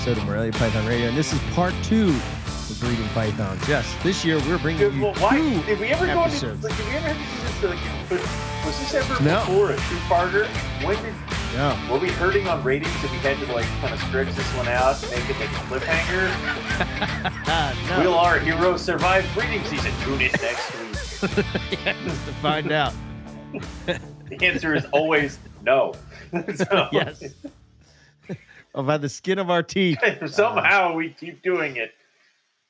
episode 0.00 0.16
of 0.16 0.24
Morelia 0.26 0.50
Python 0.52 0.86
Radio, 0.86 1.08
and 1.08 1.16
this 1.16 1.30
is 1.30 1.38
part 1.54 1.74
two 1.82 2.08
of 2.08 2.76
breeding 2.80 3.06
pythons. 3.08 3.68
Yes, 3.68 3.94
this 4.02 4.24
year 4.24 4.38
we're 4.46 4.56
bringing 4.56 4.80
Dude, 4.80 4.94
you 4.94 5.02
well, 5.02 5.14
why 5.16 5.36
two 5.36 5.62
did 5.64 5.78
we 5.78 5.88
ever 5.88 6.06
go 6.06 6.12
into 6.24 6.28
episodes. 6.48 6.64
like, 6.64 6.74
did 6.74 6.86
we 6.86 6.92
ever 6.94 7.08
have 7.08 7.60
to 7.60 7.62
do 7.62 7.68
this 7.68 8.10
like 8.10 8.64
was 8.64 8.78
this 8.78 8.94
ever 8.94 9.22
No. 9.22 9.40
before 9.40 9.72
a 9.72 9.76
two-parter? 9.76 10.46
When 10.86 10.96
did 11.02 11.14
Yeah. 11.52 11.90
were 11.92 11.98
we 11.98 12.08
hurting 12.08 12.48
on 12.48 12.64
ratings 12.64 12.94
and 13.02 13.10
we 13.10 13.18
had 13.18 13.36
to 13.46 13.52
like 13.52 13.66
kind 13.82 13.92
of 13.92 14.00
stretch 14.04 14.34
this 14.34 14.46
one 14.56 14.68
out 14.68 15.02
and 15.02 15.10
make 15.12 15.28
it 15.28 15.38
like 15.38 15.50
a 15.50 15.64
cliffhanger? 15.68 16.30
Ah, 17.46 17.98
Will 18.02 18.14
our 18.14 18.38
heroes 18.38 18.80
survive 18.80 19.26
breeding 19.34 19.62
season? 19.64 19.92
Tune 20.04 20.22
in 20.22 20.30
next 20.40 20.80
week. 20.80 21.20
to 21.84 22.32
find 22.40 22.72
out. 22.72 22.94
The 24.30 24.46
answer 24.46 24.74
is 24.76 24.84
always 24.92 25.40
no. 25.64 25.92
So, 26.54 26.88
Yes. 26.92 27.20
Oh, 28.74 28.82
by 28.82 28.98
the 28.98 29.08
skin 29.08 29.38
of 29.38 29.50
our 29.50 29.62
teeth. 29.62 29.98
Somehow 30.26 30.94
we 30.94 31.10
keep 31.10 31.42
doing 31.42 31.76
it. 31.76 31.92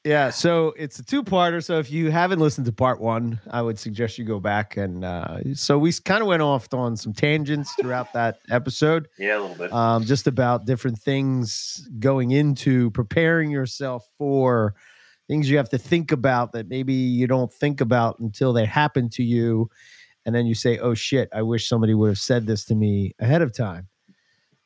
Yeah, 0.02 0.30
so 0.30 0.72
it's 0.78 0.98
a 0.98 1.04
two-parter. 1.04 1.62
So 1.62 1.78
if 1.78 1.90
you 1.90 2.10
haven't 2.10 2.38
listened 2.38 2.64
to 2.64 2.72
part 2.72 3.02
one, 3.02 3.38
I 3.50 3.60
would 3.60 3.78
suggest 3.78 4.16
you 4.16 4.24
go 4.24 4.40
back 4.40 4.78
and 4.78 5.04
uh, 5.04 5.54
so 5.54 5.78
we 5.78 5.92
kind 5.92 6.22
of 6.22 6.26
went 6.26 6.40
off 6.40 6.72
on 6.72 6.96
some 6.96 7.12
tangents 7.12 7.74
throughout 7.78 8.14
that 8.14 8.38
episode. 8.50 9.08
Yeah, 9.18 9.38
a 9.38 9.40
little 9.40 9.56
bit. 9.56 9.72
um, 9.74 10.04
just 10.06 10.26
about 10.26 10.64
different 10.64 10.98
things 10.98 11.86
going 11.98 12.30
into 12.30 12.90
preparing 12.92 13.50
yourself 13.50 14.08
for 14.16 14.74
things 15.28 15.50
you 15.50 15.58
have 15.58 15.68
to 15.68 15.78
think 15.78 16.12
about 16.12 16.52
that 16.52 16.68
maybe 16.68 16.94
you 16.94 17.26
don't 17.26 17.52
think 17.52 17.82
about 17.82 18.18
until 18.20 18.54
they 18.54 18.64
happen 18.64 19.10
to 19.10 19.22
you. 19.22 19.68
And 20.24 20.34
then 20.34 20.46
you 20.46 20.54
say, 20.54 20.78
oh 20.78 20.94
shit, 20.94 21.28
I 21.34 21.42
wish 21.42 21.68
somebody 21.68 21.92
would 21.92 22.08
have 22.08 22.18
said 22.18 22.46
this 22.46 22.64
to 22.66 22.74
me 22.74 23.12
ahead 23.18 23.42
of 23.42 23.54
time. 23.54 23.88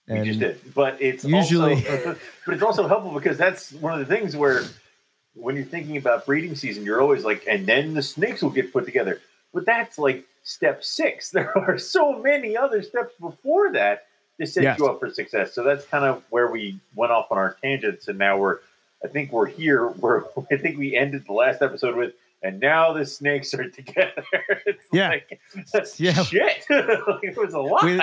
We 0.09 0.17
And 0.17 0.25
just 0.27 0.41
did. 0.41 0.75
But 0.75 1.01
it's 1.01 1.25
usually- 1.25 1.75
also, 1.87 2.17
but 2.47 2.55
it's 2.55 2.63
also 2.63 2.87
helpful 2.89 3.13
because 3.13 3.39
that's 3.39 3.73
one 3.73 3.93
of 3.99 4.07
the 4.07 4.15
things 4.15 4.37
where 4.37 4.63
when 5.35 5.57
you're 5.57 5.65
thinking 5.65 5.97
about 5.97 6.27
breeding 6.27 6.55
season, 6.55 6.85
you're 6.85 7.01
always 7.01 7.25
like, 7.25 7.45
and 7.49 7.67
then 7.67 7.95
the 7.95 8.03
snakes 8.03 8.43
will 8.43 8.51
get 8.51 8.73
put 8.73 8.85
together. 8.85 9.21
But 9.53 9.65
that's 9.67 9.99
like 9.99 10.25
step 10.43 10.85
six. 10.85 11.31
There 11.33 11.57
are 11.57 11.79
so 11.79 12.19
many 12.21 12.57
other 12.57 12.83
steps 12.83 13.15
before 13.21 13.73
that 13.73 14.07
to 14.41 14.47
set 14.47 14.63
Yes. 14.65 14.79
you 14.79 14.87
up 14.87 15.01
for 15.01 15.11
success. 15.11 15.55
So 15.55 15.63
that's 15.63 15.85
kind 15.87 16.05
of 16.05 16.23
where 16.31 16.49
we 16.51 16.79
went 16.95 17.13
off 17.13 17.29
on 17.31 17.39
our 17.39 17.57
tangents, 17.63 18.09
and 18.09 18.19
now 18.19 18.37
we're, 18.37 18.59
I 19.05 19.09
think 19.09 19.33
we're 19.33 19.47
here 19.47 19.87
where 20.01 20.25
I 20.51 20.57
think 20.57 20.77
we 20.79 20.95
ended 20.97 21.25
the 21.27 21.33
last 21.33 21.63
episode 21.63 21.97
with. 21.97 22.13
And 22.45 22.61
now 22.61 22.93
the 22.93 23.07
snakes 23.07 23.55
are 23.55 23.69
together. 23.71 24.23
It's 24.67 24.87
Yeah. 24.93 25.09
like, 25.09 25.41
that's 25.73 25.99
Yeah. 25.99 26.23
shit. 26.23 26.65
It 26.71 27.37
was 27.37 27.55
a 27.55 27.59
lot. 27.59 27.83
we, 27.85 28.01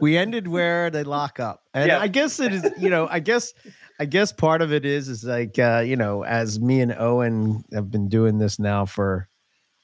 we 0.00 0.16
ended 0.18 0.48
where 0.48 0.90
they 0.90 1.04
lock 1.04 1.38
up. 1.40 1.62
And 1.74 1.88
Yeah. 1.88 2.00
I 2.00 2.08
guess 2.08 2.40
it 2.40 2.52
is, 2.52 2.70
you 2.78 2.90
know, 2.90 3.06
I 3.08 3.20
guess 3.20 3.54
I 4.00 4.04
guess 4.04 4.32
part 4.32 4.62
of 4.62 4.72
it 4.72 4.84
is 4.84 5.08
is 5.08 5.22
like 5.24 5.58
uh, 5.60 5.82
you 5.86 5.96
know, 5.96 6.24
as 6.24 6.58
me 6.60 6.80
and 6.80 6.92
Owen 6.98 7.64
have 7.72 7.90
been 7.90 8.08
doing 8.08 8.38
this 8.38 8.58
now 8.58 8.84
for 8.84 9.28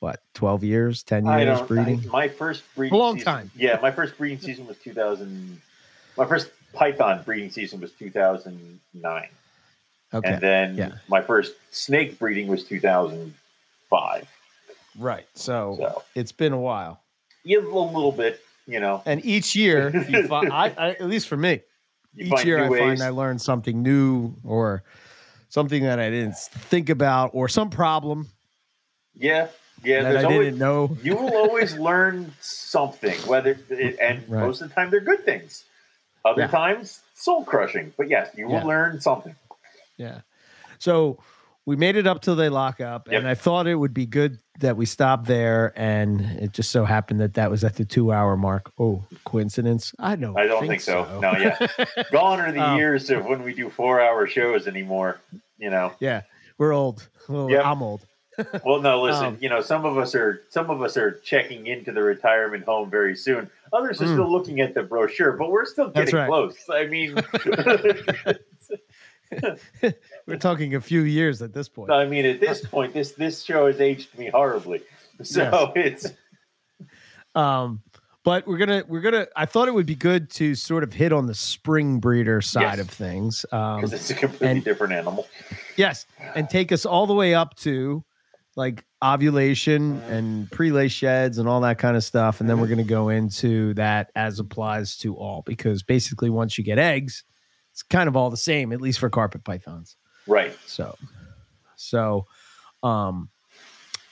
what, 0.01 0.21
12 0.35 0.63
years, 0.65 1.03
10 1.05 1.27
years 1.27 1.61
breeding. 1.63 2.01
I, 2.09 2.13
my 2.13 2.29
first 2.29 2.63
breeding 2.77 2.95
A 2.95 2.99
long 2.99 3.15
season- 3.17 3.33
time. 3.33 3.51
Yeah, 3.57 3.79
my 3.81 3.91
first 3.93 4.17
breeding 4.19 4.39
season 4.41 4.67
was 4.67 4.77
2000. 4.79 5.61
My 6.17 6.25
first 6.27 6.51
Python 6.73 7.23
breeding 7.25 7.51
season 7.51 7.81
was 7.81 7.93
2009, 7.93 9.29
okay. 10.13 10.33
and 10.35 10.41
then 10.43 10.77
yeah. 10.77 10.93
my 11.09 11.21
first 11.23 11.55
snake 11.71 12.19
breeding 12.19 12.47
was 12.49 12.65
2005. 12.65 14.29
Right. 14.99 15.27
So, 15.35 15.77
So 15.79 16.03
it's 16.15 16.33
been 16.33 16.53
a 16.53 16.59
while. 16.59 17.01
yeah, 17.45 17.59
a 17.59 17.61
little, 17.61 18.13
bit, 18.13 18.41
you 18.67 18.81
know. 18.81 19.03
And 19.07 19.25
each 19.25 19.55
year, 19.55 19.91
you 20.09 20.27
find, 20.27 20.53
I, 20.53 20.75
I, 20.77 20.89
at 20.91 21.07
least 21.09 21.29
for 21.29 21.37
me, 21.37 21.61
You 22.15 22.35
each 22.37 22.45
year 22.45 22.65
I 22.65 22.69
ways. 22.69 22.81
find 22.81 23.03
I 23.03 23.11
learn 23.11 23.39
something 23.39 23.83
new 23.83 24.35
or 24.45 24.83
something 25.49 25.83
that 25.85 25.99
I 25.99 26.11
didn't 26.11 26.37
think 26.37 26.91
about 26.91 27.31
or 27.35 27.49
some 27.49 27.71
problem 27.71 28.29
yeah, 29.21 29.49
yeah. 29.83 30.03
that 30.03 30.13
There's 30.13 30.25
I 30.25 30.27
always 30.29 30.47
didn't 30.47 30.59
know. 30.61 30.97
you 31.03 31.17
will 31.17 31.35
always 31.37 31.75
learn 31.91 32.33
something, 32.41 33.19
whether 33.23 33.59
it, 33.71 33.99
and 34.01 34.29
Right. 34.29 34.45
most 34.47 34.61
of 34.63 34.69
the 34.69 34.75
time 34.75 34.91
they're 34.91 35.01
good 35.01 35.25
things. 35.25 35.65
Other 36.25 36.43
Yeah. 36.43 36.47
times 36.49 37.01
soul 37.15 37.45
crushing, 37.45 37.93
but 37.97 38.09
yes, 38.09 38.31
you 38.37 38.47
will 38.47 38.55
Yeah. 38.61 38.65
learn 38.65 39.01
something. 39.01 39.35
Yeah. 39.99 40.21
So 40.79 41.19
we 41.67 41.77
made 41.77 41.97
it 41.97 42.07
up 42.07 42.23
till 42.23 42.35
they 42.37 42.49
lock 42.49 42.81
up, 42.81 43.09
Yep. 43.11 43.19
and 43.19 43.29
I 43.29 43.35
thought 43.35 43.67
it 43.67 43.75
would 43.75 43.93
be 43.93 44.07
good 44.07 44.39
that 44.61 44.77
we 44.79 44.87
stopped 44.87 45.27
there, 45.27 45.73
and 45.77 46.21
it 46.41 46.53
just 46.53 46.71
so 46.71 46.85
happened 46.87 47.21
that 47.21 47.35
that 47.35 47.51
was 47.51 47.63
at 47.63 47.75
the 47.77 47.85
two-hour 47.85 48.37
mark. 48.39 48.73
Oh, 48.79 49.05
coincidence? 49.25 49.95
I 49.99 50.17
don't. 50.17 50.37
I 50.39 50.47
don't 50.47 50.67
think, 50.67 50.81
so. 50.81 51.05
No, 51.21 51.33
yeah. 51.33 51.59
Gone 52.13 52.41
are 52.41 52.51
the 52.53 52.61
Um, 52.61 52.79
years 52.79 53.11
of 53.11 53.27
when 53.27 53.43
we 53.43 53.53
do 53.53 53.69
four 53.69 54.01
hour 54.01 54.27
shows 54.27 54.67
anymore. 54.67 55.21
You 55.59 55.71
know. 55.71 55.93
yeah, 56.01 56.23
we're 56.57 56.73
old. 56.73 57.07
Well, 57.29 57.51
Yep. 57.51 57.65
I'm 57.67 57.83
old. 57.83 58.07
Well, 58.65 58.81
no, 58.81 59.03
listen. 59.03 59.25
Um, 59.27 59.39
you 59.41 59.49
know, 59.49 59.61
some 59.61 59.85
of 59.85 59.99
us 59.99 60.15
are 60.15 60.43
some 60.49 60.71
of 60.71 60.81
us 60.81 60.97
are 60.97 61.11
checking 61.25 61.67
into 61.67 61.91
the 61.91 62.03
retirement 62.05 62.65
home 62.65 62.89
very 62.89 63.17
soon. 63.17 63.51
Others 63.73 64.01
are 64.01 64.05
Mm. 64.05 64.13
still 64.13 64.31
looking 64.31 64.61
at 64.61 64.75
the 64.75 64.83
brochure, 64.85 65.33
but 65.33 65.51
we're 65.51 65.65
still 65.67 65.89
getting 65.89 66.15
right. 66.15 66.29
close. 66.29 66.57
I 66.73 66.87
mean, 66.87 67.17
We're 70.27 70.37
talking 70.39 70.75
a 70.75 70.81
few 70.81 71.03
years 71.03 71.43
at 71.43 71.53
this 71.53 71.69
point. 71.69 71.91
I 71.91 72.07
mean, 72.07 72.25
at 72.27 72.41
this 72.41 72.65
point, 72.67 72.95
this 72.95 73.13
this 73.13 73.43
show 73.43 73.67
has 73.67 73.81
aged 73.81 74.17
me 74.19 74.29
horribly. 74.29 74.83
So 75.23 75.73
it's 75.75 76.07
Um, 77.35 77.83
but 78.25 78.47
we're 78.47 78.59
gonna 78.59 78.85
we're 78.89 79.01
gonna. 79.01 79.27
I 79.37 79.47
thought 79.47 79.69
it 79.69 79.75
would 79.75 79.87
be 79.87 79.95
good 79.95 80.31
to 80.33 80.55
sort 80.55 80.83
of 80.85 80.93
hit 80.93 81.13
on 81.13 81.27
the 81.27 81.35
spring 81.35 81.99
breeder 82.01 82.41
side 82.41 82.63
Yes. 82.63 82.81
of 82.81 82.91
things. 82.91 83.47
Um, 83.53 83.77
because 83.81 83.93
it's 83.93 84.11
a 84.11 84.15
completely 84.15 84.49
and- 84.49 84.65
different 84.65 84.93
animal. 84.93 85.27
Yes, 85.77 86.07
and 86.35 86.49
take 86.51 86.73
us 86.73 86.85
all 86.87 87.07
the 87.07 87.15
way 87.15 87.35
up 87.35 87.55
to 87.59 88.05
like 88.57 88.85
ovulation 89.05 90.01
and 90.09 90.51
pre-lay 90.51 90.89
sheds 90.89 91.39
and 91.39 91.49
all 91.49 91.61
that 91.61 91.79
kind 91.79 91.97
of 91.97 92.03
stuff, 92.03 92.41
and 92.41 92.51
then 92.51 92.61
we're 92.61 92.67
going 92.67 92.79
to 92.79 92.83
go 92.85 93.09
into 93.09 93.73
that 93.75 94.11
as 94.17 94.41
applies 94.41 94.97
to 94.99 95.15
all 95.15 95.43
because 95.47 95.85
basically 95.85 96.29
once 96.29 96.59
you 96.59 96.65
get 96.65 96.77
eggs, 96.79 97.23
it's 97.79 97.85
kind 97.85 98.09
of 98.09 98.17
all 98.17 98.29
the 98.29 98.37
same, 98.37 98.73
at 98.73 98.81
least 98.81 98.99
for 98.99 99.09
carpet 99.09 99.45
pythons. 99.45 99.97
Right. 100.27 100.57
So, 100.67 100.97
so, 101.77 102.27
um, 102.83 103.29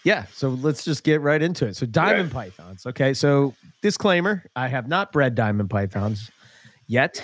yeah. 0.05 0.27
So 0.33 0.51
let's 0.51 0.85
just 0.85 1.03
get 1.03 1.21
right 1.21 1.43
into 1.43 1.67
it. 1.67 1.75
So 1.75 1.85
diamond 1.85 2.31
pythons. 2.31 2.87
Okay. 2.87 3.13
So 3.13 3.55
disclaimer: 3.83 4.45
I 4.55 4.69
have 4.69 4.87
not 4.87 5.11
bred 5.11 5.35
diamond 5.35 5.69
pythons 5.69 6.31
yet, 6.87 7.21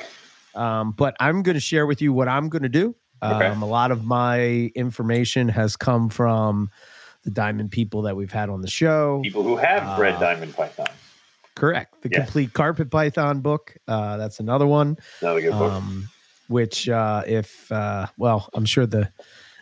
um, 0.56 0.90
but 0.98 1.14
I'm 1.20 1.44
going 1.44 1.54
to 1.54 1.60
share 1.60 1.86
with 1.86 2.02
you 2.02 2.12
what 2.12 2.26
I'm 2.26 2.48
going 2.48 2.64
to 2.64 2.68
do. 2.68 2.96
Okay. 3.22 3.46
Um, 3.46 3.62
a 3.62 3.66
lot 3.66 3.92
of 3.92 4.04
my 4.04 4.72
information 4.74 5.48
has 5.48 5.76
come 5.76 6.08
from 6.08 6.70
the 7.22 7.30
diamond 7.30 7.70
people 7.70 8.02
that 8.02 8.16
we've 8.16 8.32
had 8.32 8.50
on 8.50 8.62
the 8.62 8.68
show. 8.68 9.20
People 9.22 9.44
who 9.44 9.54
have 9.58 9.96
bred 9.96 10.16
Uh, 10.16 10.18
diamond 10.18 10.56
pythons. 10.56 10.88
Correct. 11.54 12.02
The 12.02 12.08
Yeah. 12.10 12.24
complete 12.24 12.52
carpet 12.52 12.90
python 12.90 13.42
book. 13.42 13.76
Uh, 13.86 14.16
that's 14.16 14.40
another 14.40 14.66
one. 14.66 14.96
Another 15.20 15.40
good 15.40 15.52
book. 15.52 15.72
Um, 15.72 16.08
which, 16.52 16.88
uh, 16.88 17.22
if 17.26 17.70
uh, 17.72 18.06
well, 18.18 18.48
I'm 18.54 18.64
sure 18.66 18.86
the 18.86 19.10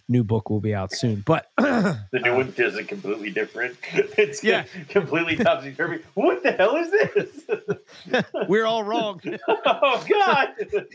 new 0.08 0.24
book 0.24 0.50
will 0.50 0.60
be 0.60 0.74
out 0.74 0.92
soon. 0.92 1.22
But 1.24 1.46
the 1.56 1.96
new 2.24 2.34
one 2.34 2.52
isn't 2.58 2.88
completely 2.88 3.30
different. 3.30 3.78
It's 4.18 4.42
Yeah. 4.42 4.64
completely 4.88 5.36
topsy 5.36 5.72
turvy. 5.72 6.02
What 6.14 6.42
the 6.42 6.50
hell 6.52 6.74
is 6.76 6.90
this? 6.90 8.24
we're 8.48 8.66
all 8.66 8.82
wrong. 8.82 9.20
oh 9.48 10.04
God! 10.10 10.48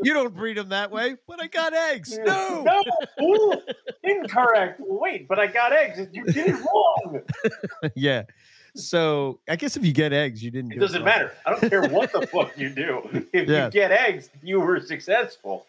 You 0.03 0.13
don't 0.13 0.35
breed 0.35 0.57
them 0.57 0.69
that 0.69 0.91
way, 0.91 1.15
but 1.27 1.41
I 1.41 1.47
got 1.47 1.73
eggs. 1.73 2.15
No. 2.25 2.63
no, 2.65 2.83
Ooh, 3.25 3.61
incorrect. 4.03 4.81
Wait, 4.83 5.27
but 5.29 5.39
I 5.39 5.47
got 5.47 5.71
eggs. 5.71 5.97
You 6.11 6.25
did 6.25 6.47
it 6.47 6.55
wrong. 6.55 7.21
yeah. 7.95 8.23
So 8.75 9.39
I 9.47 9.55
guess 9.55 9.77
if 9.77 9.85
you 9.85 9.93
get 9.93 10.11
eggs, 10.11 10.43
you 10.43 10.51
didn't. 10.51 10.73
It 10.73 10.75
do 10.75 10.81
doesn't 10.81 10.99
wrong. 10.99 11.05
matter. 11.05 11.31
I 11.45 11.51
don't 11.51 11.69
care 11.69 11.87
what 11.87 12.11
the 12.11 12.27
fuck 12.27 12.57
you 12.57 12.69
do. 12.69 13.25
If 13.31 13.47
Yeah. 13.47 13.65
you 13.65 13.71
get 13.71 13.91
eggs, 13.93 14.29
you 14.43 14.59
were 14.59 14.81
successful. 14.81 15.65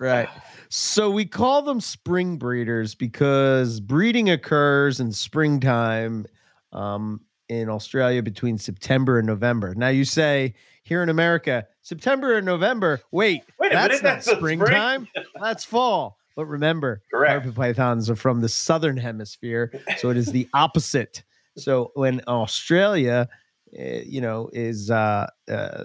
Right. 0.00 0.28
So 0.70 1.10
we 1.10 1.26
call 1.26 1.60
them 1.62 1.80
spring 1.80 2.38
breeders 2.38 2.94
because 2.94 3.80
breeding 3.80 4.30
occurs 4.30 4.98
in 4.98 5.12
springtime 5.12 6.26
um, 6.72 7.20
in 7.50 7.68
Australia 7.68 8.22
between 8.22 8.56
September 8.56 9.18
and 9.18 9.26
November. 9.26 9.74
Now 9.74 9.88
you 9.88 10.06
say 10.06 10.54
here 10.84 11.02
in 11.02 11.10
America, 11.10 11.66
September 11.82 12.36
and 12.38 12.46
November. 12.46 13.00
Wait, 13.12 13.42
Wait 13.58 13.72
that's 13.72 13.88
minute, 13.88 14.02
not 14.02 14.14
that's 14.14 14.26
the 14.26 14.36
spring? 14.36 14.58
springtime. 14.58 15.06
that's 15.40 15.64
fall. 15.64 16.16
But 16.34 16.46
remember, 16.46 17.02
Correct. 17.12 17.32
carpet 17.42 17.54
pythons 17.54 18.08
are 18.08 18.16
from 18.16 18.40
the 18.40 18.48
southern 18.48 18.96
hemisphere, 18.96 19.70
so 19.98 20.08
it 20.08 20.16
is 20.16 20.32
the 20.32 20.48
opposite. 20.54 21.22
So 21.58 21.90
when 21.94 22.22
Australia, 22.26 23.28
you 23.72 24.20
know, 24.20 24.50
is 24.52 24.90
uh, 24.90 25.26
uh, 25.50 25.84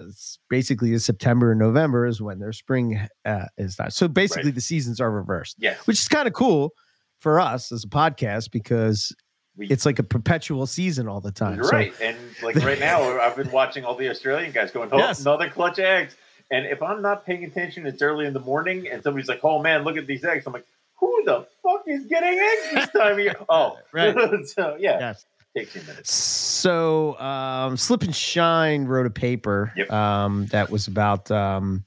basically 0.50 0.92
is 0.92 1.04
September 1.04 1.52
and 1.52 1.58
November 1.60 2.06
is 2.06 2.20
when 2.20 2.38
their 2.38 2.52
spring 2.52 3.00
uh, 3.24 3.44
is 3.56 3.76
that. 3.76 3.92
So 3.92 4.08
basically, 4.08 4.44
Right. 4.50 4.54
the 4.54 4.60
seasons 4.60 5.00
are 5.00 5.10
reversed, 5.10 5.56
Yes. 5.58 5.86
which 5.86 5.98
is 6.00 6.08
kind 6.08 6.26
of 6.26 6.34
cool 6.34 6.72
for 7.18 7.38
us 7.40 7.70
as 7.72 7.84
a 7.84 7.88
podcast 7.88 8.50
because 8.50 9.14
We- 9.56 9.68
it's 9.68 9.86
like 9.86 9.98
a 9.98 10.02
perpetual 10.02 10.66
season 10.66 11.08
all 11.08 11.20
the 11.20 11.32
time. 11.32 11.62
So- 11.62 11.70
right. 11.70 11.92
And 12.00 12.16
like 12.42 12.56
right 12.56 12.78
now, 12.80 13.18
I've 13.20 13.36
been 13.36 13.50
watching 13.50 13.84
all 13.84 13.94
the 13.94 14.08
Australian 14.10 14.52
guys 14.52 14.70
going, 14.70 14.90
oh, 14.92 14.98
Yes. 14.98 15.20
another 15.20 15.48
clutch 15.48 15.78
of 15.78 15.84
eggs. 15.84 16.16
And 16.50 16.66
if 16.66 16.82
I'm 16.82 17.02
not 17.02 17.24
paying 17.26 17.44
attention, 17.44 17.86
it's 17.86 18.02
early 18.02 18.26
in 18.26 18.32
the 18.32 18.40
morning, 18.40 18.86
and 18.88 19.02
somebody's 19.02 19.28
like, 19.28 19.40
"Oh 19.42 19.60
man, 19.60 19.82
look 19.82 19.96
at 19.96 20.06
these 20.06 20.24
eggs." 20.24 20.46
I'm 20.46 20.52
like, 20.52 20.64
"Who 21.00 21.22
the 21.24 21.44
fuck 21.60 21.82
is 21.88 22.04
getting 22.06 22.38
eggs 22.38 22.62
this 22.72 22.90
time 22.90 23.12
of 23.14 23.18
year?" 23.18 23.34
Oh, 23.48 23.76
Right. 23.92 24.14
so 24.46 24.76
yeah, 24.78 24.98
Yes. 25.00 25.26
Takes 25.56 25.74
you 25.74 25.82
minutes. 25.82 26.12
So, 26.12 27.18
um, 27.20 27.76
Slip 27.76 28.02
and 28.02 28.14
Shine 28.14 28.84
wrote 28.84 29.06
a 29.06 29.10
paper 29.10 29.72
Yep. 29.76 29.90
um, 29.92 30.46
that 30.46 30.70
was 30.70 30.86
about 30.86 31.30
um, 31.30 31.84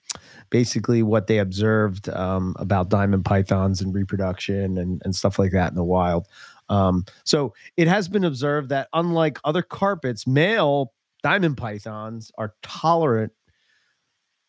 basically 0.49 1.03
what 1.03 1.27
they 1.27 1.37
observed 1.37 2.09
um, 2.09 2.55
about 2.59 2.89
diamond 2.89 3.25
pythons 3.25 3.81
and 3.81 3.93
reproduction 3.93 4.77
and, 4.77 5.01
and 5.05 5.15
stuff 5.15 5.37
like 5.39 5.51
that 5.51 5.69
in 5.69 5.75
the 5.75 5.83
wild. 5.83 6.27
Um, 6.69 7.05
so, 7.23 7.53
it 7.77 7.87
has 7.87 8.07
been 8.07 8.23
observed 8.23 8.69
that 8.69 8.89
unlike 8.93 9.39
other 9.43 9.61
carpets, 9.61 10.25
male 10.27 10.93
diamond 11.23 11.57
pythons 11.57 12.31
are 12.37 12.53
tolerant 12.63 13.33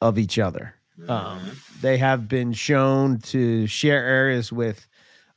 of 0.01 0.19
each 0.19 0.39
other. 0.39 0.75
Um, 1.09 1.41
Mhm. 1.41 1.81
they 1.81 1.97
have 1.99 2.29
been 2.29 2.53
shown 2.53 3.19
to 3.21 3.67
share 3.67 4.05
areas 4.05 4.53
with 4.53 4.87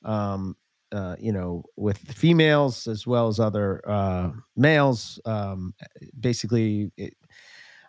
um 0.04 0.58
uh, 0.94 1.16
you 1.20 1.32
know 1.32 1.64
with 1.76 1.98
females 1.98 2.88
as 2.88 3.06
well 3.08 3.28
as 3.28 3.40
other 3.40 3.82
uh 3.90 4.30
males 4.56 5.20
um 5.26 5.74
basically 6.20 6.92
it, 6.98 7.16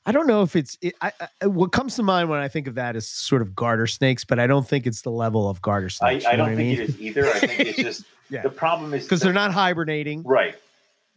i 0.07 0.13
don't 0.13 0.27
know 0.27 0.43
if 0.43 0.57
it's 0.57 0.79
it, 0.81 0.95
I, 1.01 1.13
I 1.43 1.47
what 1.47 1.71
comes 1.73 1.97
to 1.97 2.03
mind 2.03 2.29
when 2.31 2.41
i 2.41 2.49
think 2.49 2.67
of 2.67 2.75
that 2.77 2.97
is 2.97 3.07
sort 3.09 3.43
of 3.43 3.55
garter 3.55 3.87
snakes 3.87 4.25
but 4.25 4.39
i 4.39 4.47
don't 4.47 4.67
think 4.67 4.87
it's 4.87 5.03
the 5.03 5.11
level 5.11 5.49
of 5.49 5.61
garter 5.61 5.91
snakes 5.91 6.25
I 6.25 6.37
don't 6.37 6.57
think 6.57 6.79
it 6.79 6.89
is 6.89 7.01
either. 7.01 7.27
I 7.27 7.39
think 7.41 7.61
it's 7.61 7.79
just 7.91 8.05
Yeah. 8.31 8.43
the 8.43 8.51
problem 8.51 8.95
is 8.95 9.05
because 9.05 9.21
they're 9.21 9.33
not 9.33 9.53
hibernating 9.53 10.23
right. 10.25 10.57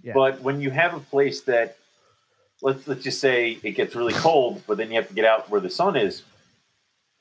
Yeah. 0.04 0.14
But 0.14 0.42
when 0.42 0.62
you 0.62 0.70
have 0.70 0.94
a 0.94 1.00
place 1.00 1.42
that 1.44 1.78
let's 2.62 2.88
let's 2.88 3.04
just 3.04 3.20
say 3.20 3.58
it 3.64 3.72
gets 3.72 3.96
really 3.96 4.14
cold, 4.14 4.62
but 4.68 4.78
then 4.78 4.90
you 4.92 4.96
have 4.98 5.08
to 5.08 5.14
get 5.16 5.26
out 5.26 5.50
where 5.50 5.60
the 5.62 5.70
sun 5.72 5.96
is, 5.96 6.22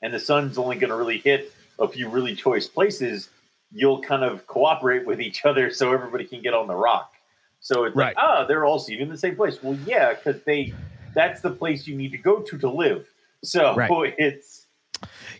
and 0.03 0.13
the 0.13 0.19
sun's 0.19 0.57
only 0.59 0.75
going 0.77 0.89
to 0.91 0.95
really 0.95 1.17
hit 1.17 1.51
a 1.79 1.87
few 1.87 2.07
really 2.07 2.35
choice 2.35 2.67
places, 2.67 3.29
you'll 3.71 4.01
kind 4.01 4.23
of 4.23 4.47
cooperate 4.47 5.05
with 5.05 5.19
each 5.21 5.45
other 5.45 5.69
so 5.71 5.91
everybody 5.93 6.25
can 6.25 6.41
get 6.41 6.53
on 6.53 6.67
the 6.67 6.75
rock. 6.75 7.13
So 7.59 7.83
it's 7.85 7.95
Right. 7.95 8.15
like, 8.15 8.25
ah, 8.25 8.45
they're 8.45 8.65
all 8.65 8.79
seen 8.79 8.99
in 9.01 9.09
the 9.09 9.17
same 9.17 9.35
place. 9.35 9.61
Well, 9.61 9.77
yeah, 9.85 10.13
because 10.13 10.41
they 10.43 10.73
that's 11.13 11.41
the 11.41 11.49
place 11.51 11.87
you 11.87 11.95
need 11.97 12.11
to 12.11 12.17
go 12.17 12.39
to 12.41 12.57
to 12.59 12.69
live. 12.69 13.07
So 13.43 13.75
Right. 13.75 14.13
it's 14.17 14.67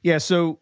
yeah 0.03 0.17
so 0.19 0.59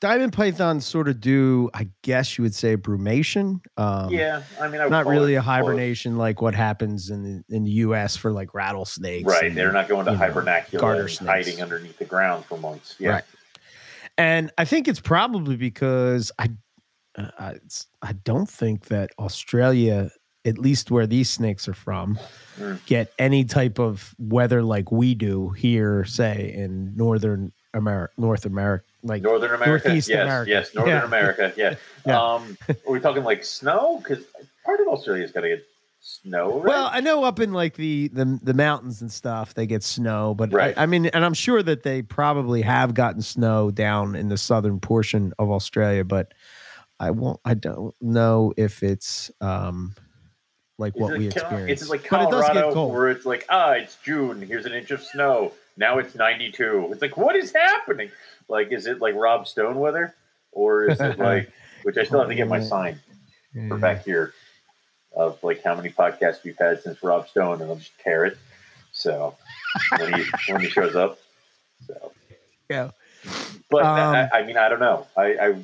diamond 0.00 0.32
pythons 0.32 0.84
sort 0.86 1.06
of 1.06 1.20
do 1.20 1.68
i 1.74 1.86
guess 2.02 2.36
you 2.38 2.42
would 2.42 2.54
say 2.54 2.76
brumation 2.76 3.60
um 3.76 4.10
yeah. 4.10 4.42
I 4.60 4.66
mean, 4.68 4.80
I 4.80 4.84
would 4.86 4.90
not 4.90 5.06
really 5.06 5.34
a 5.34 5.42
close. 5.42 5.46
hibernation 5.54 6.16
like 6.16 6.40
what 6.42 6.54
happens 6.54 7.10
in 7.10 7.22
the, 7.48 7.54
in 7.54 7.62
the 7.64 7.70
U.S. 7.86 8.16
for 8.16 8.32
like 8.32 8.54
rattlesnakes, 8.54 9.26
Right, 9.26 9.44
and- 9.44 9.56
they're 9.56 9.70
not 9.72 9.88
going 9.88 10.06
to 10.06 10.12
hibernacula 10.12 11.26
hiding 11.26 11.62
underneath 11.62 11.98
the 11.98 12.04
ground 12.06 12.44
for 12.46 12.56
months. 12.58 12.96
Yeah, 12.98 13.10
Right. 13.10 13.24
And 14.18 14.50
I 14.58 14.64
think 14.64 14.88
it's 14.88 15.00
probably 15.00 15.56
because 15.56 16.32
I, 16.38 16.50
uh, 17.16 17.28
I, 17.38 17.54
I 18.02 18.12
don't 18.24 18.48
think 18.48 18.86
that 18.86 19.10
Australia, 19.18 20.10
at 20.44 20.58
least 20.58 20.90
where 20.90 21.06
these 21.06 21.30
snakes 21.30 21.68
are 21.68 21.74
from, 21.74 22.18
Mm. 22.58 22.84
get 22.86 23.12
any 23.18 23.44
type 23.44 23.78
of 23.78 24.14
weather 24.18 24.62
like 24.62 24.92
we 24.92 25.14
do 25.14 25.50
here, 25.50 26.04
say 26.04 26.52
in 26.54 26.94
northern 26.96 27.50
America, 27.74 28.12
North 28.18 28.44
America, 28.44 28.84
like 29.02 29.22
Northern 29.22 29.54
America, 29.54 29.88
Northeast 29.88 30.08
yes, 30.10 30.22
America. 30.22 30.50
yes, 30.50 30.74
Northern 30.74 30.94
Yeah. 30.96 31.04
America, 31.04 31.52
yeah. 31.56 31.74
Yeah. 32.06 32.20
Um, 32.20 32.58
are 32.68 32.92
we 32.92 33.00
talking 33.00 33.24
like 33.24 33.42
snow? 33.44 33.98
Because 34.02 34.24
part 34.66 34.80
of 34.80 34.88
Australia's 34.88 35.32
got 35.32 35.40
to 35.42 35.48
get 35.48 35.64
snow. 36.00 36.58
Right? 36.58 36.64
Well, 36.66 36.90
I 36.92 37.00
know 37.00 37.24
up 37.24 37.38
in 37.40 37.52
like 37.52 37.76
the 37.76 38.08
the, 38.08 38.38
the 38.42 38.52
mountains 38.54 39.00
and 39.00 39.10
stuff, 39.10 39.54
they 39.54 39.66
get 39.66 39.82
snow, 39.82 40.34
but 40.34 40.52
Right. 40.52 40.76
I, 40.76 40.82
I 40.82 40.86
mean, 40.86 41.06
and 41.06 41.24
I'm 41.24 41.32
sure 41.34 41.62
that 41.62 41.84
they 41.84 42.02
probably 42.02 42.60
have 42.62 42.92
gotten 42.92 43.22
snow 43.22 43.70
down 43.70 44.14
in 44.16 44.28
the 44.28 44.36
southern 44.36 44.78
portion 44.80 45.32
of 45.38 45.50
Australia, 45.50 46.04
but 46.04 46.34
I 47.02 47.10
won't. 47.10 47.40
I 47.44 47.54
don't 47.54 47.94
know 48.00 48.54
if 48.56 48.84
it's 48.84 49.28
um 49.40 49.96
like 50.78 50.94
what 50.94 51.14
it 51.14 51.18
we 51.18 51.26
experience. 51.26 51.82
It's 51.82 51.90
like 51.90 52.08
but 52.08 52.22
it 52.22 52.30
does 52.30 52.44
Colorado, 52.44 52.68
get 52.68 52.74
cold. 52.74 52.92
where 52.92 53.10
it's 53.10 53.26
like, 53.26 53.44
ah, 53.48 53.72
it's 53.72 53.96
June. 54.04 54.40
Here's 54.40 54.66
an 54.66 54.72
inch 54.72 54.92
of 54.92 55.02
snow. 55.02 55.52
Now 55.76 55.98
it's 55.98 56.14
92. 56.14 56.90
It's 56.92 57.02
like, 57.02 57.16
what 57.16 57.34
is 57.34 57.52
happening? 57.52 58.10
Like, 58.48 58.70
is 58.70 58.86
it 58.86 59.00
like 59.00 59.16
Rob 59.16 59.48
Stone 59.48 59.80
weather, 59.80 60.14
or 60.52 60.84
is 60.84 61.00
it 61.00 61.18
like, 61.18 61.50
which 61.82 61.96
I 61.96 62.04
still 62.04 62.20
have 62.20 62.28
to 62.28 62.36
get 62.36 62.46
my 62.46 62.60
sign 62.60 63.00
for 63.68 63.78
back 63.78 64.04
here 64.04 64.32
of 65.16 65.42
like 65.42 65.60
how 65.64 65.74
many 65.74 65.90
podcasts 65.90 66.44
we've 66.44 66.56
had 66.56 66.82
since 66.82 67.02
Rob 67.02 67.28
Stone, 67.28 67.62
and 67.62 67.70
I'll 67.70 67.76
just 67.76 67.98
tear 67.98 68.26
it. 68.26 68.38
So 68.92 69.34
when 69.98 70.14
he 70.14 70.24
when 70.48 70.60
he 70.60 70.68
shows 70.68 70.94
up, 70.94 71.18
so 71.84 72.12
Yeah. 72.70 72.90
But 73.70 73.84
Um, 73.84 74.14
I, 74.14 74.30
I 74.32 74.42
mean, 74.44 74.56
I 74.56 74.68
don't 74.68 74.80
know. 74.80 75.06
I, 75.16 75.24
I 75.40 75.54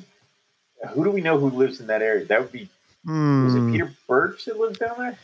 who 0.89 1.03
do 1.03 1.11
we 1.11 1.21
know 1.21 1.37
who 1.37 1.49
lives 1.49 1.79
in 1.79 1.87
that 1.87 2.01
area? 2.01 2.25
That 2.25 2.41
would 2.41 2.51
be 2.51 2.61
is 2.63 2.69
Hmm. 3.05 3.69
it 3.69 3.71
Peter 3.71 3.91
Birch 4.07 4.45
that 4.45 4.59
lives 4.59 4.77
down 4.77 4.97
there? 4.97 5.17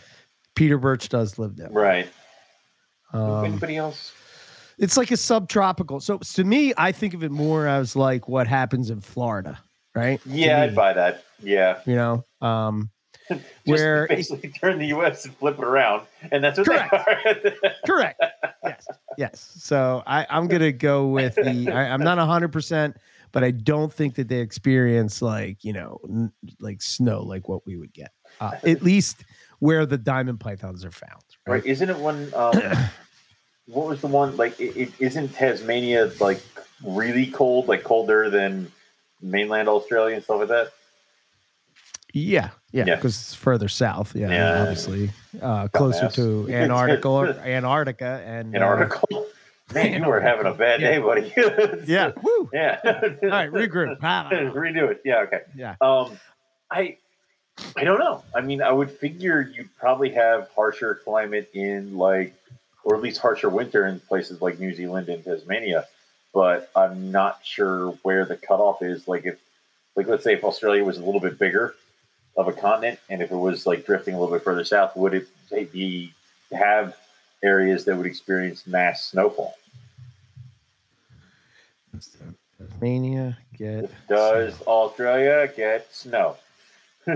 Peter 0.56 0.78
Birch 0.78 1.10
does 1.10 1.38
live 1.38 1.56
there. 1.58 1.70
Right. 1.70 2.08
Um, 3.14 3.46
Anybody 3.46 3.78
else? 3.78 4.12
it's 4.78 4.98
like 4.98 5.12
a 5.12 5.18
subtropical. 5.18 6.00
So 6.00 6.18
to 6.18 6.44
me, 6.44 6.74
I 6.78 6.92
think 6.92 7.14
of 7.14 7.24
it 7.24 7.32
more 7.32 7.68
as 7.68 7.96
like 7.96 8.28
what 8.28 8.48
happens 8.48 8.90
in 8.90 9.02
Florida, 9.02 9.60
right? 9.94 10.20
Yeah, 10.26 10.62
I'd 10.62 10.76
buy 10.76 10.94
that. 10.94 11.24
Yeah. 11.42 11.80
you 11.86 11.96
know, 11.96 12.26
um, 12.42 12.90
Where- 13.66 14.08
basically 14.08 14.50
turn 14.50 14.80
the 14.80 14.88
U.S. 14.88 15.26
and 15.26 15.36
flip 15.38 15.58
it 15.60 15.64
around, 15.66 16.04
and 16.32 16.44
that's 16.44 16.58
what 16.58 16.68
Correct. 16.68 16.92
they 17.44 17.50
are. 17.68 17.74
Correct. 17.86 18.22
Yes. 18.64 18.88
Yes. 19.18 19.52
So 19.60 20.04
I, 20.06 20.26
I'm 20.30 20.48
gonna 20.48 20.72
go 20.72 21.08
with 21.08 21.36
the. 21.36 21.72
I, 21.72 21.90
I'm 21.94 22.04
not 22.04 22.18
hundred 22.20 22.52
percent, 22.52 22.98
but 23.36 23.44
I 23.44 23.52
don't 23.52 23.92
think 23.92 24.16
that 24.16 24.30
they 24.30 24.40
experience 24.40 25.22
like 25.22 25.64
you 25.66 25.74
know 25.74 26.00
n- 26.08 26.32
like 26.60 26.82
snow 26.82 27.22
like 27.22 27.50
what 27.50 27.66
we 27.68 27.76
would 27.76 27.94
get. 27.94 28.12
Uh, 28.40 28.52
at 28.64 28.82
least 28.82 29.26
where 29.60 29.86
the 29.86 29.98
diamond 29.98 30.40
pythons 30.40 30.86
are 30.86 30.92
found. 30.92 31.22
Right. 31.46 31.56
right? 31.56 31.66
Isn't 31.66 31.90
it 31.90 31.98
one? 31.98 32.32
Um, 32.34 32.54
what 33.68 33.88
was 33.88 34.00
the 34.00 34.08
one? 34.08 34.38
Like, 34.38 34.58
it, 34.60 34.78
it 34.78 34.92
isn't 35.00 35.34
Tasmania 35.34 36.12
like 36.22 36.42
really 36.82 37.28
cold, 37.28 37.68
like 37.68 37.84
colder 37.84 38.30
than 38.30 38.72
mainland 39.22 39.68
Australia 39.68 40.16
and 40.16 40.24
stuff 40.24 40.40
like 40.40 40.48
that? 40.48 40.72
Yeah. 42.14 42.52
Yeah. 42.72 42.86
Yeah. 42.88 42.96
Because 42.96 43.16
it's 43.16 43.36
further 43.36 43.68
south. 43.68 44.16
Yeah. 44.16 44.30
Yeah. 44.30 44.62
Obviously, 44.62 45.12
uh, 45.42 45.68
closer 45.68 46.08
to. 46.10 46.50
Antarctica, 46.54 47.42
Antarctica, 47.46 48.24
and 48.26 48.56
uh, 48.56 48.60
Antarctica. 48.60 49.26
Man, 49.74 50.02
you 50.04 50.08
were 50.08 50.20
having 50.22 50.46
a 50.46 50.54
bad 50.54 50.80
Yeah. 50.82 50.92
day, 50.92 51.00
buddy. 51.00 51.34
yeah. 51.92 52.12
Woo. 52.22 52.50
yeah. 52.54 52.80
All 52.84 52.92
right. 53.30 53.52
Regroup. 53.52 54.00
Redo 54.02 54.92
it. 54.92 55.02
Yeah. 55.04 55.22
Okay. 55.22 55.42
Yeah. 55.56 55.76
Um, 55.82 56.20
I 56.70 56.98
I 57.76 57.84
don't 57.84 58.00
know. 58.00 58.24
I 58.36 58.42
mean, 58.42 58.62
I 58.62 58.72
would 58.72 58.92
figure 58.92 59.42
you'd 59.42 59.76
probably 59.78 60.10
have 60.12 60.50
harsher 60.56 60.96
climate 61.04 61.50
in 61.54 61.98
like, 61.98 62.34
or 62.84 62.96
at 62.96 63.02
least 63.02 63.20
harsher 63.22 63.50
winter 63.50 63.86
in 63.88 64.00
places 64.02 64.42
like 64.42 64.60
New 64.60 64.74
Zealand 64.74 65.10
and 65.10 65.24
Tasmania. 65.24 65.86
But 66.34 66.70
I'm 66.76 67.12
not 67.12 67.40
sure 67.44 67.92
where 68.04 68.26
the 68.26 68.36
cutoff 68.36 68.82
is. 68.82 69.08
Like, 69.08 69.26
if, 69.26 69.40
like, 69.96 70.08
let's 70.08 70.24
say 70.26 70.34
if 70.34 70.44
Australia 70.44 70.84
was 70.84 70.98
a 70.98 71.04
little 71.06 71.22
bit 71.22 71.40
bigger 71.40 71.74
of 72.36 72.50
a 72.50 72.54
continent, 72.54 73.00
and 73.10 73.22
if 73.22 73.32
it 73.32 73.36
was 73.38 73.66
like 73.66 73.86
drifting 73.86 74.14
a 74.16 74.20
little 74.20 74.36
bit 74.36 74.44
further 74.44 74.66
south, 74.66 74.96
would 74.98 75.14
it 75.52 75.72
be 75.72 76.14
have 76.52 76.96
areas 77.46 77.86
that 77.86 77.96
would 77.96 78.06
experience 78.06 78.66
mass 78.68 79.06
snowfall? 79.06 79.56
Does 81.94 82.18
Tasmania 82.58 83.38
get 83.56 83.90
Does 84.10 84.62
Australia 84.64 85.52
get 85.56 85.94
snow? 85.94 86.38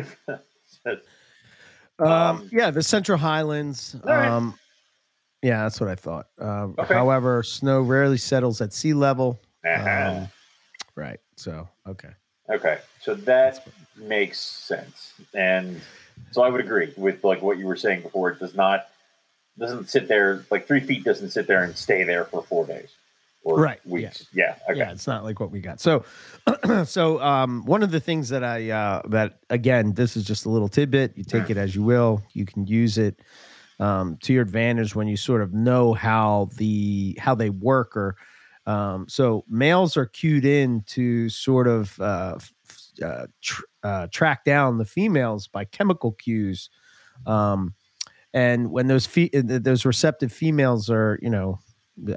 Um, 2.00 2.50
yeah, 2.54 2.72
the 2.72 2.82
Central 2.82 3.18
Highlands. 3.18 3.98
Right. 4.06 4.30
Um, 4.30 4.58
yeah, 5.42 5.64
that's 5.64 5.82
what 5.82 5.90
I 5.90 5.96
thought. 5.96 6.28
Um, 6.40 6.76
Okay. 6.80 6.94
However, 6.94 7.44
snow 7.44 7.82
rarely 7.82 8.18
settles 8.18 8.62
at 8.62 8.72
sea 8.72 8.94
level. 8.94 9.38
Uh-huh. 9.66 10.20
Um, 10.22 10.30
right. 10.96 11.20
So, 11.36 11.68
okay. 11.86 12.12
Okay, 12.50 12.80
so 13.02 13.16
that 13.16 13.68
makes 13.98 14.40
sense, 14.40 15.14
and 15.36 15.82
so 16.32 16.42
I 16.42 16.50
would 16.50 16.62
agree 16.62 16.94
with 16.98 17.24
like 17.24 17.42
what 17.42 17.58
you 17.60 17.68
were 17.68 17.76
saying 17.76 18.02
before. 18.02 18.32
It 18.32 18.40
does 18.40 18.56
not 18.56 18.88
doesn't 19.60 19.90
sit 19.90 20.08
there 20.08 20.46
like 20.50 20.68
three 20.68 20.80
feet 20.80 21.04
doesn't 21.04 21.30
sit 21.30 21.48
there 21.48 21.64
and 21.64 21.76
stay 21.76 22.04
there 22.04 22.26
for 22.26 22.42
four 22.44 22.66
days 22.66 22.90
or 23.44 23.60
Right, 23.60 23.80
weeks. 23.86 24.26
Yeah, 24.34 24.56
okay, 24.70 24.80
Yeah, 24.80 24.92
it's 24.92 25.08
not 25.08 25.24
like 25.24 25.40
what 25.40 25.52
we 25.52 25.60
got. 25.60 25.80
So, 25.80 26.04
so 26.86 27.22
um, 27.22 27.66
one 27.66 27.84
of 27.84 27.92
the 27.92 28.00
things 28.00 28.30
that 28.30 28.44
I 28.44 28.70
uh, 28.70 29.02
that 29.10 29.40
again, 29.50 29.94
this 29.94 30.18
is 30.18 30.24
just 30.24 30.46
a 30.46 30.50
little 30.50 30.68
tidbit. 30.68 31.14
You 31.16 31.24
take 31.24 31.50
it 31.50 31.58
as 31.58 31.76
you 31.76 31.84
will. 31.84 32.22
You 32.34 32.46
can 32.46 32.68
use 32.68 32.98
it 32.98 33.22
um, 33.80 34.18
to 34.24 34.34
your 34.34 34.44
advantage 34.44 34.96
when 34.96 35.08
you 35.08 35.18
sort 35.18 35.42
of 35.42 35.54
know 35.54 35.94
how 35.94 36.50
the 36.58 37.18
how 37.20 37.36
they 37.36 37.50
work. 37.50 37.96
Or 37.96 38.16
um, 38.66 39.08
so 39.08 39.46
males 39.50 39.98
are 39.98 40.06
cued 40.06 40.46
in 40.46 40.82
to 40.88 41.30
sort 41.30 41.68
of 41.68 42.00
uh, 42.00 42.38
uh, 43.04 43.28
tr- 43.42 43.64
uh, 43.84 44.08
track 44.12 44.44
down 44.44 44.78
the 44.78 44.86
females 44.86 45.48
by 45.48 45.66
chemical 45.66 46.12
cues. 46.12 46.70
Um, 47.26 47.74
and 48.34 48.72
when 48.72 48.88
those 48.88 49.06
fe- 49.06 49.30
uh, 49.34 49.42
those 49.60 49.86
receptive 49.86 50.32
females 50.32 50.90
are, 50.90 51.18
you 51.22 51.30
know, 51.30 51.60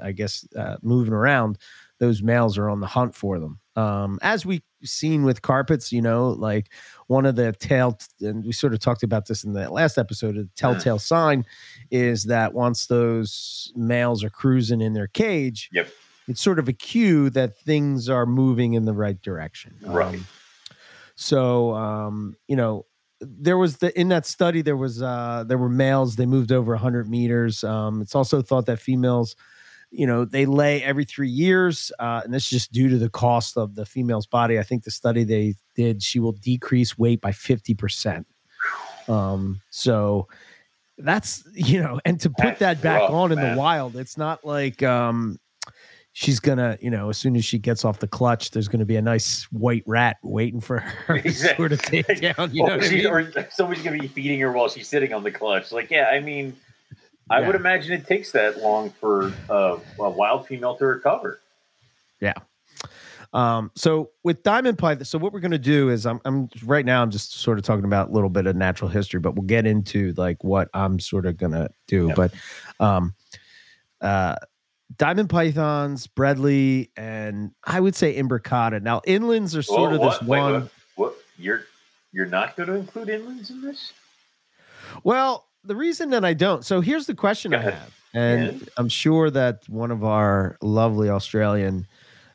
I 0.01 0.11
guess, 0.13 0.45
uh, 0.55 0.77
moving 0.81 1.13
around, 1.13 1.57
those 1.99 2.21
males 2.23 2.57
are 2.57 2.69
on 2.69 2.79
the 2.79 2.87
hunt 2.87 3.15
for 3.15 3.39
them. 3.39 3.59
Um, 3.75 4.19
as 4.21 4.45
we've 4.45 4.61
seen 4.83 5.23
with 5.23 5.41
carpets, 5.41 5.91
you 5.91 6.01
know, 6.01 6.29
like 6.29 6.69
one 7.07 7.25
of 7.25 7.35
the 7.35 7.51
tail, 7.53 7.97
and 8.21 8.45
we 8.45 8.51
sort 8.53 8.73
of 8.73 8.79
talked 8.79 9.03
about 9.03 9.25
this 9.27 9.43
in 9.43 9.53
the 9.53 9.69
last 9.69 9.97
episode. 9.97 10.35
The 10.35 10.47
telltale 10.55 10.99
sign 10.99 11.45
is 11.89 12.25
that 12.25 12.53
once 12.53 12.85
those 12.85 13.71
males 13.75 14.23
are 14.23 14.29
cruising 14.29 14.79
in 14.81 14.93
their 14.93 15.07
cage, 15.07 15.69
Yep. 15.73 15.89
it's 16.27 16.41
sort 16.41 16.59
of 16.59 16.67
a 16.69 16.73
cue 16.73 17.29
that 17.31 17.57
things 17.57 18.09
are 18.09 18.25
moving 18.27 18.73
in 18.75 18.85
the 18.85 18.93
right 18.93 19.19
direction. 19.21 19.75
Right. 19.81 20.15
Um, 20.19 20.27
so, 21.15 21.73
um, 21.73 22.35
you 22.47 22.55
know, 22.55 22.85
there 23.27 23.57
was 23.57 23.77
the 23.77 23.97
in 23.99 24.09
that 24.09 24.25
study 24.25 24.61
there 24.61 24.77
was 24.77 25.01
uh 25.01 25.43
there 25.47 25.57
were 25.57 25.69
males 25.69 26.15
they 26.15 26.25
moved 26.25 26.51
over 26.51 26.71
100 26.73 27.09
meters. 27.09 27.63
Um 27.63 28.01
it's 28.01 28.15
also 28.15 28.41
thought 28.41 28.65
that 28.67 28.79
females 28.79 29.35
you 29.91 30.07
know 30.07 30.25
they 30.25 30.45
lay 30.45 30.83
every 30.83 31.05
three 31.05 31.29
years 31.29 31.91
uh 31.99 32.21
and 32.23 32.33
this 32.33 32.43
is 32.45 32.49
just 32.49 32.71
due 32.71 32.89
to 32.89 32.97
the 32.97 33.09
cost 33.09 33.57
of 33.57 33.75
the 33.75 33.85
female's 33.85 34.25
body. 34.25 34.57
I 34.59 34.63
think 34.63 34.83
the 34.83 34.91
study 34.91 35.23
they 35.23 35.55
did 35.75 36.01
she 36.03 36.19
will 36.19 36.31
decrease 36.33 36.97
weight 36.97 37.21
by 37.21 37.31
50% 37.31 38.25
um 39.07 39.61
so 39.69 40.27
that's 40.97 41.43
you 41.53 41.81
know 41.81 41.99
and 42.05 42.19
to 42.21 42.29
put 42.29 42.57
That's 42.57 42.59
that 42.59 42.81
back 42.81 43.01
rough, 43.01 43.11
on 43.11 43.31
in 43.31 43.39
man. 43.39 43.55
the 43.55 43.59
wild 43.59 43.95
it's 43.95 44.17
not 44.17 44.45
like 44.45 44.81
um 44.83 45.39
she's 46.13 46.39
gonna 46.39 46.77
you 46.79 46.89
know 46.91 47.09
as 47.09 47.17
soon 47.17 47.35
as 47.35 47.43
she 47.43 47.57
gets 47.57 47.83
off 47.83 47.99
the 47.99 48.07
clutch 48.07 48.51
there's 48.51 48.67
gonna 48.67 48.85
be 48.85 48.95
a 48.95 49.01
nice 49.01 49.43
white 49.51 49.83
rat 49.87 50.17
waiting 50.21 50.61
for 50.61 50.79
her 50.79 51.19
to 51.21 51.31
sort 51.31 51.71
of 51.71 51.81
take 51.81 52.05
down 52.21 52.53
you 52.53 52.63
know 52.63 52.75
Or 52.75 52.77
what 52.77 52.85
I 52.85 52.89
mean? 52.89 53.07
or 53.07 53.49
somebody's 53.49 53.83
gonna 53.83 53.97
be 53.97 54.07
feeding 54.07 54.39
her 54.39 54.51
while 54.51 54.69
she's 54.69 54.87
sitting 54.87 55.11
on 55.13 55.23
the 55.23 55.31
clutch. 55.31 55.71
Like, 55.71 55.89
yeah, 55.91 56.09
I 56.13 56.19
mean, 56.19 56.55
I 57.29 57.41
would 57.41 57.55
imagine 57.55 57.93
it 57.93 58.05
takes 58.05 58.31
that 58.33 58.59
long 58.59 58.91
for 58.91 59.33
uh, 59.49 59.77
a 59.99 60.09
wild 60.09 60.45
female 60.47 60.75
to 60.75 60.85
recover. 60.85 61.39
Yeah. 62.21 62.33
Um, 63.33 63.71
so 63.73 64.11
with 64.23 64.43
diamond 64.43 64.77
python, 64.77 65.05
so 65.05 65.17
what 65.17 65.33
we're 65.33 65.39
gonna 65.39 65.57
do 65.57 65.89
is 65.89 66.05
I'm, 66.05 66.21
I'm 66.25 66.47
right 66.63 66.85
now 66.85 67.01
I'm 67.01 67.09
just 67.09 67.39
sort 67.39 67.57
of 67.57 67.63
talking 67.63 67.85
about 67.85 68.09
a 68.09 68.11
little 68.11 68.29
bit 68.29 68.45
of 68.45 68.55
natural 68.55 68.89
history, 68.89 69.19
but 69.19 69.33
we'll 69.33 69.47
get 69.47 69.65
into 69.65 70.13
like 70.15 70.43
what 70.43 70.69
I'm 70.75 70.99
sort 70.99 71.25
of 71.25 71.37
gonna 71.37 71.69
do. 71.87 72.09
Yeah. 72.09 72.13
But 72.13 72.33
um, 72.79 73.15
uh, 74.01 74.35
diamond 74.97 75.29
pythons, 75.29 76.07
Bredli, 76.07 76.89
and 76.97 77.51
I 77.63 77.79
would 77.79 77.95
say 77.95 78.15
imbricata. 78.17 78.81
Now 78.81 79.01
inlands 79.07 79.57
are 79.57 79.61
sort 79.63 79.91
Whoa, 79.91 79.95
of 79.95 80.01
what? 80.01 80.19
this 80.19 80.27
Wait, 80.27 80.39
one. 80.39 80.53
what? 80.53 80.71
What? 80.95 81.13
You're 81.37 81.63
you're 82.11 82.25
not 82.27 82.55
going 82.55 82.69
to 82.69 82.75
include 82.75 83.07
inlands 83.07 83.49
in 83.49 83.61
this? 83.61 83.93
Well, 85.03 85.47
the 85.63 85.75
reason 85.75 86.11
that 86.11 86.23
I 86.23 86.33
don't. 86.33 86.63
So 86.63 86.81
here's 86.81 87.07
the 87.07 87.15
question 87.15 87.53
I 87.53 87.61
have, 87.61 87.95
and 88.13 88.61
Yeah. 88.61 88.67
I'm 88.77 88.89
sure 88.89 89.29
that 89.31 89.67
one 89.67 89.91
of 89.91 90.03
our 90.03 90.57
lovely 90.61 91.09
Australian 91.09 91.87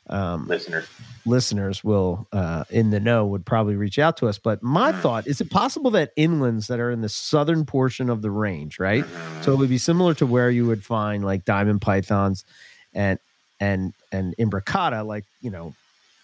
um, 0.09 0.47
Listener, 0.47 0.83
listeners 1.25 1.83
will 1.83 2.27
uh, 2.31 2.63
in 2.69 2.89
the 2.89 2.99
know 2.99 3.25
would 3.27 3.45
probably 3.45 3.75
reach 3.75 3.99
out 3.99 4.17
to 4.17 4.27
us. 4.27 4.39
But 4.39 4.63
my 4.63 4.91
Mhm. 4.91 5.01
thought 5.01 5.27
is 5.27 5.41
it 5.41 5.49
possible 5.51 5.91
that 5.91 6.15
inlands 6.17 6.67
that 6.67 6.79
are 6.79 6.91
in 6.91 7.01
the 7.01 7.09
southern 7.09 7.65
portion 7.65 8.09
of 8.09 8.21
the 8.21 8.31
range, 8.31 8.79
right? 8.79 9.05
Mhm. 9.05 9.43
So 9.43 9.53
it 9.53 9.57
would 9.57 9.69
be 9.69 9.77
similar 9.77 10.13
to 10.15 10.25
where 10.25 10.49
you 10.49 10.65
would 10.65 10.83
find 10.83 11.23
like 11.23 11.45
diamond 11.45 11.81
pythons 11.81 12.45
and 12.93 13.19
and 13.59 13.93
and 14.11 14.35
imbricata, 14.39 15.05
like 15.05 15.25
you 15.41 15.51
know, 15.51 15.75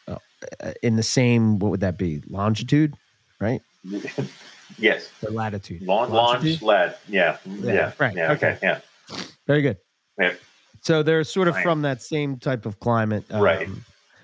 uh, 0.08 0.18
uh, 0.63 0.74
in 0.82 0.96
the 0.96 1.04
same 1.04 1.60
what 1.60 1.72
would 1.72 1.82
that 1.82 1.98
be 1.98 2.22
longitude, 2.27 2.94
right? 3.39 3.62
yes, 4.80 5.12
The 5.22 5.32
latitude. 5.32 5.82
launch, 5.84 6.10
Longitude? 6.12 6.62
launch, 6.62 6.62
lad. 6.63 6.98
Yeah, 7.08 7.38
yeah, 7.46 7.92
right, 8.00 8.15
Yeah, 8.15 8.32
okay, 8.32 8.51
okay. 8.54 8.60
yeah, 8.63 8.80
Very 9.48 9.62
good. 9.62 9.77
Yeah. 10.20 10.34
So 10.86 11.01
they're 11.01 11.24
sort 11.24 11.48
of 11.48 11.58
from 11.62 11.82
that 11.82 12.04
same 12.04 12.38
type 12.38 12.68
of 12.68 12.80
climate, 12.80 13.25
um, 13.32 13.42
Right. 13.42 13.68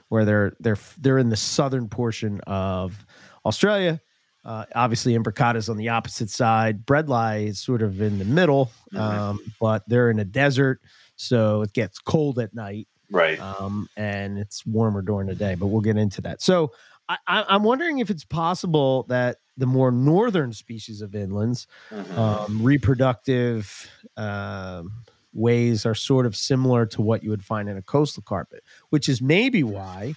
Where 0.10 0.26
they're 0.26 0.54
they're 0.60 0.78
they're 1.00 1.18
in 1.18 1.30
the 1.30 1.36
southern 1.38 1.88
portion 1.90 2.40
of 2.46 3.04
Australia. 3.46 4.00
Uh, 4.46 4.66
obviously, 4.76 5.14
Imbricata 5.18 5.56
is 5.56 5.70
on 5.70 5.78
the 5.78 5.90
opposite 5.90 6.30
side. 6.30 6.86
Bredli 6.86 7.48
is 7.48 7.60
sort 7.60 7.82
of 7.82 8.00
in 8.02 8.20
the 8.20 8.26
middle, 8.26 8.72
Mhm. 8.94 9.00
um, 9.00 9.40
but 9.60 9.84
they're 9.88 10.10
in 10.12 10.20
a 10.20 10.26
desert, 10.26 10.82
so 11.16 11.62
it 11.62 11.74
gets 11.74 11.98
cold 12.00 12.38
at 12.40 12.54
night 12.54 12.88
right. 13.10 13.40
um, 13.40 13.88
and 13.96 14.38
it's 14.38 14.66
warmer 14.66 15.02
during 15.02 15.28
the 15.28 15.36
day. 15.36 15.56
But 15.56 15.68
we'll 15.68 15.82
get 15.82 15.98
into 15.98 16.22
that. 16.22 16.42
So 16.42 16.72
I, 17.10 17.18
I'm 17.28 17.64
wondering 17.64 18.00
if 18.00 18.10
it's 18.10 18.24
possible 18.26 19.04
that 19.10 19.38
the 19.58 19.66
more 19.68 19.92
northern 19.92 20.54
species 20.54 21.02
of 21.02 21.12
inlands 21.12 21.68
Mhm. 21.92 22.18
um, 22.18 22.62
reproductive 22.64 23.90
um, 24.18 24.92
ways 25.34 25.86
are 25.86 25.96
sort 25.96 26.26
of 26.26 26.36
similar 26.36 26.86
to 26.86 27.02
what 27.02 27.24
you 27.24 27.30
would 27.30 27.44
find 27.44 27.70
in 27.70 27.78
a 27.78 27.82
coastal 27.82 28.24
carpet, 28.24 28.64
which 28.90 29.08
is 29.08 29.22
maybe 29.22 29.64
why 29.64 30.14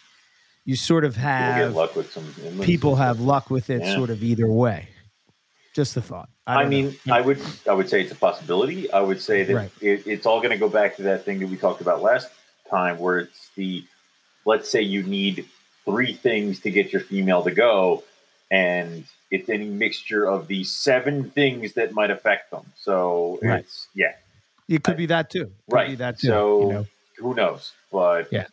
you 0.65 0.77
sort 0.77 1.05
of 1.05 1.15
have 1.17 1.75
luck 1.75 1.95
with 1.95 2.11
some 2.11 2.25
people 2.63 2.97
have 2.97 3.21
luck 3.21 3.51
with 3.51 3.71
it 3.71 3.83
Yeah. 3.83 3.95
sort 3.95 4.11
of 4.11 4.23
either 4.23 4.51
way. 4.51 4.89
Just 5.75 5.95
the 5.95 6.03
thought. 6.03 6.29
I, 6.47 6.63
know. 6.63 6.69
mean, 6.69 6.97
I 7.11 7.21
would 7.21 7.41
I 7.69 7.73
would 7.73 7.89
say 7.89 8.01
it's 8.03 8.13
a 8.13 8.17
possibility. 8.17 8.91
I 8.91 9.01
would 9.01 9.21
say 9.21 9.45
that 9.45 9.55
Right. 9.55 9.71
it, 9.81 10.07
it's 10.07 10.27
all 10.27 10.39
going 10.41 10.53
to 10.53 10.59
go 10.59 10.69
back 10.69 10.97
to 10.97 11.03
that 11.05 11.25
thing 11.25 11.39
that 11.41 11.49
we 11.49 11.57
talked 11.57 11.81
about 11.81 12.03
last 12.03 12.29
time, 12.71 12.99
where 12.99 13.19
it's 13.19 13.51
the 13.57 13.85
let's 14.45 14.69
say 14.69 14.83
you 14.83 15.03
need 15.03 15.47
three 15.85 16.13
things 16.15 16.61
to 16.61 16.71
get 16.71 16.93
your 16.93 17.01
female 17.03 17.43
to 17.43 17.51
go, 17.51 18.05
and 18.51 19.05
it's 19.31 19.49
any 19.49 19.67
mixture 19.69 20.25
of 20.27 20.47
the 20.49 20.65
seven 20.65 21.31
things 21.31 21.73
that 21.75 21.93
might 21.93 22.11
affect 22.11 22.51
them. 22.51 22.65
So 22.77 23.39
Right. 23.43 23.61
it's 23.61 23.89
yeah, 23.95 24.13
it 24.69 24.83
could 24.83 24.97
be 24.97 25.07
that 25.07 25.31
too. 25.31 25.53
Could 25.69 25.75
right. 25.75 25.99
that 25.99 26.19
too. 26.19 26.29
so 26.29 26.61
you 26.61 26.73
know? 26.73 26.87
who 27.19 27.35
knows? 27.35 27.73
But 27.93 28.29
Yeah. 28.33 28.47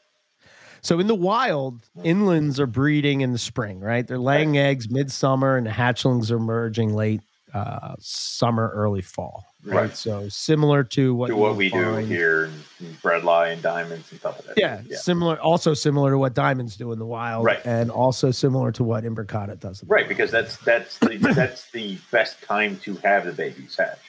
So 0.84 1.00
in 1.00 1.06
the 1.06 1.16
wild, 1.16 1.82
inlands 1.98 2.58
are 2.58 2.66
breeding 2.66 3.22
in 3.22 3.34
the 3.34 3.38
spring, 3.38 3.80
right? 3.80 4.06
They're 4.06 4.18
laying 4.18 4.58
eggs 4.58 4.90
midsummer, 4.90 5.56
and 5.56 5.68
the 5.68 5.72
hatchlings 5.72 6.32
are 6.32 6.38
emerging 6.38 6.96
late 6.96 7.22
uh, 7.54 7.96
summer, 8.00 8.72
early 8.74 9.02
fall. 9.02 9.46
Right. 9.64 9.76
Right. 9.76 9.96
So 9.96 10.28
similar 10.30 10.84
to 10.86 11.14
what 11.14 11.28
to 11.28 11.36
what 11.36 11.56
we 11.56 11.70
do 11.70 11.98
here 11.98 12.46
in, 12.46 12.54
in 12.80 12.94
Bredli 12.96 13.54
and 13.54 13.62
diamonds 13.62 14.10
and 14.10 14.20
stuff 14.20 14.40
like 14.40 14.56
that. 14.56 14.58
Yeah, 14.58 14.82
yeah. 14.88 14.98
similar. 14.98 15.40
Also 15.40 15.76
similar 15.76 16.12
to 16.12 16.18
what 16.18 16.34
diamonds 16.34 16.78
do 16.78 16.92
in 16.92 16.98
the 16.98 17.06
wild, 17.06 17.46
Right. 17.46 17.64
And 17.64 17.92
also 17.92 18.32
similar 18.32 18.72
to 18.72 18.84
what 18.84 19.04
imbricata 19.04 19.60
does. 19.60 19.84
In 19.84 19.88
the 19.88 19.94
Right, 19.94 20.08
because 20.08 20.32
that's 20.32 20.58
that's 20.58 20.98
the 20.98 21.18
that's 21.18 21.70
the 21.72 22.00
best 22.10 22.42
time 22.42 22.78
to 22.80 22.96
have 23.04 23.26
the 23.26 23.34
babies 23.34 23.76
hatch. 23.78 24.00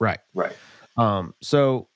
right. 0.00 0.18
Right. 0.34 0.56
Um. 0.96 1.34
So, 1.40 1.88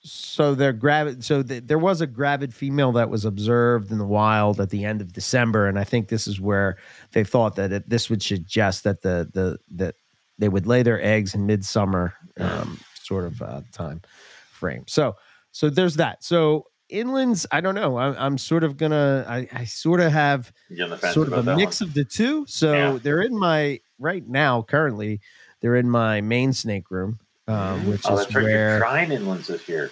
so 0.00 0.54
they're 0.54 0.72
gravid. 0.72 1.24
So 1.24 1.42
th- 1.42 1.64
there 1.66 1.78
was 1.78 2.00
a 2.00 2.06
gravid 2.06 2.52
female 2.54 2.92
that 2.92 3.08
was 3.10 3.24
observed 3.24 3.90
in 3.90 3.98
the 3.98 4.06
wild 4.06 4.60
at 4.60 4.70
the 4.70 4.84
end 4.84 5.00
of 5.00 5.12
December, 5.12 5.66
and 5.66 5.78
I 5.78 5.84
think 5.84 6.08
this 6.08 6.26
is 6.26 6.40
where 6.40 6.76
they 7.12 7.24
thought 7.24 7.56
that 7.56 7.72
it, 7.72 7.88
this 7.88 8.10
would 8.10 8.22
suggest 8.22 8.84
that 8.84 9.02
the 9.02 9.28
the 9.32 9.58
that 9.76 9.94
they 10.38 10.48
would 10.48 10.66
lay 10.66 10.82
their 10.82 11.00
eggs 11.02 11.34
in 11.34 11.46
midsummer 11.46 12.12
um, 12.40 12.78
sort 13.02 13.24
of 13.24 13.40
uh, 13.40 13.60
time 13.72 14.02
frame. 14.50 14.84
So 14.86 15.16
so 15.52 15.70
there's 15.70 15.96
that. 15.96 16.22
So 16.24 16.66
inlands, 16.92 17.46
I 17.50 17.60
don't 17.60 17.74
know. 17.76 17.96
I'm, 17.96 18.14
I'm 18.18 18.38
sort 18.38 18.64
of 18.64 18.76
gonna. 18.76 19.24
I, 19.28 19.48
I 19.52 19.64
sort 19.64 20.00
of 20.00 20.12
have 20.12 20.52
You're 20.68 20.84
on 20.84 20.90
the 20.90 20.98
fence 20.98 21.14
sort 21.14 21.28
of 21.32 21.46
a 21.48 21.56
mix 21.56 21.80
one. 21.80 21.88
of 21.88 21.94
the 21.94 22.04
two. 22.04 22.44
So 22.46 22.72
Yeah. 22.74 22.98
they're 23.02 23.22
in 23.22 23.38
my 23.38 23.80
right 23.98 24.26
now. 24.28 24.62
Currently, 24.62 25.20
they're 25.60 25.76
in 25.76 25.88
my 25.88 26.20
main 26.20 26.52
snake 26.52 26.90
room, 26.90 27.20
um, 27.48 27.86
which 27.86 28.02
oh, 28.04 28.14
is 28.14 28.20
that's 28.20 28.34
right. 28.34 28.44
where 28.44 28.78
trying 28.78 29.10
inlands 29.10 29.46
this 29.46 29.68
year. 29.68 29.90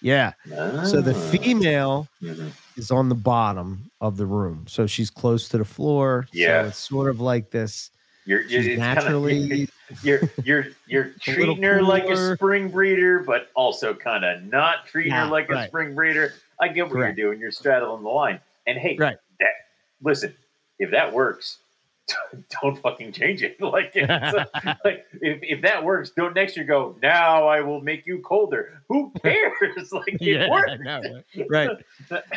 yeah. 0.00 0.32
So 0.84 1.00
the 1.00 1.14
Ah. 1.14 1.30
female 1.30 2.08
Mhm. 2.22 2.50
is 2.76 2.90
on 2.90 3.08
the 3.08 3.14
bottom 3.14 3.90
of 4.00 4.16
the 4.16 4.26
room, 4.26 4.66
so 4.68 4.86
she's 4.86 5.10
close 5.10 5.48
to 5.50 5.58
the 5.58 5.64
floor. 5.64 6.26
Yeah. 6.32 6.62
so 6.62 6.68
it's 6.68 6.78
sort 6.78 7.10
of 7.10 7.20
like 7.20 7.50
this. 7.50 7.90
You're, 8.26 8.40
you're 8.40 8.48
She's 8.62 8.66
it's 8.72 8.82
kinda- 8.82 8.94
naturally 8.94 9.68
you're 10.02 10.20
you're 10.44 10.66
you're 10.86 11.10
treating 11.20 11.62
her 11.62 11.82
like 11.82 12.04
a 12.08 12.36
spring 12.36 12.70
breeder, 12.70 13.18
but 13.18 13.50
also 13.54 13.92
kind 13.92 14.24
of 14.24 14.42
not 14.44 14.86
treating 14.86 15.12
Yeah, 15.12 15.26
her 15.26 15.30
like 15.30 15.50
a 15.50 15.66
spring 15.66 15.94
breeder. 15.94 16.32
I 16.58 16.68
get 16.68 16.84
what 16.86 16.92
Correct. 16.94 17.18
you're 17.18 17.28
doing. 17.28 17.40
You're 17.40 17.50
straddling 17.52 18.02
the 18.02 18.08
line. 18.08 18.40
And 18.66 18.78
hey, 18.78 18.96
Right. 18.98 19.18
that 19.40 19.50
listen, 20.02 20.34
if 20.78 20.90
that 20.92 21.12
works, 21.12 21.58
don't 22.62 22.78
fucking 22.78 23.12
change 23.12 23.42
it. 23.42 23.56
Like, 23.64 23.92
it's, 23.94 24.52
like 24.84 25.06
if, 25.20 25.38
if 25.42 25.62
that 25.62 25.82
works, 25.82 26.10
don't 26.10 26.34
next 26.34 26.56
year 26.56 26.66
go. 26.66 26.96
Now 27.02 27.48
I 27.48 27.60
will 27.60 27.80
make 27.80 28.06
you 28.06 28.18
colder. 28.20 28.82
Who 28.88 29.12
cares? 29.22 29.92
like 29.92 30.16
it 30.20 30.50
works. 30.50 30.72
I 30.86 31.44
right. 31.48 31.70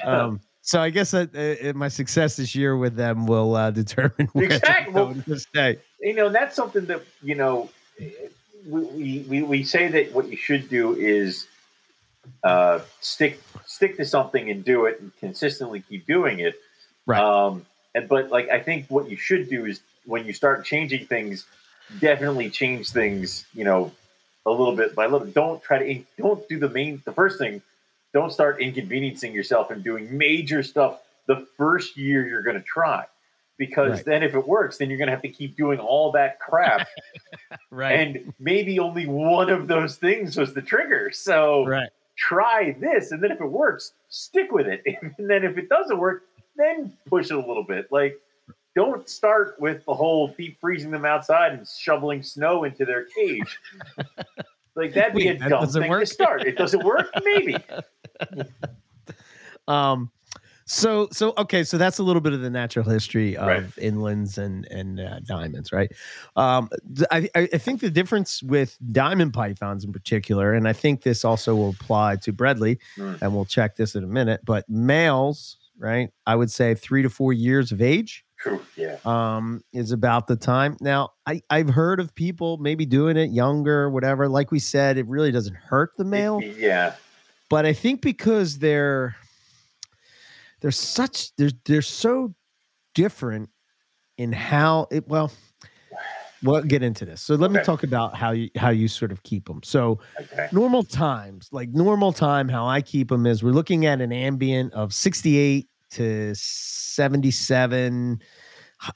Um, 0.04 0.40
so 0.62 0.82
I 0.82 0.90
guess 0.90 1.12
that 1.12 1.36
uh, 1.36 1.70
uh, 1.70 1.74
my 1.74 1.88
success 1.90 2.38
this 2.38 2.56
year 2.56 2.78
with 2.78 2.96
them 2.96 3.26
will 3.28 3.56
uh, 3.56 3.72
determine 3.72 4.30
Exactly. 4.36 4.94
Well, 4.94 5.14
to 5.14 5.40
stay. 5.40 5.78
you 6.02 6.14
know 6.14 6.30
that's 6.30 6.56
something 6.56 6.86
that 6.86 7.04
you 7.22 7.36
know 7.36 7.70
we, 8.68 8.82
we, 8.86 9.26
we, 9.30 9.44
we 9.44 9.64
say 9.64 9.88
that 9.90 10.14
what 10.14 10.28
you 10.30 10.38
should 10.38 10.70
do 10.70 10.96
is 10.96 11.48
uh, 12.44 12.80
stick 13.02 13.42
stick 13.66 13.98
to 13.98 14.06
something 14.06 14.50
and 14.50 14.64
do 14.64 14.86
it 14.86 15.00
and 15.00 15.12
consistently 15.20 15.84
keep 15.88 16.06
doing 16.08 16.40
it 16.40 16.56
Right. 17.08 17.22
um, 17.22 17.66
and 17.98 18.08
but 18.08 18.30
like 18.30 18.48
i 18.50 18.60
think 18.60 18.86
what 18.90 19.10
you 19.10 19.18
should 19.18 19.50
do 19.50 19.66
is 19.66 19.82
when 20.06 20.26
you 20.26 20.34
start 20.34 20.64
changing 20.66 21.06
things 21.08 21.46
definitely 22.00 22.50
change 22.50 22.92
things 22.92 23.46
you 23.54 23.64
know 23.64 23.92
a 24.46 24.52
little 24.52 24.76
bit 24.76 24.96
by 24.96 25.06
little 25.06 25.28
don't 25.28 25.62
try 25.62 25.78
to 25.80 26.04
don't 26.18 26.48
do 26.48 26.58
the 26.60 26.70
main 26.70 27.02
the 27.06 27.12
first 27.12 27.38
thing 27.38 27.62
don't 28.14 28.32
start 28.32 28.62
inconveniencing 28.62 29.34
yourself 29.34 29.70
and 29.72 29.84
doing 29.84 30.18
major 30.18 30.64
stuff 30.64 31.00
the 31.28 31.46
first 31.58 31.98
year 31.98 32.26
you're 32.28 32.42
going 32.42 32.56
to 32.56 32.64
try. 32.64 33.06
Because 33.58 33.92
Right. 33.92 34.06
then 34.06 34.24
if 34.24 34.34
it 34.36 34.48
works, 34.48 34.78
then 34.78 34.90
you're 34.90 34.98
going 34.98 35.08
to 35.08 35.12
have 35.14 35.22
to 35.24 35.30
keep 35.30 35.58
doing 35.58 35.80
all 35.80 36.12
that 36.14 36.40
crap. 36.40 36.88
Right. 37.70 38.00
and 38.00 38.34
maybe 38.40 38.80
only 38.80 39.06
one 39.08 39.50
of 39.50 39.68
those 39.68 39.98
things 39.98 40.38
was 40.38 40.54
the 40.54 40.62
trigger. 40.62 41.12
So 41.12 41.66
right. 41.66 41.90
try 42.16 42.76
this. 42.80 43.12
And 43.12 43.22
then 43.22 43.32
if 43.32 43.40
it 43.42 43.46
works, 43.46 43.94
stick 44.10 44.52
with 44.52 44.68
it. 44.68 44.84
And 45.18 45.30
then 45.30 45.44
if 45.44 45.58
it 45.58 45.70
doesn't 45.70 45.98
work, 45.98 46.24
then 46.58 46.94
push 47.08 47.32
it 47.32 47.36
a 47.36 47.40
little 47.40 47.64
bit. 47.64 47.88
Like, 47.92 48.20
don't 48.76 49.08
start 49.10 49.56
with 49.60 49.84
the 49.86 49.94
whole 49.94 50.28
deep 50.38 50.60
freezing 50.60 50.92
them 50.92 51.06
outside 51.06 51.54
and 51.54 51.68
shoveling 51.68 52.22
snow 52.24 52.64
into 52.64 52.86
their 52.86 53.06
cage. 53.06 53.60
like 54.76 54.94
that'd 54.94 55.16
be 55.16 55.26
Wait, 55.26 55.38
a 55.38 55.40
that 55.40 55.50
dumb 55.50 55.62
doesn't 55.62 55.82
thing 55.82 55.90
work? 55.90 56.02
to 56.02 56.06
start. 56.06 56.44
It 56.44 56.58
doesn't 56.58 56.84
work, 56.84 57.10
maybe. 57.24 57.58
Um, 59.68 60.12
so 60.66 61.08
so 61.12 61.34
okay, 61.38 61.64
so 61.64 61.78
that's 61.78 61.98
a 61.98 62.04
little 62.04 62.22
bit 62.22 62.34
of 62.34 62.42
the 62.42 62.50
natural 62.50 62.90
history 62.90 63.36
of 63.38 63.48
Right. 63.48 63.66
inlands 63.78 64.38
and 64.38 64.66
and 64.72 65.00
uh, 65.00 65.20
diamonds, 65.22 65.72
right? 65.72 65.92
Um, 66.36 66.70
I 67.12 67.30
I 67.36 67.46
think 67.58 67.82
the 67.82 67.90
difference 67.90 68.44
with 68.44 68.78
diamond 68.92 69.34
pythons 69.34 69.84
in 69.86 69.92
particular, 69.94 70.54
and 70.54 70.68
I 70.68 70.74
think 70.74 71.04
this 71.04 71.24
also 71.26 71.56
will 71.56 71.70
apply 71.70 72.18
to 72.18 72.34
Bredli, 72.34 72.80
Mm. 72.98 73.22
and 73.22 73.34
we'll 73.36 73.46
check 73.46 73.76
this 73.76 73.96
in 73.96 74.04
a 74.04 74.08
minute. 74.08 74.42
But 74.46 74.70
males, 74.70 75.58
right? 75.78 76.10
I 76.26 76.36
would 76.36 76.52
say 76.52 76.74
three 76.76 77.02
to 77.04 77.10
four 77.10 77.34
years 77.34 77.72
of 77.72 77.82
age 77.82 78.24
True. 78.40 78.62
Yeah. 78.76 78.98
um 79.06 79.62
is 79.74 79.92
about 79.92 80.28
the 80.28 80.36
time 80.36 80.78
now 80.80 81.10
i 81.26 81.42
i've 81.50 81.70
heard 81.70 82.00
of 82.00 82.14
people 82.14 82.58
maybe 82.58 82.86
doing 82.86 83.18
it 83.18 83.32
younger 83.32 83.90
whatever 83.90 84.30
like 84.30 84.52
we 84.52 84.60
said 84.60 84.98
it 85.00 85.08
really 85.08 85.32
doesn't 85.32 85.56
hurt 85.56 85.92
the 85.98 86.04
male 86.06 86.40
Yeah. 86.44 86.94
but 87.50 87.66
i 87.66 87.74
think 87.74 88.02
because 88.02 88.60
they're 88.60 89.16
they're 90.62 90.70
such 90.72 91.36
they're 91.38 91.50
they're 91.66 91.82
so 91.82 92.36
different 92.94 93.50
in 94.20 94.32
how 94.34 94.88
it 94.92 95.08
well 95.08 95.32
we'll 96.44 96.62
get 96.64 96.84
into 96.84 97.06
this 97.06 97.22
so 97.22 97.36
let 97.36 97.52
me 97.52 97.62
talk 97.64 97.84
about 97.84 98.16
how 98.16 98.32
you 98.32 98.50
how 98.56 98.70
you 98.70 98.88
sort 98.88 99.12
of 99.12 99.24
keep 99.24 99.46
them 99.48 99.62
so 99.64 100.00
Okay. 100.20 100.48
normal 100.52 100.84
times 100.84 101.50
like 101.52 101.70
normal 101.70 102.12
time 102.14 102.48
how 102.50 102.68
i 102.68 102.82
keep 102.82 103.10
them 103.10 103.26
is 103.26 103.44
we're 103.44 103.52
looking 103.52 103.86
at 103.86 104.02
an 104.02 104.12
ambient 104.12 104.74
of 104.74 104.94
68 104.94 105.68
to 105.92 106.34
77 106.36 108.22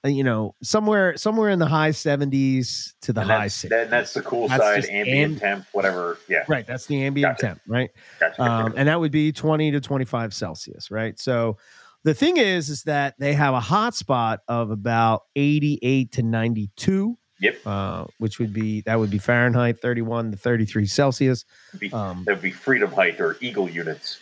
you 0.05 0.23
know 0.23 0.53
somewhere 0.61 1.17
somewhere 1.17 1.49
in 1.49 1.57
the 1.57 1.65
high 1.65 1.89
70s 1.89 2.93
to 3.01 3.11
the 3.13 3.21
And 3.21 3.29
high 3.31 3.39
that's, 3.45 3.63
60s 3.65 3.69
that, 3.69 3.89
that's 3.89 4.13
the 4.13 4.21
cool 4.21 4.47
That's 4.47 4.61
side, 4.85 4.85
ambient 4.93 5.33
am- 5.33 5.39
temp, 5.39 5.65
whatever. 5.71 6.19
Yeah. 6.29 6.43
right 6.47 6.65
that's 6.67 6.85
the 6.85 7.03
ambient 7.03 7.33
Gotcha. 7.37 7.45
temp 7.47 7.61
right 7.67 7.89
Gotcha. 8.19 8.35
gotcha, 8.37 8.51
um, 8.67 8.73
and 8.77 8.87
that 8.87 8.99
would 8.99 9.11
be 9.11 9.31
20 9.31 9.71
to 9.71 9.81
25 9.81 10.33
celsius 10.33 10.91
right 10.91 11.17
so 11.19 11.57
the 12.03 12.13
thing 12.13 12.37
is 12.37 12.69
is 12.69 12.83
that 12.83 13.15
they 13.19 13.33
have 13.33 13.53
a 13.55 13.59
hot 13.59 13.95
spot 13.95 14.41
of 14.47 14.69
about 14.71 15.23
88 15.35 16.11
to 16.13 16.23
92 16.23 17.17
Yep. 17.41 17.57
uh, 17.65 18.05
which 18.19 18.39
would 18.39 18.53
be 18.53 18.81
that 18.81 18.97
would 18.99 19.09
be 19.09 19.17
fahrenheit 19.17 19.81
31 19.81 20.31
to 20.31 20.37
33 20.37 20.85
celsius 20.85 21.43
Be- 21.79 21.91
um, 21.91 22.23
that 22.25 22.33
would 22.35 22.41
be 22.41 22.51
freedom 22.51 22.91
height 22.91 23.19
or 23.19 23.35
eagle 23.41 23.67
units. 23.69 24.19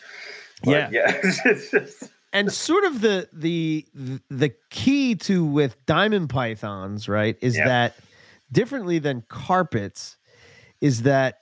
But 0.64 0.72
Yeah. 0.72 0.90
Yeah. 0.92 1.22
Just- 1.44 2.10
and 2.34 2.52
sort 2.52 2.84
of 2.86 3.02
the 3.02 3.28
the 3.34 3.86
the 4.30 4.54
key 4.70 5.16
to 5.16 5.44
with 5.46 5.84
diamond 5.86 6.30
pythons 6.30 7.08
right 7.10 7.36
is 7.42 7.58
Yeah. 7.58 7.68
that 7.68 7.96
differently 8.52 9.00
than 9.00 9.24
carpets 9.30 10.18
is 10.82 11.02
that 11.04 11.40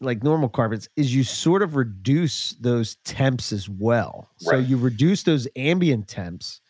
like 0.00 0.22
normal 0.24 0.48
carpets 0.48 0.88
is 0.96 1.14
you 1.14 1.22
sort 1.24 1.62
of 1.62 1.76
reduce 1.76 2.50
those 2.60 2.96
temps 3.04 3.52
as 3.52 3.68
well 3.68 4.28
so 4.38 4.56
you 4.56 4.76
reduce 4.76 5.22
those 5.22 5.46
ambient 5.56 6.08
temps 6.08 6.60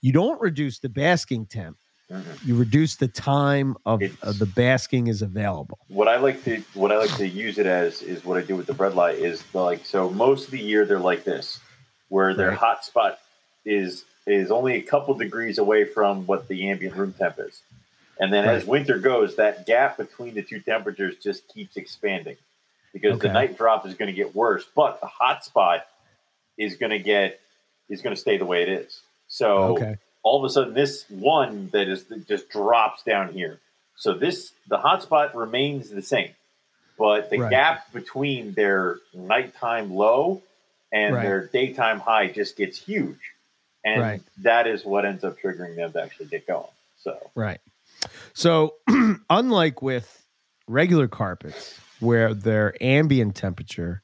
you 0.00 0.12
don't 0.12 0.40
reduce 0.40 0.78
the 0.78 0.88
basking 0.88 1.44
temp 1.46 1.76
Mhm. 2.10 2.44
you 2.44 2.56
reduce 2.56 2.96
the 2.96 3.06
time 3.08 3.76
of, 3.86 4.02
of 4.22 4.38
the 4.38 4.46
basking 4.46 5.06
is 5.06 5.22
available 5.22 5.78
what 5.90 6.08
I 6.08 6.16
like 6.16 6.42
to 6.44 6.62
what 6.74 6.92
I 6.92 6.98
like 6.98 7.14
to 7.16 7.26
use 7.26 7.58
it 7.58 7.66
as 7.66 8.00
is 8.00 8.24
what 8.24 8.38
I 8.38 8.42
do 8.42 8.56
with 8.56 8.66
the 8.66 8.72
Bredli 8.72 9.14
is 9.14 9.42
the, 9.52 9.60
like 9.60 9.84
so 9.84 10.08
most 10.08 10.46
of 10.46 10.52
the 10.52 10.60
year 10.60 10.86
they're 10.86 11.00
like 11.00 11.24
this, 11.24 11.58
where 12.08 12.32
their 12.32 12.50
Right. 12.50 12.58
hot 12.58 12.84
spot 12.84 13.18
is 13.64 14.04
is 14.26 14.50
only 14.50 14.76
a 14.76 14.82
couple 14.82 15.14
degrees 15.14 15.58
away 15.58 15.84
from 15.84 16.26
what 16.26 16.46
the 16.46 16.68
ambient 16.70 16.94
room 16.94 17.12
temp 17.12 17.40
is, 17.40 17.62
and 18.20 18.32
then 18.32 18.44
as 18.44 18.64
winter 18.64 18.98
goes, 18.98 19.36
that 19.36 19.66
gap 19.66 19.96
between 19.96 20.34
the 20.34 20.42
two 20.42 20.60
temperatures 20.60 21.16
just 21.16 21.48
keeps 21.48 21.76
expanding 21.76 22.36
because 22.92 23.18
the 23.18 23.28
night 23.28 23.56
drop 23.58 23.84
is 23.84 23.94
going 23.94 24.06
to 24.06 24.16
get 24.16 24.34
worse, 24.34 24.64
but 24.76 25.00
the 25.00 25.06
hot 25.06 25.44
spot 25.44 25.86
is 26.56 26.76
going 26.76 26.90
to 26.90 26.98
get 27.00 27.40
is 27.88 28.00
going 28.00 28.14
to 28.14 28.20
stay 28.20 28.36
the 28.36 28.46
way 28.46 28.62
it 28.62 28.68
is. 28.68 29.00
So 29.26 29.76
okay 29.76 29.96
all 30.22 30.38
of 30.38 30.48
a 30.48 30.52
sudden 30.52 30.74
this 30.74 31.04
one 31.08 31.68
that 31.72 31.88
is 31.88 32.04
that 32.04 32.26
just 32.28 32.48
drops 32.50 33.02
down 33.02 33.32
here. 33.32 33.60
So 33.96 34.14
this 34.14 34.52
the 34.68 34.78
hotspot 34.78 35.34
remains 35.34 35.90
the 35.90 36.02
same, 36.02 36.30
but 36.98 37.30
the 37.30 37.38
Right. 37.38 37.50
gap 37.50 37.92
between 37.92 38.52
their 38.54 38.98
nighttime 39.14 39.92
low 39.94 40.42
and 40.92 41.14
Right. 41.14 41.22
their 41.22 41.46
daytime 41.46 42.00
high 42.00 42.28
just 42.28 42.56
gets 42.56 42.78
huge, 42.78 43.20
and 43.84 44.00
Right. 44.00 44.22
that 44.38 44.66
is 44.66 44.84
what 44.84 45.04
ends 45.04 45.24
up 45.24 45.38
triggering 45.38 45.76
them 45.76 45.92
to 45.92 46.02
actually 46.02 46.26
get 46.26 46.46
going. 46.46 46.66
So 46.98 47.30
Right. 47.34 47.60
So, 48.32 48.74
unlike 49.30 49.82
with 49.82 50.26
regular 50.66 51.08
carpets, 51.08 51.80
where 51.98 52.32
their 52.34 52.74
ambient 52.82 53.36
temperature 53.36 54.02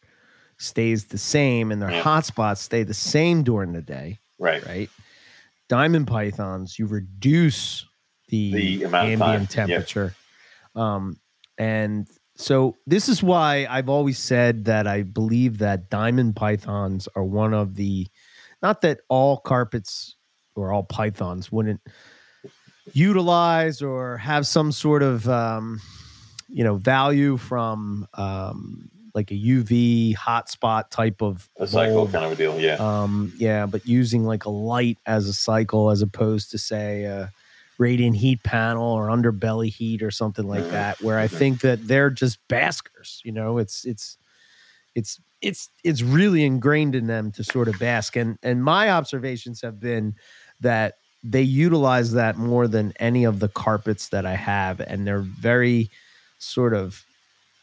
stays 0.59 1.07
the 1.07 1.18
same 1.18 1.70
and 1.72 1.81
their 1.81 1.90
Yeah. 1.90 2.02
hot 2.02 2.24
spots 2.24 2.61
stay 2.61 2.83
the 2.83 2.94
same 2.94 3.42
during 3.42 3.72
the 3.72 3.83
day, 3.83 4.20
right, 4.38 4.64
right? 4.66 4.90
Diamond 5.68 6.07
pythons, 6.07 6.79
you 6.79 6.87
reduce 6.87 7.87
the, 8.29 8.52
The 8.52 8.85
ambient 8.85 9.50
temperature. 9.50 10.14
Um, 10.74 11.18
and 11.59 12.09
so, 12.37 12.76
this 12.87 13.09
is 13.09 13.22
why 13.22 13.66
I've 13.68 13.88
always 13.88 14.18
said 14.18 14.66
that 14.66 14.87
I 14.87 15.02
believe 15.02 15.59
that 15.59 15.88
diamond 15.88 16.37
pythons 16.37 17.09
are 17.16 17.24
one 17.24 17.55
of 17.55 17.76
the, 17.76 18.07
not 18.62 18.83
that 18.83 19.00
all 19.09 19.38
carpets 19.38 20.16
or 20.55 20.72
all 20.72 20.83
pythons 20.83 21.50
wouldn't 21.50 21.81
utilize 22.92 23.83
or 23.83 24.18
have 24.18 24.46
some 24.46 24.72
sort 24.72 25.02
of 25.02 25.29
um, 25.29 25.81
you 26.48 26.64
know 26.64 26.76
value 26.76 27.37
from 27.37 28.07
um, 28.14 28.90
like 29.16 29.33
a 29.33 29.35
UV 29.35 30.14
hotspot 30.14 30.90
type 30.90 31.20
of 31.22 31.48
a 31.59 31.66
cycle 31.66 31.94
bulb. 32.05 32.12
kind 32.12 32.24
of 32.26 32.33
a 32.33 32.37
deal. 32.37 32.61
Yeah, 32.61 32.76
Um, 32.76 33.33
yeah, 33.37 33.66
but 33.66 33.85
using 33.87 34.24
like 34.24 34.44
a 34.44 34.50
light 34.50 34.98
as 35.07 35.26
a 35.26 35.33
cycle 35.33 35.90
as 35.90 36.02
opposed 36.02 36.52
to 36.52 36.59
say 36.59 37.05
a 37.05 37.33
radiant 37.79 38.16
heat 38.16 38.42
panel 38.44 38.85
or 38.92 39.09
underbelly 39.09 39.70
heat 39.70 40.02
or 40.02 40.11
something 40.11 40.46
like 40.46 40.64
Mhm. 40.64 40.70
that, 40.72 41.02
where 41.02 41.18
I 41.18 41.26
Mhm. 41.26 41.38
think 41.38 41.61
that 41.62 41.88
they're 41.88 42.11
just 42.11 42.38
baskers. 42.48 43.20
You 43.24 43.33
know, 43.33 43.59
it's 43.59 43.85
it's 43.85 44.18
it's 44.94 45.20
it's 45.40 45.70
it's 45.85 46.02
really 46.02 46.44
ingrained 46.44 46.94
in 46.94 47.07
them 47.07 47.33
to 47.33 47.44
sort 47.44 47.68
of 47.68 47.79
bask. 47.79 48.16
And 48.16 48.38
and 48.42 48.62
my 48.62 48.90
observations 48.90 49.62
have 49.62 49.81
been 49.81 50.14
that 50.61 50.94
they 51.22 51.42
utilize 51.42 52.12
that 52.12 52.37
more 52.37 52.68
than 52.68 52.92
any 53.00 53.24
of 53.24 53.40
the 53.40 53.48
carpets 53.48 54.09
that 54.11 54.24
I 54.26 54.35
have, 54.37 54.81
and 54.81 55.07
they're 55.07 55.20
very 55.20 55.90
sort 56.38 56.74
of 56.74 57.06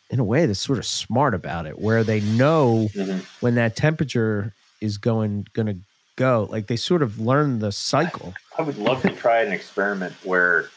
in 0.10 0.20
a 0.20 0.24
way 0.24 0.46
they're 0.46 0.54
sort 0.56 0.78
of 0.80 0.86
smart 0.86 1.34
about 1.34 1.66
it 1.66 1.80
where 1.80 2.04
they 2.04 2.20
know 2.22 2.90
Mhm. 2.94 3.26
when 3.42 3.56
that 3.56 3.76
temperature 3.76 4.54
is 4.82 4.98
going 4.98 5.48
going 5.54 5.68
to 5.68 5.78
go 6.16 6.48
like 6.52 6.68
they 6.68 6.76
sort 6.76 7.02
of 7.02 7.20
learn 7.20 7.60
the 7.60 7.72
cycle 7.72 8.34
I 8.58 8.62
would 8.62 8.78
love 8.78 9.02
to 9.04 9.10
try 9.16 9.42
an 9.42 9.52
experiment 9.52 10.14
where. 10.24 10.70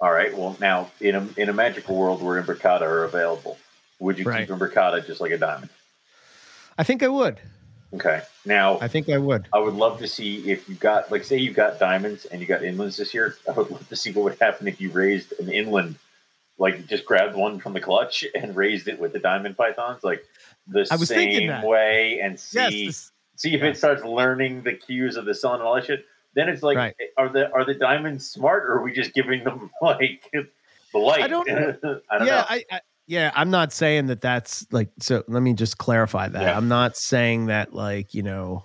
All 0.00 0.12
right. 0.12 0.36
Well, 0.36 0.54
now 0.60 0.90
in 1.00 1.14
a 1.14 1.26
in 1.38 1.48
a 1.48 1.52
magical 1.54 1.96
world 1.96 2.20
where 2.22 2.42
imbricata 2.42 2.82
are 2.82 3.04
available, 3.04 3.56
would 4.00 4.18
you 4.18 4.26
Right. 4.26 4.46
keep 4.46 4.54
imbricata 4.54 5.06
just 5.06 5.20
like 5.20 5.30
a 5.32 5.38
diamond? 5.38 5.70
i 6.76 6.82
think 6.82 7.02
i 7.04 7.08
would 7.08 7.40
Okay. 7.94 8.20
Now 8.44 8.78
i 8.80 8.88
think 8.88 9.08
i 9.08 9.16
would 9.16 9.48
I 9.52 9.58
would 9.60 9.74
love 9.74 10.00
to 10.00 10.08
see 10.08 10.50
if 10.50 10.68
you 10.68 10.74
got 10.74 11.10
like 11.12 11.22
say 11.24 11.38
you 11.38 11.52
got 11.52 11.78
diamonds 11.78 12.24
and 12.26 12.40
you 12.40 12.46
got 12.46 12.62
inlands 12.62 12.96
this 12.98 13.14
year. 13.14 13.36
I 13.48 13.52
would 13.52 13.70
love 13.70 13.88
to 13.88 13.96
see 13.96 14.10
what 14.12 14.24
would 14.24 14.38
happen 14.40 14.66
if 14.68 14.80
you 14.80 14.90
raised 14.90 15.32
an 15.38 15.48
inland, 15.50 15.94
like 16.58 16.86
just 16.86 17.04
grabbed 17.04 17.36
one 17.36 17.58
from 17.58 17.72
the 17.72 17.80
clutch 17.80 18.24
and 18.34 18.54
raised 18.56 18.88
it 18.88 18.98
with 18.98 19.12
the 19.12 19.18
diamond 19.18 19.56
pythons, 19.56 20.02
like 20.04 20.24
the 20.66 20.84
same 20.84 21.62
way, 21.62 22.20
and 22.22 22.34
yes 22.52 22.70
see 22.70 22.86
this- 22.86 23.12
see 23.36 23.54
if 23.54 23.62
yes. 23.62 23.76
it 23.76 23.78
starts 23.78 24.04
learning 24.04 24.62
the 24.62 24.72
cues 24.72 25.16
of 25.16 25.24
the 25.24 25.34
sun 25.34 25.54
and 25.54 25.62
all 25.62 25.74
that 25.74 25.84
shit. 25.84 26.04
Then 26.34 26.48
it's 26.48 26.62
like, 26.62 26.76
Right. 26.76 26.94
Eh, 27.00 27.04
are 27.16 27.28
the 27.28 27.50
are 27.52 27.64
the 27.64 27.74
diamonds 27.74 28.28
smart, 28.28 28.64
or 28.64 28.74
are 28.74 28.82
we 28.82 28.92
just 28.92 29.12
giving 29.14 29.44
them 29.44 29.70
like 29.82 30.30
the 30.32 30.98
light? 30.98 31.22
I 31.22 31.28
don't 31.28 31.46
know. 31.48 32.00
I 32.10 32.18
don't 32.18 32.26
yeah 32.26 32.32
know. 32.34 32.44
I, 32.48 32.64
I 32.70 32.80
yeah 33.06 33.30
i'm 33.34 33.50
not 33.50 33.70
saying 33.72 34.06
that 34.06 34.20
that's 34.22 34.66
like 34.72 34.88
so 34.98 35.22
let 35.28 35.42
me 35.42 35.52
just 35.52 35.76
clarify 35.76 36.26
that 36.28 36.40
Yeah. 36.42 36.56
i'm 36.56 36.68
not 36.68 36.96
saying 36.96 37.46
that 37.46 37.74
like 37.74 38.14
you 38.14 38.22
know 38.22 38.64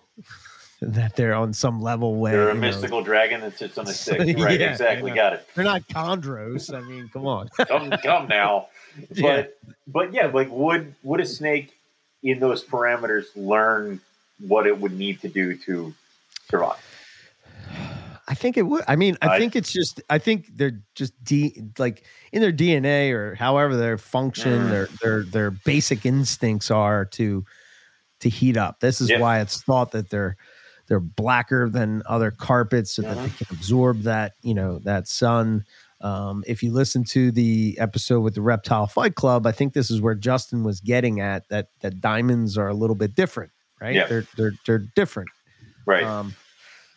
that 0.81 1.15
they're 1.15 1.33
on 1.33 1.53
some 1.53 1.81
level 1.81 2.15
where 2.15 2.31
They're 2.31 2.49
a 2.49 2.53
you 2.55 2.61
know, 2.61 2.67
mystical 2.67 3.03
dragon 3.03 3.41
that 3.41 3.57
sits 3.57 3.77
on 3.77 3.85
a 3.87 3.93
stick. 3.93 4.19
Right, 4.37 4.59
Yeah, 4.59 4.71
exactly. 4.71 5.11
Got 5.11 5.33
it. 5.33 5.47
they're 5.55 5.65
not 5.65 5.81
chondros 5.89 6.73
i 6.73 6.79
mean 6.81 7.09
come 7.11 7.25
on 7.27 7.49
Come, 7.67 7.91
come 8.03 8.27
now. 8.27 8.67
But 9.09 9.15
Yeah. 9.17 9.45
but 9.87 10.13
yeah, 10.13 10.25
like 10.27 10.49
would 10.51 10.95
would 11.03 11.19
a 11.19 11.25
snake 11.25 11.73
in 12.23 12.39
those 12.39 12.63
parameters 12.65 13.25
learn 13.35 14.01
what 14.39 14.65
it 14.67 14.77
would 14.79 14.93
need 14.97 15.21
to 15.21 15.27
do 15.29 15.55
to 15.57 15.93
survive? 16.49 16.77
I 18.27 18.33
think 18.35 18.57
it 18.57 18.63
would. 18.63 18.83
I 18.87 18.95
mean, 18.95 19.17
I, 19.21 19.29
I- 19.35 19.39
think 19.39 19.55
it's 19.55 19.71
just. 19.71 20.01
I 20.09 20.17
think 20.19 20.55
they're 20.55 20.79
just 20.95 21.13
d 21.23 21.61
like 21.77 22.03
in 22.31 22.41
their 22.41 22.51
DNA 22.53 23.11
or 23.11 23.35
however 23.35 23.75
their 23.75 23.97
function, 23.97 24.63
Mm. 24.63 24.69
their 24.69 24.87
their 25.01 25.23
their 25.23 25.51
basic 25.51 26.05
instincts 26.05 26.69
are 26.71 27.05
to 27.05 27.45
to 28.19 28.29
heat 28.29 28.57
up. 28.57 28.79
This 28.81 29.01
is 29.01 29.11
why 29.17 29.39
it's 29.39 29.61
thought 29.63 29.91
that 29.93 30.09
they're 30.09 30.35
they're 30.89 30.99
blacker 30.99 31.69
than 31.69 32.03
other 32.07 32.31
carpets 32.31 32.91
so 32.91 33.03
that 33.03 33.15
Mhm. 33.17 33.23
they 33.23 33.45
can 33.45 33.55
absorb 33.55 34.01
that 34.01 34.33
you 34.41 34.53
know 34.53 34.79
that 34.79 35.07
sun. 35.07 35.63
Um, 36.01 36.43
if 36.47 36.63
you 36.63 36.71
listen 36.71 37.03
to 37.05 37.31
the 37.31 37.77
episode 37.79 38.21
with 38.21 38.33
the 38.35 38.41
Reptile 38.41 38.87
Fight 38.87 39.15
Club, 39.15 39.45
I 39.45 39.51
think 39.51 39.73
this 39.73 39.91
is 39.91 40.01
where 40.01 40.15
Justin 40.15 40.63
was 40.63 40.79
getting 40.81 41.19
at 41.21 41.47
that 41.49 41.69
that 41.81 42.01
diamonds 42.01 42.57
are 42.57 42.67
a 42.67 42.73
little 42.73 42.95
bit 42.95 43.15
different, 43.15 43.51
right? 43.81 43.95
Yeah. 43.95 44.07
They're 44.07 44.25
they're 44.35 44.53
they're 44.65 44.83
different. 44.95 45.29
Right. 45.85 46.03
Um, 46.03 46.35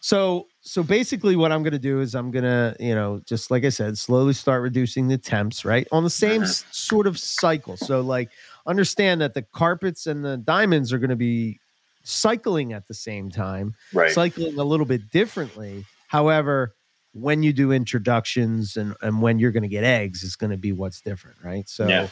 so 0.00 0.46
so 0.64 0.83
basically, 0.85 1.35
what 1.35 1.50
I'm 1.50 1.62
going 1.64 1.72
to 1.72 1.78
do 1.78 2.00
is 2.00 2.14
I'm 2.14 2.31
going 2.31 2.44
to 2.44 2.76
you 2.78 2.94
know 2.94 3.20
just 3.26 3.50
like 3.50 3.64
I 3.64 3.68
said, 3.70 3.98
slowly 3.98 4.33
start 4.33 4.62
reducing 4.62 5.09
the 5.09 5.18
temps, 5.18 5.64
right, 5.64 5.87
on 5.90 6.05
the 6.05 6.11
same 6.11 6.42
s- 6.44 6.64
sort 6.70 7.07
of 7.09 7.18
cycle. 7.18 7.76
So 7.76 8.00
like 8.00 8.31
understand 8.66 9.20
that 9.20 9.35
the 9.35 9.42
carpets 9.42 10.07
and 10.07 10.24
the 10.24 10.37
diamonds 10.37 10.92
are 10.92 10.98
going 10.98 11.11
to 11.11 11.16
be 11.16 11.59
cycling 12.03 12.73
at 12.73 12.87
the 12.87 12.95
same 12.95 13.31
time, 13.31 13.75
right. 13.93 14.11
cycling 14.11 14.59
a 14.59 14.65
little 14.65 14.87
bit 14.87 15.11
differently. 15.11 15.85
However, 16.09 16.75
when 17.12 17.43
you 17.43 17.53
do 17.53 17.73
introductions 17.73 18.77
and 18.77 18.95
and 19.03 19.21
when 19.21 19.38
you're 19.38 19.53
going 19.53 19.62
to 19.62 19.69
get 19.69 19.85
eggs, 19.85 20.23
is 20.23 20.37
going 20.37 20.51
to 20.51 20.57
be 20.57 20.73
what's 20.73 21.01
different, 21.01 21.38
right? 21.43 21.69
So. 21.69 21.87
Yeah. 21.87 22.09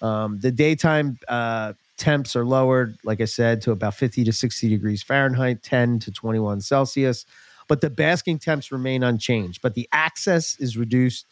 Um, 0.00 0.38
the 0.38 0.52
daytime 0.52 1.18
uh, 1.26 1.72
temps 1.96 2.36
are 2.36 2.44
lowered, 2.44 2.96
like 3.04 3.20
I 3.20 3.24
said, 3.24 3.60
to 3.62 3.72
about 3.72 3.94
50 3.94 4.24
to 4.24 4.32
60 4.32 4.68
degrees 4.68 5.02
Fahrenheit, 5.02 5.62
10 5.62 5.98
to 6.00 6.12
21 6.12 6.60
Celsius. 6.60 7.26
But 7.66 7.82
the 7.82 7.90
basking 7.90 8.38
temps 8.38 8.72
remain 8.72 9.02
unchanged. 9.02 9.60
But 9.60 9.74
the 9.74 9.88
access 9.92 10.56
is 10.58 10.76
reduced 10.76 11.26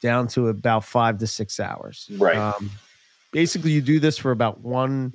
down 0.00 0.28
to 0.28 0.48
about 0.48 0.84
five 0.84 1.18
to 1.18 1.26
six 1.26 1.60
hours. 1.60 2.08
Right. 2.18 2.36
Um, 2.36 2.70
basically, 3.32 3.70
you 3.72 3.80
do 3.80 4.00
this 4.00 4.18
for 4.18 4.32
about 4.32 4.60
one 4.60 5.14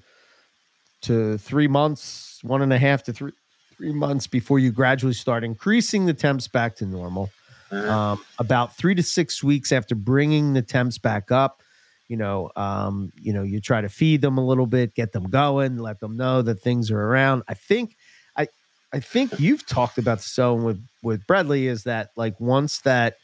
to 1.01 1.37
three 1.37 1.67
months, 1.67 2.39
one 2.43 2.61
and 2.61 2.71
a 2.73 2.77
half 2.77 3.03
to 3.03 3.13
three 3.13 3.31
three 3.77 3.93
months 3.93 4.27
before 4.27 4.59
you 4.59 4.71
gradually 4.71 5.13
start 5.13 5.43
increasing 5.43 6.05
the 6.05 6.13
temps 6.13 6.47
back 6.47 6.75
to 6.75 6.85
normal 6.85 7.31
Mhm. 7.71 7.89
um, 7.89 8.21
about 8.37 8.75
three 8.77 8.93
to 8.93 9.01
six 9.01 9.41
weeks 9.43 9.71
after 9.71 9.95
bringing 9.95 10.53
the 10.53 10.61
temps 10.61 10.97
back 10.99 11.31
up 11.31 11.63
you 12.07 12.17
know 12.17 12.51
um, 12.57 13.11
you 13.15 13.33
know 13.33 13.41
you 13.41 13.59
try 13.61 13.81
to 13.81 13.89
feed 13.89 14.21
them 14.21 14.37
a 14.37 14.45
little 14.45 14.67
bit 14.67 14.93
get 14.93 15.13
them 15.13 15.23
going 15.23 15.77
let 15.77 15.99
them 15.99 16.15
know 16.17 16.41
that 16.43 16.59
things 16.59 16.91
are 16.91 16.99
around 17.01 17.41
i 17.47 17.53
think 17.55 17.95
i 18.35 18.45
i 18.93 18.99
think 18.99 19.39
you've 19.39 19.65
talked 19.65 19.97
about 19.97 20.17
the 20.19 20.23
sewing 20.25 20.63
with 20.63 20.85
with 21.01 21.25
Bredli 21.25 21.63
is 21.63 21.83
that 21.85 22.09
like 22.15 22.39
once 22.39 22.81
that 22.81 23.15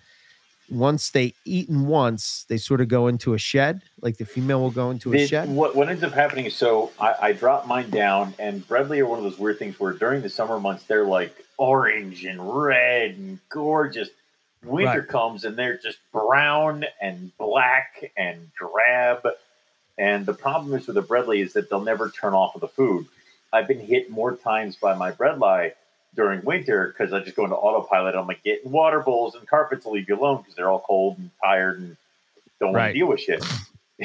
once 0.70 1.12
they 1.12 1.34
eaten 1.46 1.88
once 1.88 2.46
they 2.50 2.58
sort 2.58 2.82
of 2.82 2.88
go 2.88 3.08
into 3.08 3.34
a 3.34 3.38
shed 3.38 3.82
like 4.02 4.18
the 4.18 4.26
female 4.26 4.60
will 4.62 4.72
go 4.72 4.90
into 4.92 5.14
a 5.14 5.26
shed 5.26 5.50
What, 5.50 5.76
what 5.76 5.90
ends 5.90 6.04
up 6.04 6.14
happening 6.14 6.46
is 6.46 6.56
so 6.56 6.92
I, 7.00 7.16
I 7.22 7.32
drop 7.34 7.68
mine 7.68 7.90
down, 7.90 8.34
and 8.38 8.68
Bredli 8.68 9.00
are 9.00 9.06
one 9.06 9.18
of 9.18 9.24
those 9.24 9.40
weird 9.40 9.60
things 9.60 9.80
where 9.80 9.94
during 9.94 10.22
the 10.22 10.30
summer 10.30 10.60
months 10.60 10.84
they're 10.84 11.06
like 11.06 11.46
orange 11.58 12.26
and 12.26 12.40
red 12.64 13.12
and 13.12 13.40
gorgeous. 13.50 14.10
Winter 14.64 15.00
Right. 15.00 15.08
comes 15.08 15.46
and 15.46 15.56
they're 15.56 15.78
just 15.78 16.00
brown 16.12 16.84
and 17.00 17.32
black 17.38 18.12
and 18.18 18.50
drab. 18.56 19.26
And 19.98 20.26
the 20.26 20.34
problem 20.34 20.74
is 20.74 20.88
with 20.88 20.96
the 20.96 21.04
Bredli 21.04 21.44
is 21.44 21.54
that 21.54 21.70
they'll 21.70 21.80
never 21.82 22.10
turn 22.10 22.34
off 22.34 22.56
of 22.56 22.62
the 22.62 22.68
food. 22.68 23.06
I've 23.54 23.68
been 23.68 23.80
hit 23.80 24.10
more 24.10 24.36
times 24.36 24.76
by 24.76 24.96
my 24.96 25.12
Bredli 25.12 25.72
during 26.18 26.44
winter 26.44 26.88
because 26.88 27.14
I 27.14 27.20
just 27.22 27.36
go 27.38 27.46
into 27.46 27.56
autopilot. 27.56 28.16
I'm 28.16 28.28
like 28.28 28.44
getting 28.44 28.72
water 28.72 29.00
bowls 29.00 29.36
and 29.36 29.48
carpets 29.48 29.84
to 29.86 29.92
leave 29.92 30.10
you 30.10 30.20
alone 30.20 30.40
because 30.40 30.56
they're 30.56 30.70
all 30.70 30.84
cold 30.86 31.18
and 31.20 31.30
tired 31.42 31.80
and 31.80 31.96
don't 32.60 32.74
want 32.74 32.84
to 32.90 32.94
deal 32.94 33.08
with 33.08 33.22
shit. 33.22 33.46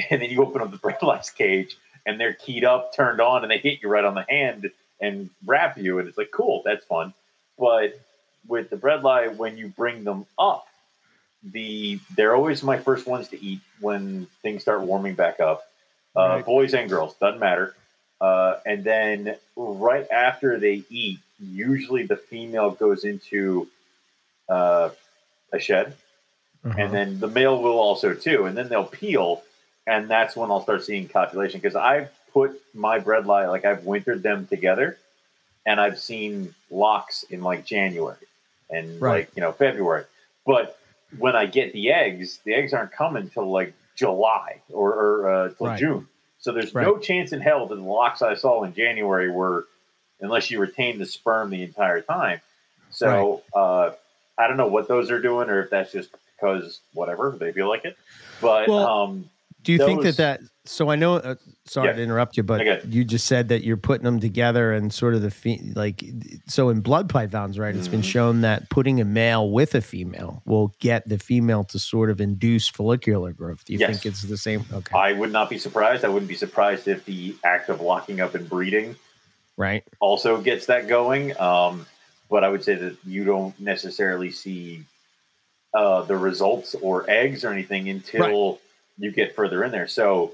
And 0.09 0.23
then 0.23 0.31
you 0.31 0.41
open 0.41 0.59
up 0.59 0.71
the 0.71 0.77
Bredli's 0.77 1.29
cage 1.37 1.77
and 2.03 2.19
they're 2.19 2.33
keyed 2.33 2.63
up, 2.63 2.95
turned 2.95 3.21
on, 3.21 3.43
and 3.43 3.51
they 3.51 3.59
hit 3.59 3.83
you 3.83 3.89
right 3.89 4.03
on 4.03 4.15
the 4.15 4.25
hand 4.27 4.71
and 4.99 5.29
wrap 5.45 5.77
you. 5.77 5.99
And 5.99 6.07
it's 6.07 6.17
like, 6.17 6.31
cool, 6.31 6.63
that's 6.65 6.83
fun. 6.85 7.13
But 7.59 7.99
with 8.47 8.71
the 8.71 8.75
Bredli, 8.75 9.35
when 9.35 9.55
you 9.55 9.67
bring 9.67 10.03
them 10.03 10.25
up, 10.39 10.65
the 11.43 11.99
they're 12.15 12.35
always 12.35 12.63
my 12.63 12.79
first 12.79 13.05
ones 13.05 13.27
to 13.27 13.43
eat 13.45 13.59
when 13.81 14.25
things 14.41 14.63
start 14.63 14.81
warming 14.81 15.13
back 15.13 15.39
up. 15.39 15.61
Uh, 16.15 16.21
Right. 16.37 16.45
Boys 16.45 16.73
and 16.73 16.89
girls 16.89 17.13
doesn't 17.21 17.39
matter. 17.39 17.75
Uh, 18.19 18.55
and 18.65 18.83
then 18.83 19.35
right 19.55 20.09
after 20.09 20.57
they 20.57 20.81
eat, 20.89 21.19
usually 21.51 22.03
the 22.03 22.15
female 22.17 22.71
goes 22.71 23.03
into 23.03 23.67
uh, 24.49 24.89
a 25.51 25.59
shed, 25.59 25.95
Uh-huh. 26.63 26.75
and 26.77 26.93
then 26.93 27.19
the 27.19 27.27
male 27.27 27.61
will 27.61 27.79
also 27.79 28.13
too. 28.13 28.45
And 28.45 28.57
then 28.57 28.69
they'll 28.69 28.85
peel, 28.85 29.43
and 29.87 30.09
that's 30.09 30.35
when 30.35 30.49
I'll 30.51 30.61
start 30.63 30.83
seeing 30.83 31.07
copulation 31.07 31.59
because 31.59 31.75
I've 31.75 32.09
put 32.33 32.59
my 32.73 32.99
Bredli 32.99 33.47
like 33.49 33.65
I've 33.65 33.83
wintered 33.85 34.23
them 34.23 34.47
together, 34.47 34.97
and 35.65 35.79
I've 35.79 35.99
seen 35.99 36.53
locks 36.71 37.23
in 37.29 37.41
like 37.41 37.65
January 37.65 38.17
and 38.69 38.99
Right. 39.01 39.27
like 39.27 39.31
you 39.35 39.41
know 39.41 39.51
February. 39.51 40.05
But 40.45 40.77
when 41.17 41.35
I 41.35 41.45
get 41.45 41.73
the 41.73 41.91
eggs, 41.91 42.39
the 42.43 42.53
eggs 42.53 42.73
aren't 42.73 42.91
coming 42.91 43.29
till 43.29 43.49
like 43.51 43.73
July 43.95 44.61
or, 44.71 44.93
or 44.93 45.29
uh, 45.33 45.49
till 45.53 45.67
Right. 45.67 45.79
June. 45.79 46.07
So 46.39 46.51
there's 46.51 46.73
no 46.73 46.97
chance 46.97 47.31
in 47.31 47.39
hell 47.39 47.67
that 47.67 47.75
the 47.75 47.81
locks 47.81 48.21
I 48.21 48.33
saw 48.33 48.63
in 48.63 48.73
January 48.73 49.29
were, 49.31 49.65
unless 50.23 50.49
you 50.49 50.59
retain 50.59 50.97
the 50.97 51.05
sperm 51.05 51.51
the 51.51 51.61
entire 51.61 52.01
time. 52.01 52.41
So 52.89 53.43
uh, 53.55 53.91
I 54.37 54.47
don't 54.47 54.57
know 54.57 54.67
what 54.67 54.87
those 54.87 55.11
are 55.11 55.21
doing, 55.21 55.49
or 55.49 55.61
if 55.61 55.69
that's 55.69 55.91
just 55.91 56.09
because 56.35 56.79
whatever 56.93 57.35
they 57.39 57.51
feel 57.51 57.67
like 57.69 57.85
it. 57.85 57.97
But 58.41 58.67
Well, 58.69 58.87
um, 58.87 59.29
Do 59.63 59.71
you 59.71 59.77
think 59.77 60.03
that 60.03 60.17
that? 60.17 60.41
So 60.65 60.89
I 60.89 60.95
know. 60.95 61.15
Uh, 61.15 61.35
sorry 61.65 61.89
Yeah. 61.89 61.93
to 61.95 62.01
interrupt 62.03 62.37
you, 62.37 62.43
but 62.43 62.61
Okay. 62.61 62.81
you 62.87 63.03
just 63.03 63.25
said 63.25 63.49
that 63.49 63.63
you're 63.63 63.77
putting 63.77 64.03
them 64.05 64.19
together 64.19 64.71
and 64.73 64.93
sort 64.93 65.13
of 65.13 65.21
the 65.21 65.31
fe- 65.31 65.71
like. 65.75 66.03
So 66.47 66.69
in 66.69 66.79
blood 66.81 67.09
pythons, 67.09 67.57
right? 67.59 67.75
It's 67.75 67.87
been 67.89 68.01
Mhm. 68.01 68.05
shown 68.11 68.41
that 68.41 68.69
putting 68.69 68.99
a 69.01 69.05
male 69.05 69.49
with 69.49 69.73
a 69.75 69.81
female 69.81 70.41
will 70.45 70.73
get 70.79 71.07
the 71.07 71.17
female 71.17 71.63
to 71.65 71.79
sort 71.79 72.09
of 72.09 72.21
induce 72.21 72.69
follicular 72.69 73.31
growth. 73.33 73.63
Do 73.65 73.73
you 73.73 73.79
Yes. 73.79 73.89
think 73.89 74.05
it's 74.05 74.21
the 74.23 74.37
same? 74.37 74.65
Okay, 74.71 74.97
I 74.97 75.13
would 75.13 75.31
not 75.31 75.49
be 75.49 75.57
surprised. 75.57 76.05
I 76.05 76.09
wouldn't 76.09 76.29
be 76.29 76.35
surprised 76.35 76.87
if 76.87 77.03
the 77.05 77.35
act 77.43 77.69
of 77.69 77.81
locking 77.81 78.19
up 78.21 78.35
and 78.35 78.47
breeding 78.49 78.95
right. 79.57 79.83
also 79.99 80.41
gets 80.41 80.65
that 80.67 80.87
going. 80.87 81.37
Um, 81.39 81.85
but 82.29 82.43
I 82.43 82.49
would 82.49 82.63
say 82.63 82.75
that 82.75 82.97
you 83.05 83.23
don't 83.23 83.57
necessarily 83.59 84.31
see 84.31 84.83
uh, 85.73 86.03
the 86.03 86.15
results 86.15 86.75
or 86.75 87.09
eggs 87.09 87.43
or 87.43 87.51
anything 87.51 87.89
until 87.89 88.59
you 88.97 89.11
get 89.11 89.35
further 89.35 89.63
in 89.63 89.71
there. 89.71 89.87
So 89.87 90.33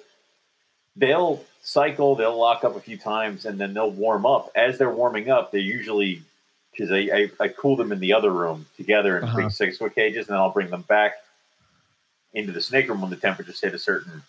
they'll 0.95 1.43
cycle, 1.61 2.15
they'll 2.15 2.37
lock 2.37 2.63
up 2.63 2.75
a 2.75 2.79
few 2.79 2.97
times, 2.97 3.45
and 3.45 3.59
then 3.59 3.73
they'll 3.73 3.91
warm 3.91 4.25
up. 4.25 4.51
As 4.55 4.77
they're 4.77 4.93
warming 4.93 5.29
up, 5.29 5.51
they 5.51 5.59
usually 5.59 6.23
because 6.71 6.91
I, 6.91 6.97
I, 6.97 7.31
I 7.39 7.47
cool 7.49 7.75
them 7.75 7.91
in 7.91 7.99
the 7.99 8.13
other 8.13 8.31
room 8.31 8.65
together 8.77 9.17
in 9.17 9.23
Uh-huh. 9.23 9.37
big 9.37 9.51
six 9.51 9.77
foot 9.77 9.95
cages, 9.95 10.27
and 10.27 10.33
then 10.33 10.37
I'll 10.37 10.51
bring 10.51 10.69
them 10.69 10.83
back 10.83 11.13
into 12.33 12.51
the 12.51 12.61
snake 12.61 12.87
room 12.87 13.01
when 13.01 13.09
the 13.09 13.17
temperatures 13.17 13.59
hit 13.59 13.73
a 13.73 13.79
certain 13.79 14.21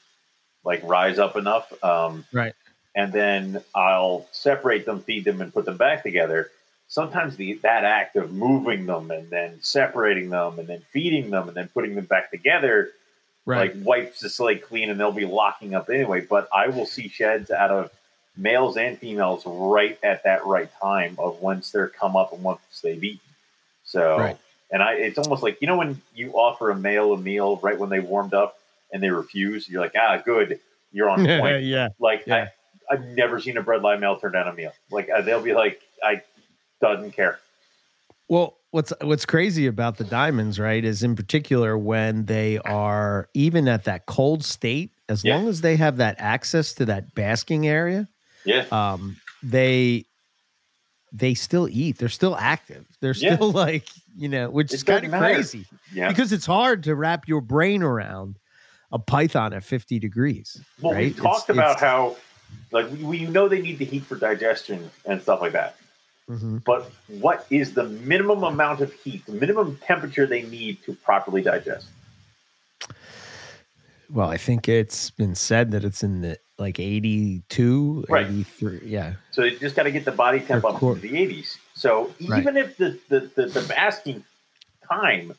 like 0.64 0.82
rise 0.84 1.18
up 1.18 1.36
enough. 1.36 1.72
Um, 1.84 2.24
Right. 2.32 2.54
And 2.94 3.12
then 3.12 3.62
I'll 3.74 4.26
separate 4.32 4.86
them, 4.86 5.00
feed 5.02 5.24
them, 5.24 5.40
and 5.40 5.52
put 5.52 5.64
them 5.64 5.76
back 5.76 6.02
together. 6.02 6.50
Sometimes 6.88 7.36
the 7.36 7.54
that 7.62 7.84
act 7.84 8.16
of 8.16 8.32
moving 8.32 8.86
them 8.86 9.10
and 9.10 9.30
then 9.30 9.58
separating 9.62 10.30
them 10.30 10.58
and 10.58 10.66
then 10.68 10.80
feeding 10.90 11.30
them 11.30 11.46
and 11.48 11.56
then 11.56 11.68
putting 11.68 11.94
them 11.94 12.06
back 12.06 12.30
together 12.30 12.90
Right. 13.46 13.74
like 13.74 13.84
wipes 13.86 14.20
the 14.20 14.28
slate 14.28 14.62
clean 14.62 14.90
and 14.90 15.00
they'll 15.00 15.12
be 15.12 15.24
locking 15.24 15.74
up 15.74 15.88
anyway. 15.88 16.20
But 16.20 16.48
I 16.54 16.68
will 16.68 16.84
see 16.86 17.08
sheds 17.08 17.50
out 17.50 17.70
of 17.70 17.90
males 18.36 18.76
and 18.76 18.98
females 18.98 19.42
right 19.46 19.98
at 20.02 20.22
that 20.24 20.44
right 20.46 20.68
time 20.80 21.16
of 21.18 21.40
once 21.40 21.70
they're 21.72 21.88
come 21.88 22.16
up 22.16 22.32
and 22.32 22.42
once 22.42 22.60
they've 22.82 23.02
eaten. 23.02 23.20
So 23.84 24.18
Right. 24.18 24.36
and 24.70 24.82
I 24.82 24.94
it's 24.94 25.16
almost 25.18 25.42
like 25.42 25.58
you 25.60 25.66
know 25.68 25.78
when 25.78 26.00
you 26.14 26.32
offer 26.32 26.70
a 26.70 26.76
male 26.76 27.12
a 27.14 27.18
meal 27.18 27.56
right 27.62 27.78
when 27.78 27.88
they 27.88 28.00
warmed 28.00 28.34
up 28.34 28.58
and 28.92 29.02
they 29.02 29.10
refuse, 29.10 29.68
you're 29.68 29.80
like, 29.80 29.94
ah 29.96 30.18
good, 30.18 30.60
you're 30.92 31.08
on 31.08 31.24
point. 31.40 31.62
yeah. 31.62 31.88
Like 31.98 32.24
Yeah. 32.26 32.48
I've 32.90 33.04
never 33.04 33.40
seen 33.40 33.56
a 33.56 33.62
Bredli 33.62 33.98
male 34.00 34.16
turn 34.18 34.32
down 34.32 34.48
a 34.48 34.52
meal. 34.52 34.72
Like 34.90 35.08
uh, 35.14 35.20
they'll 35.22 35.42
be 35.42 35.54
like, 35.54 35.80
I 36.02 36.22
doesn't 36.80 37.12
care. 37.12 37.38
Well, 38.28 38.56
what's 38.70 38.92
what's 39.00 39.24
crazy 39.26 39.66
about 39.66 39.96
the 39.98 40.04
diamonds, 40.04 40.58
right, 40.58 40.84
is 40.84 41.02
in 41.02 41.14
particular 41.16 41.76
when 41.78 42.26
they 42.26 42.58
are 42.58 43.28
even 43.34 43.68
at 43.68 43.84
that 43.84 44.06
cold 44.06 44.44
state, 44.44 44.90
as 45.08 45.24
Yeah. 45.24 45.36
long 45.36 45.48
as 45.48 45.60
they 45.60 45.76
have 45.76 45.96
that 45.98 46.16
access 46.18 46.72
to 46.74 46.84
that 46.86 47.14
basking 47.14 47.66
area, 47.68 48.08
Yeah, 48.44 48.64
um, 48.72 49.16
they 49.42 50.04
they 51.12 51.34
still 51.34 51.68
eat. 51.68 51.98
They're 51.98 52.08
still 52.08 52.36
active. 52.36 52.86
They're 53.00 53.14
Yeah. 53.16 53.34
still 53.36 53.50
like 53.66 53.88
you 54.16 54.28
know, 54.28 54.50
which 54.50 54.72
It 54.72 54.76
is 54.76 54.82
kind 54.84 55.04
of 55.04 55.10
matter. 55.12 55.34
crazy 55.34 55.66
yeah. 55.92 56.08
because 56.08 56.32
it's 56.32 56.46
hard 56.46 56.82
to 56.84 56.94
wrap 56.96 57.28
your 57.28 57.40
brain 57.40 57.82
around 57.82 58.38
a 58.92 58.98
python 58.98 59.52
at 59.52 59.62
fifty 59.64 59.98
degrees. 59.98 60.60
Well, 60.80 60.94
right? 60.94 61.14
we 61.14 61.20
talked 61.20 61.48
It's- 61.50 61.56
about 61.56 61.76
it's- 61.76 61.80
how 61.80 62.16
Like 62.72 62.90
we, 62.90 63.04
we 63.04 63.26
know 63.26 63.48
they 63.48 63.60
need 63.62 63.78
the 63.78 63.84
heat 63.84 64.04
for 64.04 64.16
digestion 64.16 64.90
and 65.04 65.20
stuff 65.22 65.40
like 65.40 65.52
that. 65.52 65.76
hmm 66.28 66.58
But 66.64 66.90
what 67.08 67.46
is 67.50 67.74
the 67.74 67.84
minimum 67.84 68.44
amount 68.44 68.80
of 68.80 68.92
heat, 68.92 69.26
the 69.26 69.32
minimum 69.32 69.78
temperature 69.82 70.26
they 70.26 70.42
need 70.42 70.82
to 70.84 70.94
properly 70.94 71.42
digest? 71.42 71.88
Well, 74.08 74.28
I 74.28 74.36
think 74.38 74.68
it's 74.68 75.10
been 75.10 75.34
said 75.36 75.70
that 75.70 75.84
it's 75.84 76.02
in 76.02 76.20
the 76.22 76.38
like 76.58 76.80
82, 76.80 78.06
Right. 78.08 78.26
83. 78.26 78.80
Yeah. 78.84 79.14
So 79.30 79.44
you 79.44 79.58
just 79.58 79.76
got 79.76 79.84
to 79.84 79.92
get 79.92 80.04
the 80.04 80.12
body 80.12 80.40
temp 80.40 80.64
up 80.64 80.80
to 80.80 80.94
the 80.94 81.10
80s. 81.12 81.56
So 81.74 82.12
Right. 82.26 82.40
even 82.40 82.56
if 82.56 82.76
the, 82.76 82.98
the, 83.08 83.20
the, 83.36 83.46
the 83.46 83.62
basking 83.62 84.24
time 84.88 85.34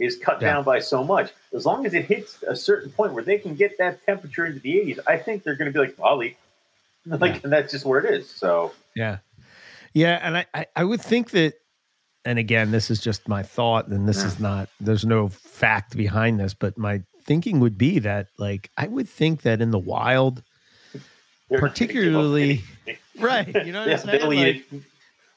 is 0.00 0.16
cut 0.18 0.40
Yeah. 0.42 0.54
down 0.54 0.64
by 0.64 0.80
so 0.80 1.04
much, 1.04 1.30
as 1.54 1.64
long 1.64 1.86
as 1.86 1.94
it 1.94 2.06
hits 2.06 2.42
a 2.42 2.56
certain 2.56 2.90
point 2.90 3.12
where 3.12 3.22
they 3.22 3.38
can 3.38 3.54
get 3.54 3.78
that 3.78 4.04
temperature 4.04 4.44
into 4.44 4.58
the 4.58 4.74
80s, 4.74 4.98
I 5.06 5.16
think 5.18 5.44
they're 5.44 5.54
going 5.54 5.72
to 5.72 5.78
be 5.78 5.86
like, 5.86 5.96
I'll 6.02 6.22
eat. 6.22 6.36
Like, 7.20 7.34
Yeah. 7.34 7.40
and 7.44 7.52
that's 7.52 7.72
just 7.72 7.84
where 7.84 8.00
it 8.04 8.12
is. 8.14 8.28
So, 8.30 8.72
Yeah. 8.94 9.18
Yeah. 9.94 10.18
And 10.22 10.36
I, 10.38 10.46
I, 10.54 10.66
I 10.76 10.84
would 10.84 11.00
think 11.00 11.30
that, 11.30 11.54
and 12.24 12.38
again, 12.38 12.70
this 12.72 12.90
is 12.90 13.00
just 13.00 13.28
my 13.28 13.42
thought, 13.42 13.88
and 13.88 14.08
this 14.08 14.18
Yeah. 14.18 14.26
is 14.26 14.40
not, 14.40 14.68
there's 14.80 15.04
no 15.04 15.28
fact 15.28 15.96
behind 15.96 16.40
this, 16.40 16.54
but 16.54 16.76
my 16.76 17.02
thinking 17.24 17.60
would 17.60 17.78
be 17.78 17.98
that, 18.00 18.28
like, 18.38 18.70
I 18.76 18.86
would 18.88 19.08
think 19.08 19.42
that 19.42 19.60
in 19.60 19.70
the 19.70 19.78
wild, 19.78 20.42
they're 20.92 21.00
not 21.00 21.00
gonna 21.00 21.02
give 21.50 21.64
up 21.64 21.70
particularly, 21.70 22.64
right. 23.20 23.46
You 23.66 23.72
know 23.72 23.80
what 23.80 23.88
yeah, 23.88 23.94
I'm 23.94 24.00
saying? 24.06 24.20
they'll 24.20 24.32
eat 24.32 24.72
Like. 24.72 24.82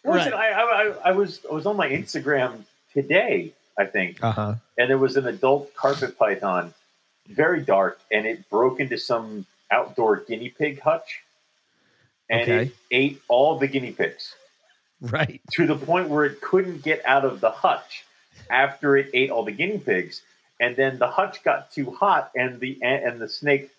Listen, 0.05 0.31
Right. 0.31 0.33
I, 0.33 0.51
I, 0.51 0.63
I- 0.63 1.09
I 1.09 1.11
was 1.11 1.41
I 1.49 1.53
was 1.53 1.65
on 1.65 1.75
my 1.75 1.89
Instagram 1.89 2.63
today, 2.93 3.53
I 3.77 3.85
think, 3.85 4.23
uh 4.23 4.31
huh. 4.31 4.55
and 4.77 4.89
there 4.89 4.97
was 4.97 5.17
an 5.17 5.27
adult 5.27 5.73
carpet 5.75 6.17
python, 6.17 6.73
very 7.27 7.61
dark, 7.61 7.99
and 8.11 8.25
it 8.25 8.49
broke 8.49 8.79
into 8.79 8.97
some 8.97 9.45
outdoor 9.71 10.21
guinea 10.21 10.49
pig 10.49 10.79
hutch, 10.81 11.21
and 12.29 12.49
it 12.49 12.75
ate 12.91 13.21
all 13.27 13.57
the 13.57 13.67
guinea 13.67 13.91
pigs 13.91 14.33
Right. 15.01 15.41
to 15.53 15.65
the 15.65 15.75
point 15.75 16.09
where 16.09 16.25
it 16.25 16.41
couldn't 16.41 16.83
get 16.83 17.01
out 17.05 17.23
of 17.25 17.39
the 17.39 17.51
hutch 17.51 18.03
after 18.49 18.97
it 18.97 19.09
ate 19.13 19.29
all 19.31 19.43
the 19.43 19.51
guinea 19.51 19.77
pigs, 19.79 20.21
and 20.59 20.75
then 20.75 20.97
the 20.99 21.07
hutch 21.07 21.43
got 21.43 21.71
too 21.71 21.91
hot, 21.91 22.31
and 22.35 22.59
the 22.59 22.77
and 22.81 23.19
the 23.21 23.29
snake 23.29 23.69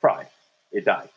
fried. 0.00 0.28
It 0.72 0.84
died. 0.84 1.08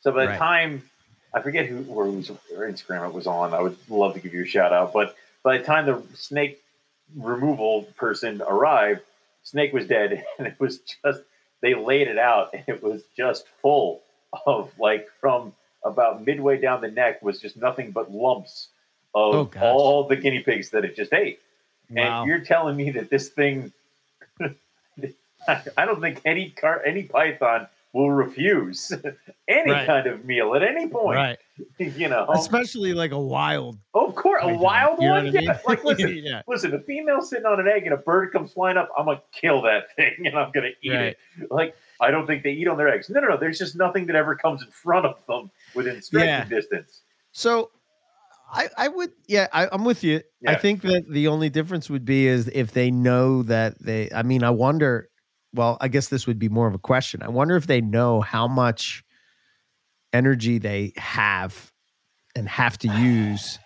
So 0.00 0.12
by 0.12 0.22
the 0.22 0.26
Right. 0.30 0.38
time 0.38 0.90
I 1.32 1.40
forget 1.40 1.66
who 1.66 1.84
or 1.88 2.06
whose 2.06 2.28
Instagram 2.28 3.08
it 3.08 3.14
was 3.14 3.26
on, 3.26 3.54
I 3.54 3.60
would 3.60 3.76
love 3.88 4.14
to 4.14 4.20
give 4.20 4.34
you 4.34 4.42
a 4.42 4.46
shout 4.46 4.72
out. 4.72 4.92
But 4.92 5.16
by 5.42 5.58
the 5.58 5.64
time 5.64 5.86
the 5.86 6.02
snake 6.14 6.60
removal 7.16 7.82
person 7.96 8.42
arrived, 8.42 9.00
snake 9.42 9.72
was 9.72 9.86
dead, 9.86 10.24
and 10.38 10.46
it 10.46 10.58
was 10.60 10.78
just 10.78 11.22
they 11.62 11.74
laid 11.74 12.08
it 12.08 12.18
out, 12.18 12.52
and 12.52 12.64
it 12.66 12.82
was 12.82 13.02
just 13.16 13.46
full 13.62 14.02
of 14.46 14.72
like 14.78 15.08
from 15.20 15.52
about 15.84 16.24
midway 16.24 16.60
down 16.60 16.80
the 16.80 16.90
neck 16.90 17.22
was 17.22 17.40
just 17.40 17.56
nothing 17.56 17.90
but 17.90 18.10
lumps 18.12 18.68
of 19.14 19.34
Oh, 19.34 19.50
all 19.60 20.06
the 20.08 20.16
guinea 20.16 20.40
pigs 20.40 20.70
that 20.70 20.84
it 20.84 20.94
just 20.96 21.12
ate. 21.12 21.40
Wow. 21.90 22.20
And 22.22 22.28
you're 22.30 22.40
telling 22.40 22.76
me 22.76 22.90
that 22.92 23.10
this 23.10 23.30
thing, 23.30 23.72
I 25.48 25.84
don't 25.86 26.00
think 26.00 26.20
any 26.24 26.50
car, 26.50 26.82
any 26.84 27.04
python 27.04 27.66
will 27.92 28.10
refuse 28.12 28.92
any 29.48 29.70
Right. 29.72 29.86
kind 29.86 30.06
of 30.06 30.24
meal 30.24 30.54
at 30.54 30.62
any 30.62 30.86
point. 30.88 31.16
Right. 31.16 31.38
You 31.78 32.08
know, 32.08 32.26
Especially 32.32 32.92
like 32.94 33.10
a 33.12 33.20
wild. 33.20 33.78
oh, 33.94 34.06
of 34.06 34.14
course, 34.14 34.42
a 34.44 34.54
wild 34.54 35.00
you 35.02 35.08
one. 35.08 35.24
what 35.24 35.34
I 35.34 35.38
mean? 35.40 35.42
Yeah. 35.42 35.58
Like, 35.66 35.82
listen, 35.84 36.16
yeah. 36.22 36.42
listen, 36.46 36.72
a 36.74 36.78
female 36.80 37.20
sitting 37.22 37.44
on 37.46 37.58
an 37.60 37.68
egg 37.68 37.84
and 37.84 37.92
a 37.94 37.98
bird 37.98 38.32
comes 38.32 38.52
flying 38.52 38.76
up, 38.76 38.88
I'm 38.96 39.06
gonna 39.06 39.20
kill 39.32 39.60
that 39.62 39.94
thing 39.96 40.26
and 40.26 40.36
I'm 40.38 40.52
gonna 40.52 40.70
eat 40.82 40.90
Right. 40.92 41.16
it. 41.38 41.50
Like, 41.50 41.74
I 42.00 42.10
don't 42.10 42.26
think 42.26 42.42
they 42.42 42.52
eat 42.52 42.66
on 42.68 42.76
their 42.78 42.88
eggs. 42.88 43.10
No, 43.10 43.20
no, 43.20 43.28
no. 43.28 43.36
There's 43.36 43.58
just 43.58 43.76
nothing 43.76 44.06
that 44.06 44.16
ever 44.16 44.34
comes 44.34 44.62
in 44.62 44.70
front 44.70 45.06
of 45.06 45.24
them 45.26 45.50
within 45.74 46.00
striking 46.02 46.28
Yeah. 46.28 46.44
distance. 46.44 47.02
So 47.32 47.70
I, 48.52 48.68
I 48.76 48.88
would, 48.88 49.10
yeah, 49.28 49.46
I, 49.52 49.68
I'm 49.70 49.84
with 49.84 50.02
you. 50.02 50.22
I 50.46 50.54
think 50.56 50.82
that 50.82 51.04
the 51.08 51.28
only 51.28 51.50
difference 51.50 51.88
would 51.90 52.04
be 52.04 52.26
is 52.26 52.48
if 52.48 52.72
they 52.72 52.90
know 52.90 53.42
that 53.44 53.80
they, 53.80 54.10
I 54.12 54.22
mean, 54.22 54.42
I 54.42 54.50
wonder, 54.50 55.08
well, 55.54 55.76
I 55.80 55.88
guess 55.88 56.08
this 56.08 56.26
would 56.26 56.38
be 56.38 56.48
more 56.48 56.66
of 56.66 56.74
a 56.74 56.78
question. 56.78 57.22
I 57.22 57.28
wonder 57.28 57.54
if 57.56 57.66
they 57.66 57.80
know 57.80 58.20
how 58.20 58.48
much 58.48 59.04
energy 60.12 60.58
they 60.58 60.92
have 60.96 61.70
and 62.34 62.48
have 62.48 62.78
to 62.78 62.88
use. 62.88 63.58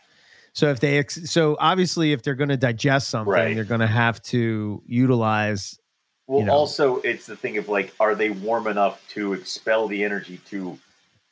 So 0.52 0.70
if 0.70 0.80
they, 0.80 1.02
so 1.08 1.56
obviously 1.58 2.12
if 2.12 2.22
they're 2.22 2.34
going 2.34 2.50
to 2.50 2.56
digest 2.56 3.08
something, 3.08 3.32
Right. 3.32 3.54
they're 3.54 3.64
going 3.64 3.80
to 3.80 3.86
have 3.86 4.20
to 4.24 4.82
utilize, 4.86 5.78
Well, 6.26 6.40
you 6.40 6.46
know. 6.46 6.52
also, 6.54 6.96
it's 7.02 7.26
the 7.26 7.36
thing 7.36 7.58
of 7.58 7.68
like, 7.68 7.92
are 8.00 8.14
they 8.14 8.30
warm 8.30 8.66
enough 8.66 9.06
to 9.10 9.32
expel 9.34 9.88
the 9.88 10.04
energy 10.04 10.38
to 10.50 10.78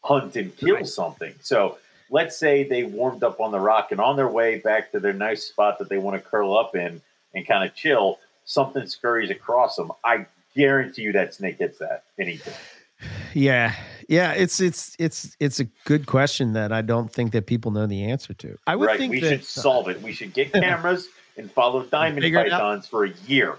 hunt 0.04 0.36
and 0.36 0.54
kill 0.56 0.74
Right. 0.76 0.86
something? 0.86 1.34
So, 1.40 1.78
let's 2.10 2.36
say 2.36 2.62
they 2.64 2.84
warmed 2.84 3.24
up 3.24 3.40
on 3.40 3.52
the 3.52 3.60
rock 3.60 3.90
and 3.90 4.00
on 4.00 4.16
their 4.16 4.28
way 4.28 4.58
back 4.58 4.92
to 4.92 5.00
their 5.00 5.14
nice 5.14 5.44
spot 5.44 5.78
that 5.78 5.88
they 5.88 5.96
want 5.98 6.22
to 6.22 6.28
curl 6.28 6.56
up 6.56 6.76
in 6.76 7.00
and 7.34 7.46
kind 7.46 7.66
of 7.66 7.74
chill, 7.74 8.18
something 8.44 8.86
scurries 8.86 9.30
across 9.30 9.76
them. 9.76 9.90
I 10.04 10.26
guarantee 10.54 11.02
you 11.02 11.12
that 11.12 11.32
snake 11.32 11.56
hits 11.58 11.78
that 11.78 12.04
anything. 12.18 12.52
yeah, 13.32 13.74
yeah, 14.10 14.32
it's, 14.32 14.60
it's, 14.60 14.94
it's, 14.98 15.34
it's 15.40 15.58
a 15.58 15.64
good 15.86 16.04
question 16.06 16.52
that 16.52 16.70
I 16.70 16.82
don't 16.82 17.10
think 17.10 17.32
that 17.32 17.46
people 17.46 17.70
know 17.70 17.86
the 17.86 18.04
answer 18.04 18.34
to. 18.34 18.58
I 18.66 18.76
would 18.76 18.86
Right? 18.88 18.98
think 18.98 19.12
We 19.12 19.20
that 19.20 19.28
should 19.30 19.44
solve 19.44 19.88
it. 19.88 20.02
We 20.02 20.12
should 20.12 20.34
get 20.34 20.52
cameras 20.52 21.08
and 21.38 21.50
follow 21.50 21.82
diamond 21.84 22.20
Figure 22.22 22.40
it 22.44 22.52
out. 22.52 22.60
pythons 22.60 22.86
for 22.86 23.06
a 23.06 23.12
year. 23.26 23.56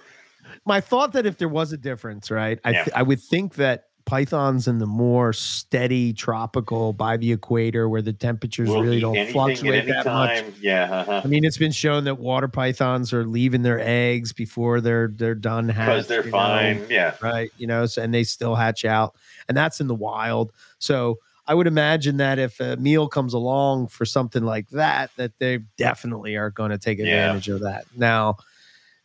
My 0.66 0.82
thought 0.82 1.14
that 1.14 1.26
if 1.26 1.38
there 1.38 1.50
was 1.50 1.72
a 1.74 1.78
difference, 1.78 2.30
right, 2.32 2.60
I 2.64 2.72
Yeah. 2.72 2.84
th- 2.84 2.96
I 2.96 3.04
would 3.04 3.20
think 3.22 3.56
that 3.56 3.86
pythons 4.06 4.68
in 4.68 4.80
the 4.80 4.86
more 4.86 5.32
steady 5.32 6.12
tropical 6.12 6.92
by 6.92 7.16
the 7.16 7.32
equator 7.32 7.88
where 7.88 8.02
the 8.02 8.12
temperatures 8.12 8.68
We'll 8.68 8.82
really 8.84 9.00
don't 9.00 9.30
fluctuate 9.30 9.88
that 9.88 10.06
much. 10.06 10.44
Yeah, 10.60 10.92
uh-huh. 10.92 11.22
I 11.24 11.28
mean, 11.28 11.46
it's 11.46 11.58
been 11.58 11.72
shown 11.72 12.04
that 12.04 12.20
water 12.20 12.50
pythons 12.50 13.14
are 13.14 13.26
leaving 13.26 13.62
their 13.62 13.80
eggs 13.80 14.34
before 14.34 14.82
they're 14.82 15.08
they're 15.08 15.36
done 15.36 15.68
because 15.68 15.78
hatched. 15.78 16.08
they're 16.10 16.26
you 16.26 16.32
know, 16.32 16.38
fine. 16.38 16.86
Yeah, 16.90 17.16
right? 17.22 17.50
You 17.56 17.68
know, 17.68 17.86
so, 17.86 18.02
and 18.02 18.14
they 18.14 18.26
still 18.26 18.56
hatch 18.56 18.84
out, 18.84 19.16
and 19.48 19.56
that's 19.56 19.80
in 19.80 19.88
the 19.88 19.96
wild. 19.96 20.52
So 20.80 21.20
I 21.48 21.54
would 21.54 21.68
imagine 21.68 22.18
that 22.18 22.40
if 22.40 22.60
a 22.60 22.76
meal 22.76 23.08
comes 23.08 23.34
along 23.34 23.88
for 23.88 24.04
something 24.06 24.44
like 24.44 24.70
that, 24.72 25.12
that 25.16 25.40
they 25.40 25.60
definitely 25.78 26.36
are 26.36 26.50
going 26.50 26.72
to 26.72 26.78
take 26.78 27.00
Yeah. 27.00 27.06
advantage 27.06 27.48
of 27.50 27.62
that. 27.62 27.86
Now, 27.96 28.36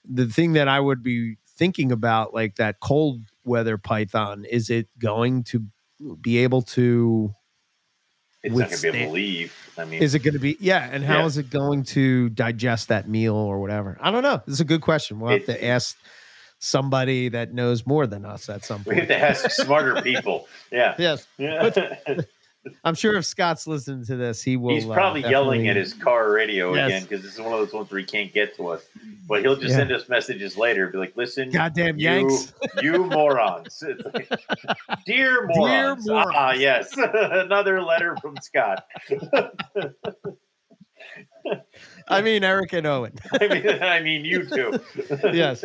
the 0.04 0.26
thing 0.26 0.52
that 0.54 0.68
I 0.68 0.80
would 0.80 1.02
be 1.02 1.36
thinking 1.56 1.90
about, 1.92 2.34
like 2.34 2.56
that 2.56 2.80
cold 2.80 3.22
weather 3.44 3.78
python, 3.78 4.44
is 4.44 4.70
it 4.70 4.88
going 4.98 5.44
to 5.44 5.64
be 6.20 6.38
able 6.38 6.62
to? 6.62 7.34
it's 8.44 8.54
not 8.54 8.68
going 8.70 8.76
to 8.76 8.82
be 8.82 8.88
able 8.88 8.98
Withstand- 8.98 9.08
to 9.08 9.12
leave. 9.12 9.54
I 9.78 9.84
mean, 9.84 10.00
Is 10.02 10.14
it 10.14 10.20
going 10.20 10.34
to 10.34 10.38
be? 10.40 10.56
Yeah, 10.60 10.88
and 10.92 11.04
how 11.04 11.18
Yeah. 11.20 11.26
is 11.26 11.38
it 11.38 11.50
going 11.50 11.82
to 11.84 12.28
digest 12.30 12.86
that 12.88 13.08
meal 13.08 13.34
or 13.34 13.60
whatever? 13.60 13.98
I 14.00 14.10
don't 14.12 14.22
know. 14.22 14.40
It's 14.46 14.60
a 14.60 14.64
good 14.64 14.80
question. 14.80 15.18
We'll 15.18 15.32
have 15.32 15.40
It- 15.42 15.46
to 15.46 15.64
ask 15.64 15.96
somebody 16.60 17.28
that 17.30 17.52
knows 17.52 17.86
more 17.86 18.06
than 18.06 18.24
us 18.24 18.48
at 18.48 18.64
some 18.64 18.82
point. 18.84 18.88
we 18.96 19.00
have 19.00 19.08
to 19.08 19.18
ask 19.18 19.50
smarter 19.50 20.00
people. 20.02 20.46
Yeah. 20.72 20.94
Yes. 20.98 21.26
Yeah. 21.38 21.70
I'm 22.84 22.94
sure 22.94 23.16
if 23.16 23.24
Scott's 23.24 23.66
listening 23.66 24.04
to 24.06 24.16
this, 24.16 24.42
he 24.42 24.56
will. 24.56 24.74
He's 24.74 24.84
uh, 24.84 24.92
probably 24.92 25.22
yelling 25.22 25.68
at 25.68 25.76
his 25.76 25.94
car 25.94 26.30
radio 26.32 26.74
Yes. 26.74 26.86
again 26.88 27.02
because 27.02 27.22
this 27.22 27.34
is 27.34 27.40
one 27.40 27.52
of 27.52 27.58
those 27.60 27.72
ones 27.72 27.90
where 27.90 28.00
he 28.00 28.04
can't 28.06 28.32
get 28.32 28.54
to 28.56 28.68
us. 28.68 28.84
But 29.26 29.42
he'll 29.42 29.56
just 29.56 29.70
Yeah. 29.70 29.76
send 29.76 29.92
us 29.92 30.08
messages 30.08 30.56
later, 30.56 30.86
be 30.88 30.98
like, 30.98 31.16
"Listen, 31.16 31.50
goddamn 31.50 31.98
you, 31.98 32.04
Yanks. 32.08 32.52
you 32.82 33.04
morons, 33.06 33.82
like, 34.14 34.28
dear 35.06 35.46
morons." 35.46 36.06
morons. 36.08 36.32
Ah, 36.34 36.52
yes, 36.52 36.92
another 36.96 37.80
letter 37.82 38.16
from 38.20 38.36
Scott. 38.42 38.84
I 42.08 42.20
mean, 42.22 42.44
Eric 42.44 42.72
and 42.74 42.86
Owen. 42.86 43.14
I 43.40 43.48
mean, 43.48 43.68
I 43.82 44.00
mean, 44.00 44.24
you 44.24 44.44
too. 44.44 44.80
Yes. 45.32 45.64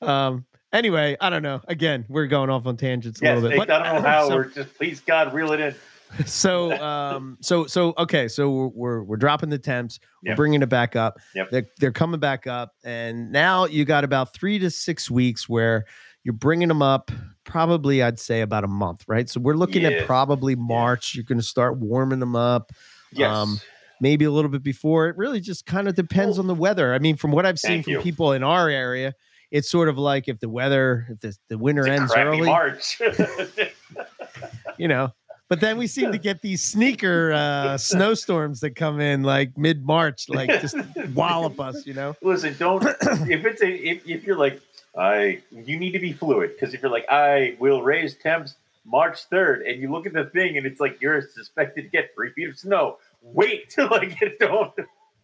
Um. 0.00 0.44
Anyway, 0.72 1.16
I 1.20 1.30
don't 1.30 1.42
know. 1.42 1.60
Again, 1.66 2.04
we're 2.08 2.26
going 2.26 2.48
off 2.48 2.66
on 2.66 2.76
tangents 2.76 3.20
a 3.20 3.24
yes. 3.24 3.36
little 3.36 3.50
bit. 3.50 3.58
But, 3.58 3.70
I 3.70 3.92
don't 3.92 4.02
know 4.02 4.08
how. 4.08 4.28
so, 4.28 4.36
we're 4.36 4.44
just 4.44 4.74
please 4.76 5.00
God, 5.00 5.34
reel 5.34 5.52
it 5.52 5.60
in. 5.60 5.74
so, 6.26 6.72
um, 6.82 7.38
so, 7.40 7.66
so, 7.66 7.94
okay. 7.98 8.28
So 8.28 8.50
we're 8.50 8.68
we're, 8.68 9.02
we're 9.02 9.16
dropping 9.16 9.48
the 9.48 9.58
temps. 9.58 10.00
We're 10.24 10.36
bringing 10.36 10.62
it 10.62 10.68
back 10.68 10.96
up. 10.96 11.18
Yep. 11.34 11.50
They're 11.50 11.66
they're 11.78 11.92
coming 11.92 12.20
back 12.20 12.46
up, 12.46 12.74
and 12.84 13.30
now 13.30 13.64
you 13.66 13.84
got 13.84 14.04
about 14.04 14.32
three 14.32 14.58
to 14.58 14.70
six 14.70 15.10
weeks 15.10 15.48
where 15.48 15.84
you're 16.24 16.32
bringing 16.32 16.68
them 16.68 16.82
up. 16.82 17.10
Probably, 17.44 18.02
I'd 18.02 18.18
say 18.18 18.42
about 18.42 18.64
a 18.64 18.68
month, 18.68 19.04
right? 19.08 19.28
So 19.28 19.40
we're 19.40 19.54
looking 19.54 19.82
Yeah. 19.82 19.90
at 19.90 20.06
probably 20.06 20.54
March. 20.56 21.14
You're 21.14 21.24
going 21.24 21.38
to 21.38 21.44
start 21.44 21.78
warming 21.78 22.20
them 22.20 22.36
up. 22.36 22.72
Yes. 23.12 23.34
Um, 23.34 23.60
maybe 24.00 24.24
a 24.24 24.30
little 24.30 24.50
bit 24.50 24.62
before. 24.62 25.08
It 25.08 25.16
really 25.16 25.40
just 25.40 25.66
kind 25.66 25.88
of 25.88 25.94
depends 25.94 26.38
on 26.38 26.46
the 26.46 26.54
weather. 26.54 26.94
I 26.94 26.98
mean, 26.98 27.16
from 27.16 27.32
what 27.32 27.46
I've 27.46 27.58
seen 27.58 27.70
thank 27.70 27.84
from 27.84 27.92
you. 27.94 28.00
people 28.00 28.32
in 28.32 28.42
our 28.42 28.68
area, 28.68 29.14
it's 29.50 29.70
sort 29.70 29.88
of 29.88 29.98
like 29.98 30.28
if 30.28 30.38
the 30.40 30.48
weather, 30.48 31.06
if 31.10 31.20
the, 31.20 31.36
the 31.48 31.58
winter 31.58 31.86
ends 31.86 32.12
early, 32.16 32.42
March. 32.46 33.00
you 34.78 34.88
know. 34.88 35.12
But 35.48 35.60
then 35.60 35.78
we 35.78 35.88
seem 35.88 36.12
to 36.12 36.18
get 36.18 36.42
these 36.42 36.62
sneaker 36.62 37.32
uh, 37.32 37.76
snowstorms 37.76 38.60
that 38.60 38.76
come 38.76 39.00
in 39.00 39.24
like 39.24 39.58
mid 39.58 39.84
March, 39.84 40.28
like 40.28 40.48
just 40.60 40.76
wallop 41.14 41.58
us, 41.58 41.84
you 41.86 41.92
know. 41.94 42.14
Listen, 42.22 42.54
don't 42.56 42.84
if 42.84 43.44
it's 43.44 43.60
a 43.60 43.68
if, 43.68 44.06
if 44.08 44.24
you're 44.24 44.38
like 44.38 44.60
I 44.96 45.40
you 45.50 45.76
need 45.76 45.90
to 45.92 45.98
be 45.98 46.12
fluid 46.12 46.52
because 46.54 46.72
if 46.72 46.82
you're 46.82 46.90
like 46.90 47.06
I 47.08 47.56
will 47.58 47.82
raise 47.82 48.14
temps 48.14 48.54
March 48.86 49.28
3rd, 49.28 49.68
and 49.68 49.82
you 49.82 49.90
look 49.90 50.06
at 50.06 50.12
the 50.12 50.24
thing 50.26 50.56
and 50.56 50.64
it's 50.66 50.80
like 50.80 51.00
you're 51.02 51.20
suspected 51.20 51.82
to 51.82 51.88
get 51.88 52.14
three 52.14 52.30
feet 52.32 52.48
of 52.48 52.56
snow. 52.56 52.98
Wait 53.20 53.70
till 53.70 53.88
like 53.88 54.16
don't 54.38 54.72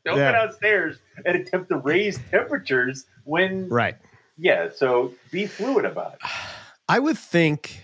don't 0.05 0.19
Yeah. 0.19 0.33
get 0.33 0.33
downstairs 0.33 0.97
and 1.25 1.37
attempt 1.37 1.69
to 1.69 1.77
raise 1.77 2.19
temperatures 2.33 3.07
when 3.23 3.69
Right. 3.69 3.95
Yeah. 4.37 4.69
So 4.75 5.13
be 5.31 5.47
fluid 5.47 5.85
about 5.85 6.15
it. 6.15 6.21
I 6.89 6.99
would 6.99 7.19
think 7.19 7.83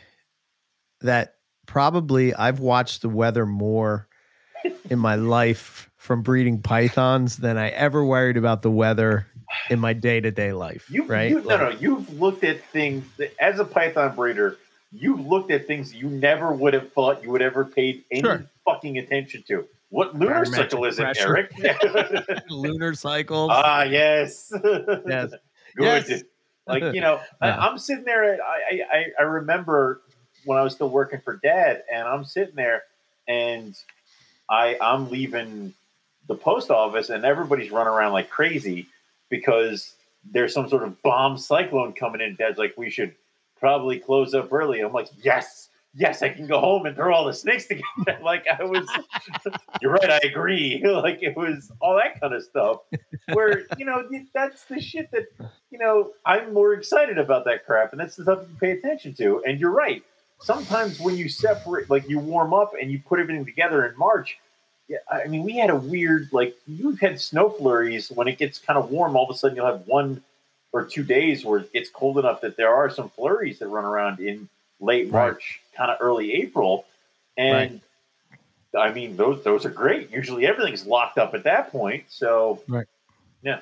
that 1.00 1.34
probably 1.66 2.32
I've 2.34 2.60
watched 2.60 3.02
the 3.02 3.08
weather 3.08 3.46
more 3.46 4.08
in 4.88 4.98
my 4.98 5.16
life 5.16 5.90
from 5.96 6.22
breeding 6.22 6.62
pythons 6.62 7.38
than 7.38 7.56
I 7.58 7.70
ever 7.70 8.04
worried 8.04 8.36
about 8.36 8.62
the 8.62 8.70
weather 8.70 9.26
in 9.70 9.80
my 9.80 9.92
day 9.92 10.20
to 10.20 10.30
day 10.30 10.52
life. 10.52 10.88
You, 10.88 11.04
right? 11.04 11.30
you 11.30 11.40
no 11.42 11.56
no 11.56 11.70
you've 11.70 12.20
looked 12.20 12.44
at 12.44 12.64
things 12.66 13.04
that, 13.16 13.34
as 13.40 13.58
a 13.58 13.64
python 13.64 14.14
breeder. 14.14 14.56
You've 14.94 15.26
looked 15.26 15.50
at 15.50 15.66
things 15.66 15.94
you 15.94 16.10
never 16.10 16.52
would 16.52 16.74
have 16.74 16.92
thought 16.92 17.22
you 17.22 17.30
would 17.30 17.40
ever 17.40 17.64
paid 17.64 18.04
any 18.10 18.20
Sure. 18.20 18.44
fucking 18.66 18.98
attention 18.98 19.42
to. 19.48 19.66
What 19.88 20.14
lunar 20.18 20.44
cycle 20.44 20.84
is 20.84 20.98
it. 20.98 21.16
Eric? 21.18 21.50
lunar 22.50 22.94
cycles. 22.94 23.50
ah, 23.54 23.84
yes. 23.84 24.52
yes. 25.06 25.30
Good. 25.76 26.08
Yes. 26.08 26.22
Like 26.66 26.94
you 26.94 27.00
know, 27.00 27.20
Yeah. 27.40 27.56
I, 27.56 27.68
I'm 27.68 27.78
sitting 27.78 28.04
there. 28.04 28.38
I, 28.42 28.82
I 28.92 29.04
I 29.18 29.22
remember 29.22 30.02
when 30.44 30.58
I 30.58 30.62
was 30.62 30.74
still 30.74 30.90
working 30.90 31.20
for 31.24 31.38
Dad, 31.42 31.82
and 31.92 32.06
I'm 32.06 32.24
sitting 32.24 32.54
there, 32.54 32.82
and 33.28 33.76
I 34.48 34.76
I'm 34.80 35.10
leaving 35.10 35.74
the 36.28 36.34
post 36.34 36.70
office, 36.70 37.10
and 37.10 37.24
everybody's 37.24 37.70
running 37.70 37.92
around 37.92 38.12
like 38.12 38.30
crazy 38.30 38.86
because 39.28 39.94
there's 40.30 40.54
some 40.54 40.68
sort 40.68 40.84
of 40.84 41.00
bomb 41.02 41.36
cyclone 41.36 41.92
coming 41.92 42.20
in. 42.20 42.36
Dad's 42.36 42.58
like, 42.58 42.74
we 42.76 42.90
should 42.90 43.14
probably 43.58 43.98
close 43.98 44.34
up 44.34 44.52
early. 44.52 44.80
I'm 44.80 44.92
like, 44.92 45.08
yes. 45.22 45.61
Yes, 45.94 46.22
I 46.22 46.30
can 46.30 46.46
go 46.46 46.58
home 46.58 46.86
and 46.86 46.96
throw 46.96 47.14
all 47.14 47.26
the 47.26 47.34
snakes 47.34 47.66
together. 47.68 48.18
like 48.22 48.46
I 48.46 48.62
was, 48.64 48.88
you're 49.82 49.92
right. 49.92 50.10
I 50.10 50.20
agree. 50.24 50.82
Like 51.02 51.22
it 51.22 51.36
was 51.36 51.70
all 51.80 51.96
that 51.96 52.20
kind 52.20 52.34
of 52.34 52.42
stuff. 52.44 52.80
Where 53.32 53.64
you 53.76 53.84
know 53.84 54.08
that's 54.34 54.64
the 54.64 54.80
shit 54.80 55.10
that 55.10 55.26
you 55.70 55.78
know, 55.78 56.12
I'm 56.24 56.52
more 56.52 56.74
excited 56.74 57.18
about 57.18 57.44
that 57.46 57.66
crap, 57.66 57.92
and 57.92 58.00
that's 58.00 58.16
the 58.16 58.24
stuff 58.24 58.40
you 58.48 58.56
pay 58.60 58.70
attention 58.72 59.14
to. 59.14 59.42
And 59.46 59.58
you're 59.58 59.72
right. 59.72 60.02
Sometimes 60.40 61.00
when 61.00 61.16
you 61.16 61.28
separate, 61.28 61.88
like 61.88 62.08
you 62.08 62.18
warm 62.18 62.52
up 62.52 62.72
and 62.80 62.90
you 62.90 63.00
put 63.00 63.20
everything 63.20 63.44
together 63.44 63.86
in 63.86 63.96
March, 63.96 64.38
yeah, 64.88 64.98
I 65.10 65.26
mean, 65.28 65.44
we 65.44 65.56
had 65.56 65.70
a 65.70 65.76
weird, 65.76 66.28
like, 66.32 66.54
you've 66.66 67.00
had 67.00 67.20
snow 67.20 67.48
flurries 67.48 68.10
when 68.10 68.28
it 68.28 68.38
gets 68.38 68.58
kind 68.58 68.78
of 68.78 68.90
warm. 68.90 69.16
All 69.16 69.24
of 69.24 69.34
a 69.34 69.38
sudden, 69.38 69.56
you'll 69.56 69.66
have 69.66 69.86
one 69.86 70.22
or 70.72 70.84
two 70.84 71.04
days 71.04 71.44
where 71.44 71.60
it 71.60 71.72
gets 71.72 71.88
cold 71.88 72.18
enough 72.18 72.40
that 72.40 72.56
there 72.56 72.74
are 72.74 72.90
some 72.90 73.08
flurries 73.08 73.58
that 73.60 73.68
run 73.68 73.84
around 73.84 74.20
in 74.20 74.48
late 74.82 75.04
Right. 75.04 75.30
March, 75.30 75.60
kind 75.76 75.90
of 75.90 75.98
early 76.00 76.34
April. 76.34 76.84
And 77.36 77.80
I 78.78 78.92
mean, 78.92 79.16
those 79.16 79.42
those 79.44 79.64
are 79.64 79.70
great. 79.70 80.10
Usually 80.10 80.46
everything's 80.46 80.86
locked 80.86 81.18
up 81.18 81.34
at 81.34 81.44
that 81.44 81.70
point. 81.70 82.04
So, 82.08 82.60
Yeah. 83.42 83.60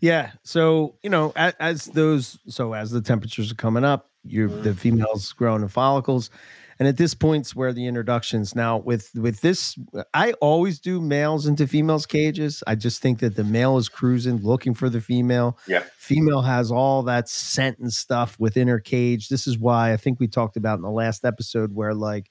Yeah. 0.00 0.32
So, 0.42 0.94
you 1.02 1.10
know, 1.10 1.32
as, 1.36 1.54
as 1.60 1.84
those, 1.86 2.38
so 2.48 2.72
as 2.74 2.90
the 2.90 3.00
temperatures 3.00 3.50
are 3.50 3.56
coming 3.56 3.84
up, 3.84 4.10
you're, 4.24 4.48
the 4.48 4.70
mm-hmm. 4.70 4.78
females 4.78 5.32
growing 5.32 5.62
in 5.62 5.68
follicles. 5.68 6.30
And 6.78 6.86
at 6.86 6.98
this 6.98 7.14
point's 7.14 7.56
where 7.56 7.72
the 7.72 7.86
introductions 7.86 8.54
now 8.54 8.76
with 8.78 9.10
with 9.14 9.40
this, 9.40 9.78
I 10.12 10.32
always 10.34 10.78
do 10.78 11.00
males 11.00 11.46
into 11.46 11.66
females 11.66 12.04
cages. 12.04 12.62
I 12.66 12.74
just 12.74 13.00
think 13.00 13.20
that 13.20 13.36
the 13.36 13.44
male 13.44 13.78
is 13.78 13.88
cruising, 13.88 14.42
looking 14.42 14.74
for 14.74 14.90
the 14.90 15.00
female. 15.00 15.58
Yeah. 15.66 15.84
Female 15.96 16.42
has 16.42 16.70
all 16.70 17.02
that 17.04 17.28
scent 17.28 17.78
and 17.78 17.92
stuff 17.92 18.38
within 18.38 18.68
her 18.68 18.80
cage. 18.80 19.28
This 19.28 19.46
is 19.46 19.58
why 19.58 19.92
I 19.92 19.96
think 19.96 20.20
we 20.20 20.28
talked 20.28 20.56
about 20.56 20.76
in 20.76 20.82
the 20.82 20.90
last 20.90 21.24
episode 21.24 21.74
where 21.74 21.94
like 21.94 22.28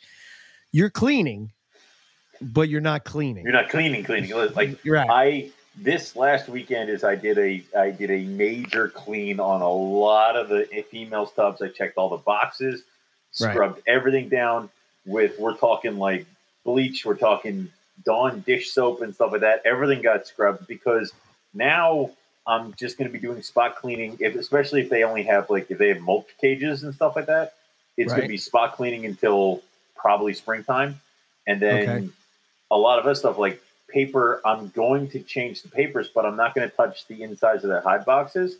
you're 0.72 0.92
cleaning, 0.92 1.52
but 2.42 2.70
you're 2.70 2.82
not 2.82 3.04
cleaning. 3.06 3.46
you're 3.46 3.54
not 3.54 3.70
cleaning, 3.70 4.04
cleaning. 4.04 4.32
Like, 4.56 4.84
You're 4.84 4.96
right. 4.96 5.10
I 5.10 5.52
this 5.78 6.16
last 6.16 6.48
weekend 6.48 6.90
is 6.90 7.04
I 7.04 7.16
did 7.16 7.38
a 7.38 7.64
I 7.78 7.92
did 7.92 8.12
a 8.12 8.24
major 8.26 8.90
clean 8.90 9.40
on 9.40 9.62
a 9.62 9.72
lot 9.72 10.36
of 10.36 10.50
the 10.50 10.66
female 10.90 11.26
tubs. 11.26 11.62
I 11.62 11.70
checked 11.70 11.98
all 11.98 12.10
the 12.10 12.18
boxes, 12.18 12.84
Right. 13.40 13.52
scrubbed 13.52 13.82
everything 13.88 14.30
down 14.30 14.70
with 15.06 15.38
we're 15.40 15.56
talking 15.56 15.98
like 15.98 16.26
bleach, 16.64 17.06
we're 17.06 17.16
talking 17.16 17.72
Dawn 18.04 18.42
dish 18.42 18.72
soap 18.72 19.02
and 19.02 19.14
stuff 19.14 19.32
like 19.32 19.42
that. 19.42 19.62
Everything 19.66 20.02
got 20.02 20.28
scrubbed 20.28 20.68
because 20.68 21.14
now 21.54 22.12
I'm 22.48 22.74
just 22.76 22.98
going 22.98 23.10
to 23.10 23.14
be 23.14 23.20
doing 23.20 23.42
spot 23.42 23.76
cleaning. 23.78 24.18
If 24.20 24.36
especially 24.36 24.82
if 24.82 24.90
they 24.90 25.04
only 25.04 25.24
have 25.24 25.50
like 25.50 25.70
if 25.72 25.78
they 25.78 25.90
have 25.90 26.02
mulch 26.02 26.28
cages 26.40 26.84
and 26.84 26.94
stuff 26.94 27.16
like 27.16 27.28
that, 27.28 27.54
it's 27.98 28.12
going 28.12 28.24
to 28.24 28.28
be 28.28 28.38
spot 28.38 28.76
cleaning 28.76 29.06
until 29.06 29.62
probably 29.96 30.34
springtime, 30.34 31.00
and 31.48 31.62
then 31.62 31.82
Okay. 31.90 32.10
a 32.72 32.78
lot 32.78 33.00
of 33.00 33.06
other 33.06 33.16
stuff 33.16 33.38
like 33.38 33.62
paper. 33.90 34.42
I'm 34.46 34.70
going 34.70 35.08
to 35.10 35.20
change 35.22 35.62
the 35.62 35.70
papers, 35.70 36.10
but 36.14 36.26
I'm 36.26 36.36
not 36.36 36.54
going 36.54 36.70
to 36.70 36.76
touch 36.76 37.08
the 37.08 37.24
insides 37.24 37.64
of 37.64 37.70
their 37.70 37.82
hide 37.82 38.06
boxes 38.06 38.58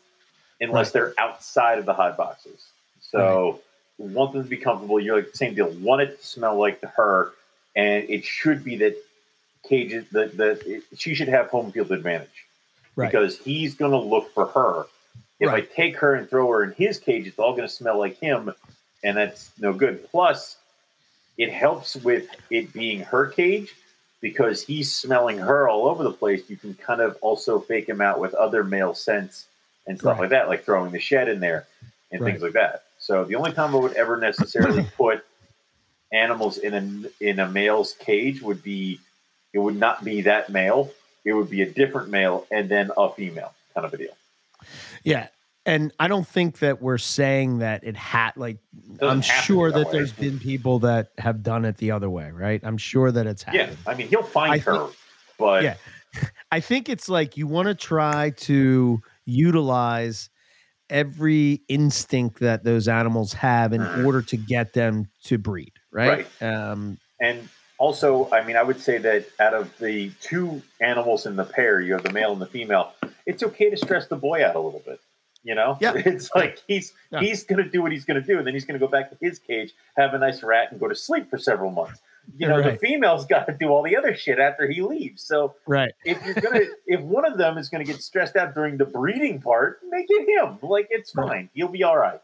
unless 0.62 0.88
Right. 0.88 0.94
they're 0.94 1.14
outside 1.18 1.78
of 1.80 1.86
the 1.86 1.94
hide 1.94 2.16
boxes. 2.16 2.68
So 3.02 3.60
want 3.98 4.34
them 4.34 4.44
to 4.44 4.50
be 4.50 4.58
comfortable. 4.58 5.00
You're 5.00 5.18
like 5.18 5.36
same 5.36 5.56
deal. 5.56 5.70
Want 5.70 6.02
it 6.02 6.20
to 6.20 6.26
smell 6.26 6.58
like 6.58 6.82
her, 6.96 7.32
and 7.76 8.10
it 8.10 8.24
should 8.26 8.64
be 8.64 8.76
that 8.78 8.96
cages 9.68 10.06
that 10.12 10.38
that 10.38 10.62
it, 10.66 10.84
she 10.98 11.16
should 11.16 11.28
have 11.30 11.48
home 11.50 11.72
field 11.72 11.92
advantage 11.92 12.46
Right. 12.96 13.12
because 13.12 13.38
he's 13.40 13.76
going 13.76 13.92
to 13.92 13.98
look 13.98 14.34
for 14.34 14.46
her. 14.48 14.86
If 15.40 15.48
Right. 15.50 15.64
I 15.70 15.74
take 15.76 15.98
her 15.98 16.14
and 16.16 16.30
throw 16.30 16.50
her 16.52 16.64
in 16.64 16.72
his 16.74 16.98
cage, 16.98 17.28
it's 17.28 17.40
all 17.40 17.52
going 17.52 17.68
to 17.68 17.74
smell 17.74 17.98
like 18.00 18.18
him, 18.20 18.54
and 19.04 19.18
that's 19.18 19.52
no 19.60 19.74
good. 19.74 20.10
Plus, 20.12 20.56
it 21.38 21.52
helps 21.52 21.96
with 21.98 22.28
it 22.50 22.72
being 22.72 23.02
her 23.02 23.28
cage 23.28 23.74
because 24.22 24.64
he's 24.64 24.94
smelling 24.94 25.38
her 25.38 25.68
all 25.68 25.88
over 25.88 26.04
the 26.04 26.12
place. 26.12 26.50
You 26.50 26.56
can 26.56 26.74
kind 26.76 27.02
of 27.02 27.18
also 27.22 27.60
fake 27.60 27.88
him 27.90 28.00
out 28.02 28.20
with 28.20 28.34
other 28.34 28.64
male 28.64 28.94
scents 28.94 29.46
and 29.88 30.00
stuff 30.00 30.14
Right. 30.14 30.22
like 30.22 30.30
that, 30.30 30.48
like 30.48 30.64
throwing 30.64 30.92
the 30.92 31.00
shed 31.00 31.28
in 31.28 31.40
there 31.42 31.68
and 32.12 32.24
things 32.24 32.42
like 32.42 32.54
that. 32.54 32.84
So 33.06 33.24
the 33.24 33.36
only 33.36 33.52
time 33.52 33.76
I 33.76 33.78
would 33.78 33.94
ever 33.94 34.18
necessarily 34.18 34.84
put 34.98 35.24
animals 36.12 36.58
in 36.58 36.74
a 36.74 37.24
in 37.24 37.40
a 37.40 37.48
male's 37.48 37.94
cage 37.94 38.42
would 38.42 38.64
be 38.64 39.00
it 39.54 39.60
would 39.60 39.78
not 39.78 40.04
be 40.04 40.22
that 40.22 40.50
male. 40.50 40.92
It 41.24 41.34
would 41.34 41.48
be 41.48 41.62
a 41.62 41.70
different 41.70 42.10
male 42.10 42.48
and 42.50 42.68
then 42.68 42.90
a 42.98 43.12
female 43.12 43.54
kind 43.76 43.86
of 43.86 43.94
a 43.94 43.98
deal. 43.98 44.18
Yeah. 45.04 45.28
And 45.68 45.94
I 46.00 46.08
don't 46.08 46.28
think 46.28 46.60
that 46.60 46.82
we're 46.82 46.98
saying 46.98 47.60
that 47.60 47.84
it 47.84 47.96
had 47.96 48.32
like 48.38 48.58
Doesn't 48.96 49.08
I'm 49.08 49.22
have 49.22 49.26
to 49.26 49.32
be 49.32 49.46
sure 49.46 49.72
that 49.72 49.78
that 49.78 49.92
there's 49.92 50.12
been 50.12 50.40
people 50.40 50.80
that 50.80 51.12
have 51.20 51.44
done 51.44 51.64
it 51.64 51.78
the 51.78 51.92
other 51.92 52.10
way, 52.10 52.32
right? 52.32 52.60
I'm 52.64 52.78
sure 52.78 53.12
that 53.12 53.28
it's 53.28 53.44
happened. 53.44 53.78
Yeah. 53.86 53.92
I 53.92 53.96
mean 53.96 54.08
he'll 54.08 54.24
find 54.24 54.54
I 54.54 54.58
her, 54.58 54.88
but 55.38 55.64
Yeah. 55.64 55.76
I 56.52 56.60
think 56.60 56.90
it's 56.90 57.08
like 57.08 57.38
you 57.38 57.46
want 57.46 57.68
to 57.68 57.76
try 57.76 58.32
to 58.32 59.00
utilize 59.26 60.30
every 60.90 61.62
instinct 61.68 62.40
that 62.40 62.64
those 62.64 62.88
animals 62.88 63.34
have 63.34 63.74
in 63.74 63.82
Mhm. 63.82 64.06
order 64.06 64.22
to 64.22 64.38
get 64.38 64.74
them 64.74 65.06
to 65.24 65.38
breed, 65.38 65.74
right? 65.92 66.28
Um 66.42 66.98
And 67.20 67.48
also, 67.78 68.30
I 68.32 68.44
mean, 68.46 68.56
I 68.56 68.64
would 68.64 68.80
say 68.80 68.98
that 69.00 69.26
out 69.40 69.54
of 69.54 69.78
the 69.80 70.10
two 70.22 70.62
animals 70.82 71.26
in 71.26 71.36
the 71.36 71.44
pair, 71.46 71.82
you 71.82 71.94
have 71.94 72.04
the 72.04 72.12
male 72.14 72.32
and 72.34 72.42
the 72.42 72.46
female. 72.46 72.94
It's 73.26 73.44
okay 73.44 73.70
to 73.70 73.78
stress 73.78 74.08
the 74.08 74.16
boy 74.16 74.46
out 74.46 74.56
a 74.56 74.60
little 74.60 74.82
bit. 74.86 75.00
You 75.44 75.56
know, 75.56 75.78
Yeah. 75.80 75.94
it's 75.96 76.30
like 76.36 76.62
he's 76.68 76.94
Yeah. 77.12 77.20
he's 77.20 77.44
going 77.44 77.64
to 77.64 77.70
do 77.70 77.82
what 77.82 77.92
he's 77.92 78.06
going 78.06 78.20
to 78.22 78.26
do, 78.26 78.38
and 78.38 78.46
then 78.48 78.54
he's 78.54 78.66
going 78.66 78.80
to 78.80 78.86
go 78.86 78.90
back 78.92 79.10
to 79.12 79.18
his 79.22 79.40
cage, 79.40 79.74
have 79.98 80.14
a 80.14 80.18
nice 80.20 80.42
rat, 80.44 80.72
and 80.72 80.80
go 80.80 80.88
to 80.88 80.96
sleep 80.96 81.30
for 81.30 81.38
several 81.38 81.72
months. 81.72 82.00
You 82.38 82.48
know, 82.48 82.62
the 82.62 82.70
Right. 82.70 82.80
female's 82.80 83.26
got 83.26 83.46
to 83.48 83.54
do 83.54 83.70
all 83.70 83.84
the 83.84 83.96
other 83.96 84.16
shit 84.16 84.40
after 84.40 84.68
he 84.70 84.82
leaves. 84.82 85.24
So 85.24 85.56
right. 85.68 85.92
if 86.06 86.24
you're 86.26 86.36
gonna, 86.36 86.62
if 86.88 87.02
one 87.02 87.26
of 87.26 87.38
them 87.38 87.58
is 87.58 87.70
going 87.70 87.86
to 87.86 87.92
get 87.92 88.02
stressed 88.02 88.36
out 88.36 88.54
during 88.54 88.78
the 88.78 88.86
breeding 88.86 89.42
part, 89.42 89.80
make 89.90 90.06
it 90.10 90.28
him. 90.28 90.58
Like 90.62 90.88
it's 90.90 91.16
Right. 91.16 91.28
fine. 91.28 91.50
He'll 91.54 91.68
be 91.68 91.84
all 91.84 91.98
right. 91.98 92.20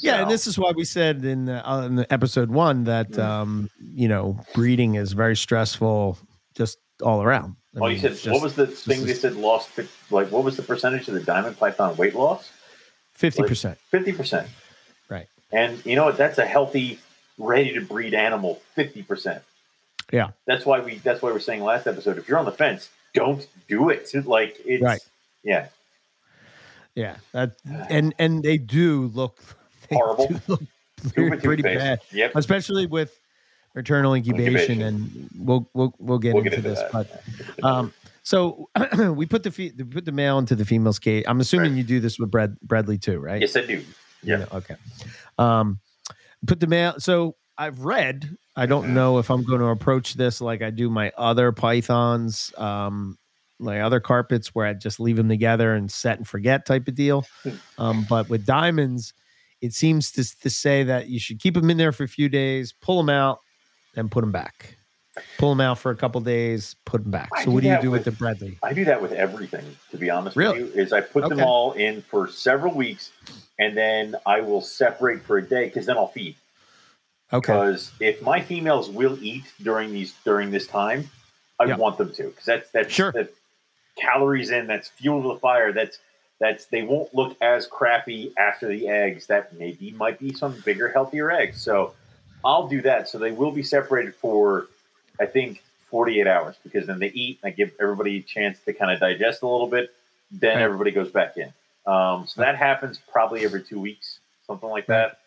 Yeah, 0.00 0.22
and 0.22 0.30
this 0.30 0.46
is 0.46 0.56
why 0.56 0.70
we 0.74 0.84
said 0.84 1.24
in, 1.24 1.46
the, 1.46 1.68
uh, 1.68 1.82
in 1.86 1.96
the 1.96 2.12
episode 2.12 2.48
1 2.50 2.84
that 2.84 3.10
Mhm. 3.10 3.22
um 3.22 3.70
you 3.80 4.06
know, 4.08 4.38
breeding 4.54 4.94
is 4.94 5.12
very 5.12 5.34
stressful 5.36 6.16
just 6.54 6.78
all 7.02 7.22
around. 7.22 7.56
I 7.76 7.80
Oh, 7.80 7.86
you 7.88 7.98
said 7.98 8.12
it's 8.12 8.24
what 8.26 8.40
was 8.40 8.54
the 8.54 8.68
thing 8.68 9.04
they 9.04 9.14
said 9.14 9.34
lost? 9.34 9.68
Like 10.10 10.30
what 10.30 10.44
was 10.44 10.56
the 10.56 10.62
percentage 10.62 11.08
of 11.08 11.14
the 11.14 11.22
diamond 11.22 11.58
python 11.58 11.96
weight 11.96 12.14
loss? 12.14 12.50
50%. 13.18 13.76
Fifty 13.90 14.12
percent. 14.12 14.48
Right. 15.08 15.26
And 15.52 15.84
you 15.84 15.96
know 15.96 16.04
what? 16.04 16.16
That's 16.16 16.38
a 16.38 16.46
healthy, 16.46 16.98
ready 17.38 17.72
to 17.74 17.80
breed 17.80 18.14
animal. 18.14 18.60
Fifty 18.74 19.02
percent. 19.02 19.42
Yeah. 20.12 20.30
That's 20.46 20.64
why 20.66 20.80
we. 20.80 20.96
That's 20.96 21.22
why 21.22 21.32
we're 21.32 21.40
saying 21.40 21.62
last 21.62 21.86
episode. 21.86 22.18
If 22.18 22.28
you're 22.28 22.38
on 22.38 22.44
the 22.44 22.52
fence, 22.52 22.90
don't 23.14 23.46
do 23.68 23.88
it. 23.90 24.10
Like 24.26 24.56
it's. 24.64 24.82
Right. 24.82 25.00
Yeah. 25.42 25.68
Yeah, 26.94 27.16
that 27.32 27.56
and 27.90 28.14
and 28.18 28.42
they 28.42 28.56
do 28.58 29.10
look 29.14 29.38
they 29.88 29.96
Horrible. 29.96 30.28
do 30.28 30.40
look 30.46 30.62
pretty, 31.14 31.36
pretty 31.38 31.62
bad, 31.62 32.00
Yep. 32.12 32.32
especially 32.36 32.86
with 32.86 33.18
maternal 33.74 34.14
incubation, 34.14 34.80
Incubation. 34.80 34.82
and 34.82 35.30
we'll 35.36 35.68
we'll 35.74 35.92
we'll 35.98 36.18
get 36.18 36.34
We'll 36.34 36.44
into 36.44 36.56
get 36.62 36.64
into 36.66 36.68
this. 36.70 36.78
that. 36.92 37.20
But 37.60 37.64
um, 37.64 37.92
so 38.22 38.68
we 39.16 39.26
put 39.26 39.42
the 39.42 39.50
fe- 39.50 39.72
we 39.76 39.82
put 39.84 40.04
the 40.04 40.12
male 40.12 40.38
into 40.38 40.54
the 40.54 40.64
female's 40.64 41.00
cage. 41.00 41.24
I'm 41.26 41.40
assuming 41.40 41.72
Right. 41.72 41.78
you 41.78 41.84
do 41.84 41.98
this 42.00 42.18
with 42.18 42.30
Brad 42.30 42.56
Bredli 42.64 43.00
too, 43.00 43.18
right? 43.18 43.40
yes, 43.40 43.56
I 43.56 43.66
do. 43.66 43.74
You 43.74 43.84
yeah. 44.22 44.36
know, 44.36 44.46
okay. 44.52 44.76
Um, 45.36 45.80
put 46.46 46.60
the 46.60 46.66
male. 46.66 46.94
So 46.98 47.36
I've 47.58 47.80
read. 47.80 48.36
I 48.56 48.66
don't 48.66 48.84
Mm-hmm. 48.84 48.94
know 48.94 49.18
if 49.18 49.30
I'm 49.30 49.42
going 49.44 49.60
to 49.60 49.66
approach 49.66 50.14
this 50.14 50.40
like 50.40 50.62
I 50.62 50.70
do 50.70 50.88
my 50.90 51.10
other 51.16 51.50
pythons, 51.52 52.52
um, 52.56 53.18
my 53.58 53.80
other 53.80 54.00
carpets, 54.00 54.54
where 54.54 54.66
I 54.66 54.74
just 54.74 55.00
leave 55.00 55.16
them 55.16 55.28
together 55.28 55.74
and 55.74 55.90
set 55.90 56.18
and 56.18 56.26
forget 56.28 56.66
type 56.66 56.88
of 56.88 56.94
deal. 56.94 57.24
Um, 57.78 58.06
but 58.08 58.28
with 58.28 58.46
diamonds, 58.46 59.12
it 59.60 59.72
seems 59.72 60.12
to 60.12 60.24
to 60.42 60.50
say 60.50 60.84
that 60.84 61.08
you 61.08 61.18
should 61.18 61.40
keep 61.40 61.54
them 61.54 61.68
in 61.70 61.76
there 61.76 61.90
for 61.90 62.04
a 62.04 62.08
few 62.08 62.28
days, 62.28 62.72
pull 62.72 62.98
them 62.98 63.08
out, 63.10 63.38
and 63.96 64.10
put 64.10 64.20
them 64.20 64.30
back. 64.30 64.76
Pull 65.38 65.50
them 65.50 65.60
out 65.60 65.78
for 65.78 65.90
a 65.90 65.96
couple 65.96 66.20
days, 66.20 66.74
put 66.84 67.02
them 67.02 67.10
back. 67.10 67.30
I 67.34 67.44
So 67.44 67.50
what 67.52 67.62
do 67.62 67.68
you 67.68 67.80
do 67.80 67.90
with, 67.90 68.04
with- 68.06 68.18
the 68.18 68.24
Bredli? 68.24 68.58
I 68.62 68.72
do 68.72 68.84
that 68.86 69.00
with 69.00 69.12
everything, 69.12 69.64
to 69.90 69.96
be 69.96 70.10
honest 70.10 70.36
Really? 70.36 70.62
with 70.62 70.74
you. 70.74 70.82
Is 70.82 70.92
I 70.92 71.00
put 71.00 71.28
them 71.28 71.40
all 71.40 71.72
in 71.72 72.02
for 72.02 72.28
several 72.28 72.74
weeks, 72.74 73.10
and 73.58 73.76
then 73.76 74.16
I 74.26 74.40
will 74.40 74.60
separate 74.60 75.22
for 75.22 75.38
a 75.38 75.42
day 75.42 75.66
because 75.66 75.86
then 75.86 75.96
I'll 75.96 76.08
feed. 76.08 76.36
Okay, 77.32 77.52
Because 77.52 77.90
if 78.00 78.22
my 78.22 78.40
females 78.40 78.90
will 78.90 79.18
eat 79.22 79.44
during 79.62 79.92
these 79.92 80.14
during 80.24 80.50
this 80.50 80.66
time, 80.66 81.10
I 81.58 81.64
Yeah. 81.64 81.76
want 81.76 81.98
them 81.98 82.12
to 82.14 82.24
because 82.24 82.44
that's 82.44 82.70
that's 82.70 82.92
Sure. 82.92 83.12
that's 83.12 83.32
calories 83.96 84.50
in. 84.50 84.66
That's 84.66 84.88
fuel 84.88 85.22
to 85.22 85.28
the 85.34 85.40
fire. 85.40 85.72
That's 85.72 85.98
that's 86.40 86.66
they 86.66 86.82
won't 86.82 87.14
look 87.14 87.36
as 87.40 87.66
crappy 87.66 88.32
after 88.36 88.68
the 88.68 88.88
eggs. 88.88 89.26
That 89.28 89.56
maybe 89.58 89.92
might 89.92 90.18
be 90.18 90.32
some 90.34 90.60
bigger, 90.64 90.88
healthier 90.88 91.30
eggs. 91.30 91.62
So 91.62 91.94
I'll 92.44 92.68
do 92.68 92.82
that. 92.82 93.08
So 93.08 93.18
they 93.18 93.32
will 93.32 93.52
be 93.52 93.62
separated 93.62 94.14
for 94.16 94.66
I 95.20 95.26
think 95.26 95.62
48 95.90 96.26
hours 96.26 96.56
because 96.64 96.86
then 96.86 96.98
they 96.98 97.08
eat. 97.10 97.38
And 97.42 97.52
I 97.52 97.54
give 97.54 97.72
everybody 97.80 98.18
a 98.18 98.22
chance 98.22 98.58
to 98.66 98.72
kind 98.72 98.90
of 98.90 99.00
digest 99.00 99.42
a 99.42 99.46
little 99.46 99.66
bit. 99.68 99.94
Then 100.30 100.56
Right. 100.56 100.62
everybody 100.62 100.90
goes 100.90 101.10
back 101.10 101.36
in. 101.36 101.52
Um, 101.86 102.26
so 102.26 102.40
that 102.40 102.56
happens 102.56 102.98
probably 103.12 103.44
every 103.44 103.62
two 103.62 103.78
weeks, 103.80 104.18
something 104.46 104.68
like 104.68 104.86
that. 104.86 105.18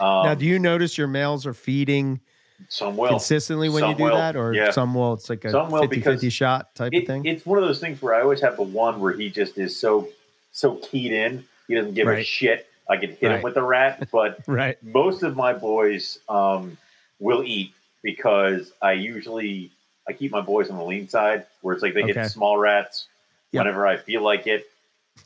Um, 0.00 0.24
now 0.26 0.34
do 0.34 0.46
you 0.46 0.58
notice 0.58 0.96
your 0.96 1.06
males 1.08 1.46
are 1.46 1.52
feeding 1.54 2.20
some 2.68 2.96
will. 2.96 3.08
consistently 3.10 3.68
when 3.68 3.84
you 3.88 3.94
do 3.94 4.04
will, 4.04 4.16
that, 4.16 4.34
or 4.36 4.54
yeah. 4.54 4.70
some 4.70 4.94
will? 4.94 5.12
It's 5.14 5.28
like 5.28 5.44
a 5.44 5.50
Some 5.50 5.70
will 5.70 5.82
50 5.82 5.96
because 5.96 6.14
50 6.14 6.30
shot 6.30 6.74
type 6.74 6.92
It- 6.94 7.02
of 7.02 7.06
thing. 7.06 7.24
It's 7.26 7.44
one 7.46 7.58
of 7.58 7.64
those 7.64 7.78
things 7.80 8.00
where 8.02 8.14
I 8.14 8.22
always 8.22 8.40
have 8.40 8.56
the 8.56 8.62
one 8.62 9.00
where 9.00 9.12
he 9.12 9.28
just 9.30 9.58
is 9.58 9.78
so 9.78 10.08
so 10.50 10.76
keyed 10.76 11.12
in. 11.12 11.44
He 11.68 11.74
doesn't 11.74 11.94
give 11.94 12.08
a 12.08 12.24
shit. 12.24 12.66
I 12.88 12.96
can 12.96 13.10
hit 13.10 13.22
Right. 13.28 13.36
him 13.36 13.42
with 13.42 13.56
a 13.56 13.62
rat, 13.62 14.08
but 14.10 14.40
right. 14.48 14.82
most 14.82 15.22
of 15.22 15.36
my 15.36 15.52
boys 15.52 16.18
um, 16.28 16.78
will 17.20 17.44
eat 17.44 17.72
because 18.02 18.72
I 18.82 18.92
usually 18.92 19.70
I 20.08 20.12
keep 20.12 20.30
my 20.32 20.40
boys 20.40 20.70
on 20.70 20.78
the 20.78 20.84
lean 20.84 21.08
side 21.08 21.46
where 21.60 21.74
it's 21.74 21.82
like 21.82 21.94
they 21.94 22.02
Okay. 22.04 22.14
hit 22.14 22.30
small 22.30 22.56
rats 22.58 23.06
Yep. 23.52 23.60
whenever 23.64 23.86
I 23.86 23.96
feel 23.96 24.22
like 24.22 24.46
it 24.46 24.66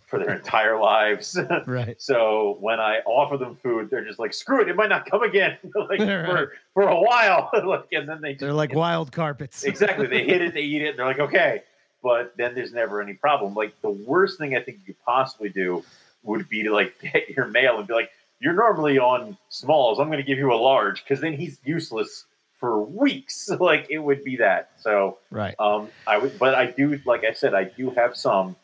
for 0.06 0.18
their 0.18 0.34
entire 0.36 0.78
lives. 0.78 1.38
Right. 1.66 2.00
So 2.00 2.56
when 2.60 2.78
I 2.80 3.00
offer 3.04 3.36
them 3.36 3.54
food, 3.56 3.90
they're 3.90 4.04
just 4.04 4.18
like, 4.18 4.32
"Screw 4.32 4.60
it! 4.62 4.68
It 4.68 4.76
might 4.76 4.88
not 4.88 5.06
come 5.06 5.22
again, 5.22 5.56
like 5.74 6.00
Right. 6.00 6.26
for 6.26 6.52
for 6.74 6.82
a 6.88 7.00
while." 7.00 7.50
like, 7.64 7.86
and 7.92 8.08
then 8.08 8.20
they 8.20 8.34
they're 8.34 8.52
like 8.52 8.74
wild 8.74 9.12
carpets. 9.12 9.64
exactly. 9.64 10.06
They 10.06 10.24
hit 10.24 10.40
it, 10.42 10.54
they 10.54 10.62
eat 10.62 10.82
it, 10.82 10.90
and 10.90 10.98
they're 10.98 11.06
like, 11.06 11.18
"Okay." 11.20 11.62
But 12.02 12.36
then 12.36 12.54
there's 12.56 12.72
never 12.72 13.00
any 13.00 13.14
problem. 13.14 13.54
Like 13.54 13.80
the 13.80 13.90
worst 13.90 14.36
thing 14.38 14.56
I 14.56 14.60
think 14.60 14.78
you 14.80 14.86
could 14.86 15.04
possibly 15.04 15.48
do 15.50 15.84
would 16.24 16.48
be 16.48 16.62
to 16.64 16.72
like 16.72 16.98
get 17.00 17.28
your 17.30 17.46
male 17.46 17.78
and 17.78 17.86
be 17.86 17.94
like, 17.94 18.10
"You're 18.40 18.54
normally 18.54 18.98
on 18.98 19.36
smalls. 19.50 19.98
I'm 20.00 20.08
going 20.08 20.18
to 20.18 20.24
give 20.24 20.38
you 20.38 20.52
a 20.52 20.54
large," 20.56 21.02
because 21.04 21.20
then 21.20 21.32
he's 21.34 21.58
useless 21.64 22.24
for 22.62 22.80
weeks. 22.80 23.50
like 23.60 23.88
it 23.90 23.98
would 23.98 24.22
be 24.22 24.36
that. 24.36 24.70
So 24.78 25.18
right. 25.32 25.56
um, 25.58 25.88
I 26.06 26.16
would, 26.16 26.38
but 26.38 26.54
I 26.54 26.66
do, 26.66 26.98
like 27.04 27.24
I 27.24 27.32
said, 27.32 27.54
I 27.54 27.64
do 27.64 27.90
have 27.90 28.16
some 28.16 28.54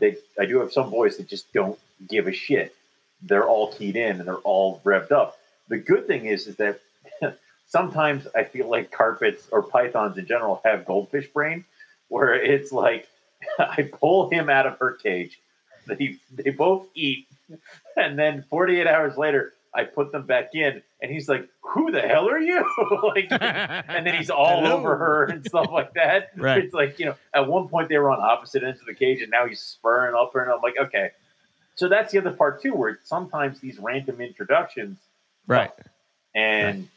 that 0.00 0.22
I 0.38 0.44
do 0.44 0.60
have 0.60 0.70
some 0.70 0.90
boys 0.90 1.16
that 1.16 1.28
just 1.28 1.50
don't 1.54 1.78
give 2.06 2.28
a 2.28 2.32
shit. 2.32 2.76
They're 3.22 3.48
all 3.48 3.72
keyed 3.72 3.96
in 3.96 4.18
and 4.18 4.28
they're 4.28 4.36
all 4.36 4.82
revved 4.84 5.12
up. 5.12 5.38
The 5.68 5.78
good 5.78 6.06
thing 6.06 6.26
is, 6.26 6.46
is 6.46 6.56
that 6.56 6.80
sometimes 7.66 8.28
I 8.36 8.44
feel 8.44 8.68
like 8.68 8.92
carpets 8.92 9.48
or 9.50 9.62
pythons 9.62 10.18
in 10.18 10.26
general 10.26 10.60
have 10.64 10.84
goldfish 10.84 11.26
brain, 11.28 11.64
where 12.08 12.34
it's 12.34 12.70
like 12.70 13.08
I 13.58 13.90
pull 13.90 14.28
him 14.28 14.50
out 14.50 14.66
of 14.66 14.78
her 14.78 14.92
cage, 14.92 15.40
they 15.86 16.16
they 16.30 16.50
both 16.50 16.86
eat, 16.94 17.26
and 17.96 18.18
then 18.18 18.44
48 18.50 18.86
hours 18.86 19.16
later 19.16 19.54
I 19.74 19.84
put 19.84 20.12
them 20.12 20.26
back 20.26 20.54
in, 20.54 20.82
and 21.02 21.10
he's 21.10 21.28
like, 21.28 21.48
"Who 21.60 21.90
the 21.90 22.00
hell 22.00 22.28
are 22.28 22.38
you?" 22.38 22.64
like, 23.14 23.28
and 23.30 24.06
then 24.06 24.14
he's 24.14 24.30
all 24.30 24.66
over 24.66 24.96
her 24.96 25.24
and 25.26 25.44
stuff 25.44 25.70
like 25.72 25.94
that. 25.94 26.30
Right. 26.36 26.64
It's 26.64 26.72
like, 26.74 26.98
you 26.98 27.06
know, 27.06 27.14
at 27.34 27.46
one 27.46 27.68
point 27.68 27.88
they 27.88 27.98
were 27.98 28.10
on 28.10 28.20
opposite 28.20 28.62
ends 28.62 28.80
of 28.80 28.86
the 28.86 28.94
cage 28.94 29.20
and 29.22 29.30
now 29.30 29.46
he's 29.46 29.60
spurring 29.60 30.14
up 30.14 30.32
her 30.34 30.40
and 30.42 30.50
I'm 30.52 30.60
like, 30.62 30.76
okay. 30.78 31.10
So 31.74 31.88
that's 31.88 32.12
the 32.12 32.18
other 32.18 32.32
part 32.32 32.60
too, 32.62 32.74
where 32.74 32.98
sometimes 33.04 33.60
these 33.60 33.78
random 33.78 34.20
introductions 34.20 34.98
Right. 35.46 35.70
and 36.34 36.88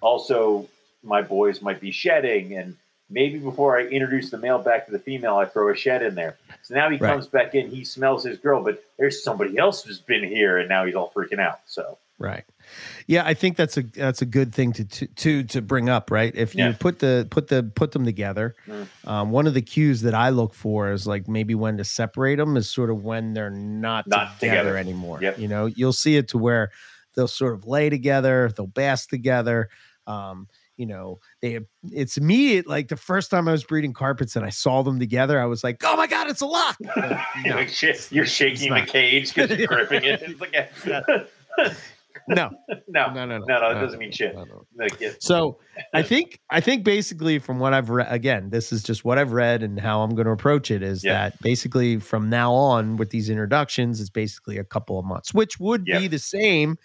also 0.00 0.68
my 1.02 1.22
boys 1.22 1.62
might 1.62 1.80
be 1.80 1.90
shedding 1.90 2.56
and 2.56 2.76
maybe 3.08 3.38
before 3.38 3.78
I 3.78 3.82
introduce 3.84 4.30
the 4.30 4.38
male 4.38 4.58
back 4.58 4.86
to 4.86 4.92
the 4.92 4.98
female, 4.98 5.36
I 5.36 5.44
throw 5.46 5.70
a 5.72 5.76
shed 5.76 6.02
in 6.02 6.14
there. 6.16 6.36
So 6.62 6.74
now 6.74 6.90
he 6.90 6.96
Right. 6.98 7.08
comes 7.12 7.26
back 7.28 7.54
in, 7.54 7.70
he 7.70 7.84
smells 7.84 8.24
his 8.24 8.38
girl, 8.38 8.62
but 8.62 8.82
there's 8.98 9.22
somebody 9.22 9.56
else 9.58 9.84
who's 9.84 10.00
been 10.00 10.24
here 10.24 10.58
and 10.58 10.68
now 10.68 10.84
he's 10.84 10.94
all 10.96 11.10
freaking 11.14 11.38
out. 11.38 11.60
So 11.66 11.98
Right. 12.18 12.44
Yeah, 13.06 13.24
I 13.26 13.34
think 13.34 13.56
that's 13.58 13.76
a 13.76 13.82
that's 13.82 14.22
a 14.22 14.26
good 14.26 14.54
thing 14.54 14.72
to 14.72 14.84
to 14.86 15.06
to, 15.06 15.42
to 15.44 15.60
bring 15.62 15.88
up, 15.90 16.10
right? 16.10 16.34
If 16.34 16.54
you 16.54 16.64
Yeah. 16.64 16.72
put 16.78 16.98
the 16.98 17.26
put 17.30 17.48
the 17.48 17.62
put 17.62 17.92
them 17.92 18.04
together, 18.06 18.54
Mm. 18.66 18.86
um, 19.04 19.30
one 19.32 19.46
of 19.46 19.52
the 19.54 19.60
cues 19.62 20.00
that 20.02 20.14
I 20.14 20.30
look 20.30 20.54
for 20.54 20.90
is 20.92 21.06
like 21.06 21.28
maybe 21.28 21.54
when 21.54 21.76
to 21.76 21.84
separate 21.84 22.36
them 22.36 22.56
is 22.56 22.70
sort 22.70 22.88
of 22.90 23.02
when 23.04 23.34
they're 23.34 23.50
not, 23.50 24.06
Not 24.06 24.40
together, 24.40 24.56
together. 24.62 24.76
anymore. 24.78 25.18
Yep. 25.20 25.38
You 25.38 25.48
know, 25.48 25.66
you'll 25.66 25.92
see 25.92 26.16
it 26.16 26.28
to 26.28 26.38
where 26.38 26.70
they'll 27.14 27.28
sort 27.28 27.52
of 27.52 27.66
lay 27.66 27.90
together, 27.90 28.50
they'll 28.56 28.66
bask 28.66 29.10
together. 29.10 29.68
Um, 30.06 30.48
you 30.78 30.86
know, 30.86 31.20
they 31.42 31.60
it's 31.90 32.16
immediate. 32.16 32.66
Like 32.66 32.88
the 32.88 32.96
first 32.96 33.30
time 33.30 33.46
I 33.46 33.52
was 33.52 33.64
breeding 33.64 33.92
carpets 33.92 34.36
and 34.36 34.44
I 34.44 34.50
saw 34.50 34.82
them 34.82 34.98
together, 34.98 35.38
I 35.40 35.44
was 35.46 35.62
like, 35.64 35.82
"Oh 35.84 35.96
my 35.96 36.06
god, 36.06 36.28
it's 36.28 36.40
a 36.42 36.46
lock!" 36.46 36.76
But 36.80 36.96
no, 37.10 37.20
you're, 37.44 37.56
like, 37.56 37.68
shit, 37.68 38.10
you're 38.10 38.26
shaking 38.26 38.72
the 38.72 38.82
cage 38.82 39.34
because 39.34 39.56
you're 39.58 39.66
gripping 39.86 40.04
it. 40.04 40.22
No, 42.28 42.50
no, 42.88 43.12
no, 43.12 43.24
no, 43.24 43.38
no, 43.38 43.38
no, 43.46 43.60
no, 43.60 43.70
it 43.70 43.74
doesn't 43.80 43.98
mean 43.98 44.10
shit. 44.12 44.34
no, 44.34 44.44
no. 44.74 44.88
So 45.20 45.58
I 45.94 46.02
think 46.02 46.40
I 46.50 46.60
think 46.60 46.84
basically 46.84 47.38
from 47.38 47.58
what 47.58 47.72
I've 47.72 47.90
read 47.90 48.08
again, 48.10 48.50
this 48.50 48.72
is 48.72 48.82
just 48.82 49.04
what 49.04 49.18
I've 49.18 49.32
read 49.32 49.62
and 49.62 49.78
how 49.78 50.02
I'm 50.02 50.14
going 50.14 50.26
to 50.26 50.32
approach 50.32 50.70
it 50.70 50.82
is 50.82 51.04
Yeah. 51.04 51.12
that 51.30 51.40
basically 51.42 51.98
from 51.98 52.28
now 52.28 52.52
on 52.52 52.96
with 52.96 53.10
these 53.10 53.30
introductions, 53.30 54.00
it's 54.00 54.10
basically 54.10 54.58
a 54.58 54.64
couple 54.64 54.98
of 54.98 55.04
months, 55.04 55.32
which 55.32 55.60
would 55.60 55.84
Yeah. 55.86 56.00
be 56.00 56.08
the 56.08 56.18
same 56.18 56.76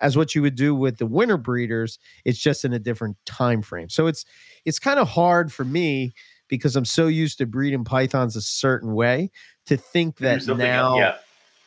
as 0.00 0.16
what 0.16 0.34
you 0.34 0.40
would 0.42 0.54
do 0.56 0.74
with 0.74 0.96
the 0.98 1.06
winter 1.06 1.36
breeders. 1.36 1.98
It's 2.24 2.38
just 2.38 2.64
in 2.64 2.72
a 2.72 2.78
different 2.78 3.16
time 3.26 3.62
frame. 3.62 3.88
So 3.90 4.06
it's 4.06 4.24
it's 4.64 4.78
kind 4.78 4.98
of 4.98 5.08
hard 5.08 5.52
for 5.52 5.64
me 5.64 6.14
because 6.48 6.74
I'm 6.74 6.84
so 6.84 7.06
used 7.06 7.38
to 7.38 7.46
breeding 7.46 7.84
pythons 7.84 8.34
a 8.34 8.40
certain 8.40 8.94
way 8.94 9.30
to 9.66 9.76
think 9.76 10.16
that 10.18 10.44
now 10.46 10.86
else. 10.88 10.98
yeah, 10.98 11.14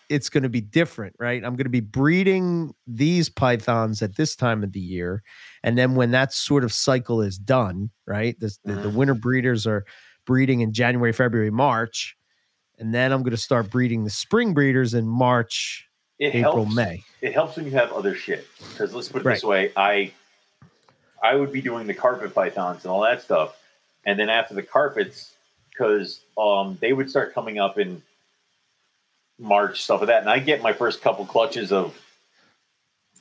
it's 0.09 0.29
going 0.29 0.43
to 0.43 0.49
be 0.49 0.61
different, 0.61 1.15
right? 1.19 1.43
I'm 1.43 1.55
going 1.55 1.65
to 1.65 1.69
be 1.69 1.79
breeding 1.79 2.73
these 2.87 3.29
pythons 3.29 4.01
at 4.01 4.15
this 4.15 4.35
time 4.35 4.63
of 4.63 4.71
the 4.71 4.79
year, 4.79 5.23
and 5.63 5.77
then 5.77 5.95
when 5.95 6.11
that 6.11 6.33
sort 6.33 6.63
of 6.63 6.73
cycle 6.73 7.21
is 7.21 7.37
done, 7.37 7.89
right? 8.05 8.39
This, 8.39 8.59
the, 8.63 8.75
the 8.75 8.89
winter 8.89 9.13
breeders 9.13 9.65
are 9.65 9.85
breeding 10.25 10.61
in 10.61 10.73
January, 10.73 11.13
February, 11.13 11.51
March, 11.51 12.15
and 12.79 12.93
then 12.93 13.11
I'm 13.11 13.21
going 13.21 13.31
to 13.31 13.37
start 13.37 13.69
breeding 13.69 14.03
the 14.03 14.09
spring 14.09 14.53
breeders 14.53 14.93
in 14.93 15.07
March, 15.07 15.87
it 16.19 16.35
April, 16.35 16.65
helps. 16.65 16.75
May. 16.75 17.03
It 17.21 17.33
helps 17.33 17.55
when 17.55 17.65
you 17.65 17.71
have 17.71 17.91
other 17.91 18.15
shit. 18.15 18.47
Because 18.69 18.93
let's 18.93 19.09
put 19.09 19.21
it 19.21 19.25
this 19.25 19.43
way, 19.43 19.71
I 19.75 20.11
I 21.21 21.35
would 21.35 21.51
be 21.51 21.61
doing 21.61 21.87
the 21.87 21.93
carpet 21.93 22.33
pythons 22.33 22.83
and 22.83 22.91
all 22.91 23.01
that 23.01 23.21
stuff, 23.21 23.57
and 24.05 24.19
then 24.19 24.29
after 24.29 24.53
the 24.53 24.63
carpets, 24.63 25.33
because 25.71 26.21
um, 26.37 26.77
they 26.81 26.93
would 26.93 27.09
start 27.09 27.33
coming 27.33 27.59
up 27.59 27.79
in 27.79 28.01
March 29.43 29.83
stuff 29.83 29.99
like 29.99 30.07
that, 30.07 30.21
and 30.21 30.29
I 30.29 30.39
get 30.39 30.61
my 30.61 30.73
first 30.73 31.01
couple 31.01 31.25
clutches 31.25 31.71
of 31.71 31.99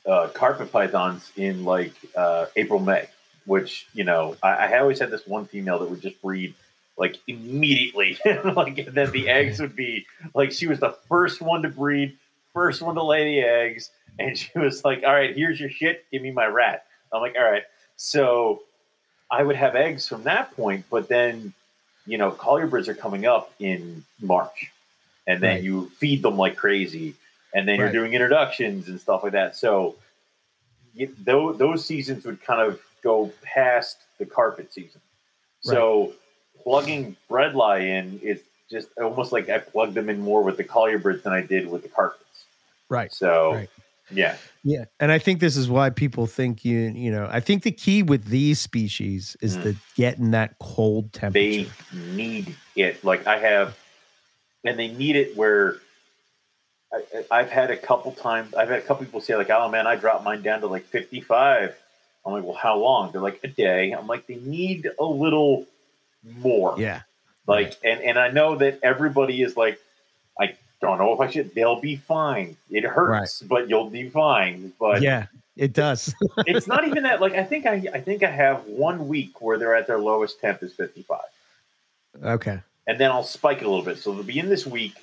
uh, 0.06 0.28
carpet 0.28 0.72
pythons 0.72 1.30
in 1.36 1.64
like 1.64 1.92
uh, 2.16 2.46
April 2.56 2.78
May, 2.78 3.08
which 3.44 3.86
you 3.92 4.04
know 4.04 4.36
I, 4.42 4.50
I 4.52 4.78
always 4.78 5.00
had 5.00 5.10
this 5.10 5.26
one 5.26 5.46
female 5.46 5.78
that 5.80 5.90
would 5.90 6.00
just 6.00 6.20
breed 6.22 6.54
like 6.96 7.18
immediately, 7.26 8.18
like 8.44 8.78
and 8.78 8.94
then 8.94 9.10
the 9.10 9.28
eggs 9.28 9.60
would 9.60 9.76
be 9.76 10.06
like 10.34 10.52
she 10.52 10.66
was 10.66 10.78
the 10.78 10.96
first 11.08 11.42
one 11.42 11.62
to 11.62 11.68
breed, 11.68 12.16
first 12.54 12.82
one 12.82 12.94
to 12.94 13.02
lay 13.02 13.24
the 13.24 13.40
eggs, 13.40 13.90
and 14.18 14.38
she 14.38 14.56
was 14.58 14.84
like, 14.84 15.02
"All 15.04 15.12
right, 15.12 15.34
here's 15.34 15.60
your 15.60 15.70
shit, 15.70 16.04
give 16.12 16.22
me 16.22 16.30
my 16.30 16.46
rat." 16.46 16.86
I'm 17.12 17.20
like, 17.20 17.34
"All 17.36 17.44
right." 17.44 17.64
So 17.96 18.62
I 19.30 19.42
would 19.42 19.56
have 19.56 19.74
eggs 19.74 20.08
from 20.08 20.24
that 20.24 20.54
point, 20.54 20.84
but 20.90 21.08
then 21.08 21.52
you 22.06 22.18
know 22.18 22.30
collier 22.30 22.66
birds 22.66 22.88
are 22.88 22.94
coming 22.94 23.26
up 23.26 23.52
in 23.58 24.04
March, 24.20 24.70
and 25.26 25.42
then 25.42 25.56
Right. 25.56 25.62
you 25.62 25.90
feed 25.98 26.22
them 26.22 26.36
like 26.36 26.56
crazy, 26.56 27.14
and 27.54 27.66
then 27.68 27.78
Right. 27.78 27.84
you're 27.92 28.02
doing 28.02 28.12
introductions 28.14 28.88
and 28.88 29.00
stuff 29.00 29.22
like 29.22 29.32
that. 29.32 29.56
So 29.56 29.96
you, 30.94 31.14
those, 31.24 31.58
those 31.58 31.84
seasons 31.84 32.24
would 32.24 32.42
kind 32.42 32.60
of 32.60 32.80
go 33.02 33.32
past 33.42 33.98
the 34.18 34.26
carpet 34.26 34.72
season. 34.72 35.00
So 35.62 36.12
plugging 36.62 37.16
Bredli 37.30 37.82
in 37.86 38.18
is 38.20 38.40
just 38.70 38.88
almost 38.98 39.32
like 39.32 39.48
I 39.48 39.58
plugged 39.58 39.94
them 39.94 40.08
in 40.08 40.20
more 40.20 40.42
with 40.42 40.56
the 40.56 40.64
collier 40.64 40.98
birds 40.98 41.22
than 41.22 41.32
I 41.32 41.40
did 41.40 41.68
with 41.70 41.82
the 41.82 41.88
carpets. 41.88 42.44
Right. 42.88 43.12
So 43.12 43.54
Right. 43.54 43.70
Yeah. 44.10 44.36
Yeah, 44.64 44.84
and 45.00 45.10
I 45.10 45.18
think 45.18 45.40
this 45.40 45.56
is 45.56 45.68
why 45.70 45.90
people 45.90 46.26
think 46.26 46.64
you 46.64 46.78
you 46.94 47.10
know 47.10 47.28
I 47.30 47.40
think 47.40 47.62
the 47.62 47.72
key 47.72 48.02
with 48.02 48.26
these 48.26 48.60
species 48.60 49.36
is 49.40 49.56
Mm. 49.56 49.62
the 49.62 49.76
getting 49.96 50.30
that 50.32 50.58
cold 50.58 51.12
temperature. 51.12 51.70
they 51.92 51.96
need 52.14 52.54
it. 52.76 53.02
Like 53.04 53.26
I 53.26 53.38
have, 53.38 53.76
and 54.64 54.78
they 54.78 54.88
need 54.88 55.16
it 55.16 55.36
where 55.36 55.76
I, 56.92 57.24
I've 57.30 57.50
had 57.50 57.70
a 57.70 57.76
couple 57.76 58.12
times. 58.12 58.54
I've 58.54 58.68
had 58.68 58.78
a 58.78 58.82
couple 58.82 59.04
people 59.04 59.20
say 59.20 59.36
like, 59.36 59.50
"Oh 59.50 59.68
man, 59.68 59.86
I 59.86 59.96
dropped 59.96 60.24
mine 60.24 60.42
down 60.42 60.60
to 60.60 60.66
like 60.66 60.84
55." 60.86 61.76
I'm 62.24 62.32
like, 62.32 62.44
"Well, 62.44 62.54
how 62.54 62.76
long?" 62.78 63.12
They're 63.12 63.20
like, 63.20 63.40
"A 63.42 63.48
day." 63.48 63.92
I'm 63.92 64.06
like, 64.06 64.26
"They 64.26 64.36
need 64.36 64.88
a 64.98 65.04
little 65.04 65.66
more." 66.22 66.74
yeah, 66.78 67.02
Like, 67.46 67.74
and 67.82 68.00
and 68.00 68.18
I 68.18 68.30
know 68.30 68.56
that 68.56 68.80
everybody 68.82 69.42
is 69.42 69.56
like, 69.56 69.80
I 70.38 70.56
don't 70.80 70.98
know 70.98 71.12
if 71.12 71.20
I 71.20 71.30
should. 71.30 71.54
They'll 71.54 71.80
be 71.80 71.96
fine. 71.96 72.56
It 72.70 72.84
hurts, 72.84 73.42
but 73.42 73.68
you'll 73.68 73.90
be 73.90 74.08
fine. 74.08 74.72
But 74.78 75.02
yeah, 75.02 75.26
it 75.56 75.72
does. 75.72 76.14
it's 76.46 76.66
not 76.66 76.86
even 76.86 77.04
that. 77.04 77.20
Like, 77.20 77.34
I 77.34 77.44
think 77.44 77.66
I 77.66 77.84
I 77.92 78.00
think 78.00 78.22
I 78.22 78.30
have 78.30 78.66
one 78.66 79.08
week 79.08 79.40
where 79.40 79.58
they're 79.58 79.74
at 79.74 79.86
their 79.86 79.98
lowest 79.98 80.40
temp 80.40 80.62
is 80.62 80.72
55 80.72 81.20
okay, 82.24 82.60
and 82.86 82.98
then 82.98 83.10
I'll 83.10 83.22
spike 83.22 83.58
it 83.58 83.66
a 83.66 83.68
little 83.68 83.84
bit. 83.84 83.98
So 83.98 84.12
they'll 84.12 84.22
be 84.22 84.38
in 84.38 84.48
this 84.48 84.66
week 84.66 84.94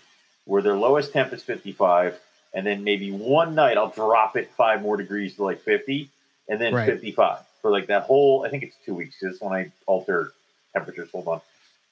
where 0.45 0.61
their 0.61 0.75
lowest 0.75 1.13
temp 1.13 1.31
is 1.33 1.43
55, 1.43 2.19
and 2.53 2.65
then 2.65 2.83
maybe 2.83 3.11
one 3.11 3.55
night 3.55 3.77
I'll 3.77 3.89
drop 3.89 4.35
it 4.35 4.51
five 4.51 4.81
more 4.81 4.97
degrees 4.97 5.35
to 5.35 5.43
like 5.43 5.61
50, 5.61 6.09
and 6.47 6.59
then 6.59 6.73
Right. 6.73 6.85
55 6.85 7.39
for 7.61 7.71
like 7.71 7.87
that 7.87 8.03
whole. 8.03 8.45
I 8.45 8.49
think 8.49 8.63
it's 8.63 8.75
two 8.85 8.95
weeks. 8.95 9.19
This 9.21 9.39
when 9.41 9.53
I 9.53 9.71
alter 9.85 10.33
temperatures. 10.73 11.09
Hold 11.11 11.27
on, 11.27 11.41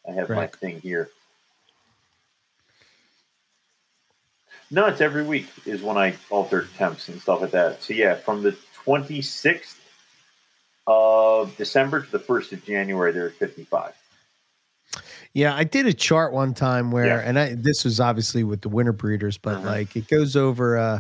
I 0.08 0.14
have 0.14 0.30
my 0.30 0.48
thing 0.48 0.82
here. 0.82 1.10
No, 4.70 4.86
it's 4.88 5.00
every 5.02 5.24
week 5.24 5.48
is 5.66 5.82
when 5.82 5.98
I 5.98 6.16
alter 6.30 6.68
temps 6.78 7.08
and 7.08 7.22
stuff 7.22 7.42
like 7.42 7.52
that. 7.52 7.82
So 7.82 7.94
yeah, 7.94 8.16
from 8.16 8.44
the 8.44 8.58
26th 8.86 9.76
of 10.88 11.56
December 11.58 12.02
to 12.02 12.12
the 12.12 12.20
1st 12.20 12.52
of 12.54 12.66
January, 12.66 13.12
they're 13.12 13.28
at 13.28 13.34
55. 13.34 13.94
Yeah. 15.34 15.56
I 15.56 15.64
did 15.64 15.86
a 15.88 15.94
chart 15.94 16.34
one 16.34 16.54
time 16.54 16.92
where, 16.92 17.06
Yeah. 17.06 17.20
and 17.24 17.38
I 17.40 17.56
this 17.56 17.84
was 17.86 18.00
obviously 18.00 18.44
with 18.44 18.62
the 18.62 18.70
winter 18.70 18.94
breeders, 18.94 19.38
but 19.38 19.60
Mhm. 19.62 19.66
like 19.66 19.96
it 19.96 20.08
goes 20.08 20.36
over. 20.36 20.78
uh 20.78 21.00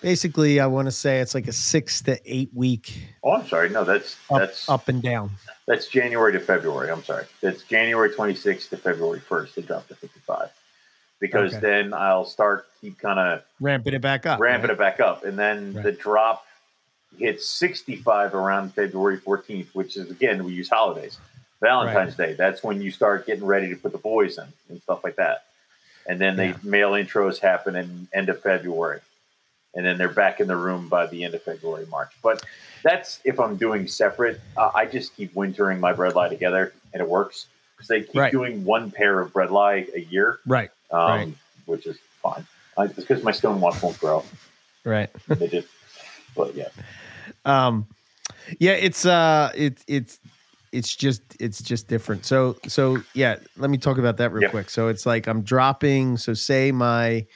Basically, 0.00 0.60
I 0.60 0.66
want 0.66 0.86
to 0.86 0.92
say 0.92 1.18
it's 1.18 1.34
like 1.34 1.48
a 1.48 1.52
six 1.52 2.02
to 2.02 2.20
eight 2.24 2.50
week 2.54 3.02
Oh, 3.24 3.32
I'm 3.32 3.48
sorry. 3.48 3.68
No, 3.68 3.82
that's 3.82 4.14
up, 4.30 4.38
that's 4.38 4.68
up 4.68 4.86
and 4.88 5.02
down. 5.02 5.32
That's 5.66 5.88
January 5.88 6.32
to 6.34 6.38
February. 6.40 6.88
I'm 6.92 7.02
sorry. 7.02 7.24
That's 7.40 7.64
January 7.64 8.08
26th 8.10 8.68
to 8.70 8.76
February 8.76 9.18
1st 9.20 9.54
to 9.54 9.62
drop 9.62 9.88
to 9.88 9.96
55. 9.96 10.50
Because 11.18 11.52
Okay. 11.52 11.60
then 11.66 11.92
I'll 11.92 12.24
start 12.24 12.68
keep 12.80 12.96
kind 13.00 13.18
of 13.18 13.42
ramping 13.60 13.92
it 13.92 14.00
back 14.00 14.24
up. 14.24 14.38
ramping 14.38 14.68
right? 14.68 14.74
it 14.74 14.78
back 14.78 15.00
up. 15.00 15.24
And 15.24 15.36
then 15.36 15.74
Right. 15.74 15.82
the 15.86 15.90
drop 15.92 16.46
hits 17.18 17.48
65 17.48 18.34
around 18.36 18.74
February 18.74 19.18
14th, 19.18 19.74
which 19.74 19.96
is, 19.96 20.12
again, 20.12 20.44
we 20.44 20.52
use 20.52 20.68
holidays. 20.68 21.18
Valentine's 21.60 22.14
Day. 22.16 22.34
That's 22.34 22.62
when 22.62 22.80
you 22.82 22.90
start 22.90 23.26
getting 23.26 23.44
ready 23.44 23.68
to 23.70 23.76
put 23.76 23.92
the 23.92 23.98
boys 23.98 24.38
in 24.38 24.46
and 24.68 24.82
stuff 24.82 25.02
like 25.04 25.16
that. 25.16 25.44
And 26.06 26.20
then 26.20 26.36
Yeah. 26.38 26.52
the 26.62 26.68
male 26.68 26.92
intros 26.92 27.38
happen 27.40 27.76
in 27.76 28.08
end 28.12 28.28
of 28.28 28.40
February. 28.42 29.00
And 29.74 29.84
then 29.84 29.98
they're 29.98 30.08
back 30.08 30.40
in 30.40 30.48
the 30.48 30.56
room 30.56 30.88
by 30.88 31.06
the 31.06 31.24
end 31.24 31.34
of 31.34 31.42
February, 31.42 31.86
March. 31.86 32.10
But 32.22 32.44
that's 32.82 33.20
if 33.24 33.38
I'm 33.38 33.56
doing 33.56 33.86
separate. 33.86 34.40
Uh, 34.56 34.70
I 34.74 34.86
just 34.86 35.14
keep 35.16 35.34
wintering 35.34 35.78
my 35.80 35.92
Bredli 35.92 36.28
together, 36.30 36.72
and 36.92 37.02
it 37.02 37.08
works 37.08 37.46
because 37.76 37.88
they 37.88 38.02
keep 38.02 38.14
Right. 38.16 38.32
doing 38.32 38.64
one 38.64 38.90
pair 38.90 39.20
of 39.20 39.32
Bredli 39.32 39.92
a 39.94 40.00
year, 40.00 40.38
Right, 40.46 40.70
um, 40.90 41.08
Right. 41.08 41.28
which 41.66 41.86
is 41.86 41.98
fine. 42.22 42.46
I, 42.76 42.84
it's 42.84 42.94
because 42.94 43.22
my 43.22 43.32
stone 43.32 43.60
watch 43.60 43.82
won't 43.82 43.98
grow. 44.00 44.24
right. 44.84 45.10
They 45.28 45.48
just, 45.48 45.68
but 46.34 46.54
yeah, 46.54 46.68
um 47.44 47.86
yeah 48.58 48.72
it's 48.72 49.04
uh 49.04 49.50
it 49.54 49.82
it's 49.86 50.18
it's 50.18 50.20
just 50.94 51.22
it's 51.40 51.62
just 51.62 51.88
different. 51.88 52.24
So 52.26 52.56
so 52.66 52.98
yeah 53.14 53.36
let 53.56 53.70
me 53.70 53.78
talk 53.78 53.98
about 53.98 54.16
that 54.18 54.32
real 54.32 54.50
quick. 54.50 54.70
So 54.70 54.88
it's 54.88 55.06
like 55.06 55.26
i'm 55.26 55.42
dropping 55.42 56.16
so 56.16 56.34
say 56.34 56.72
my 56.72 57.26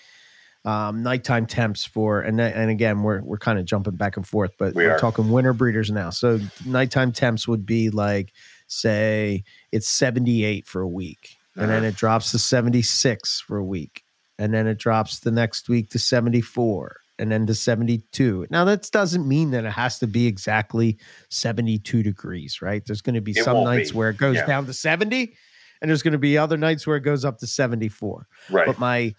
um 0.64 1.03
nighttime 1.03 1.47
temps 1.47 1.85
for 1.85 2.20
and 2.20 2.39
then- 2.39 2.53
and 2.53 2.70
again 2.70 3.03
we're 3.03 3.20
we're 3.22 3.39
kind 3.39 3.59
of 3.59 3.64
jumping 3.64 3.97
back 3.97 4.16
and 4.16 4.26
forth 4.26 4.53
but 4.59 4.74
We 4.74 4.85
are 4.85 4.93
are. 4.93 4.99
talking 4.99 5.28
winter 5.30 5.53
breeders 5.53 5.91
now. 5.91 6.11
So 6.11 6.39
nighttime 6.64 7.11
temps 7.12 7.49
would 7.49 7.66
be 7.66 7.91
like 7.91 8.33
say 8.68 9.43
it's 9.72 9.89
78 9.89 10.66
for 10.66 10.80
a 10.83 10.89
week 10.89 11.37
and 11.57 11.68
then 11.70 11.78
Uh-huh. 11.78 11.87
it 11.89 11.97
drops 11.97 12.30
to 12.30 12.39
76 12.39 13.41
for 13.41 13.57
a 13.59 13.64
week 13.64 14.05
and 14.39 14.55
then 14.55 14.66
it 14.66 14.78
drops 14.78 15.18
the 15.20 15.30
next 15.30 15.68
week 15.68 15.91
to 15.91 15.99
74 15.99 16.97
and 17.18 17.30
then 17.30 17.46
to 17.46 17.54
72 17.54 18.46
now 18.50 18.64
that 18.64 18.88
doesn't 18.90 19.26
mean 19.28 19.50
that 19.50 19.64
it 19.64 19.70
has 19.72 19.98
to 19.98 20.06
be 20.06 20.26
exactly 20.26 20.98
72 21.30 22.02
degrees 22.02 22.62
right 22.62 22.84
there's 22.86 23.02
going 23.02 23.14
to 23.14 23.20
be 23.20 23.32
It 23.32 23.44
some 23.44 23.64
nights 23.64 23.92
be. 23.92 23.98
where 23.98 24.10
it 24.10 24.16
goes 24.16 24.36
Yeah. 24.36 24.46
down 24.46 24.66
to 24.66 24.72
70 24.72 25.34
and 25.80 25.90
there's 25.90 26.02
going 26.02 26.12
to 26.12 26.18
be 26.18 26.38
other 26.38 26.56
nights 26.56 26.86
where 26.86 26.96
it 26.96 27.00
goes 27.02 27.24
up 27.24 27.38
to 27.38 27.46
74 27.46 28.26
right. 28.50 28.66
but 28.66 28.78
my 28.78 29.14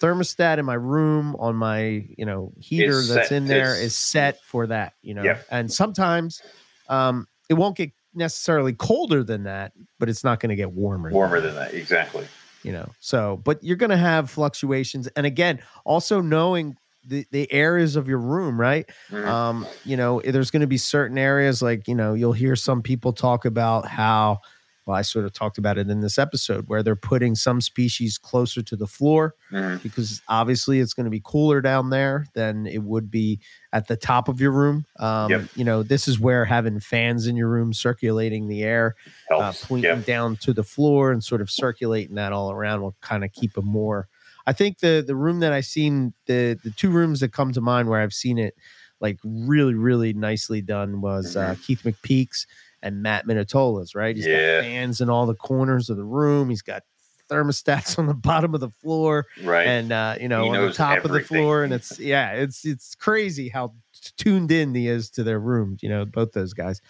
thermostat 0.00 0.58
in 0.58 0.64
my 0.64 0.74
room 0.74 1.36
on 1.38 1.54
my 1.56 2.06
you 2.16 2.24
know 2.24 2.52
heater 2.58 2.98
Is 3.00 3.08
that's 3.08 3.28
set 3.28 3.36
in 3.36 3.46
there 3.46 3.78
is 3.80 3.96
set 3.96 4.42
for 4.42 4.66
that 4.68 4.94
you 5.02 5.14
know 5.14 5.22
Yep. 5.22 5.46
and 5.50 5.72
sometimes 5.72 6.42
um 6.88 7.26
it 7.48 7.54
won't 7.54 7.76
get 7.76 7.90
necessarily 8.14 8.72
colder 8.72 9.22
than 9.22 9.44
that 9.44 9.72
but 9.98 10.08
it's 10.08 10.24
not 10.24 10.40
going 10.40 10.50
to 10.50 10.56
get 10.56 10.72
warmer 10.72 11.10
Warmer 11.10 11.40
than 11.40 11.54
that, 11.54 11.74
exactly. 11.74 12.26
you 12.62 12.72
know 12.72 12.88
so 13.00 13.40
but 13.44 13.62
you're 13.62 13.76
going 13.76 13.90
to 13.90 13.96
have 13.96 14.30
fluctuations 14.30 15.06
and 15.08 15.26
again 15.26 15.60
also 15.84 16.20
knowing 16.20 16.76
the, 17.04 17.26
the 17.30 17.50
areas 17.52 17.96
of 17.96 18.08
your 18.08 18.18
room 18.18 18.60
right 18.60 18.88
Mhm. 19.10 19.26
um 19.26 19.66
you 19.84 19.96
know 19.96 20.20
there's 20.20 20.50
going 20.50 20.60
to 20.60 20.66
be 20.66 20.76
certain 20.78 21.16
areas 21.18 21.62
like 21.62 21.88
you 21.88 21.94
know 21.94 22.14
you'll 22.14 22.32
hear 22.32 22.56
some 22.56 22.82
people 22.82 23.12
talk 23.12 23.44
about 23.44 23.86
how 23.86 24.38
well 24.86 24.96
i 24.96 25.02
sort 25.02 25.24
of 25.24 25.32
talked 25.32 25.56
about 25.56 25.78
it 25.78 25.88
in 25.88 26.00
this 26.00 26.18
episode 26.18 26.64
where 26.68 26.82
they're 26.82 26.96
putting 26.96 27.34
some 27.34 27.60
species 27.60 28.18
closer 28.18 28.60
to 28.62 28.76
the 28.76 28.86
floor 28.86 29.34
Mhm. 29.50 29.82
because 29.82 30.20
obviously 30.28 30.78
it's 30.80 30.92
going 30.92 31.04
to 31.04 31.10
be 31.10 31.22
cooler 31.24 31.60
down 31.62 31.88
there 31.90 32.26
than 32.34 32.66
it 32.66 32.82
would 32.82 33.10
be 33.10 33.40
at 33.72 33.88
the 33.88 33.96
top 33.96 34.28
of 34.28 34.40
your 34.40 34.52
room 34.52 34.84
um 34.98 35.30
Yep. 35.30 35.48
you 35.54 35.64
know 35.64 35.82
this 35.82 36.06
is 36.06 36.20
where 36.20 36.44
having 36.44 36.80
fans 36.80 37.26
in 37.26 37.34
your 37.36 37.48
room 37.48 37.72
circulating 37.72 38.46
the 38.46 38.62
air 38.62 38.94
uh, 39.34 39.52
pointing 39.62 39.96
Yep. 39.96 40.04
down 40.06 40.36
to 40.38 40.52
the 40.52 40.64
floor 40.64 41.12
and 41.12 41.24
sort 41.24 41.40
of 41.40 41.50
circulating 41.50 42.16
that 42.16 42.32
all 42.32 42.50
around 42.52 42.82
will 42.82 42.96
kind 43.00 43.24
of 43.24 43.32
keep 43.32 43.54
them 43.54 43.66
more. 43.66 44.08
I 44.46 44.52
think 44.52 44.78
the 44.80 45.02
the 45.06 45.16
room 45.16 45.40
that 45.40 45.52
I've 45.52 45.66
seen 45.66 46.14
the 46.26 46.58
the 46.62 46.70
two 46.70 46.90
rooms 46.90 47.20
that 47.20 47.32
come 47.32 47.52
to 47.52 47.60
mind 47.60 47.88
where 47.88 48.00
I've 48.00 48.12
seen 48.14 48.38
it 48.38 48.54
like 49.00 49.18
really 49.24 49.74
really 49.74 50.12
nicely 50.12 50.60
done 50.62 51.00
was 51.00 51.36
uh, 51.36 51.40
Mm-hmm. 51.54 51.60
Keith 51.62 51.82
McPeaks 51.84 52.46
and 52.82 53.02
Matt 53.02 53.26
Minatola's. 53.26 53.94
Right, 53.94 54.16
He's 54.16 54.26
Yeah. 54.26 54.58
got 54.58 54.64
fans 54.64 55.00
in 55.00 55.10
all 55.10 55.26
the 55.26 55.34
corners 55.34 55.90
of 55.90 55.96
the 55.96 56.04
room. 56.04 56.48
He's 56.50 56.62
got 56.62 56.82
thermostats 57.30 57.98
on 57.98 58.06
the 58.06 58.14
bottom 58.14 58.54
of 58.54 58.60
the 58.60 58.70
floor 58.70 59.26
Right. 59.42 59.66
and 59.66 59.92
uh, 59.92 60.16
you 60.20 60.28
know 60.28 60.46
on 60.48 60.52
the 60.66 60.72
top 60.72 61.04
of 61.04 61.10
the 61.12 61.20
floor 61.28 61.62
and 61.64 61.72
it's 61.78 61.98
yeah 62.00 62.32
it's 62.32 62.64
it's 62.64 62.94
crazy 62.96 63.48
how 63.48 63.74
tuned 64.16 64.50
in 64.50 64.74
he 64.74 64.88
is 64.88 65.10
to 65.10 65.22
their 65.22 65.38
rooms 65.38 65.80
you 65.82 65.88
know 65.88 66.04
both 66.04 66.32
those 66.32 66.54
guys 66.54 66.80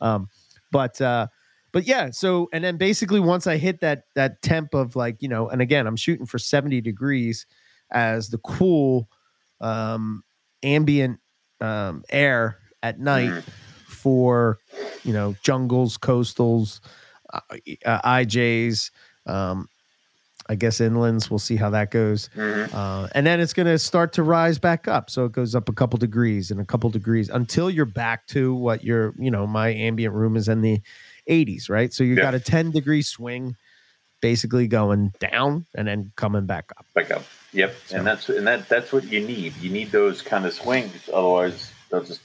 um 0.00 0.28
but 0.70 0.98
uh 1.02 1.26
but 1.72 1.86
yeah 1.86 2.10
so 2.10 2.48
and 2.52 2.62
then 2.64 2.76
basically 2.76 3.20
once 3.20 3.46
i 3.46 3.56
hit 3.56 3.80
that 3.80 4.04
that 4.14 4.40
temp 4.42 4.74
of 4.74 4.96
like 4.96 5.16
you 5.22 5.28
know 5.28 5.48
and 5.48 5.60
again 5.62 5.86
i'm 5.86 5.96
shooting 5.96 6.26
for 6.26 6.38
70 6.38 6.80
degrees 6.80 7.46
as 7.90 8.28
the 8.30 8.38
cool 8.38 9.08
um 9.60 10.22
ambient 10.62 11.18
um 11.60 12.02
air 12.10 12.58
at 12.82 12.98
night 12.98 13.30
Mhm. 13.30 13.42
for 13.86 14.58
you 15.04 15.12
know 15.12 15.34
jungles 15.42 15.98
coastals 15.98 16.80
uh, 17.32 17.40
uh, 17.84 18.00
ijs 18.18 18.90
um 19.26 19.68
i 20.48 20.54
guess 20.54 20.78
inlands 20.80 21.28
we'll 21.30 21.38
see 21.38 21.56
how 21.56 21.70
that 21.70 21.90
goes 21.90 22.30
Mhm. 22.34 22.72
uh, 22.74 23.08
and 23.14 23.26
then 23.26 23.40
it's 23.40 23.52
going 23.52 23.66
to 23.66 23.78
start 23.78 24.12
to 24.14 24.22
rise 24.22 24.58
back 24.58 24.88
up 24.88 25.10
so 25.10 25.26
it 25.26 25.32
goes 25.32 25.54
up 25.54 25.68
a 25.68 25.72
couple 25.72 25.98
degrees 25.98 26.50
and 26.50 26.60
a 26.60 26.64
couple 26.64 26.88
degrees 26.90 27.28
until 27.28 27.68
you're 27.70 27.84
back 27.84 28.26
to 28.28 28.54
what 28.54 28.82
your 28.84 29.14
you 29.18 29.30
know 29.30 29.46
my 29.46 29.68
ambient 29.68 30.14
room 30.14 30.36
is 30.36 30.48
in 30.48 30.62
the 30.62 30.80
80s 31.28 31.68
right 31.70 31.92
so 31.92 32.04
you 32.04 32.14
Yeah. 32.14 32.22
got 32.22 32.34
a 32.34 32.40
10 32.40 32.70
degree 32.70 33.02
swing 33.02 33.56
basically 34.20 34.66
going 34.66 35.12
down 35.18 35.64
and 35.74 35.88
then 35.88 36.12
coming 36.16 36.44
back 36.46 36.70
up 36.78 36.84
Back 36.94 37.10
up. 37.10 37.24
Yep. 37.52 37.74
So- 37.86 37.96
And 37.96 38.06
that's 38.06 38.28
and 38.28 38.46
that 38.46 38.68
that's 38.68 38.92
what 38.92 39.04
you 39.04 39.20
need. 39.26 39.56
You 39.56 39.70
need 39.70 39.90
those 39.92 40.20
kind 40.22 40.44
of 40.46 40.52
swings. 40.52 41.08
Otherwise, 41.12 41.72
they'll 41.90 42.04
just 42.04 42.20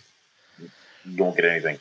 you 0.59 1.23
won't 1.23 1.35
get 1.35 1.45
anything. 1.45 1.79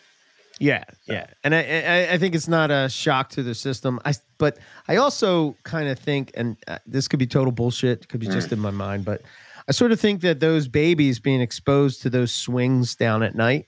Yeah, 0.60 0.84
yeah, 1.06 1.26
and 1.42 1.52
I, 1.52 1.58
I 1.62 2.12
I 2.12 2.18
think 2.18 2.36
it's 2.36 2.46
not 2.46 2.70
a 2.70 2.88
shock 2.88 3.30
to 3.30 3.42
the 3.42 3.56
system. 3.56 3.98
I 4.04 4.14
but 4.38 4.56
I 4.86 4.96
also 4.96 5.56
kind 5.64 5.88
of 5.88 5.98
think, 5.98 6.30
and 6.34 6.56
uh, 6.68 6.78
this 6.86 7.08
could 7.08 7.18
be 7.18 7.26
total 7.26 7.50
bullshit, 7.50 8.06
could 8.08 8.20
be 8.20 8.28
just 8.28 8.52
in 8.52 8.60
my 8.60 8.70
mind, 8.70 9.04
but 9.04 9.20
I 9.68 9.72
sort 9.72 9.90
of 9.90 9.98
think 9.98 10.20
that 10.20 10.38
those 10.38 10.68
babies 10.68 11.18
being 11.18 11.40
exposed 11.40 12.02
to 12.02 12.10
those 12.10 12.30
swings 12.32 12.94
down 12.94 13.24
at 13.24 13.34
night, 13.34 13.66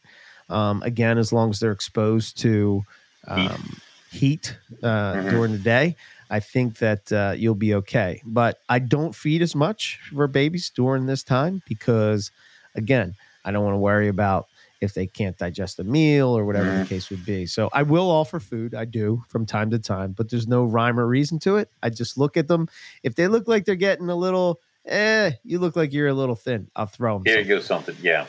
um, 0.49 0.81
again, 0.85 1.19
as 1.19 1.33
long 1.33 1.51
as 1.51 1.59
they're 1.59 1.73
exposed 1.73 2.39
to. 2.43 2.85
Um, 3.29 3.81
heat 4.11 4.57
uh, 4.83 5.15
Mhm. 5.15 5.31
during 5.31 5.53
the 5.53 5.59
day, 5.59 5.97
I 6.31 6.41
think 6.41 6.79
that 6.79 7.11
uh, 7.13 7.35
you'll 7.37 7.55
be 7.55 7.75
okay. 7.75 8.23
But 8.25 8.59
I 8.69 8.79
don't 8.79 9.15
feed 9.15 9.43
as 9.43 9.55
much 9.55 9.99
for 10.15 10.27
babies 10.29 10.71
during 10.71 11.07
this 11.07 11.23
time 11.23 11.63
because 11.67 12.31
again, 12.75 13.15
I 13.45 13.53
don't 13.53 13.65
want 13.65 13.75
to 13.75 13.79
worry 13.79 14.09
about 14.09 14.47
if 14.81 14.93
they 14.95 15.07
can't 15.07 15.39
digest 15.39 15.79
a 15.79 15.85
meal 15.85 16.29
or 16.37 16.45
whatever 16.45 16.67
the 16.67 16.85
Mhm. 16.85 16.89
case 16.89 17.11
would 17.11 17.25
be. 17.25 17.47
So 17.47 17.71
I 17.73 17.83
will 17.83 18.11
offer 18.11 18.39
food. 18.41 18.75
I 18.75 18.85
do 18.85 19.25
from 19.29 19.47
time 19.47 19.71
to 19.71 19.79
time, 19.79 20.13
but 20.13 20.29
there's 20.31 20.47
no 20.47 20.65
rhyme 20.65 20.99
or 21.01 21.07
reason 21.07 21.39
to 21.41 21.57
it. 21.57 21.71
I 21.83 21.89
just 21.91 22.19
look 22.19 22.37
at 22.37 22.49
them. 22.49 22.69
If 23.03 23.15
they 23.15 23.29
look 23.29 23.49
like 23.49 23.65
they're 23.65 23.75
getting 23.77 24.09
a 24.11 24.17
little, 24.17 24.61
eh, 24.85 25.33
you 25.45 25.59
look 25.59 25.77
like 25.77 25.93
you're 25.93 26.09
a 26.09 26.15
little 26.15 26.35
thin, 26.35 26.69
I'll 26.77 26.87
throw 26.87 27.15
them. 27.17 27.23
Here 27.25 27.43
goes 27.45 27.65
something. 27.67 27.97
Yeah. 28.03 28.27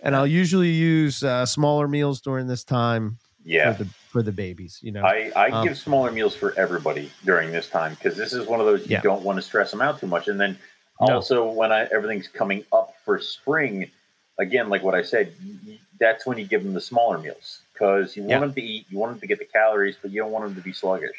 And 0.00 0.14
I'll 0.14 0.26
usually 0.26 0.70
use 0.70 1.24
uh, 1.24 1.44
smaller 1.46 1.88
meals 1.88 2.20
during 2.20 2.46
this 2.46 2.62
time 2.62 3.18
Yeah. 3.48 3.72
for 3.72 3.84
the 3.84 3.90
for 4.10 4.22
the 4.22 4.32
babies. 4.32 4.78
You 4.82 4.92
know, 4.92 5.04
I, 5.04 5.32
I 5.34 5.50
Um, 5.50 5.64
give 5.66 5.78
smaller 5.78 6.12
meals 6.12 6.34
for 6.36 6.56
everybody 6.58 7.10
during 7.24 7.50
this 7.50 7.68
time 7.68 7.94
because 7.94 8.16
this 8.16 8.32
is 8.32 8.46
one 8.46 8.60
of 8.60 8.66
those 8.66 8.82
you 8.82 8.96
Yeah. 8.96 9.00
don't 9.00 9.22
want 9.22 9.36
to 9.36 9.42
stress 9.42 9.70
them 9.70 9.80
out 9.80 9.98
too 9.98 10.06
much. 10.06 10.28
And 10.28 10.38
then 10.38 10.58
No. 11.00 11.14
also 11.14 11.50
when 11.50 11.72
I, 11.72 11.84
everything's 11.86 12.28
coming 12.28 12.64
up 12.72 12.94
for 13.04 13.18
spring, 13.18 13.90
again, 14.38 14.68
like 14.68 14.82
what 14.82 14.94
I 14.94 15.02
said, 15.02 15.32
that's 15.98 16.26
when 16.26 16.36
you 16.38 16.44
give 16.46 16.62
them 16.62 16.74
the 16.74 16.80
smaller 16.80 17.18
meals 17.18 17.60
because 17.72 18.16
you 18.16 18.22
want 18.22 18.32
Yeah. 18.32 18.46
them 18.46 18.54
to 18.54 18.62
eat, 18.62 18.86
you 18.90 18.98
want 18.98 19.12
them 19.12 19.20
to 19.20 19.26
get 19.26 19.38
the 19.38 19.46
calories, 19.46 19.96
but 20.00 20.10
you 20.10 20.20
don't 20.20 20.30
want 20.30 20.44
them 20.44 20.54
to 20.54 20.60
be 20.60 20.72
sluggish. 20.72 21.16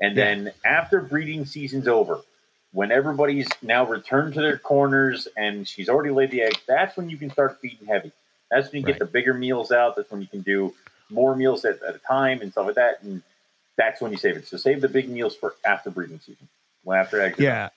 And 0.00 0.16
Yeah. 0.16 0.24
then 0.24 0.52
after 0.64 1.00
breeding 1.00 1.44
season's 1.44 1.88
over, 1.88 2.20
when 2.72 2.92
everybody's 2.92 3.48
now 3.62 3.84
returned 3.84 4.34
to 4.34 4.40
their 4.42 4.58
corners 4.58 5.26
and 5.36 5.66
she's 5.66 5.88
already 5.88 6.10
laid 6.10 6.30
the 6.30 6.42
eggs, 6.42 6.60
that's 6.68 6.96
when 6.96 7.10
you 7.10 7.16
can 7.16 7.30
start 7.30 7.58
feeding 7.60 7.86
heavy. 7.88 8.12
That's 8.50 8.70
when 8.70 8.82
you 8.82 8.86
Right. 8.86 8.92
get 8.94 8.98
the 9.00 9.06
bigger 9.06 9.34
meals 9.34 9.72
out. 9.72 9.96
That's 9.96 10.10
when 10.10 10.20
you 10.20 10.28
can 10.28 10.42
do 10.42 10.74
more 11.10 11.34
meals 11.36 11.64
at, 11.64 11.82
at 11.82 11.94
a 11.94 11.98
time 11.98 12.40
and 12.42 12.52
stuff 12.52 12.66
like 12.66 12.74
that. 12.76 13.02
And 13.02 13.22
that's 13.76 14.00
when 14.00 14.10
you 14.12 14.18
save 14.18 14.36
it. 14.36 14.46
So 14.46 14.56
save 14.56 14.80
the 14.80 14.88
big 14.88 15.08
meals 15.08 15.34
for 15.36 15.54
after 15.64 15.90
breeding 15.90 16.18
season. 16.20 16.48
When 16.84 16.98
after 16.98 17.18
done. 17.18 17.34
yeah, 17.38 17.68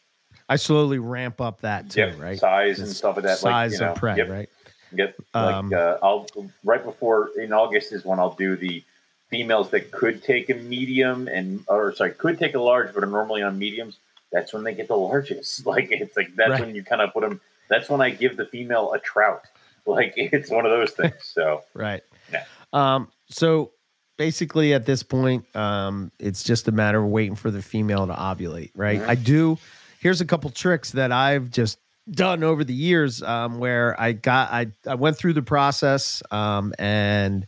I 0.50 0.56
slowly 0.56 1.00
ramp 1.00 1.42
up 1.42 1.62
that 1.62 1.90
too, 1.90 2.02
Yep, 2.02 2.20
right? 2.20 2.40
Size 2.40 2.80
and 2.80 2.90
stuff 2.90 3.16
like 3.18 3.24
that. 3.26 3.38
Size 3.40 3.72
like, 3.74 3.80
you 3.80 3.86
know, 3.86 3.92
of 3.94 3.98
prey, 3.98 4.16
yep, 4.18 4.30
right? 4.30 4.50
Yep. 4.94 5.16
Um, 5.34 5.70
like 5.70 5.80
uh, 5.80 5.98
I'll 6.04 6.28
right 6.64 6.84
before 6.84 7.30
in 7.40 7.54
August 7.54 7.92
is 7.94 8.04
when 8.06 8.20
I'll 8.20 8.34
do 8.34 8.56
the 8.56 8.84
females 9.30 9.70
that 9.70 9.92
could 9.92 10.22
take 10.24 10.50
a 10.50 10.56
medium 10.56 11.28
and 11.30 11.64
or 11.68 11.96
sorry 11.96 12.12
could 12.12 12.38
take 12.38 12.54
a 12.56 12.60
large 12.60 12.94
but 12.94 13.04
are 13.04 13.08
normally 13.08 13.42
on 13.42 13.58
mediums. 13.58 13.98
That's 14.32 14.54
when 14.54 14.64
they 14.64 14.74
get 14.74 14.88
the 14.88 14.96
largest. 14.98 15.66
Like 15.66 15.90
it's 15.92 16.16
like 16.18 16.36
that's 16.36 16.52
Right. 16.52 16.62
when 16.62 16.76
you 16.76 16.84
kind 16.84 17.02
of 17.02 17.14
put 17.14 17.22
them. 17.22 17.40
That's 17.70 17.90
when 17.90 18.02
I 18.02 18.10
give 18.10 18.36
the 18.38 18.46
female 18.46 18.92
a 18.94 19.00
trout. 19.00 19.44
Like 19.86 20.14
it's 20.18 20.50
one 20.50 20.66
of 20.66 20.72
those 20.72 20.92
things. 20.92 21.16
So 21.24 21.64
Right. 21.74 22.04
Um, 22.74 23.10
so 23.30 23.72
basically 24.18 24.74
at 24.74 24.86
this 24.86 25.04
point, 25.04 25.46
um, 25.56 26.12
it's 26.20 26.44
just 26.44 26.68
a 26.68 26.72
matter 26.72 27.00
of 27.04 27.10
waiting 27.10 27.36
for 27.36 27.52
the 27.52 27.62
female 27.62 28.08
to 28.08 28.14
ovulate, 28.14 28.72
right? 28.76 29.00
Mhm. 29.02 29.08
I 29.08 29.16
do 29.16 29.58
here's 30.00 30.20
a 30.22 30.26
couple 30.26 30.50
tricks 30.50 30.92
that 30.94 31.12
I've 31.12 31.52
just 31.52 31.78
done 32.10 32.44
over 32.44 32.64
the 32.64 32.74
years 32.74 33.22
um, 33.22 33.60
where 33.60 34.00
I 34.02 34.14
got 34.14 34.52
I, 34.52 34.68
I 34.88 34.96
went 34.96 35.18
through 35.18 35.34
the 35.34 35.44
process 35.44 36.24
um, 36.32 36.74
and 36.80 37.46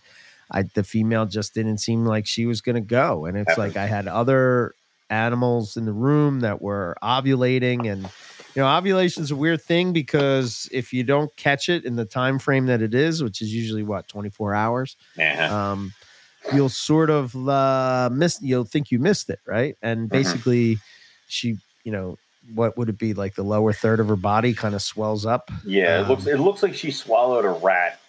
I 0.51 0.63
the 0.63 0.84
female 0.84 1.26
just 1.26 1.53
didn't 1.55 1.80
seem 1.80 2.05
like 2.05 2.28
she 2.28 2.45
was 2.45 2.61
gonna 2.61 2.82
go. 2.82 3.26
And 3.26 3.38
it's 3.38 3.57
like 3.57 3.76
I 3.76 3.88
had 3.88 4.07
other 4.07 4.74
animals 5.09 5.78
in 5.78 5.86
the 5.86 5.93
room 5.93 6.41
that 6.41 6.61
were 6.61 6.95
ovulating 7.03 7.91
and 7.91 8.07
you 8.55 8.61
know 8.61 8.67
ovulation 8.67 9.23
is 9.23 9.31
a 9.31 9.35
weird 9.35 9.61
thing 9.61 9.93
because 9.93 10.67
if 10.71 10.93
you 10.93 11.03
don't 11.03 11.35
catch 11.35 11.69
it 11.69 11.85
in 11.85 11.95
the 11.95 12.05
time 12.05 12.39
frame 12.39 12.65
that 12.67 12.81
it 12.81 12.93
is 12.93 13.23
which 13.23 13.41
is 13.41 13.53
usually 13.53 13.83
what 13.83 14.07
24 14.07 14.53
hours 14.53 14.95
um, 15.49 15.91
you'll 16.53 16.69
sort 16.69 17.09
of 17.09 17.35
uh, 17.49 18.09
miss 18.11 18.41
you'll 18.41 18.65
think 18.65 18.91
you 18.91 18.99
missed 18.99 19.29
it 19.29 19.39
right 19.45 19.75
and 19.81 20.07
Mhm. 20.07 20.11
basically 20.11 20.77
she 21.27 21.57
you 21.83 21.91
know 21.91 22.17
what 22.53 22.77
would 22.77 22.89
it 22.89 22.97
be 22.97 23.13
like 23.13 23.35
the 23.35 23.43
lower 23.43 23.71
third 23.73 23.99
of 24.01 24.07
her 24.09 24.17
body 24.17 24.53
kind 24.53 24.75
of 24.75 24.81
swells 24.81 25.25
up 25.25 25.49
Yeah, 25.65 25.99
it 25.99 26.03
Um, 26.03 26.09
looks 26.09 26.27
it 26.27 26.39
looks 26.39 26.61
like 26.61 26.75
she 26.75 26.91
swallowed 26.91 27.45
a 27.45 27.51
rat, 27.51 28.01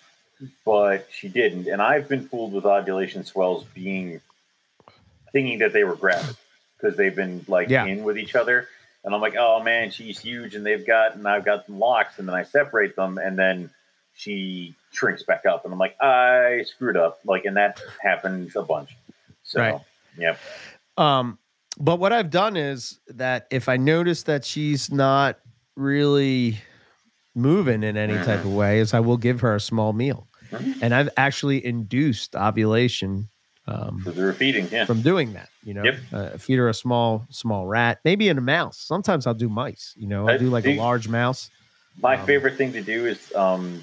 but 0.64 1.06
she 1.12 1.28
didn't. 1.28 1.68
And 1.68 1.80
I've 1.80 2.08
been 2.08 2.26
fooled 2.28 2.52
with 2.52 2.64
ovulation 2.66 3.24
swells 3.24 3.62
being 3.74 4.20
thinking 5.32 5.60
that 5.60 5.72
they 5.72 5.84
were 5.84 5.94
gravid 5.96 6.36
because 6.76 6.96
they've 6.96 7.14
been 7.14 7.44
like 7.48 7.68
Yeah. 7.68 7.84
in 7.86 8.02
with 8.02 8.18
each 8.18 8.34
other. 8.34 8.68
And 9.04 9.14
I'm 9.14 9.20
like, 9.20 9.36
oh 9.36 9.62
man, 9.62 9.90
she's 9.90 10.18
huge, 10.18 10.54
and 10.54 10.64
they've 10.64 10.86
got 10.86 11.14
and 11.14 11.26
I've 11.28 11.44
got 11.44 11.66
them 11.66 11.78
locks, 11.78 12.18
and 12.18 12.26
then 12.28 12.34
I 12.34 12.42
separate 12.42 12.96
them, 12.96 13.18
and 13.18 13.38
then 13.38 13.70
she 14.14 14.74
shrinks 14.92 15.22
back 15.24 15.44
up, 15.44 15.64
and 15.64 15.72
I'm 15.72 15.78
like, 15.78 16.00
I 16.00 16.62
screwed 16.66 16.96
up, 16.96 17.18
like, 17.24 17.44
and 17.44 17.56
that 17.56 17.80
happens 18.02 18.56
a 18.56 18.62
bunch. 18.62 18.96
So, 19.42 19.60
Right. 19.60 19.80
yep, 20.16 20.38
Um, 20.96 21.38
but 21.78 21.96
what 21.98 22.12
I've 22.12 22.30
done 22.30 22.56
is 22.56 23.00
that 23.08 23.46
if 23.50 23.68
I 23.68 23.76
notice 23.76 24.22
that 24.22 24.44
she's 24.44 24.90
not 24.92 25.38
really 25.76 26.58
moving 27.34 27.82
in 27.82 27.96
any 27.96 28.14
type 28.24 28.44
of 28.44 28.52
way, 28.54 28.78
is 28.78 28.94
I 28.94 29.00
will 29.00 29.16
give 29.16 29.40
her 29.40 29.56
a 29.56 29.60
small 29.60 29.92
meal. 29.92 30.28
Mhm. 30.52 30.76
And 30.80 30.94
I've 30.94 31.10
actually 31.16 31.64
induced 31.66 32.36
ovulation 32.36 33.28
um, 33.66 34.02
they're 34.06 34.32
feeding, 34.34 34.68
yeah. 34.70 34.84
from 34.84 35.00
doing 35.02 35.32
that. 35.34 35.48
You 35.64 35.74
know, 35.74 35.84
Yep. 35.84 35.96
uh, 36.12 36.28
feed 36.38 36.56
her 36.58 36.68
a 36.68 36.74
small 36.74 37.26
small 37.30 37.66
rat, 37.66 38.00
maybe 38.04 38.28
in 38.28 38.36
a 38.38 38.42
mouse. 38.42 38.76
Sometimes 38.78 39.26
I'll 39.26 39.34
do 39.34 39.48
mice. 39.48 39.94
You 39.96 40.06
know, 40.08 40.28
I'll 40.28 40.38
do 40.38 40.50
like 40.50 40.66
a 40.66 40.76
large 40.76 41.08
mouse. 41.08 41.50
My 42.02 42.16
Um, 42.16 42.26
favorite 42.26 42.56
thing 42.56 42.72
to 42.72 42.82
do 42.82 43.06
is 43.06 43.32
um, 43.34 43.82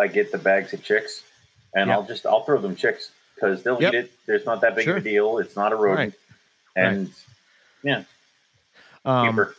I 0.00 0.06
get 0.06 0.32
the 0.32 0.38
bags 0.38 0.72
of 0.72 0.82
chicks, 0.82 1.22
and 1.74 1.88
Yep. 1.88 1.96
I'll 1.96 2.06
just 2.06 2.24
I'll 2.26 2.44
throw 2.44 2.58
them 2.60 2.76
chicks 2.76 3.10
because 3.34 3.62
they'll 3.62 3.80
Yep. 3.82 3.92
eat 3.92 3.96
it. 3.98 4.12
There's 4.26 4.46
not 4.46 4.60
that 4.62 4.74
big 4.74 4.84
Sure. 4.84 4.96
of 4.96 5.04
a 5.04 5.08
deal. 5.08 5.38
It's 5.38 5.56
not 5.56 5.72
a 5.72 5.76
rodent, 5.76 6.14
and 6.76 7.10
yeah 7.82 8.04
Um, 9.04 9.52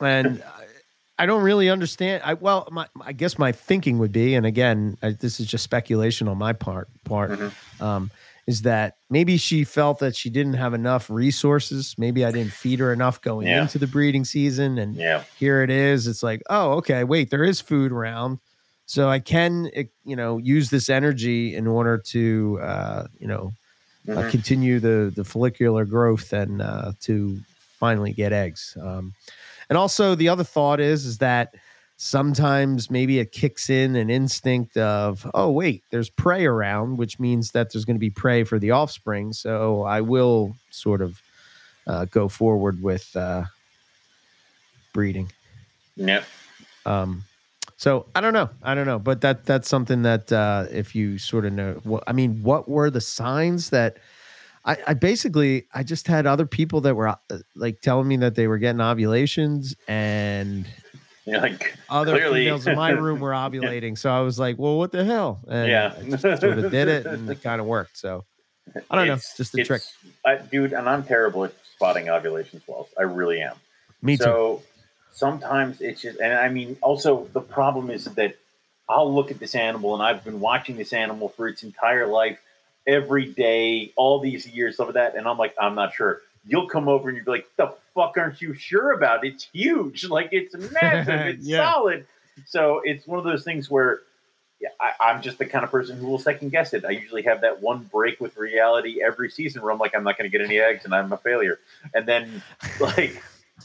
and 0.00 0.42
I- 1.18 1.24
don't 1.26 1.42
really 1.42 1.70
understand. 1.70 2.22
I 2.24 2.34
well, 2.34 2.68
my 2.70 2.86
I 3.00 3.12
guess 3.12 3.38
my 3.38 3.50
thinking 3.52 3.98
would 3.98 4.12
be, 4.12 4.34
and 4.34 4.44
again, 4.46 4.98
I, 5.02 5.10
this 5.12 5.40
is 5.40 5.46
just 5.46 5.64
speculation 5.64 6.28
on 6.28 6.36
my 6.38 6.52
part. 6.52 6.88
Part 7.04 7.30
Mhm. 7.30 7.52
Is 8.46 8.62
that 8.62 8.94
maybe 9.10 9.36
she 9.36 9.64
felt 9.64 9.98
that 9.98 10.14
she 10.16 10.30
didn't 10.30 10.54
have 10.54 10.74
enough 10.74 11.10
resources. 11.10 11.94
Maybe 11.98 12.24
I 12.24 12.30
didn't 12.30 12.52
feed 12.54 12.78
her 12.80 12.92
enough 12.92 13.20
going 13.20 13.48
Yeah. 13.48 13.60
into 13.62 13.78
the 13.78 13.86
breeding 13.88 14.24
season, 14.24 14.78
and 14.78 14.96
Yeah, 14.96 15.24
here 15.34 15.62
it 15.62 15.70
is. 15.70 16.06
It's 16.06 16.22
like, 16.22 16.42
oh, 16.50 16.72
okay, 16.74 17.04
wait, 17.04 17.30
there 17.30 17.44
is 17.44 17.60
food 17.60 17.92
around, 17.92 18.38
so 18.86 19.08
I 19.08 19.18
can, 19.20 19.70
eh, 19.74 19.84
you 20.04 20.16
know, 20.16 20.38
use 20.38 20.70
this 20.70 20.88
energy 20.88 21.54
in 21.56 21.66
order 21.66 21.98
to, 21.98 22.58
uh, 22.62 23.06
you 23.18 23.26
know, 23.28 23.54
uh, 24.16 24.22
Mhm. 24.24 24.30
continue 24.30 24.80
the 24.80 25.12
the 25.14 25.24
follicular 25.24 25.84
growth 25.84 26.32
and 26.32 26.62
uh, 26.62 26.92
to 27.00 27.42
finally 27.80 28.12
get 28.12 28.32
eggs. 28.32 28.76
Um, 28.80 29.14
and 29.70 29.76
also, 29.78 30.14
the 30.14 30.28
other 30.28 30.44
thought 30.44 30.80
is 30.80 31.04
is 31.06 31.18
that 31.18 31.54
sometimes 31.96 32.90
maybe 32.90 33.18
it 33.18 33.32
kicks 33.32 33.70
in 33.70 33.96
an 33.96 34.10
instinct 34.10 34.76
of, 34.76 35.28
oh 35.34 35.50
wait, 35.50 35.82
there's 35.90 36.10
prey 36.10 36.44
around, 36.44 36.98
which 36.98 37.18
means 37.18 37.52
that 37.52 37.72
there's 37.72 37.84
going 37.84 37.96
to 37.96 38.00
be 38.00 38.10
prey 38.10 38.44
for 38.44 38.58
the 38.58 38.70
offspring. 38.70 39.32
So 39.32 39.82
I 39.82 40.00
will 40.02 40.54
sort 40.70 41.00
of 41.00 41.20
uh, 41.86 42.04
go 42.06 42.28
forward 42.28 42.82
with 42.82 43.14
uh, 43.16 43.44
breeding. 44.92 45.30
yep. 45.96 46.24
Um, 46.84 47.24
so 47.78 48.06
I 48.14 48.20
don't 48.20 48.32
know, 48.32 48.48
I 48.62 48.74
don't 48.74 48.86
know, 48.86 48.98
but 48.98 49.20
that 49.20 49.44
that's 49.44 49.68
something 49.68 50.02
that 50.02 50.32
uh, 50.32 50.66
if 50.70 50.94
you 50.94 51.18
sort 51.18 51.44
of 51.44 51.52
know, 51.52 51.80
what 51.84 52.04
I 52.06 52.12
mean, 52.12 52.42
what 52.42 52.68
were 52.68 52.90
the 52.90 53.02
signs 53.02 53.70
that 53.70 53.98
I, 54.64 54.78
I 54.88 54.94
basically 54.94 55.66
I 55.74 55.82
just 55.82 56.06
had 56.06 56.26
other 56.26 56.46
people 56.46 56.80
that 56.82 56.94
were 56.94 57.08
uh, 57.08 57.16
like 57.54 57.82
telling 57.82 58.08
me 58.08 58.16
that 58.18 58.34
they 58.34 58.46
were 58.46 58.58
getting 58.58 58.80
ovulations 58.80 59.76
and 59.86 60.66
You're 61.28 61.40
like 61.40 61.74
other 61.90 62.12
Clearly. 62.12 62.44
females 62.44 62.66
in 62.66 62.76
my 62.76 62.90
room 62.90 63.18
were 63.20 63.30
ovulating. 63.44 63.98
So 63.98 64.10
I 64.10 64.20
was 64.20 64.38
like, 64.38 64.58
well, 64.58 64.78
what 64.78 64.92
the 64.92 65.04
hell? 65.04 65.40
And 65.48 65.68
Yeah. 65.68 65.94
I 65.98 66.02
just 66.10 66.22
sort 66.22 66.44
of 66.58 66.70
did 66.70 66.88
it 66.88 67.04
and 67.06 67.28
it 67.28 67.42
kind 67.42 67.60
of 67.60 67.66
worked. 67.66 67.96
So 67.98 68.24
I 68.90 68.96
don't 68.96 69.06
know, 69.08 69.14
it's- 69.14 69.36
just 69.36 69.54
a 69.58 69.64
trick. 69.64 69.82
I, 70.24 70.36
dude. 70.36 70.72
And 70.72 70.88
I'm 70.88 71.02
terrible 71.04 71.44
at 71.44 71.52
spotting 71.74 72.08
ovulation 72.08 72.62
swells. 72.64 72.88
I 72.98 73.02
really 73.02 73.40
am. 73.42 73.56
me 74.02 74.16
too. 74.16 74.22
So 74.24 74.62
sometimes 75.12 75.80
it's 75.80 76.00
just, 76.02 76.20
and 76.20 76.32
I 76.32 76.48
mean, 76.48 76.76
also 76.82 77.28
the 77.32 77.40
problem 77.40 77.90
is 77.90 78.04
that 78.04 78.36
I'll 78.88 79.12
look 79.12 79.30
at 79.32 79.40
this 79.40 79.54
animal, 79.56 79.94
and 79.94 80.02
I've 80.02 80.22
been 80.22 80.38
watching 80.38 80.76
this 80.76 80.92
animal 80.92 81.28
for 81.28 81.48
its 81.48 81.64
entire 81.64 82.06
life, 82.06 82.38
every 82.86 83.26
day, 83.32 83.92
all 83.96 84.20
these 84.20 84.46
years, 84.46 84.74
stuff 84.76 84.86
like 84.88 84.94
that, 84.94 85.16
and 85.16 85.26
I'm 85.26 85.38
like, 85.38 85.54
I'm 85.60 85.74
not 85.74 85.92
sure. 85.92 86.20
You'll 86.46 86.68
come 86.68 86.86
over 86.88 87.08
and 87.08 87.16
you'll 87.16 87.24
be 87.24 87.32
like, 87.32 87.46
"The 87.56 87.74
fuck 87.96 88.16
aren't 88.16 88.40
you 88.40 88.54
sure 88.54 88.92
about? 88.92 89.24
It's 89.26 89.48
huge, 89.52 90.04
like 90.08 90.28
it's 90.30 90.54
massive, 90.72 91.08
it's 91.26 91.44
Yeah. 91.46 91.64
solid." 91.72 92.06
So 92.44 92.82
it's 92.84 93.06
one 93.06 93.18
of 93.18 93.24
those 93.24 93.42
things 93.42 93.68
where. 93.68 94.00
Yeah, 94.58 94.70
I, 94.80 95.10
I'm 95.10 95.20
just 95.20 95.36
the 95.36 95.44
kind 95.44 95.64
of 95.66 95.70
person 95.70 95.98
who 95.98 96.06
will 96.06 96.18
second 96.18 96.48
guess 96.50 96.72
it. 96.72 96.86
I 96.86 96.92
usually 96.92 97.24
have 97.24 97.42
that 97.42 97.60
one 97.60 97.82
break 97.92 98.22
with 98.22 98.38
reality 98.38 99.02
every 99.06 99.28
season 99.28 99.60
where 99.60 99.70
I'm 99.70 99.78
like, 99.78 99.94
I'm 99.94 100.02
not 100.02 100.16
going 100.16 100.30
to 100.30 100.34
get 100.38 100.42
any 100.42 100.58
eggs 100.58 100.86
and 100.86 100.94
I'm 100.94 101.12
a 101.12 101.18
failure. 101.18 101.58
And 101.92 102.06
then, 102.08 102.42
like, 102.80 103.22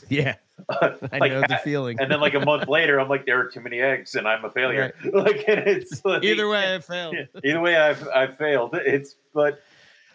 yeah, 0.10 0.36
I 0.70 0.98
like, 1.18 1.32
know 1.32 1.44
the 1.48 1.62
feeling. 1.64 1.98
and 1.98 2.12
then 2.12 2.20
like 2.20 2.34
a 2.34 2.42
month 2.44 2.68
later, 2.68 3.00
I'm 3.00 3.08
like, 3.08 3.26
there 3.26 3.40
are 3.40 3.46
too 3.46 3.62
many 3.62 3.80
eggs, 3.80 4.16
and 4.16 4.28
I'm 4.28 4.44
a 4.44 4.50
failure. 4.50 4.94
Like, 5.14 5.46
and 5.48 5.60
it's 5.66 6.04
like, 6.04 6.26
Either 6.26 6.50
way, 6.50 6.76
I 6.76 6.80
failed. 6.80 7.16
either 7.42 7.62
way, 7.62 7.78
I've 7.78 8.06
I've 8.14 8.38
failed. 8.38 8.76
It's 8.76 9.16
but, 9.34 9.62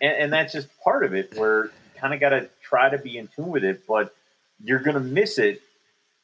and, 0.02 0.12
and 0.24 0.32
that's 0.34 0.52
just 0.52 0.68
part 0.84 1.06
of 1.06 1.14
it. 1.14 1.32
Where 1.38 1.64
you 1.64 1.70
kind 1.98 2.12
of 2.12 2.20
got 2.20 2.30
to 2.30 2.50
try 2.68 2.88
to 2.88 2.98
be 2.98 3.18
in 3.18 3.28
tune 3.28 3.48
with 3.48 3.64
it, 3.64 3.86
but 3.86 4.14
you're 4.64 4.80
gonna 4.80 5.00
miss 5.00 5.38
it. 5.38 5.62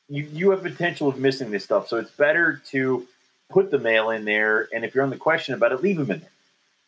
You 0.08 0.24
you 0.24 0.50
have 0.50 0.62
potential 0.62 1.08
of 1.08 1.18
missing 1.18 1.50
this 1.50 1.64
stuff, 1.64 1.88
so 1.88 1.96
it's 1.96 2.10
better 2.10 2.60
to 2.70 3.06
put 3.50 3.70
the 3.70 3.78
male 3.78 4.10
in 4.10 4.24
there, 4.24 4.68
and 4.72 4.84
if 4.84 4.94
you're 4.94 5.04
on 5.04 5.10
the 5.10 5.16
question 5.16 5.54
about 5.54 5.72
it, 5.72 5.82
leave 5.82 5.98
him 5.98 6.10
in 6.10 6.20
there 6.20 6.30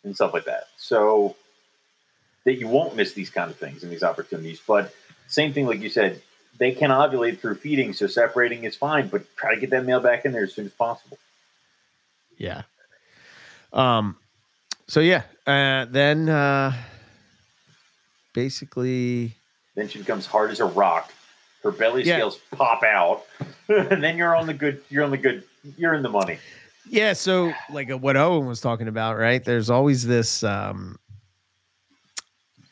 and 0.02 0.14
stuff 0.14 0.32
like 0.32 0.44
that. 0.44 0.64
So 0.76 1.36
that 2.44 2.54
you 2.54 2.68
won't 2.68 2.96
miss 2.96 3.12
these 3.12 3.30
kind 3.30 3.50
of 3.50 3.56
things 3.56 3.82
and 3.82 3.90
these 3.90 4.02
opportunities. 4.02 4.60
But 4.66 4.94
same 5.26 5.52
thing, 5.52 5.66
like 5.66 5.80
you 5.80 5.88
said, 5.88 6.20
they 6.58 6.72
can 6.72 6.90
ovulate 6.90 7.38
through 7.38 7.56
feeding, 7.56 7.92
so 7.92 8.06
separating 8.06 8.64
is 8.64 8.76
fine, 8.76 9.08
but 9.08 9.24
try 9.36 9.54
to 9.54 9.60
get 9.60 9.70
that 9.70 9.84
male 9.84 10.00
back 10.00 10.24
in 10.24 10.32
there 10.32 10.44
as 10.44 10.52
soon 10.52 10.66
as 10.66 10.72
possible. 10.72 11.18
Yeah. 12.38 12.62
Um. 13.72 14.16
So 14.86 15.00
yeah. 15.00 15.22
Uh, 15.46 15.86
then 15.86 16.28
uh, 16.28 16.72
basically, 18.32 19.34
Then 19.74 19.88
she 19.88 19.98
becomes 19.98 20.26
hard 20.26 20.50
as 20.50 20.60
a 20.60 20.64
rock. 20.66 21.12
Her 21.62 21.70
belly 21.72 22.02
Yeah. 22.04 22.16
scales 22.16 22.38
pop 22.52 22.82
out, 22.82 23.24
and 23.68 24.02
then 24.02 24.16
you're 24.18 24.36
on 24.36 24.46
the 24.46 24.54
good. 24.54 24.82
You're 24.90 25.04
on 25.04 25.10
the 25.10 25.16
good. 25.16 25.44
You're 25.78 25.94
in 25.94 26.02
the 26.02 26.10
money. 26.10 26.38
yeah. 26.88 27.14
So 27.14 27.52
like 27.70 27.90
uh, 27.90 27.96
what 27.98 28.16
Owen 28.16 28.46
was 28.46 28.60
talking 28.60 28.86
about, 28.88 29.16
right? 29.16 29.42
There's 29.42 29.70
always 29.70 30.06
this. 30.06 30.44
Um, 30.44 30.96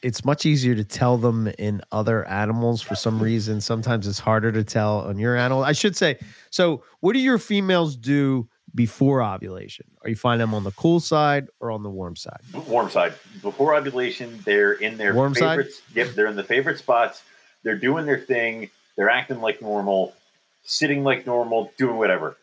it's 0.02 0.24
much 0.24 0.44
easier 0.46 0.74
to 0.74 0.84
tell 0.84 1.16
them 1.16 1.48
in 1.58 1.80
other 1.92 2.26
animals 2.28 2.82
for 2.82 2.96
some 2.96 3.22
reason. 3.22 3.60
Sometimes 3.60 4.06
it's 4.06 4.18
harder 4.18 4.50
to 4.52 4.64
tell 4.64 5.00
on 5.02 5.16
your 5.18 5.36
animal. 5.36 5.62
I 5.64 5.72
should 5.72 5.96
say. 5.96 6.18
So, 6.50 6.82
what 7.00 7.12
do 7.14 7.20
your 7.20 7.38
females 7.38 7.96
do 7.96 8.48
before 8.74 9.22
ovulation? 9.22 9.86
Are 10.02 10.08
you 10.08 10.16
find 10.16 10.40
them 10.40 10.54
on 10.54 10.64
the 10.64 10.70
cool 10.72 11.00
side 11.00 11.48
or 11.60 11.70
on 11.70 11.82
the 11.82 11.90
warm 11.90 12.16
side? 12.16 12.40
Warm 12.68 12.90
side. 12.90 13.14
Before 13.42 13.74
ovulation, 13.74 14.40
they're 14.44 14.72
in 14.72 14.96
their 14.96 15.14
Warm 15.14 15.34
side? 15.34 15.58
favorite. 15.58 15.72
Yep, 15.94 16.08
they're 16.14 16.26
in 16.26 16.36
the 16.36 16.44
favorite 16.44 16.78
spots. 16.78 17.22
They're 17.62 17.76
doing 17.76 18.06
their 18.06 18.18
thing. 18.18 18.70
They're 18.96 19.10
acting 19.10 19.40
like 19.40 19.62
normal, 19.62 20.14
sitting 20.62 21.04
like 21.04 21.26
normal, 21.26 21.72
doing 21.76 21.96
whatever. 21.96 22.36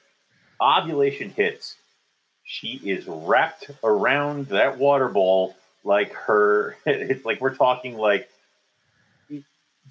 Ovulation 0.62 1.30
hits. 1.30 1.76
She 2.44 2.80
is 2.84 3.06
wrapped 3.08 3.70
around 3.84 4.48
that 4.48 4.78
water 4.78 5.08
ball 5.10 5.56
like 5.84 6.14
her. 6.14 6.76
It's 6.86 7.26
like 7.26 7.42
we're 7.42 7.56
talking 7.56 7.98
like 7.98 8.30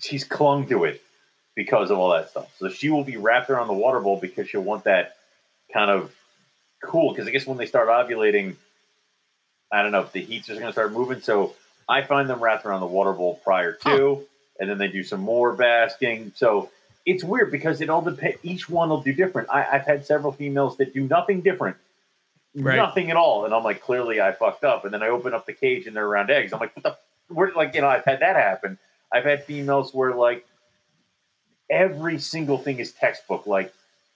she's 0.00 0.24
clung 0.24 0.68
to 0.68 0.84
it 0.84 1.02
because 1.54 1.90
of 1.90 1.98
all 1.98 2.10
that 2.10 2.30
stuff. 2.30 2.52
So 2.58 2.68
she 2.68 2.88
will 2.90 3.04
be 3.04 3.16
wrapped 3.16 3.50
around 3.50 3.66
the 3.68 3.74
water 3.74 4.00
bowl 4.00 4.18
because 4.20 4.48
she'll 4.48 4.60
want 4.62 4.84
that 4.84 5.16
kind 5.72 5.90
of 5.90 6.14
cool. 6.82 7.12
Because 7.12 7.26
I 7.28 7.30
guess 7.30 7.46
when 7.46 7.58
they 7.58 7.66
start 7.66 7.88
ovulating, 7.88 8.56
I 9.72 9.82
don't 9.82 9.92
know 9.92 10.00
if 10.02 10.12
the 10.12 10.20
heat's 10.20 10.46
just 10.46 10.58
going 10.60 10.68
to 10.68 10.72
start 10.72 10.92
moving. 10.92 11.20
So 11.20 11.54
I 11.88 12.02
find 12.02 12.28
them 12.28 12.40
wrapped 12.42 12.64
around 12.64 12.80
the 12.80 12.86
water 12.86 13.12
bowl 13.12 13.40
prior 13.44 13.72
to, 13.84 14.24
and 14.58 14.68
then 14.70 14.78
they 14.78 14.88
do 14.88 15.02
some 15.02 15.20
more 15.20 15.54
basking. 15.54 16.32
So 16.36 16.70
it's 17.06 17.22
weird 17.24 17.50
because 17.50 17.80
it 17.80 17.88
all 17.90 18.02
depends. 18.02 18.38
Each 18.42 18.68
one 18.68 18.88
will 18.90 19.00
do 19.02 19.12
different. 19.12 19.48
I, 19.50 19.66
I've 19.72 19.86
had 19.86 20.04
several 20.06 20.32
females 20.32 20.76
that 20.78 20.92
do 20.94 21.02
nothing 21.02 21.40
different, 21.42 21.76
Right. 22.54 22.76
nothing 22.76 23.10
at 23.10 23.16
all, 23.16 23.44
and 23.44 23.54
I'm 23.54 23.62
like, 23.64 23.80
clearly 23.82 24.20
I 24.20 24.32
fucked 24.32 24.64
up. 24.64 24.84
And 24.84 24.92
then 24.92 25.02
I 25.02 25.08
open 25.08 25.32
up 25.34 25.46
the 25.46 25.52
cage 25.52 25.86
and 25.86 25.94
they're 25.96 26.06
around 26.06 26.30
eggs. 26.30 26.52
I'm 26.52 26.60
like, 26.60 26.74
what 26.76 26.82
the? 26.82 26.96
Where, 27.34 27.52
like 27.54 27.74
you 27.74 27.82
know, 27.82 27.88
I've 27.88 28.04
had 28.06 28.20
that 28.20 28.36
happen. 28.36 28.78
I've 29.12 29.24
had 29.24 29.44
females 29.44 29.92
where 29.94 30.14
like 30.14 30.46
every 31.70 32.18
single 32.18 32.58
thing 32.58 32.78
is 32.78 32.92
textbook. 32.92 33.46
Like 33.46 33.72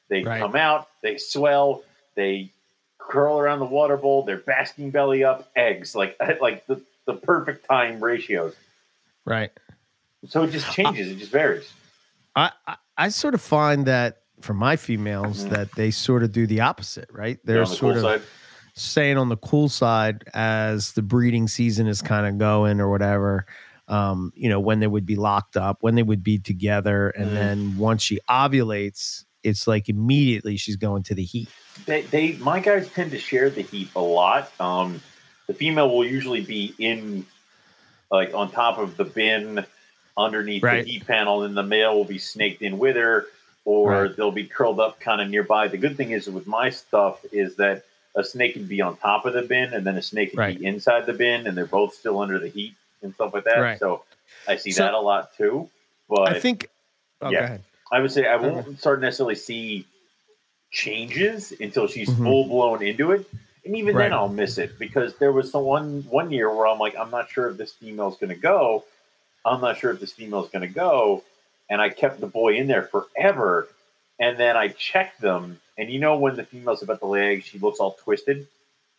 they 0.08 0.22
Right. 0.22 0.40
come 0.40 0.56
out, 0.56 0.88
they 1.02 1.18
swell, 1.18 1.82
they 2.14 2.50
curl 2.98 3.38
around 3.38 3.58
the 3.58 3.64
water 3.66 3.96
bowl, 3.96 4.22
they're 4.24 4.38
basking 4.38 4.90
belly 4.90 5.24
up, 5.24 5.50
eggs, 5.56 5.94
like 5.94 6.16
like 6.40 6.66
the, 6.66 6.80
the 7.06 7.14
perfect 7.14 7.66
time 7.68 8.02
ratios. 8.02 8.54
Right. 9.24 9.50
So 10.28 10.42
it 10.44 10.50
just 10.50 10.70
changes, 10.72 11.08
it 11.08 11.18
just 11.18 11.32
varies. 11.32 11.72
I, 12.36 12.50
I 12.66 12.76
I 12.96 13.08
sort 13.08 13.34
of 13.34 13.40
find 13.40 13.86
that 13.86 14.18
for 14.40 14.54
my 14.54 14.76
females 14.76 15.44
Mhm. 15.44 15.50
that 15.50 15.68
they 15.76 15.90
sort 15.90 16.22
of 16.22 16.32
do 16.32 16.46
the 16.46 16.60
opposite, 16.60 17.08
right? 17.10 17.38
They're 17.44 17.56
They're 17.56 17.64
the 17.66 17.74
sort 17.76 17.96
cool 17.96 18.06
of 18.06 18.20
side. 18.20 18.28
staying 18.74 19.16
on 19.18 19.28
the 19.28 19.36
cool 19.36 19.68
side 19.68 20.24
as 20.34 20.92
the 20.92 21.02
breeding 21.02 21.48
season 21.48 21.86
is 21.86 22.02
kind 22.02 22.26
of 22.26 22.38
going 22.38 22.80
or 22.80 22.88
whatever. 22.90 23.46
Um, 23.88 24.32
you 24.34 24.48
know, 24.48 24.60
when 24.60 24.80
they 24.80 24.86
would 24.86 25.04
be 25.06 25.16
locked 25.16 25.56
up, 25.56 25.78
when 25.80 25.94
they 25.96 26.02
would 26.02 26.22
be 26.22 26.38
together, 26.38 27.10
and 27.10 27.30
Mhm. 27.30 27.34
then 27.34 27.76
once 27.76 28.02
she 28.02 28.20
ovulates, 28.30 29.24
it's 29.42 29.66
like 29.66 29.88
immediately 29.88 30.56
she's 30.56 30.76
going 30.76 31.02
to 31.04 31.14
the 31.14 31.24
heat. 31.24 31.48
They, 31.86 32.02
they 32.02 32.32
my 32.34 32.60
guys 32.60 32.88
tend 32.90 33.10
to 33.12 33.18
share 33.18 33.50
the 33.50 33.62
heat 33.62 33.88
a 33.96 34.00
lot. 34.00 34.52
Um, 34.60 35.00
the 35.46 35.54
female 35.54 35.88
will 35.90 36.04
usually 36.04 36.40
be 36.42 36.74
in 36.78 37.26
like 38.10 38.34
on 38.34 38.50
top 38.50 38.78
of 38.78 38.96
the 38.96 39.04
bin 39.04 39.64
underneath 40.16 40.62
Right. 40.62 40.84
the 40.84 40.90
heat 40.92 41.06
panel, 41.06 41.42
and 41.44 41.56
the 41.56 41.62
male 41.62 41.94
will 41.96 42.04
be 42.04 42.18
snaked 42.18 42.60
in 42.62 42.78
with 42.78 42.96
her, 42.96 43.26
or 43.64 43.90
Right. 44.04 44.16
they'll 44.16 44.30
be 44.30 44.44
curled 44.46 44.78
up 44.80 45.00
kind 45.00 45.20
of 45.22 45.30
nearby. 45.30 45.68
The 45.68 45.78
good 45.78 45.96
thing 45.96 46.10
is 46.10 46.28
with 46.28 46.46
my 46.46 46.68
stuff 46.70 47.24
is 47.32 47.56
that 47.56 47.84
a 48.14 48.22
snake 48.22 48.52
can 48.52 48.66
be 48.66 48.82
on 48.82 48.96
top 48.98 49.24
of 49.24 49.32
the 49.32 49.40
bin, 49.42 49.72
and 49.72 49.86
then 49.86 49.96
a 49.96 50.02
snake 50.02 50.30
can 50.32 50.38
Right. 50.38 50.58
be 50.58 50.66
inside 50.66 51.06
the 51.06 51.14
bin, 51.14 51.46
and 51.46 51.56
they're 51.56 51.64
both 51.64 51.94
still 51.94 52.20
under 52.20 52.38
the 52.38 52.48
heat 52.48 52.74
and 53.02 53.14
stuff 53.14 53.32
like 53.32 53.44
that. 53.44 53.78
So 53.78 54.04
I 54.46 54.56
see 54.56 54.70
So- 54.72 54.82
that 54.84 54.92
a 54.94 55.00
lot 55.00 55.34
too. 55.36 55.70
But 56.10 56.28
I 56.36 56.38
think. 56.38 56.68
Oh, 57.22 57.30
yeah. 57.30 57.56
I 57.92 58.00
would 58.00 58.10
say 58.10 58.26
I 58.26 58.36
won't 58.36 58.78
start 58.80 59.00
necessarily 59.00 59.34
see 59.36 59.86
changes 60.70 61.52
until 61.60 61.86
she's 61.86 62.08
Mhm. 62.08 62.24
full 62.24 62.44
blown 62.46 62.82
into 62.82 63.12
it, 63.12 63.26
and 63.64 63.76
even 63.76 63.94
Right. 63.94 64.04
then 64.04 64.14
I'll 64.14 64.28
miss 64.28 64.58
it 64.58 64.78
because 64.78 65.14
there 65.16 65.30
was 65.30 65.50
some 65.50 65.64
one 65.64 66.02
one 66.08 66.30
year 66.30 66.52
where 66.52 66.66
I'm 66.66 66.78
like, 66.78 66.96
I'm 66.96 67.10
not 67.10 67.30
sure 67.30 67.48
if 67.48 67.56
this 67.58 67.74
female's 67.74 68.16
going 68.16 68.30
to 68.30 68.34
go. 68.40 68.84
I'm 69.44 69.60
not 69.60 69.76
sure 69.76 69.90
if 69.90 70.00
this 70.00 70.12
female's 70.12 70.48
going 70.48 70.66
to 70.66 70.72
go, 70.72 71.22
and 71.68 71.80
I 71.82 71.90
kept 71.90 72.20
the 72.20 72.26
boy 72.26 72.54
in 72.56 72.66
there 72.66 72.84
forever, 72.84 73.68
and 74.18 74.38
then 74.38 74.56
I 74.56 74.68
checked 74.68 75.20
them, 75.20 75.60
and 75.76 75.90
you 75.90 75.98
know 75.98 76.16
when 76.16 76.36
the 76.36 76.44
female's 76.44 76.82
about 76.82 77.00
to 77.00 77.06
lay 77.06 77.34
eggs, 77.34 77.44
she 77.44 77.58
looks 77.58 77.78
all 77.78 77.92
twisted. 77.92 78.46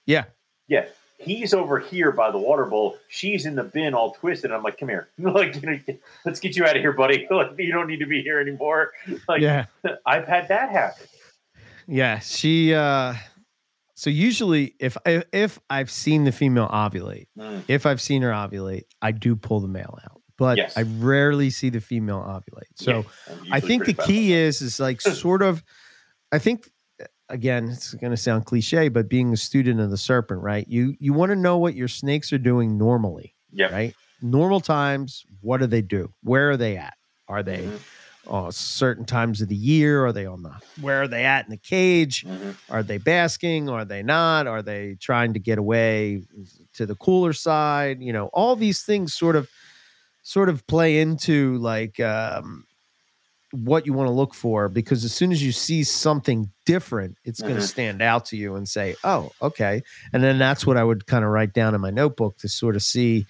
Yeah. 0.06 0.26
Yeah. 0.68 0.86
He's 1.20 1.54
over 1.54 1.80
here 1.80 2.12
by 2.12 2.32
the 2.32 2.38
water 2.38 2.66
bowl. 2.66 2.98
She's 3.08 3.46
in 3.46 3.56
the 3.56 3.64
bin, 3.64 3.94
all 3.94 4.12
twisted. 4.14 4.52
I'm 4.52 4.64
like, 4.64 4.78
"Come 4.78 4.90
here, 4.90 5.08
like, 5.18 5.56
you 5.56 5.62
know, 5.62 5.80
let's 6.26 6.40
get 6.40 6.56
you 6.58 6.66
out 6.66 6.76
of 6.76 6.82
here, 6.82 6.92
buddy. 6.92 7.28
like, 7.32 7.52
you 7.58 7.72
don't 7.72 7.88
need 7.88 8.00
to 8.00 8.06
be 8.08 8.22
here 8.22 8.40
anymore." 8.40 8.92
Like, 9.28 9.42
yeah. 9.42 9.66
I've 10.06 10.28
had 10.28 10.50
that 10.50 10.70
happen. 10.70 11.06
Yeah, 11.88 12.20
she. 12.20 12.74
uh 12.74 13.14
So 13.96 14.10
usually, 14.10 14.76
if 14.80 14.98
if, 15.06 15.24
if 15.32 15.60
I've 15.70 15.92
seen 15.92 16.24
the 16.26 16.32
female 16.32 16.68
ovulate, 16.68 17.28
Mm. 17.38 17.64
if 17.68 17.86
I've 17.86 18.02
seen 18.02 18.22
her 18.24 18.32
ovulate, 18.32 18.84
I 19.02 19.12
do 19.12 19.36
pull 19.36 19.60
the 19.62 19.68
male 19.68 19.98
out, 20.04 20.22
but 20.38 20.58
Yes. 20.58 20.76
I 20.78 20.82
rarely 20.82 21.50
see 21.52 21.70
the 21.70 21.80
female 21.82 22.20
ovulate. 22.22 22.72
So 22.76 22.92
Yeah, 22.92 23.36
I 23.52 23.60
think 23.60 23.86
the 23.86 23.94
key 23.94 24.34
is 24.34 24.62
is 24.62 24.80
like 24.80 25.00
sort 25.02 25.42
of. 25.42 25.64
I 26.32 26.40
think 26.40 26.68
again, 27.34 27.70
it's 27.70 27.94
going 27.96 28.12
to 28.12 28.18
sound 28.18 28.46
cliche, 28.46 28.88
but 28.90 29.10
being 29.10 29.34
a 29.34 29.38
student 29.38 29.80
of 29.82 29.90
the 29.90 29.98
serpent, 29.98 30.42
right? 30.42 30.68
You 30.68 30.96
you 31.00 31.12
want 31.14 31.32
to 31.32 31.36
know 31.36 31.58
what 31.58 31.76
your 31.76 31.88
snakes 31.88 32.32
are 32.32 32.38
doing 32.38 32.78
normally. 32.78 33.34
Yep. 33.52 33.72
right? 33.72 33.96
Normal 34.22 34.62
times, 34.62 35.26
what 35.42 35.60
do 35.60 35.68
they 35.68 35.82
do? 35.82 36.12
Where 36.24 36.50
are 36.52 36.58
they 36.58 36.78
at? 36.78 36.96
Are 37.28 37.44
they 37.44 37.64
Mhm, 37.68 37.80
uh, 38.28 38.52
certain 38.52 39.06
times 39.06 39.42
of 39.42 39.48
the 39.50 39.56
year? 39.56 40.06
Are 40.06 40.14
they 40.14 40.26
on 40.26 40.42
the 40.44 40.54
where 40.82 41.02
are 41.04 41.08
they 41.08 41.26
at 41.26 41.46
in 41.46 41.52
the 41.52 41.58
cage? 41.58 42.24
mhm. 42.26 42.56
Are 42.70 42.84
they 42.84 42.98
basking? 42.98 43.70
Are 43.70 43.86
they 43.86 44.02
not? 44.04 44.48
Are 44.48 44.62
they 44.62 44.96
trying 45.00 45.34
to 45.34 45.40
get 45.40 45.58
away 45.60 46.24
to 46.74 46.86
the 46.86 46.96
cooler 46.96 47.34
side? 47.34 48.02
You 48.02 48.14
know, 48.14 48.28
all 48.28 48.56
these 48.56 48.84
things 48.84 49.14
sort 49.14 49.36
of 49.36 49.50
sort 50.24 50.50
of 50.50 50.66
play 50.68 51.00
into 51.00 51.58
like 51.58 52.00
um, 52.00 52.66
what 53.54 53.86
you 53.86 53.94
want 53.94 54.08
to 54.08 54.12
look 54.14 54.34
for 54.34 54.68
because 54.68 55.06
as 55.06 55.14
soon 55.14 55.32
as 55.32 55.44
you 55.44 55.52
see 55.52 55.84
something 55.84 56.50
different, 56.66 57.16
it's 57.24 57.40
going 57.42 57.56
Mhm. 57.56 57.62
to 57.62 57.68
stand 57.68 58.02
out 58.02 58.26
to 58.26 58.36
you 58.36 58.56
and 58.56 58.68
say, 58.68 58.96
"Oh, 59.04 59.32
okay." 59.42 59.82
And 60.12 60.24
then 60.24 60.40
that's 60.40 60.66
what 60.66 60.76
I 60.76 60.84
would 60.84 61.06
kind 61.06 61.24
of 61.24 61.30
write 61.30 61.54
down 61.54 61.76
in 61.76 61.80
my 61.82 61.92
notebook 61.92 62.38
to 62.40 62.50
sort 62.50 62.76
of 62.76 62.82
see 62.82 63.28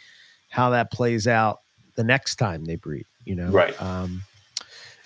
how 0.50 0.70
that 0.70 0.92
plays 0.92 1.28
out 1.28 1.60
the 1.96 2.04
next 2.06 2.36
time 2.38 2.64
they 2.64 2.76
breed. 2.78 3.06
You 3.26 3.36
know, 3.36 3.50
Right. 3.52 3.80
Um, 3.82 4.22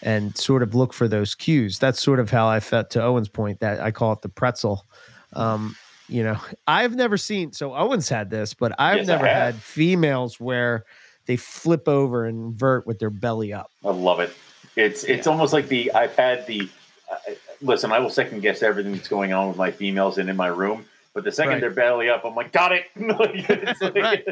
and 0.03 0.37
sort 0.37 0.61
of 0.61 0.75
look 0.75 0.93
for 0.93 1.07
those 1.07 1.33
cues. 1.33 1.79
That's 1.79 1.99
sort 2.01 2.19
of 2.19 2.29
how 2.29 2.47
I 2.47 2.59
felt 2.59 2.91
to 2.91 3.01
Owen's 3.03 3.29
point 3.29 3.59
that 3.61 3.79
I 3.81 3.89
call 3.91 4.13
it 4.13 4.21
the 4.21 4.29
pretzel. 4.29 4.85
Um, 5.33 5.75
you 6.07 6.23
know, 6.23 6.37
I've 6.67 6.95
never 6.95 7.17
seen 7.17 7.51
so 7.53 7.73
Owen's 7.75 8.07
had 8.07 8.29
this, 8.29 8.53
but 8.53 8.71
I've 8.79 8.97
Yes, 8.97 9.07
never 9.07 9.25
had 9.27 9.55
females 9.55 10.39
where 10.39 10.85
they 11.25 11.35
flip 11.37 11.87
over 11.87 12.25
and 12.25 12.37
invert 12.53 12.85
with 12.85 12.99
their 12.99 13.09
belly 13.09 13.51
up. 13.51 13.71
I 13.83 13.89
love 13.89 14.19
it. 14.19 14.31
It's 14.77 15.03
it's 15.03 15.27
almost 15.27 15.51
like 15.53 15.67
the 15.67 15.91
I've 15.93 16.15
had 16.15 16.45
the. 16.47 16.69
Uh, 17.11 17.15
listen, 17.61 17.91
I 17.91 17.99
will 17.99 18.09
second 18.09 18.41
guess 18.41 18.61
everything 18.63 18.91
that's 18.93 19.07
going 19.07 19.33
on 19.33 19.47
with 19.49 19.57
my 19.57 19.71
females 19.71 20.17
and 20.17 20.29
in 20.29 20.35
my 20.35 20.47
room. 20.47 20.85
But 21.13 21.23
the 21.23 21.31
second 21.31 21.53
Right. 21.53 21.61
they're 21.61 21.71
belly 21.71 22.09
up, 22.09 22.25
I'm 22.25 22.35
like, 22.35 22.51
got 22.51 22.71
it. 22.73 22.83
Like, 22.95 23.31
it's 23.49 23.81
like- 23.81 23.95
Right. 23.95 24.25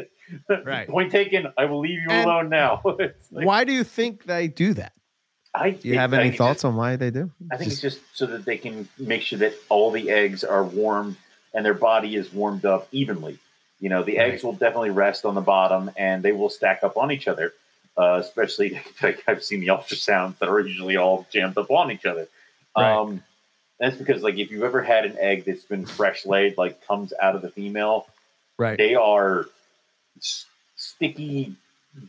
Right. 0.64 0.88
Point 0.88 1.10
taken. 1.10 1.48
I 1.58 1.64
will 1.64 1.80
leave 1.80 2.00
you 2.00 2.06
And 2.10 2.24
alone 2.30 2.48
now. 2.48 2.80
Like- 2.84 3.16
why 3.30 3.64
do 3.64 3.72
you 3.72 3.82
think 3.82 4.24
they 4.24 4.46
do 4.46 4.72
that? 4.74 4.92
I 5.52 5.70
Do 5.70 5.88
you 5.88 5.98
have 5.98 6.12
any 6.12 6.30
thoughts 6.30 6.64
on 6.64 6.76
why 6.76 6.94
they 6.96 7.10
do? 7.10 7.30
I 7.50 7.56
think 7.56 7.70
Just- 7.70 7.84
it's 7.84 7.96
just 7.96 8.16
so 8.16 8.26
that 8.26 8.44
they 8.44 8.56
can 8.58 8.88
make 8.98 9.22
sure 9.22 9.40
that 9.40 9.54
all 9.68 9.90
the 9.90 10.10
eggs 10.10 10.44
are 10.44 10.62
warmed 10.62 11.16
and 11.54 11.64
their 11.64 11.74
body 11.74 12.14
is 12.14 12.32
warmed 12.32 12.64
up 12.64 12.86
evenly. 12.92 13.38
You 13.80 13.88
know, 13.88 14.04
the 14.04 14.18
Right. 14.18 14.32
eggs 14.34 14.44
will 14.44 14.52
definitely 14.52 14.90
rest 14.90 15.24
on 15.24 15.34
the 15.34 15.40
bottom 15.40 15.90
and 15.96 16.22
they 16.22 16.30
will 16.32 16.50
stack 16.50 16.84
up 16.84 16.96
on 16.96 17.10
each 17.10 17.26
other. 17.26 17.52
Uh, 17.98 18.20
especially, 18.22 18.80
like 19.02 19.22
I've 19.26 19.42
seen 19.42 19.60
the 19.60 19.68
ultrasounds 19.68 20.38
that 20.38 20.48
are 20.48 20.60
usually 20.60 20.96
all 20.96 21.26
jammed 21.32 21.56
up 21.56 21.70
on 21.70 21.90
each 21.90 22.04
other. 22.04 22.28
Right. 22.76 22.92
Um, 22.92 23.22
That's 23.78 23.96
because 23.96 24.22
like 24.22 24.36
if 24.36 24.50
you've 24.50 24.62
ever 24.64 24.82
had 24.82 25.04
an 25.06 25.16
egg 25.18 25.44
that's 25.44 25.64
been 25.64 25.86
fresh 25.86 26.24
laid, 26.26 26.56
like 26.58 26.86
comes 26.86 27.12
out 27.20 27.34
of 27.36 27.42
the 27.42 27.50
female, 27.50 28.06
Right. 28.58 28.76
they 28.78 28.94
are 28.94 29.46
s- 30.18 30.46
sticky, 30.76 31.54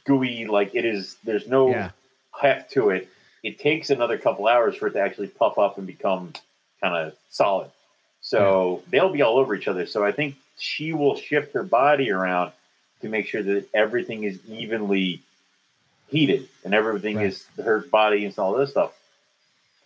gooey. 0.05 0.45
Like 0.45 0.75
it 0.75 0.85
is. 0.85 1.15
There's 1.23 1.47
no 1.47 1.69
Yeah. 1.69 1.91
heft 2.39 2.71
to 2.73 2.89
it. 2.91 3.07
It 3.43 3.59
takes 3.59 3.89
another 3.89 4.17
couple 4.17 4.47
hours 4.47 4.75
for 4.75 4.87
it 4.87 4.91
to 4.93 4.99
actually 4.99 5.27
puff 5.27 5.57
up 5.57 5.77
and 5.77 5.85
become 5.87 6.33
kind 6.81 6.95
of 6.95 7.15
solid. 7.29 7.69
So 8.21 8.83
they'll 8.89 9.11
be 9.11 9.21
all 9.21 9.37
over 9.37 9.55
each 9.55 9.67
other. 9.69 9.85
So 9.85 10.03
I 10.03 10.11
think 10.11 10.35
she 10.57 10.91
will 10.91 11.15
shift 11.15 11.53
her 11.53 11.63
body 11.63 12.11
around 12.11 12.51
to 13.01 13.09
make 13.09 13.27
sure 13.27 13.43
that 13.43 13.67
everything 13.73 14.23
is 14.23 14.39
evenly 14.49 15.21
heated 16.09 16.47
and 16.63 16.73
everything 16.73 17.17
Right. 17.17 17.27
is 17.27 17.45
her 17.63 17.79
body 17.79 18.25
and 18.25 18.37
all 18.39 18.53
this 18.53 18.71
stuff. 18.71 18.93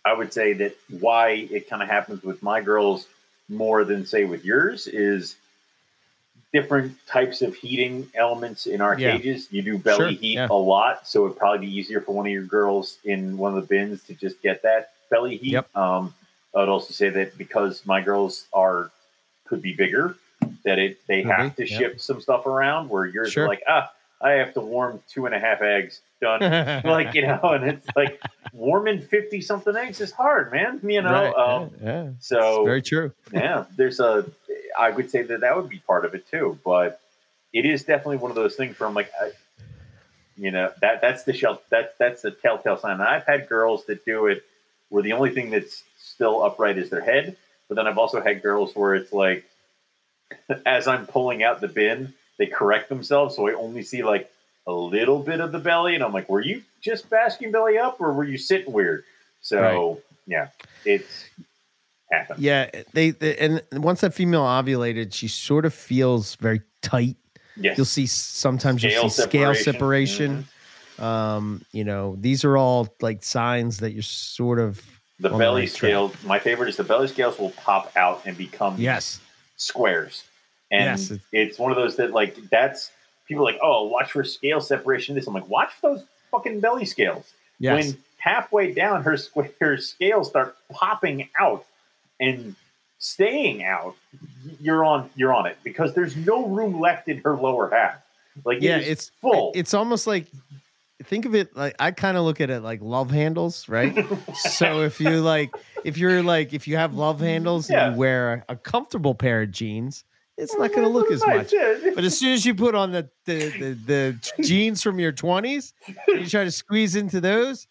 I 0.04 0.12
would 0.12 0.32
say 0.32 0.52
that 0.54 0.76
why 1.00 1.30
it 1.50 1.68
kind 1.68 1.82
of 1.82 1.88
happens 1.88 2.22
with 2.22 2.42
my 2.42 2.60
girls 2.60 3.06
more 3.48 3.84
than 3.84 4.04
say 4.06 4.24
with 4.24 4.44
yours 4.44 4.86
is 4.86 5.36
different 6.52 6.94
types 7.06 7.40
of 7.40 7.54
heating 7.54 8.10
elements 8.14 8.66
in 8.66 8.80
our 8.80 8.98
Yeah. 8.98 9.16
cages. 9.16 9.48
You 9.50 9.62
do 9.62 9.78
belly 9.78 9.96
Sure, 9.96 10.08
heat 10.08 10.34
yeah. 10.34 10.48
a 10.50 10.54
lot, 10.54 11.06
so 11.08 11.24
it'd 11.24 11.38
probably 11.38 11.66
be 11.66 11.74
easier 11.76 12.00
for 12.00 12.12
one 12.12 12.26
of 12.26 12.32
your 12.32 12.42
girls 12.44 12.98
in 13.04 13.38
one 13.38 13.56
of 13.56 13.62
the 13.62 13.66
bins 13.66 14.02
to 14.04 14.14
just 14.14 14.42
get 14.42 14.62
that 14.62 14.92
belly 15.10 15.36
heat. 15.38 15.52
Yep. 15.52 15.76
Um, 15.76 16.14
I 16.54 16.60
would 16.60 16.68
also 16.68 16.92
say 16.92 17.08
that 17.08 17.38
because 17.38 17.86
my 17.86 18.00
girls 18.02 18.46
are 18.52 18.90
could 19.46 19.62
be 19.62 19.72
bigger, 19.74 20.16
that 20.64 20.78
it 20.78 20.98
they 21.06 21.22
Could 21.22 21.30
have 21.32 21.56
to 21.56 21.68
yep. 21.68 21.78
shift 21.80 22.00
some 22.00 22.20
stuff 22.20 22.46
around. 22.46 22.88
Where 22.90 23.06
yours 23.06 23.32
Sure. 23.32 23.44
are 23.44 23.48
like, 23.48 23.62
ah, 23.66 23.90
I 24.20 24.32
have 24.32 24.52
to 24.54 24.60
warm 24.60 25.02
two 25.08 25.26
and 25.26 25.34
a 25.34 25.38
half 25.38 25.62
eggs. 25.62 26.00
Done. 26.22 26.82
like 26.84 27.14
you 27.14 27.26
know, 27.26 27.40
and 27.42 27.64
it's 27.64 27.86
like 27.96 28.20
warming 28.52 29.00
fifty 29.00 29.40
something 29.40 29.74
eggs 29.76 30.00
is 30.00 30.12
hard, 30.12 30.52
man. 30.52 30.80
You 30.82 31.02
know, 31.02 31.10
Right, 31.12 31.34
um, 31.34 31.70
yeah, 31.82 32.04
yeah. 32.04 32.10
so 32.20 32.60
It's 32.60 32.66
very 32.66 32.82
true. 32.82 33.12
yeah, 33.32 33.64
there's 33.76 33.98
a. 34.00 34.24
I 34.78 34.90
would 34.90 35.10
say 35.10 35.22
that 35.22 35.40
that 35.40 35.56
would 35.56 35.68
be 35.68 35.80
part 35.80 36.04
of 36.04 36.14
it 36.14 36.26
too, 36.30 36.58
but 36.64 37.00
it 37.52 37.66
is 37.66 37.82
definitely 37.82 38.16
one 38.18 38.30
of 38.30 38.36
those 38.36 38.54
things 38.56 38.78
where 38.78 38.88
I'm 38.88 38.94
like, 38.94 39.10
I, 39.20 39.32
you 40.36 40.50
know, 40.50 40.70
that 40.80 41.00
that's 41.00 41.24
the 41.24 41.32
shell. 41.32 41.60
That 41.70 41.98
that's 41.98 42.22
the 42.22 42.30
telltale 42.30 42.78
sign. 42.78 42.92
And 42.92 43.02
I've 43.02 43.26
had 43.26 43.48
girls 43.48 43.84
that 43.86 44.04
do 44.06 44.26
it 44.26 44.44
where 44.88 45.02
the 45.02 45.12
only 45.14 45.30
thing 45.30 45.50
that's 45.50 45.82
still 45.98 46.42
upright 46.42 46.78
is 46.78 46.88
their 46.88 47.00
head, 47.02 47.36
but 47.68 47.74
then 47.74 47.86
I've 47.86 47.98
also 47.98 48.20
had 48.22 48.42
girls 48.42 48.74
where 48.76 48.94
it's 48.94 49.12
like, 49.12 49.44
as 50.66 50.86
I'm 50.86 51.06
pulling 51.06 51.42
out 51.42 51.60
the 51.60 51.68
bin, 51.68 52.14
they 52.38 52.46
correct 52.46 52.88
themselves, 52.88 53.36
so 53.36 53.48
I 53.48 53.54
only 53.54 53.82
see 53.82 54.02
like 54.02 54.31
a 54.66 54.72
little 54.72 55.18
bit 55.20 55.40
of 55.40 55.52
the 55.52 55.58
belly, 55.58 55.94
and 55.94 56.04
I'm 56.04 56.12
like, 56.12 56.28
were 56.28 56.40
you 56.40 56.62
just 56.80 57.08
basking 57.10 57.50
belly 57.52 57.78
up, 57.78 58.00
or 58.00 58.12
were 58.12 58.24
you 58.24 58.38
sitting 58.38 58.72
weird? 58.72 59.04
So 59.40 60.00
yeah, 60.26 60.48
it's 60.84 61.28
happened. 62.10 62.38
Yeah, 62.40 62.70
they, 62.92 63.10
they 63.10 63.36
and 63.38 63.62
once 63.72 64.02
that 64.02 64.14
female 64.14 64.42
ovulated, 64.44 65.12
she 65.12 65.26
sort 65.28 65.64
of 65.64 65.74
feels 65.74 66.36
very 66.36 66.62
tight. 66.80 67.16
Yes. 67.56 67.76
You'll 67.76 67.84
see 67.84 68.06
sometimes 68.06 68.80
Scale 68.82 68.92
you'll 68.92 69.10
see 69.10 69.22
scale 69.22 69.54
separation. 69.54 70.44
separation. 70.44 70.46
Um, 70.98 71.64
you 71.72 71.84
know, 71.84 72.16
these 72.20 72.44
are 72.44 72.56
all 72.56 72.94
like 73.00 73.24
signs 73.24 73.78
that 73.78 73.92
you're 73.92 74.02
sort 74.02 74.58
of 74.60 74.76
The 75.20 75.28
the 75.30 75.36
belly 75.36 75.62
right 75.62 75.68
track. 75.68 75.76
scale. 75.90 76.12
My 76.24 76.38
favorite 76.38 76.68
is 76.68 76.76
the 76.76 76.84
belly 76.84 77.08
scales 77.08 77.38
will 77.38 77.50
pop 77.50 77.90
out 77.96 78.22
and 78.26 78.36
become 78.38 78.76
yes, 78.78 79.18
squares, 79.56 80.22
and 80.70 80.98
Yes, 80.98 81.12
it's 81.32 81.58
one 81.58 81.72
of 81.72 81.76
those 81.76 81.96
that 81.96 82.12
like 82.12 82.36
that's 82.50 82.90
people 83.32 83.48
are 83.48 83.52
like 83.52 83.60
oh 83.62 83.84
watch 83.88 84.12
for 84.12 84.24
scale 84.24 84.60
separation. 84.60 85.14
This 85.14 85.26
I'm 85.26 85.34
like 85.34 85.48
watch 85.48 85.72
those 85.82 86.04
fucking 86.30 86.60
belly 86.60 86.84
scales. 86.84 87.32
yes, 87.58 87.86
When 87.86 87.96
halfway 88.18 88.72
down 88.72 89.02
her 89.02 89.16
square 89.16 89.50
her 89.60 89.76
scales 89.78 90.28
start 90.28 90.56
popping 90.72 91.28
out 91.40 91.64
and 92.20 92.54
staying 92.98 93.64
out, 93.64 93.94
you're 94.60 94.84
on 94.84 95.10
you're 95.16 95.32
on 95.34 95.46
it 95.46 95.56
because 95.64 95.94
there's 95.94 96.16
no 96.16 96.46
room 96.46 96.78
left 96.80 97.08
in 97.08 97.18
her 97.24 97.36
lower 97.36 97.70
half. 97.70 98.04
Like 98.44 98.60
yeah. 98.60 98.78
is 98.78 98.88
It's 98.88 99.10
full. 99.20 99.52
It's 99.54 99.74
almost 99.74 100.06
like 100.06 100.26
think 101.04 101.24
of 101.24 101.34
it 101.34 101.56
like 101.56 101.74
I 101.78 101.90
kind 101.90 102.16
of 102.16 102.24
look 102.24 102.40
at 102.40 102.50
it 102.50 102.60
like 102.62 102.80
love 102.80 103.10
handles, 103.10 103.68
right? 103.68 104.06
so 104.36 104.82
if 104.82 105.00
you 105.00 105.20
like, 105.20 105.50
if 105.84 105.98
you're 105.98 106.22
like, 106.22 106.52
if 106.52 106.68
you 106.68 106.76
have 106.76 106.94
love 106.94 107.20
handles 107.20 107.68
Yeah. 107.68 107.86
and 107.86 107.94
you 107.94 108.00
wear 108.00 108.44
a 108.48 108.56
comfortable 108.56 109.14
pair 109.14 109.42
of 109.42 109.50
jeans, 109.50 110.04
it's 110.38 110.54
not 110.56 110.70
going 110.70 110.82
to 110.82 110.88
look 110.88 111.10
as 111.10 111.24
much. 111.26 111.52
But 111.94 112.04
as 112.04 112.18
soon 112.18 112.32
as 112.32 112.44
you 112.46 112.54
put 112.54 112.74
on 112.74 112.92
the 112.92 113.08
the, 113.26 113.48
the, 113.50 113.78
the 113.86 114.32
jeans 114.42 114.82
from 114.82 114.98
your 114.98 115.12
twenties, 115.12 115.74
you 116.08 116.26
try 116.26 116.44
to 116.44 116.50
squeeze 116.50 116.96
into 116.96 117.20
those, 117.20 117.66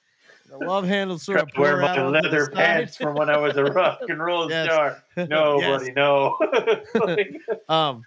the 0.49 0.57
love 0.57 0.85
handles 0.87 1.23
sort 1.23 1.39
of 1.41 1.49
wear 1.57 1.77
my 1.77 1.89
out 1.89 1.97
onto 1.99 2.21
the 2.21 2.29
leather 2.29 2.49
pants 2.51 2.97
from 2.97 3.15
when 3.15 3.29
I 3.29 3.37
was 3.37 3.55
a 3.57 3.63
rock 3.65 3.99
and 4.07 4.21
roll 4.23 4.49
Yes. 4.49 4.65
star. 4.67 5.03
No, 5.27 5.59
Yes. 5.59 5.79
buddy, 5.81 5.91
no. 5.93 6.37
Like, 6.95 7.33
Um, 7.69 8.03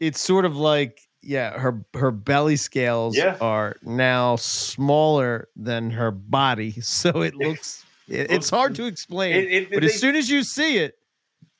it's 0.00 0.20
sort 0.20 0.44
of 0.44 0.56
like 0.56 1.00
yeah, 1.20 1.58
her 1.58 1.84
her 1.94 2.10
belly 2.12 2.56
scales 2.56 3.16
Yeah. 3.16 3.36
are 3.40 3.76
now 3.82 4.36
smaller 4.36 5.48
than 5.56 5.90
her 5.90 6.10
body, 6.12 6.80
so 6.80 7.22
it 7.22 7.34
looks 7.34 7.84
it, 8.08 8.30
it's 8.30 8.48
hard 8.48 8.74
to 8.76 8.86
explain. 8.86 9.34
it- 9.36 9.52
it- 9.52 9.70
but 9.70 9.80
they- 9.80 9.86
as 9.86 10.00
soon 10.00 10.14
as 10.16 10.30
you 10.30 10.42
see 10.44 10.78
it, 10.78 10.96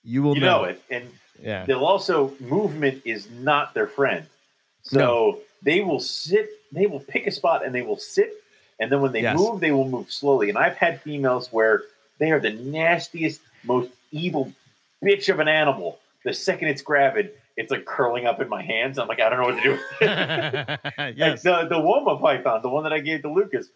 you 0.05 0.23
will 0.23 0.35
you 0.37 0.41
know 0.41 0.65
it, 0.65 0.81
and 0.91 1.05
Yeah, 1.43 1.65
they'll 1.67 1.85
also 1.85 2.35
movement 2.41 3.03
is 3.05 3.29
not 3.31 3.75
their 3.75 3.87
friend. 3.87 4.27
So 4.83 5.41
they 5.63 5.81
will 5.83 6.01
sit, 6.01 6.49
they 6.73 6.87
will 6.87 7.01
pick 7.01 7.27
a 7.27 7.31
spot 7.31 7.65
and 7.65 7.75
they 7.75 7.83
will 7.83 7.99
sit, 7.99 8.33
and 8.81 8.91
then 8.91 9.01
when 9.03 9.13
they 9.13 9.23
Yes. 9.23 9.37
move, 9.37 9.61
they 9.61 9.71
will 9.73 9.89
move 9.89 10.11
slowly. 10.11 10.49
And 10.49 10.57
I've 10.57 10.77
had 10.77 11.01
females 11.03 11.53
where 11.53 11.83
they 12.19 12.31
are 12.31 12.41
the 12.41 12.51
nastiest, 12.53 13.41
most 13.65 13.91
evil 14.13 14.53
bitch 15.05 15.29
of 15.29 15.41
an 15.41 15.49
animal. 15.49 15.99
The 16.25 16.33
second 16.33 16.69
it's 16.69 16.81
gravid, 16.83 17.33
it's 17.57 17.71
like 17.71 17.85
curling 17.85 18.25
up 18.27 18.41
in 18.41 18.49
my 18.49 18.63
hands. 18.63 18.99
I'm 18.99 19.09
like, 19.09 19.21
I 19.21 19.29
don't 19.29 19.41
know 19.41 19.47
what 19.47 19.57
to 19.57 19.63
do. 19.63 19.71
with 19.73 19.81
it. 20.01 20.81
Like 21.19 21.43
the 21.43 21.67
the 21.69 21.77
Woma 21.81 22.21
python, 22.21 22.63
the 22.63 22.69
one 22.71 22.85
that 22.85 22.93
I 22.93 23.01
gave 23.01 23.23
to 23.23 23.33
Lucas, 23.33 23.69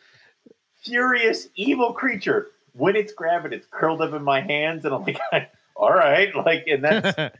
furious 0.81 1.49
evil 1.57 1.93
creature. 1.93 2.49
When 2.75 2.97
it's 2.97 3.13
gravid, 3.13 3.53
it's 3.53 3.67
curled 3.71 4.01
up 4.01 4.15
in 4.15 4.23
my 4.25 4.41
hands, 4.41 4.85
and 4.87 4.95
I'm 4.95 5.03
like, 5.03 5.19
all 5.77 5.93
right, 5.93 6.35
like, 6.35 6.65
and 6.67 6.83
that's 6.83 7.35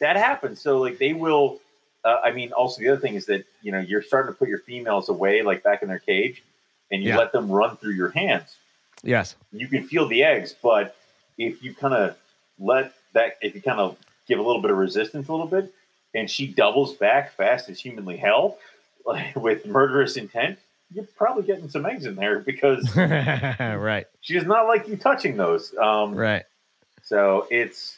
that 0.00 0.16
happens. 0.16 0.60
So 0.60 0.78
like 0.80 0.98
they 0.98 1.12
will. 1.12 1.60
Uh, 2.02 2.18
I 2.24 2.32
mean, 2.32 2.50
also 2.52 2.80
the 2.80 2.88
other 2.88 3.00
thing 3.00 3.14
is 3.14 3.26
that 3.26 3.44
you 3.62 3.72
know 3.72 3.78
you're 3.80 4.00
starting 4.02 4.32
to 4.32 4.38
put 4.38 4.48
your 4.48 4.58
females 4.60 5.08
away, 5.10 5.42
like 5.42 5.62
back 5.62 5.82
in 5.82 5.88
their 5.88 5.98
cage, 5.98 6.42
and 6.90 7.02
you 7.02 7.10
Yeah. 7.10 7.18
let 7.18 7.32
them 7.32 7.50
run 7.50 7.76
through 7.76 7.92
your 7.92 8.08
hands. 8.10 8.56
yes, 9.02 9.36
You 9.52 9.68
can 9.68 9.84
feel 9.86 10.06
the 10.08 10.22
eggs, 10.24 10.54
but 10.62 10.96
if 11.38 11.62
you 11.62 11.74
kind 11.74 11.92
of 11.94 12.16
let 12.58 12.92
that, 13.12 13.36
if 13.42 13.54
you 13.54 13.60
kind 13.62 13.80
of 13.80 13.96
give 14.26 14.38
a 14.38 14.42
little 14.42 14.62
bit 14.62 14.70
of 14.70 14.76
resistance, 14.78 15.28
a 15.28 15.32
little 15.32 15.46
bit, 15.46 15.72
and 16.14 16.30
she 16.30 16.46
doubles 16.46 16.94
back 16.94 17.32
fast 17.36 17.68
as 17.68 17.78
humanly 17.80 18.16
hell, 18.16 18.56
like 19.04 19.36
with 19.46 19.66
murderous 19.66 20.16
intent, 20.16 20.58
you're 20.92 21.04
probably 21.16 21.42
getting 21.42 21.68
some 21.68 21.84
eggs 21.86 22.06
in 22.06 22.14
there 22.14 22.38
because 22.40 22.96
right, 22.96 24.06
she 24.22 24.32
does 24.34 24.46
not 24.46 24.66
like 24.66 24.88
you 24.88 24.96
touching 24.96 25.36
those. 25.36 25.74
Um, 25.76 26.14
right. 26.14 26.44
so 27.02 27.46
it's 27.50 27.96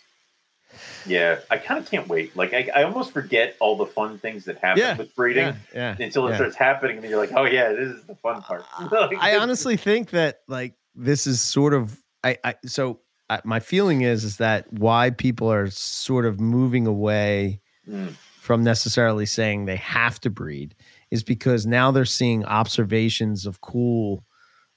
yeah, 1.07 1.41
I 1.51 1.59
kind 1.59 1.81
of 1.83 1.91
can't 1.91 2.09
wait. 2.09 2.37
Like 2.37 2.55
I, 2.55 2.69
I 2.75 2.83
almost 2.85 3.13
forget 3.13 3.57
all 3.61 3.77
the 3.77 3.87
fun 3.87 4.19
things 4.19 4.45
that 4.45 4.59
happen 4.59 4.83
Yeah, 4.83 4.97
with 4.97 5.15
breeding 5.17 5.45
Yeah, 5.75 5.97
yeah. 5.99 6.05
until 6.05 6.29
it 6.29 6.35
starts 6.37 6.57
happening, 6.57 6.97
and 6.97 7.05
then 7.05 7.11
you're 7.11 7.21
like, 7.21 7.33
oh 7.35 7.45
yeah, 7.45 7.73
this 7.73 7.89
is 7.97 8.05
the 8.05 8.15
fun 8.17 8.43
part. 8.43 8.65
Like, 8.91 9.19
I 9.19 9.37
honestly 9.39 9.77
think 9.77 10.11
that 10.11 10.41
like 10.49 10.75
this 10.95 11.27
is 11.27 11.41
sort 11.41 11.75
of 11.75 11.99
I, 12.23 12.37
I 12.45 12.55
so 12.67 13.01
I, 13.29 13.41
my 13.45 13.61
feeling 13.61 14.03
is 14.03 14.25
is 14.25 14.37
that 14.39 14.73
why 14.73 15.11
people 15.11 15.51
are 15.53 15.69
sort 15.71 16.25
of 16.27 16.41
moving 16.41 16.87
away 16.87 17.61
Mm, 17.89 18.15
from 18.39 18.63
necessarily 18.63 19.27
saying 19.27 19.65
they 19.65 19.75
have 19.77 20.21
to 20.21 20.31
breed 20.31 20.77
is 21.11 21.25
because 21.25 21.67
now 21.67 21.91
they're 21.91 22.05
seeing 22.05 22.45
observations 22.45 23.45
of 23.45 23.61
cool 23.61 24.25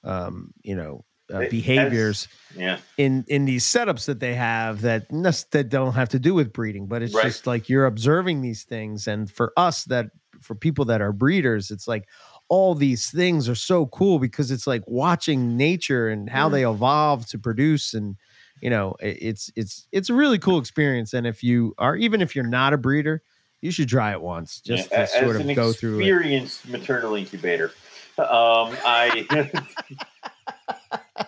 um 0.03 0.51
you 0.63 0.75
know 0.75 1.05
uh, 1.33 1.39
It- 1.39 1.49
behaviors 1.51 2.27
yeah, 2.55 2.77
in 2.97 3.25
in 3.27 3.45
these 3.45 3.65
setups 3.65 4.05
that 4.05 4.19
they 4.19 4.35
have 4.35 4.81
that 4.81 5.07
that 5.51 5.69
don't 5.69 5.93
have 5.93 6.09
to 6.09 6.19
do 6.19 6.33
with 6.35 6.53
breeding 6.53 6.85
but 6.87 7.01
it's 7.01 7.13
Right. 7.15 7.23
just 7.25 7.47
like 7.47 7.67
you're 7.67 7.85
observing 7.87 8.41
these 8.41 8.63
things 8.63 9.07
and 9.07 9.29
for 9.31 9.51
us 9.57 9.85
that 9.85 10.07
for 10.41 10.53
people 10.55 10.85
that 10.85 11.01
are 11.01 11.11
breeders 11.11 11.71
it's 11.71 11.87
like 11.87 12.07
all 12.47 12.75
these 12.75 13.09
things 13.09 13.49
are 13.49 13.55
so 13.55 13.87
cool 13.87 14.19
because 14.19 14.51
it's 14.51 14.67
like 14.67 14.83
watching 14.85 15.57
nature 15.57 16.09
and 16.09 16.29
how 16.29 16.47
Mhm. 16.47 16.51
they 16.51 16.65
evolve 16.67 17.25
to 17.27 17.39
produce 17.39 17.95
and 17.95 18.15
you 18.61 18.69
know 18.69 18.95
it- 19.01 19.17
it's 19.19 19.51
it's 19.55 19.87
it's 19.91 20.09
a 20.11 20.13
really 20.13 20.37
cool 20.37 20.59
experience 20.59 21.13
and 21.13 21.25
if 21.25 21.43
you 21.43 21.73
are 21.79 21.95
even 21.95 22.21
if 22.21 22.35
you're 22.35 22.45
not 22.47 22.71
a 22.73 22.77
breeder 22.77 23.23
you 23.61 23.71
should 23.71 23.89
try 23.89 24.11
it 24.11 24.21
once 24.21 24.61
just 24.61 24.91
yeah. 24.91 24.97
to 24.97 25.01
As 25.03 25.11
sort 25.11 25.35
an 25.37 25.49
of 25.49 25.55
go 25.55 25.73
through 25.73 25.97
experienced 25.97 26.67
maternal 26.69 27.15
incubator. 27.15 27.71
Um, 28.17 28.71
I 28.85 29.27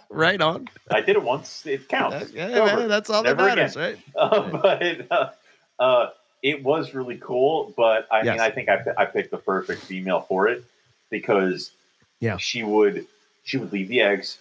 right 0.10 0.42
on 0.42 0.68
I 0.90 1.02
did 1.02 1.16
it 1.18 1.24
once. 1.24 1.66
It 1.66 1.88
counts. 1.90 2.32
yeah, 2.34 2.48
man, 2.48 2.88
that's 2.88 3.10
all 3.10 3.24
that 3.24 3.38
Never 3.38 3.48
matters 3.56 3.76
right 3.76 3.98
Uh, 4.16 4.50
but 4.52 5.12
uh, 5.12 5.30
uh, 5.80 6.10
it 6.42 6.64
was 6.64 6.94
really 6.94 7.18
cool. 7.18 7.74
But 7.76 8.08
I 8.12 8.24
Yes. 8.24 8.34
mean, 8.34 8.42
I 8.42 8.50
think 8.52 8.70
I, 8.70 8.84
I 8.98 9.06
picked 9.06 9.32
the 9.32 9.38
perfect 9.38 9.84
female 9.84 10.22
for 10.22 10.48
it 10.48 10.64
because 11.10 11.72
Yeah. 12.20 12.38
she 12.38 12.64
would 12.64 13.06
she 13.44 13.58
would 13.58 13.72
leave 13.72 13.88
the 13.90 14.02
eggs 14.02 14.38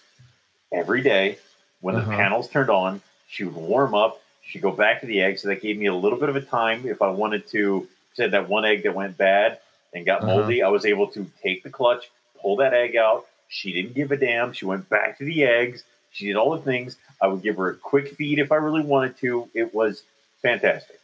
every 0.71 1.01
day 1.01 1.37
when 1.81 1.95
Uh-huh. 1.95 2.09
the 2.09 2.17
panels 2.17 2.49
turned 2.49 2.69
on. 2.69 3.01
She 3.29 3.43
would 3.43 3.55
warm 3.55 3.93
up. 3.93 4.21
She'd 4.41 4.61
go 4.61 4.71
back 4.71 5.01
to 5.01 5.07
the 5.07 5.21
egg. 5.21 5.39
So 5.39 5.49
that 5.49 5.61
gave 5.61 5.77
me 5.77 5.87
a 5.87 5.93
little 5.93 6.17
bit 6.19 6.29
of 6.29 6.35
a 6.35 6.41
time 6.41 6.87
if 6.87 7.01
I 7.01 7.09
wanted 7.09 7.47
to. 7.47 7.87
Said 8.13 8.31
that 8.31 8.49
one 8.49 8.65
egg 8.65 8.83
that 8.83 8.95
went 8.95 9.15
bad 9.17 9.59
and 9.93 10.05
got 10.05 10.23
Uh-huh. 10.23 10.37
moldy, 10.37 10.63
I 10.63 10.69
was 10.69 10.85
able 10.85 11.07
to 11.09 11.29
take 11.43 11.61
the 11.63 11.69
clutch, 11.69 12.09
pull 12.41 12.55
that 12.57 12.73
egg 12.73 12.95
out. 12.95 13.27
She 13.49 13.73
didn't 13.73 13.93
give 13.93 14.11
a 14.11 14.17
damn. 14.17 14.53
She 14.53 14.65
went 14.65 14.89
back 14.89 15.17
to 15.19 15.25
the 15.25 15.43
eggs. 15.43 15.83
She 16.11 16.25
did 16.27 16.35
all 16.35 16.55
the 16.55 16.61
things. 16.61 16.97
I 17.21 17.27
would 17.27 17.41
give 17.41 17.57
her 17.57 17.69
a 17.69 17.75
quick 17.75 18.09
feed 18.15 18.39
if 18.39 18.51
I 18.51 18.55
really 18.55 18.81
wanted 18.81 19.17
to. 19.17 19.49
It 19.53 19.73
was 19.73 20.03
fantastic. 20.41 20.99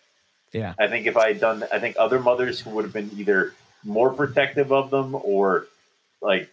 Yeah. 0.52 0.74
I 0.80 0.88
think 0.88 1.08
if 1.08 1.18
I 1.18 1.30
had 1.30 1.40
done, 1.40 1.64
I 1.72 1.80
think 1.80 1.96
other 1.98 2.20
mothers 2.20 2.60
who 2.60 2.72
would 2.72 2.84
have 2.86 2.94
been 2.94 3.12
either 3.18 3.54
more 3.84 4.14
protective 4.14 4.72
of 4.72 4.90
them 4.90 5.16
or 5.16 5.68
like 6.22 6.50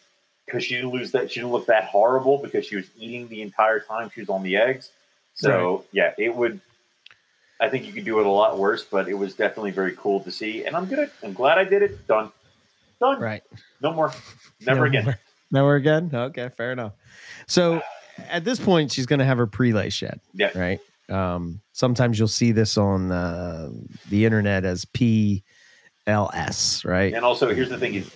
because 0.47 0.65
she 0.65 0.75
didn't 0.75 0.91
lose 0.91 1.13
that, 1.13 1.31
she 1.31 1.41
didn't 1.41 1.53
look 1.53 1.67
that 1.67 1.85
horrible 1.85 2.39
because 2.39 2.67
she 2.67 2.77
was 2.77 2.87
eating 2.99 3.29
the 3.29 3.43
entire 3.43 3.81
time 3.81 4.11
she 4.13 4.21
was 4.21 4.29
on 4.29 4.43
the 4.43 4.57
eggs. 4.57 4.91
So 5.35 5.85
yeah, 5.93 6.13
it 6.19 6.35
would. 6.35 6.61
I 7.61 7.69
think 7.69 7.87
you 7.87 7.93
could 7.93 8.07
do 8.07 8.19
it 8.21 8.27
a 8.27 8.31
lot 8.31 8.59
worse, 8.59 8.85
but 8.85 9.09
it 9.09 9.15
was 9.15 9.35
definitely 9.35 9.71
very 9.71 9.95
cool 9.97 10.21
to 10.21 10.31
see, 10.31 10.65
and 10.65 10.75
I'm 10.75 10.87
good. 10.87 11.11
I'm 11.23 11.35
glad 11.35 11.59
I 11.59 11.65
did 11.65 11.83
it. 11.83 12.07
Done. 12.07 12.33
Done. 13.01 13.21
Right. 13.21 13.43
No 13.83 13.93
more. 13.93 14.13
Never 14.61 14.81
No 14.81 14.87
again. 14.87 15.05
more. 15.05 15.19
Never 15.51 15.75
again. 15.75 16.11
Okay, 16.13 16.49
fair 16.51 16.73
enough. 16.73 16.93
So 17.47 17.83
at 18.29 18.45
this 18.45 18.61
point, 18.61 18.93
she's 18.93 19.07
going 19.07 19.19
to 19.19 19.25
have 19.25 19.39
her 19.39 19.47
pre-lay 19.47 19.91
shed. 19.91 20.21
Yeah. 20.35 20.57
Right. 20.57 20.81
Um, 21.09 21.61
sometimes 21.73 22.19
you'll 22.19 22.29
see 22.29 22.53
this 22.53 22.79
on 22.79 23.11
uh, 23.11 23.71
the 24.09 24.25
internet 24.25 24.65
as 24.65 24.85
PLS. 24.85 25.43
Right. 26.85 27.13
And 27.15 27.25
also, 27.25 27.53
here's 27.55 27.69
the 27.69 27.79
thing: 27.79 27.95
is 27.95 28.11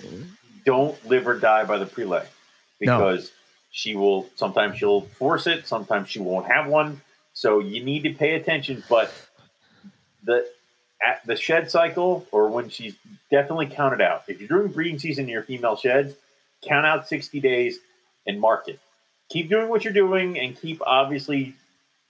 don't 0.64 1.04
live 1.06 1.26
or 1.26 1.38
die 1.38 1.64
by 1.64 1.78
the 1.78 1.86
prelay 1.86 2.26
No. 2.80 2.98
because 2.98 3.32
she 3.70 3.96
will. 3.96 4.28
Sometimes 4.36 4.78
she'll 4.78 5.02
force 5.02 5.46
it. 5.46 5.66
Sometimes 5.66 6.08
she 6.08 6.20
won't 6.20 6.46
have 6.46 6.68
one. 6.68 7.00
So 7.32 7.58
you 7.58 7.82
need 7.84 8.04
to 8.04 8.14
pay 8.14 8.34
attention. 8.34 8.84
But 8.88 9.12
the 10.22 10.46
at 11.04 11.26
the 11.26 11.36
shed 11.36 11.70
cycle, 11.70 12.26
or 12.30 12.48
when 12.48 12.68
she's 12.68 12.94
definitely 13.30 13.66
counted 13.66 14.00
out. 14.00 14.22
If 14.28 14.40
you're 14.40 14.48
doing 14.48 14.70
breeding 14.72 14.98
season 15.00 15.24
in 15.24 15.30
your 15.30 15.42
female 15.42 15.76
sheds, 15.76 16.14
count 16.66 16.86
out 16.86 17.08
60 17.08 17.40
days 17.40 17.78
and 18.26 18.40
mark 18.40 18.68
it. 18.68 18.80
Keep 19.30 19.48
doing 19.48 19.68
what 19.68 19.84
you're 19.84 19.92
doing, 19.92 20.38
and 20.38 20.58
keep 20.58 20.80
obviously 20.86 21.54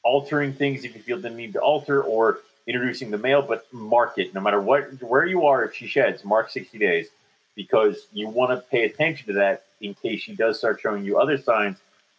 altering 0.03 0.53
things 0.53 0.85
if 0.85 0.95
you 0.95 1.03
feel 1.03 1.19
the 1.19 1.31
need 1.31 1.53
to 1.55 1.61
alter 1.61 2.03
or 2.03 2.41
introducing 2.67 3.11
the 3.11 3.19
male, 3.19 3.43
but 3.43 3.67
mark 3.73 4.19
it 4.19 4.35
no 4.35 4.41
matter 4.41 4.61
what 4.61 5.03
where 5.03 5.27
you 5.27 5.47
are. 5.47 5.65
If 5.65 5.75
she 5.75 5.87
sheds, 5.87 6.25
mark 6.25 6.51
60 6.51 6.79
days 6.79 7.09
because 7.55 8.07
you 8.13 8.29
want 8.29 8.51
to 8.51 8.57
pay 8.69 8.85
attention 8.85 9.29
to 9.29 9.33
that 9.35 9.65
in 9.81 9.95
case 9.95 10.23
she 10.23 10.35
does 10.35 10.59
start 10.59 10.81
showing 10.81 11.05
you 11.05 11.19
other 11.19 11.39
signs 11.39 11.79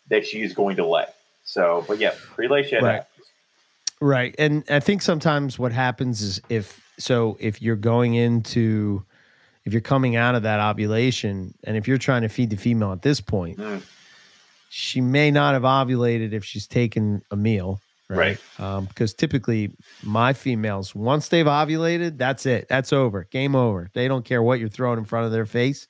that 0.10 0.26
she 0.26 0.42
is 0.42 0.54
going 0.54 0.78
to 0.78 0.86
lay. 0.86 1.06
So, 1.44 1.84
but 1.88 2.00
yeah, 2.00 2.14
relay 2.38 2.64
shed. 2.64 2.84
Right. 2.84 3.04
Right. 4.02 4.36
And 4.38 4.64
I 4.70 4.80
think 4.80 5.02
sometimes 5.02 5.58
what 5.58 5.72
happens 5.72 6.22
is 6.22 6.42
if 6.50 6.82
so 6.98 7.38
if 7.40 7.62
you're 7.62 7.76
going 7.76 8.14
into 8.14 9.06
if 9.66 9.74
you're 9.74 9.82
coming 9.82 10.16
out 10.16 10.36
of 10.36 10.44
that 10.44 10.60
ovulation 10.60 11.54
and 11.64 11.76
if 11.78 11.88
you're 11.88 11.98
trying 11.98 12.22
to 12.22 12.30
feed 12.30 12.50
the 12.50 12.56
female 12.56 12.92
at 12.92 13.02
this 13.02 13.20
point, 13.22 13.58
Mm. 13.58 13.82
she 14.70 15.02
may 15.02 15.32
not 15.32 15.54
have 15.54 15.64
ovulated 15.64 16.34
if 16.34 16.44
she's 16.46 16.68
taken 16.68 17.22
a 17.32 17.36
meal. 17.36 17.80
Right. 18.08 18.38
Um, 18.60 18.86
because 18.86 19.16
typically 19.16 19.72
my 20.04 20.34
females, 20.34 20.94
once 20.94 21.30
they've 21.30 21.46
ovulated, 21.48 22.18
that's 22.20 22.46
it. 22.46 22.68
That's 22.70 22.94
over. 22.94 23.24
Game 23.32 23.56
over. 23.56 23.90
They 23.94 24.08
don't 24.08 24.24
care 24.24 24.44
what 24.44 24.60
you're 24.60 24.70
throwing 24.70 25.00
in 25.00 25.06
front 25.06 25.26
of 25.26 25.32
their 25.32 25.48
face. 25.48 25.88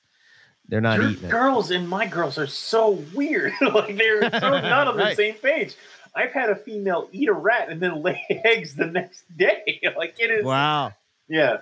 They're 0.68 0.80
not 0.80 0.98
Your 0.98 1.10
eating 1.10 1.24
it. 1.26 1.30
girls 1.30 1.70
and 1.70 1.86
my 1.88 2.06
girls 2.06 2.38
are 2.38 2.46
so 2.46 3.04
weird. 3.14 3.52
like 3.60 3.96
they're 3.98 4.22
so 4.30 4.38
not 4.60 4.88
on 4.88 4.96
the 4.96 5.14
same 5.14 5.34
page. 5.34 5.74
I've 6.14 6.32
had 6.32 6.48
a 6.48 6.56
female 6.56 7.10
eat 7.12 7.28
a 7.28 7.34
rat 7.34 7.68
and 7.68 7.80
then 7.82 8.00
lay 8.02 8.24
eggs 8.30 8.74
the 8.76 8.86
next 8.86 9.24
day. 9.36 9.80
like 9.98 10.16
it 10.18 10.30
is. 10.30 10.44
Wow. 10.46 10.94
Yeah. 11.28 11.58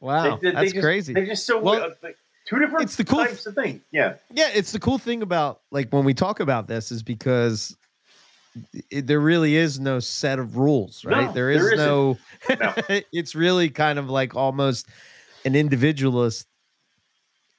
Wow. 0.00 0.22
They- 0.22 0.30
they- 0.30 0.36
they 0.50 0.60
that's 0.62 0.72
just- 0.72 0.84
crazy. 0.84 1.12
They're 1.14 1.26
just 1.26 1.46
so 1.46 1.60
Well. 1.60 1.92
Like, 2.02 2.16
two 2.46 2.58
different 2.58 2.82
it's 2.84 2.96
the 2.96 3.04
cool 3.04 3.18
types 3.24 3.46
of 3.46 3.54
thing. 3.54 3.80
Yeah. 3.92 4.14
Yeah, 4.32 4.48
it's 4.54 4.72
the 4.72 4.80
cool 4.80 4.98
thing 4.98 5.22
about 5.22 5.60
like 5.70 5.90
when 5.92 6.04
we 6.04 6.14
talk 6.14 6.40
about 6.40 6.66
this 6.66 6.90
is 6.90 7.02
because 7.02 7.76
it, 8.90 9.06
there 9.06 9.20
really 9.20 9.54
is 9.54 9.78
no 9.78 10.00
set 10.00 10.38
of 10.40 10.56
rules, 10.56 11.04
right? 11.04 11.26
No, 11.26 11.32
there 11.32 11.50
is 11.50 11.62
there 11.62 11.76
no. 11.76 12.18
No. 12.48 12.74
it's 13.12 13.34
really 13.36 13.70
kind 13.70 13.98
of 13.98 14.10
like 14.10 14.34
almost 14.34 14.86
an 15.44 15.54
individualist, 15.54 16.48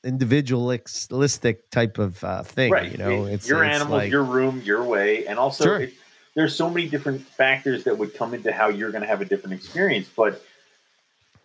individualistic 0.04 1.70
type 1.70 1.98
of 1.98 2.24
uh, 2.24 2.44
thing. 2.44 2.72
right. 2.72 2.92
You 2.92 2.98
know, 2.98 3.26
It- 3.26 3.34
it's 3.36 3.48
your 3.50 3.64
it's 3.64 3.76
animals, 3.76 3.98
like- 4.00 4.12
your 4.12 4.24
room, 4.24 4.62
your 4.66 4.84
way, 4.84 5.26
and 5.28 5.40
also 5.40 5.64
Sure. 5.64 5.80
it, 5.82 5.94
there's 6.36 6.56
so 6.56 6.70
many 6.70 6.88
different 6.88 7.22
factors 7.22 7.84
that 7.86 7.98
would 7.98 8.14
come 8.16 8.34
into 8.34 8.52
how 8.52 8.70
you're 8.70 8.92
going 8.92 9.02
to 9.04 9.08
have 9.08 9.22
a 9.22 9.26
different 9.26 9.54
experience. 9.54 10.10
But 10.16 10.42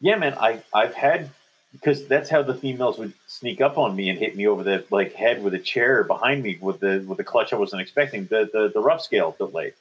yeah, 0.01 0.17
man, 0.17 0.35
I 0.35 0.63
I've 0.73 0.95
had 0.95 1.31
because 1.73 2.07
that's 2.07 2.31
how 2.31 2.43
the 2.43 2.55
females 2.55 2.99
would 2.99 3.13
sneak 3.27 3.61
up 3.61 3.77
on 3.77 3.95
me 3.95 4.09
and 4.09 4.19
hit 4.19 4.37
me 4.37 4.47
over 4.47 4.63
the 4.63 4.85
like 4.91 5.13
head 5.15 5.43
with 5.43 5.55
a 5.55 5.59
chair 5.59 6.05
behind 6.05 6.43
me 6.43 6.59
with 6.61 6.81
the 6.81 7.05
with 7.07 7.19
the 7.19 7.25
clutch 7.25 7.53
I 7.53 7.57
wasn't 7.57 7.83
expecting. 7.83 8.27
The 8.27 8.49
the 8.53 8.71
the 8.73 8.81
rough 8.81 9.03
scale 9.03 9.35
delay. 9.37 9.73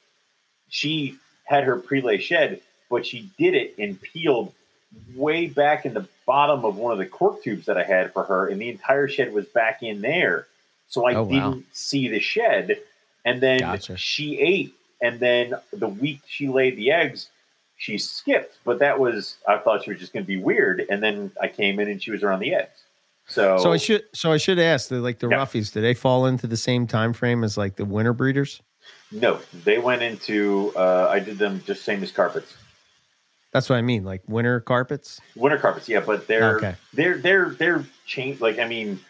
She 0.68 1.18
had 1.44 1.64
her 1.64 1.78
prelay 1.78 2.20
shed, 2.20 2.60
but 2.90 3.06
she 3.06 3.30
did 3.38 3.54
it 3.54 3.74
and 3.78 4.00
peeled 4.00 4.52
way 5.14 5.46
back 5.46 5.86
in 5.86 5.94
the 5.94 6.08
bottom 6.26 6.64
of 6.64 6.76
one 6.76 6.92
of 6.92 6.98
the 6.98 7.06
cork 7.06 7.42
tubes 7.42 7.66
that 7.66 7.78
I 7.78 7.84
had 7.84 8.12
for 8.12 8.24
her, 8.24 8.48
and 8.48 8.60
the 8.60 8.68
entire 8.68 9.08
shed 9.08 9.32
was 9.32 9.46
back 9.46 9.82
in 9.82 10.00
there. 10.00 10.46
So 10.88 11.06
I 11.06 11.14
Oh, 11.14 11.22
wow. 11.24 11.50
didn't 11.50 11.66
see 11.72 12.08
the 12.08 12.20
shed. 12.20 12.80
And 13.24 13.40
then 13.40 13.60
Gotcha. 13.60 13.96
she 13.96 14.38
ate, 14.38 14.74
and 15.00 15.18
then 15.18 15.54
the 15.72 15.88
week 15.88 16.20
she 16.26 16.48
laid 16.48 16.76
the 16.76 16.92
eggs, 16.92 17.28
she 17.76 17.98
skipped. 17.98 18.58
But 18.64 18.78
that 18.80 18.98
was 18.98 19.36
I 19.46 19.58
thought 19.58 19.84
she 19.84 19.90
was 19.90 20.00
just 20.00 20.12
going 20.12 20.24
to 20.24 20.28
be 20.28 20.36
weird, 20.38 20.84
and 20.88 21.02
then 21.02 21.30
I 21.40 21.48
came 21.48 21.78
in 21.80 21.88
and 21.88 22.02
she 22.02 22.10
was 22.10 22.22
around 22.22 22.40
the 22.40 22.54
eggs. 22.54 22.84
So, 23.28 23.58
So 23.58 23.72
I 23.72 23.76
should 23.76 24.04
so 24.14 24.32
I 24.32 24.36
should 24.36 24.58
ask 24.58 24.88
the 24.88 25.00
like 25.00 25.18
the 25.18 25.28
Yeah. 25.28 25.38
roughies, 25.38 25.72
do 25.72 25.80
they 25.80 25.94
fall 25.94 26.26
into 26.26 26.46
the 26.46 26.56
same 26.56 26.86
time 26.86 27.12
frame 27.12 27.42
as 27.44 27.56
like 27.56 27.76
the 27.76 27.84
winter 27.84 28.12
breeders? 28.12 28.62
no, 29.12 29.40
they 29.64 29.78
went 29.78 30.02
into 30.02 30.72
uh, 30.76 31.08
I 31.10 31.20
did 31.20 31.38
them 31.38 31.62
just 31.64 31.84
same 31.84 32.02
as 32.02 32.10
carpets. 32.12 32.54
That's 33.52 33.70
what 33.70 33.76
I 33.76 33.82
mean, 33.82 34.04
like 34.04 34.22
winter 34.26 34.60
carpets. 34.60 35.20
Winter 35.34 35.58
carpets, 35.58 35.88
yeah, 35.88 36.00
but 36.00 36.26
they're 36.26 36.56
Okay. 36.56 36.74
they're 36.92 37.18
they're 37.18 37.50
they're 37.50 37.84
change 38.04 38.40
like 38.40 38.58
I 38.58 38.66
mean 38.66 39.00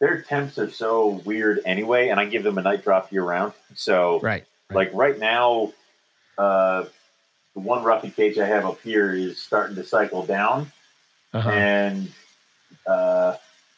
their 0.00 0.22
temps 0.22 0.58
are 0.58 0.70
so 0.70 1.20
weird 1.24 1.60
anyway, 1.64 2.08
and 2.08 2.18
I 2.18 2.24
give 2.26 2.42
them 2.42 2.58
a 2.58 2.62
night 2.62 2.82
drop 2.84 3.12
year 3.12 3.22
round. 3.22 3.52
So 3.74 4.20
Right. 4.20 4.44
right. 4.70 4.74
like 4.74 4.90
right 4.94 5.18
now, 5.18 5.72
uh, 6.38 6.84
the 7.54 7.60
one 7.60 7.82
roughy 7.84 8.14
cage 8.14 8.38
I 8.38 8.46
have 8.46 8.64
up 8.64 8.80
here 8.82 9.12
is 9.14 9.40
starting 9.40 9.76
to 9.76 9.84
cycle 9.84 10.24
down, 10.24 10.72
Uh-huh. 11.32 11.50
and 11.50 12.10
uh, 12.86 13.36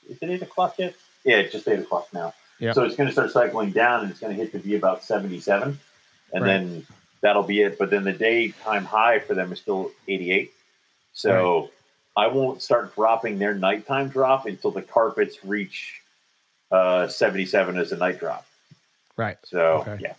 is 0.09 0.19
it 0.21 0.31
eight 0.31 0.43
o'clock 0.43 0.77
yet? 0.79 0.95
Yeah, 1.25 1.37
it's 1.39 1.53
just 1.53 1.67
eight 1.69 1.79
o'clock 1.81 2.09
now. 2.13 2.35
Yeah. 2.59 2.73
So 2.73 2.85
it's 2.85 2.97
going 2.97 3.09
to 3.09 3.13
start 3.13 3.31
cycling 3.33 3.71
down, 3.73 4.03
and 4.03 4.11
it's 4.11 4.21
going 4.21 4.35
to 4.37 4.41
hit 4.41 4.53
to 4.53 4.59
be 4.59 4.77
about 4.77 5.03
seventy-seven, 5.03 5.79
and 6.33 6.45
Right. 6.45 6.49
then 6.49 6.87
that'll 7.21 7.43
be 7.43 7.63
it. 7.63 7.79
But 7.79 7.91
then 7.91 8.05
the 8.05 8.13
daytime 8.13 8.85
high 8.85 9.19
for 9.19 9.35
them 9.35 9.53
is 9.53 9.59
still 9.61 9.91
eighty-eight. 10.07 10.53
So 11.13 11.71
I 12.17 12.29
won't 12.29 12.63
start 12.63 12.95
dropping 12.95 13.39
their 13.39 13.55
nighttime 13.55 14.09
drop 14.09 14.47
until 14.47 14.71
the 14.71 14.83
carpets 14.83 15.45
reach 15.45 16.01
uh, 16.71 17.09
seventy-seven 17.09 17.77
as 17.77 17.91
a 17.93 17.97
night 17.97 18.21
drop. 18.21 18.47
Right. 19.17 19.39
So 19.45 19.85
Okay. 19.87 19.99
yeah, 20.01 20.15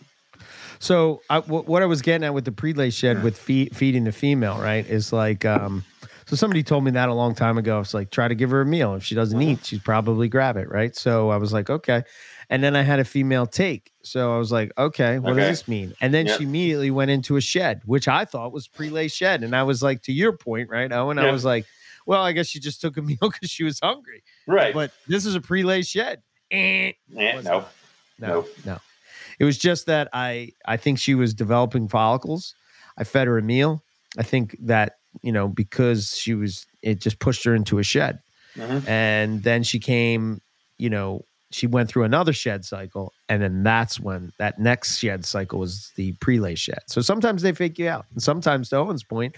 So 0.78 1.22
I, 1.30 1.40
wh- 1.40 1.68
what 1.68 1.82
I 1.82 1.86
was 1.86 2.02
getting 2.02 2.24
at 2.24 2.34
with 2.34 2.44
the 2.44 2.50
prelay 2.52 2.92
shed 2.92 3.22
with 3.22 3.38
fe- 3.38 3.68
feeding 3.70 4.04
the 4.04 4.12
female, 4.12 4.58
right, 4.58 4.86
is 4.86 5.12
like, 5.12 5.44
um, 5.44 5.84
so 6.26 6.36
somebody 6.36 6.62
told 6.62 6.84
me 6.84 6.90
that 6.92 7.08
a 7.08 7.14
long 7.14 7.34
time 7.34 7.56
ago. 7.56 7.80
It's 7.80 7.94
like 7.94 8.10
try 8.10 8.26
to 8.28 8.34
give 8.34 8.50
her 8.50 8.60
a 8.60 8.66
meal. 8.66 8.94
If 8.94 9.04
she 9.04 9.14
doesn't 9.14 9.40
eat, 9.40 9.64
she'd 9.66 9.84
probably 9.84 10.28
grab 10.28 10.56
it, 10.56 10.68
right? 10.68 10.94
So 10.96 11.30
I 11.30 11.36
was 11.36 11.52
like, 11.52 11.70
okay. 11.70 12.02
And 12.50 12.62
then 12.62 12.74
I 12.76 12.82
had 12.82 12.98
a 13.00 13.04
female 13.04 13.46
take. 13.46 13.92
So 14.02 14.34
I 14.34 14.38
was 14.38 14.50
like, 14.52 14.72
okay, 14.78 15.18
what 15.18 15.32
Okay. 15.32 15.40
does 15.42 15.60
this 15.60 15.68
mean? 15.68 15.94
And 16.00 16.12
then 16.12 16.26
Yep. 16.26 16.38
she 16.38 16.44
immediately 16.44 16.90
went 16.90 17.10
into 17.10 17.36
a 17.36 17.40
shed, 17.40 17.82
which 17.84 18.06
I 18.08 18.24
thought 18.24 18.52
was 18.52 18.68
prelay 18.68 19.10
shed. 19.12 19.42
And 19.44 19.54
I 19.54 19.62
was 19.64 19.82
like, 19.82 20.02
to 20.02 20.12
your 20.12 20.36
point, 20.36 20.68
right, 20.68 20.90
Owen? 20.92 21.18
I 21.18 21.30
was 21.30 21.44
like, 21.44 21.64
well, 22.06 22.22
I 22.22 22.32
guess 22.32 22.46
she 22.48 22.60
just 22.60 22.80
took 22.80 22.96
a 22.96 23.02
meal 23.02 23.18
because 23.20 23.50
she 23.50 23.64
was 23.64 23.78
hungry. 23.82 24.22
right. 24.46 24.74
But 24.74 24.92
this 25.08 25.26
is 25.26 25.34
a 25.36 25.40
prelay 25.40 25.86
shed. 25.86 26.22
Eh. 26.50 26.92
Eh, 27.16 27.36
Was 27.36 27.44
no. 27.44 27.64
No, 28.20 28.46
no. 28.64 28.78
It 29.38 29.44
was 29.44 29.58
just 29.58 29.86
that 29.86 30.08
I 30.12 30.50
I 30.66 30.76
think 30.76 30.98
she 30.98 31.14
was 31.14 31.34
developing 31.34 31.88
follicles. 31.88 32.54
I 32.98 33.04
fed 33.04 33.26
her 33.26 33.38
a 33.38 33.42
meal. 33.42 33.82
I 34.18 34.22
think 34.22 34.56
that 34.62 34.94
you 35.22 35.32
know 35.32 35.48
because 35.48 36.16
she 36.16 36.34
was 36.34 36.66
it 36.82 37.00
just 37.00 37.18
pushed 37.18 37.44
her 37.44 37.54
into 37.54 37.78
a 37.78 37.82
shed, 37.82 38.20
Mhm. 38.56 38.86
and 38.88 39.42
then 39.42 39.62
she 39.62 39.78
came. 39.78 40.40
You 40.78 40.90
know, 40.90 41.24
she 41.50 41.66
went 41.66 41.88
through 41.88 42.04
another 42.04 42.32
shed 42.34 42.64
cycle, 42.64 43.12
and 43.28 43.40
then 43.42 43.62
that's 43.62 43.98
when 43.98 44.32
that 44.38 44.58
next 44.58 44.98
shed 44.98 45.24
cycle 45.24 45.58
was 45.58 45.90
the 45.96 46.12
prelay 46.14 46.56
shed. 46.56 46.80
So 46.86 47.00
sometimes 47.00 47.42
they 47.42 47.52
fake 47.52 47.78
you 47.78 47.88
out, 47.88 48.04
and 48.12 48.22
sometimes 48.22 48.68
to 48.70 48.76
Owen's 48.76 49.04
point, 49.04 49.36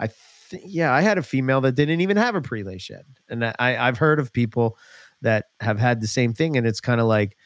I 0.00 0.06
think 0.08 0.62
yeah, 0.66 0.92
I 0.92 1.02
had 1.02 1.18
a 1.18 1.22
female 1.22 1.60
that 1.62 1.72
didn't 1.74 2.00
even 2.00 2.16
have 2.16 2.34
a 2.34 2.40
prelay 2.40 2.80
shed, 2.80 3.04
and 3.28 3.44
I 3.44 3.54
I've 3.58 3.98
heard 3.98 4.18
of 4.18 4.32
people 4.32 4.78
that 5.20 5.46
have 5.60 5.78
had 5.78 6.00
the 6.00 6.06
same 6.06 6.32
thing, 6.32 6.56
and 6.56 6.66
it's 6.66 6.80
kind 6.80 7.00
of 7.00 7.06
like 7.06 7.36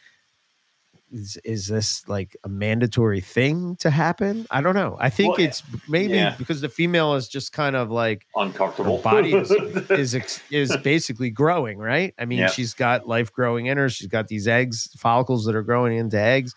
is 1.13 1.37
is 1.45 1.67
this 1.67 2.09
like 2.09 2.37
a 2.45 2.49
mandatory 2.49 3.21
thing 3.21 3.77
to 3.77 3.91
happen? 3.91 4.47
I 4.51 4.61
don't 4.63 4.75
know. 4.75 4.97
I 4.99 5.11
think 5.11 5.37
Well, 5.39 5.47
it's 5.47 5.63
maybe 5.89 6.15
yeah. 6.15 6.35
because 6.39 6.61
the 6.61 6.69
female 6.69 7.15
is 7.15 7.29
just 7.29 7.53
kind 7.53 7.77
of 7.77 7.91
like 7.91 8.27
Uncomfortable. 8.35 8.99
body 8.99 9.35
is 9.35 9.51
is 9.91 10.15
ex- 10.15 10.41
is 10.51 10.77
basically 10.79 11.31
growing, 11.31 11.79
right? 11.79 12.15
I 12.19 12.25
mean, 12.25 12.39
Yeah. 12.41 12.49
she's 12.49 12.75
got 12.75 13.07
life 13.07 13.33
growing 13.33 13.67
in 13.67 13.77
her. 13.77 13.89
She's 13.89 14.07
got 14.09 14.29
these 14.29 14.49
eggs, 14.49 14.89
follicles 14.97 15.45
that 15.45 15.55
are 15.55 15.63
growing 15.63 15.97
into 15.99 16.19
eggs, 16.19 16.55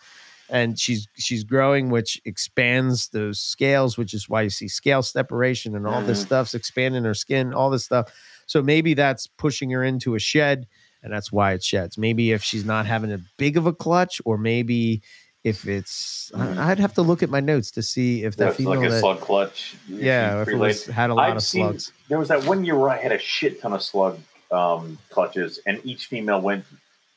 and 0.48 0.78
she's 0.78 1.06
she's 1.16 1.44
growing, 1.44 1.90
which 1.90 2.20
expands 2.24 3.08
those 3.08 3.38
scales, 3.38 3.98
which 3.98 4.14
is 4.14 4.28
why 4.28 4.42
you 4.42 4.50
see 4.50 4.68
scale 4.68 5.02
separation 5.02 5.76
and 5.76 5.86
all 5.86 6.00
this 6.02 6.20
Mhm. 6.22 6.26
stuff's 6.26 6.54
expanding 6.54 7.04
her 7.04 7.14
skin, 7.14 7.52
all 7.52 7.68
this 7.70 7.84
stuff. 7.84 8.10
So 8.46 8.62
maybe 8.62 8.94
that's 8.94 9.26
pushing 9.26 9.70
her 9.70 9.82
into 9.84 10.14
a 10.14 10.18
shed, 10.20 10.66
and 11.06 11.14
that's 11.14 11.30
why 11.30 11.52
it 11.52 11.62
sheds. 11.62 11.96
Maybe 11.96 12.32
if 12.32 12.42
she's 12.42 12.64
not 12.64 12.84
having 12.84 13.12
a 13.12 13.20
big 13.38 13.56
of 13.56 13.64
a 13.64 13.72
clutch, 13.72 14.20
or 14.24 14.36
maybe 14.36 15.02
if 15.44 15.68
it's, 15.68 16.32
I'd 16.34 16.80
have 16.80 16.94
to 16.94 17.02
look 17.02 17.22
at 17.22 17.30
my 17.30 17.38
notes 17.38 17.70
to 17.72 17.82
see 17.82 18.24
if 18.24 18.34
that 18.36 18.44
That's 18.46 18.56
female 18.56 18.80
like 18.80 18.88
a 18.88 18.90
that, 18.90 18.98
slug 19.00 19.20
clutch. 19.20 19.76
yeah, 19.88 20.42
if 20.42 20.48
it 20.48 20.56
was, 20.56 20.84
had 20.86 21.10
a 21.10 21.14
lot 21.14 21.30
I've 21.30 21.36
of 21.36 21.42
seen- 21.44 21.62
slugs. 21.62 21.92
There 22.08 22.18
was 22.18 22.26
that 22.28 22.44
one 22.44 22.64
year 22.64 22.76
where 22.76 22.90
I 22.90 22.96
had 22.96 23.12
a 23.12 23.18
shit 23.20 23.60
ton 23.62 23.72
of 23.72 23.82
slug 23.84 24.18
um, 24.50 24.98
clutches, 25.10 25.60
and 25.64 25.80
each 25.84 26.06
female 26.06 26.40
went 26.40 26.64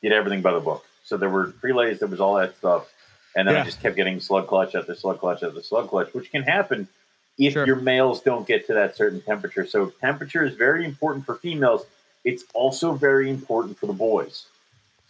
did 0.04 0.12
everything 0.12 0.44
by 0.44 0.54
the 0.54 0.60
book. 0.60 0.86
So 1.04 1.18
there 1.18 1.30
were 1.32 1.54
relays, 1.64 1.98
there 2.00 2.08
was 2.08 2.20
all 2.20 2.36
that 2.36 2.56
stuff, 2.58 2.88
and 3.36 3.48
then 3.48 3.56
Yeah. 3.56 3.62
I 3.62 3.66
just 3.66 3.82
kept 3.82 3.96
getting 3.96 4.20
slug 4.20 4.46
clutch 4.48 4.76
after 4.76 4.94
slug 4.94 5.20
clutch 5.20 5.42
after 5.42 5.64
slug 5.64 5.90
clutch, 5.90 6.14
which 6.14 6.30
can 6.32 6.44
happen 6.44 6.88
if 7.40 7.54
Sure. 7.54 7.66
your 7.66 7.78
males 7.78 8.22
don't 8.22 8.48
get 8.48 8.68
to 8.68 8.74
that 8.76 8.96
certain 8.96 9.22
temperature. 9.22 9.66
So 9.66 9.88
temperature 10.02 10.44
is 10.46 10.54
very 10.56 10.86
important 10.86 11.26
for 11.26 11.36
females. 11.36 11.84
It's 12.26 12.44
also 12.54 12.94
very 12.94 13.30
important 13.30 13.78
for 13.78 13.88
the 13.88 13.94
boys. 13.94 14.46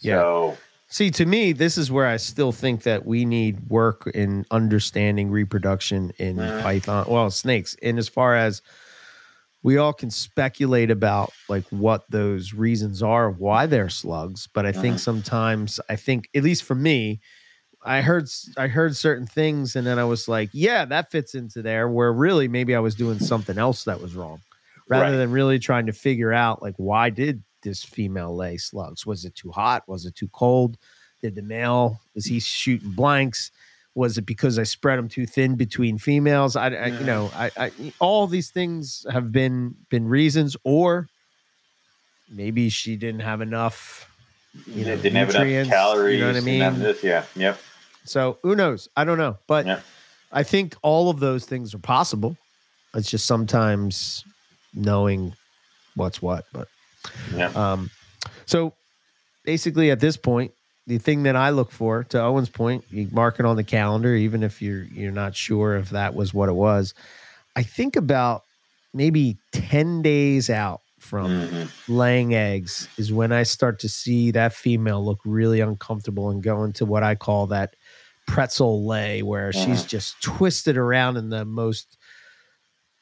Yeah. 0.00 0.16
So 0.20 0.58
See, 0.92 1.10
to 1.12 1.24
me, 1.24 1.52
this 1.52 1.78
is 1.78 1.92
where 1.92 2.06
I 2.06 2.16
still 2.16 2.50
think 2.50 2.82
that 2.82 3.06
we 3.06 3.24
need 3.24 3.70
work 3.70 4.08
in 4.12 4.44
understanding 4.50 5.30
reproduction 5.30 6.10
in 6.18 6.36
Mhm. 6.36 6.62
python, 6.62 7.06
well, 7.08 7.30
snakes. 7.30 7.76
And 7.80 7.96
as 7.96 8.08
far 8.08 8.34
as 8.34 8.60
we 9.62 9.76
all 9.76 9.92
can 9.92 10.10
speculate 10.10 10.90
about 10.90 11.32
like 11.48 11.64
what 11.70 12.10
those 12.10 12.54
reasons 12.54 13.02
are 13.02 13.28
of 13.28 13.38
why 13.38 13.66
they're 13.66 13.88
slugs, 13.90 14.48
but 14.52 14.64
I 14.64 14.72
think 14.72 14.96
Mhm. 14.96 15.00
sometimes 15.00 15.78
I 15.88 15.96
think 15.96 16.28
at 16.34 16.42
least 16.42 16.62
for 16.64 16.74
me, 16.74 17.20
I 17.84 18.02
heard 18.02 18.28
I 18.56 18.68
heard 18.68 18.96
certain 18.96 19.26
things 19.26 19.76
and 19.76 19.86
then 19.86 19.98
I 19.98 20.04
was 20.04 20.28
like, 20.28 20.50
yeah, 20.52 20.84
that 20.86 21.10
fits 21.10 21.34
into 21.34 21.62
there 21.62 21.88
where 21.88 22.12
really 22.12 22.48
maybe 22.48 22.74
I 22.74 22.80
was 22.80 22.94
doing 22.94 23.18
something 23.20 23.58
else 23.58 23.84
that 23.84 24.00
was 24.00 24.14
wrong. 24.16 24.42
Rather 24.90 25.04
Right. 25.12 25.16
than 25.16 25.30
really 25.30 25.58
trying 25.60 25.86
to 25.86 25.92
figure 25.92 26.32
out 26.32 26.60
like 26.62 26.74
why 26.76 27.10
did 27.10 27.42
this 27.62 27.82
female 27.84 28.34
lay 28.34 28.56
slugs? 28.56 29.06
Was 29.06 29.24
it 29.24 29.34
too 29.36 29.50
hot? 29.50 29.84
Was 29.86 30.04
it 30.04 30.14
too 30.16 30.28
cold? 30.28 30.76
Did 31.22 31.34
the 31.36 31.42
male 31.42 32.00
is 32.14 32.24
he 32.26 32.40
shooting 32.40 32.90
blanks? 32.90 33.50
Was 33.94 34.18
it 34.18 34.26
because 34.26 34.58
I 34.58 34.62
spread 34.64 34.98
them 34.98 35.08
too 35.08 35.26
thin 35.26 35.54
between 35.56 35.96
females? 35.98 36.56
I, 36.56 36.68
I 36.70 36.86
you 36.86 37.04
know, 37.04 37.30
I, 37.34 37.50
I 37.56 37.72
all 38.00 38.26
these 38.26 38.50
things 38.50 39.06
have 39.10 39.30
been 39.30 39.74
been 39.90 40.08
reasons, 40.08 40.56
or 40.64 41.08
maybe 42.28 42.68
she 42.68 42.96
didn't 42.96 43.20
have 43.20 43.40
enough. 43.40 44.06
You 44.66 44.84
know, 44.84 44.96
didn't 44.96 45.16
have 45.16 45.30
enough 45.30 45.68
calories. 45.68 46.14
you 46.18 46.20
know 46.24 46.32
what 46.32 46.36
I 46.36 46.40
mean? 46.40 46.78
this, 46.80 47.04
yeah, 47.04 47.24
yep. 47.36 47.60
So 48.04 48.38
who 48.42 48.56
knows? 48.56 48.88
I 48.96 49.04
don't 49.04 49.18
know, 49.18 49.38
but 49.46 49.66
Yeah. 49.66 49.80
I 50.32 50.42
think 50.42 50.74
all 50.82 51.10
of 51.10 51.20
those 51.20 51.44
things 51.44 51.74
are 51.74 51.78
possible. 51.78 52.36
It's 52.94 53.10
just 53.10 53.26
sometimes 53.26 54.24
knowing 54.74 55.34
what's 55.94 56.20
what. 56.22 56.44
But 56.52 56.68
Yeah. 57.34 57.48
um, 57.54 57.90
so 58.46 58.74
basically, 59.44 59.90
at 59.90 60.00
this 60.00 60.16
point, 60.16 60.52
the 60.86 60.98
thing 60.98 61.22
that 61.24 61.36
I 61.36 61.50
look 61.50 61.70
for, 61.70 62.04
to 62.04 62.20
Owen's 62.22 62.48
point, 62.48 62.84
you 62.90 63.08
mark 63.12 63.38
it 63.38 63.46
on 63.46 63.56
the 63.56 63.64
calendar, 63.64 64.14
even 64.14 64.42
if 64.42 64.60
you're 64.62 64.84
you're 64.84 65.12
not 65.12 65.36
sure 65.36 65.76
if 65.76 65.90
that 65.90 66.14
was 66.14 66.34
what 66.34 66.48
it 66.48 66.54
was. 66.54 66.94
I 67.56 67.62
think 67.62 67.96
about 67.96 68.42
maybe 68.92 69.38
ten 69.52 70.02
days 70.02 70.50
out 70.50 70.80
from 70.98 71.30
Mhm. 71.30 71.70
laying 71.88 72.34
eggs 72.34 72.88
is 72.98 73.12
when 73.12 73.32
I 73.32 73.42
start 73.44 73.78
to 73.80 73.88
see 73.88 74.30
that 74.32 74.52
female 74.52 75.04
look 75.04 75.20
really 75.24 75.60
uncomfortable 75.60 76.30
and 76.30 76.42
go 76.42 76.64
into 76.64 76.84
what 76.84 77.02
I 77.02 77.14
call 77.14 77.46
that 77.48 77.74
pretzel 78.26 78.86
lay, 78.86 79.22
where 79.22 79.52
she's 79.52 79.84
Mhm. 79.84 79.88
just 79.88 80.22
twisted 80.22 80.76
around 80.76 81.16
in 81.16 81.30
the 81.30 81.44
most 81.44 81.96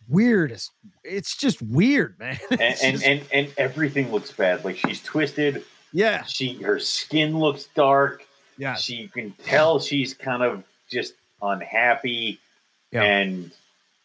weirdest. 0.08 0.72
It's 1.04 1.36
just 1.36 1.60
weird, 1.62 2.18
man. 2.18 2.38
and, 2.50 2.60
and, 2.60 2.76
just- 2.94 3.04
and 3.04 3.22
and 3.32 3.52
everything 3.56 4.10
looks 4.12 4.32
bad. 4.32 4.64
Like 4.64 4.76
she's 4.76 5.02
twisted. 5.02 5.64
yeah, 5.92 6.22
She 6.24 6.54
her 6.62 6.78
skin 6.78 7.38
looks 7.38 7.64
dark. 7.74 8.24
yeah, 8.56 8.74
She 8.74 9.08
can 9.08 9.32
tell 9.44 9.78
she's 9.80 10.14
kind 10.14 10.42
of 10.42 10.64
just 10.90 11.14
unhappy. 11.42 12.38
Yeah. 12.92 13.02
And 13.02 13.50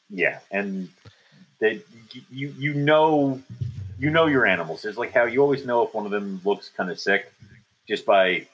yeah, 0.09 0.39
and 0.51 0.89
that 1.59 1.81
you 2.29 2.53
you 2.57 2.73
know 2.73 3.41
you 3.97 4.09
know 4.09 4.25
your 4.27 4.45
animals. 4.45 4.83
It's 4.85 4.97
like 4.97 5.13
how 5.13 5.23
you 5.25 5.41
always 5.41 5.65
know 5.65 5.85
if 5.87 5.93
one 5.93 6.05
of 6.05 6.11
them 6.11 6.41
looks 6.43 6.69
kind 6.69 6.89
of 6.91 6.99
sick 6.99 7.31
just 7.87 8.05
by 8.05 8.45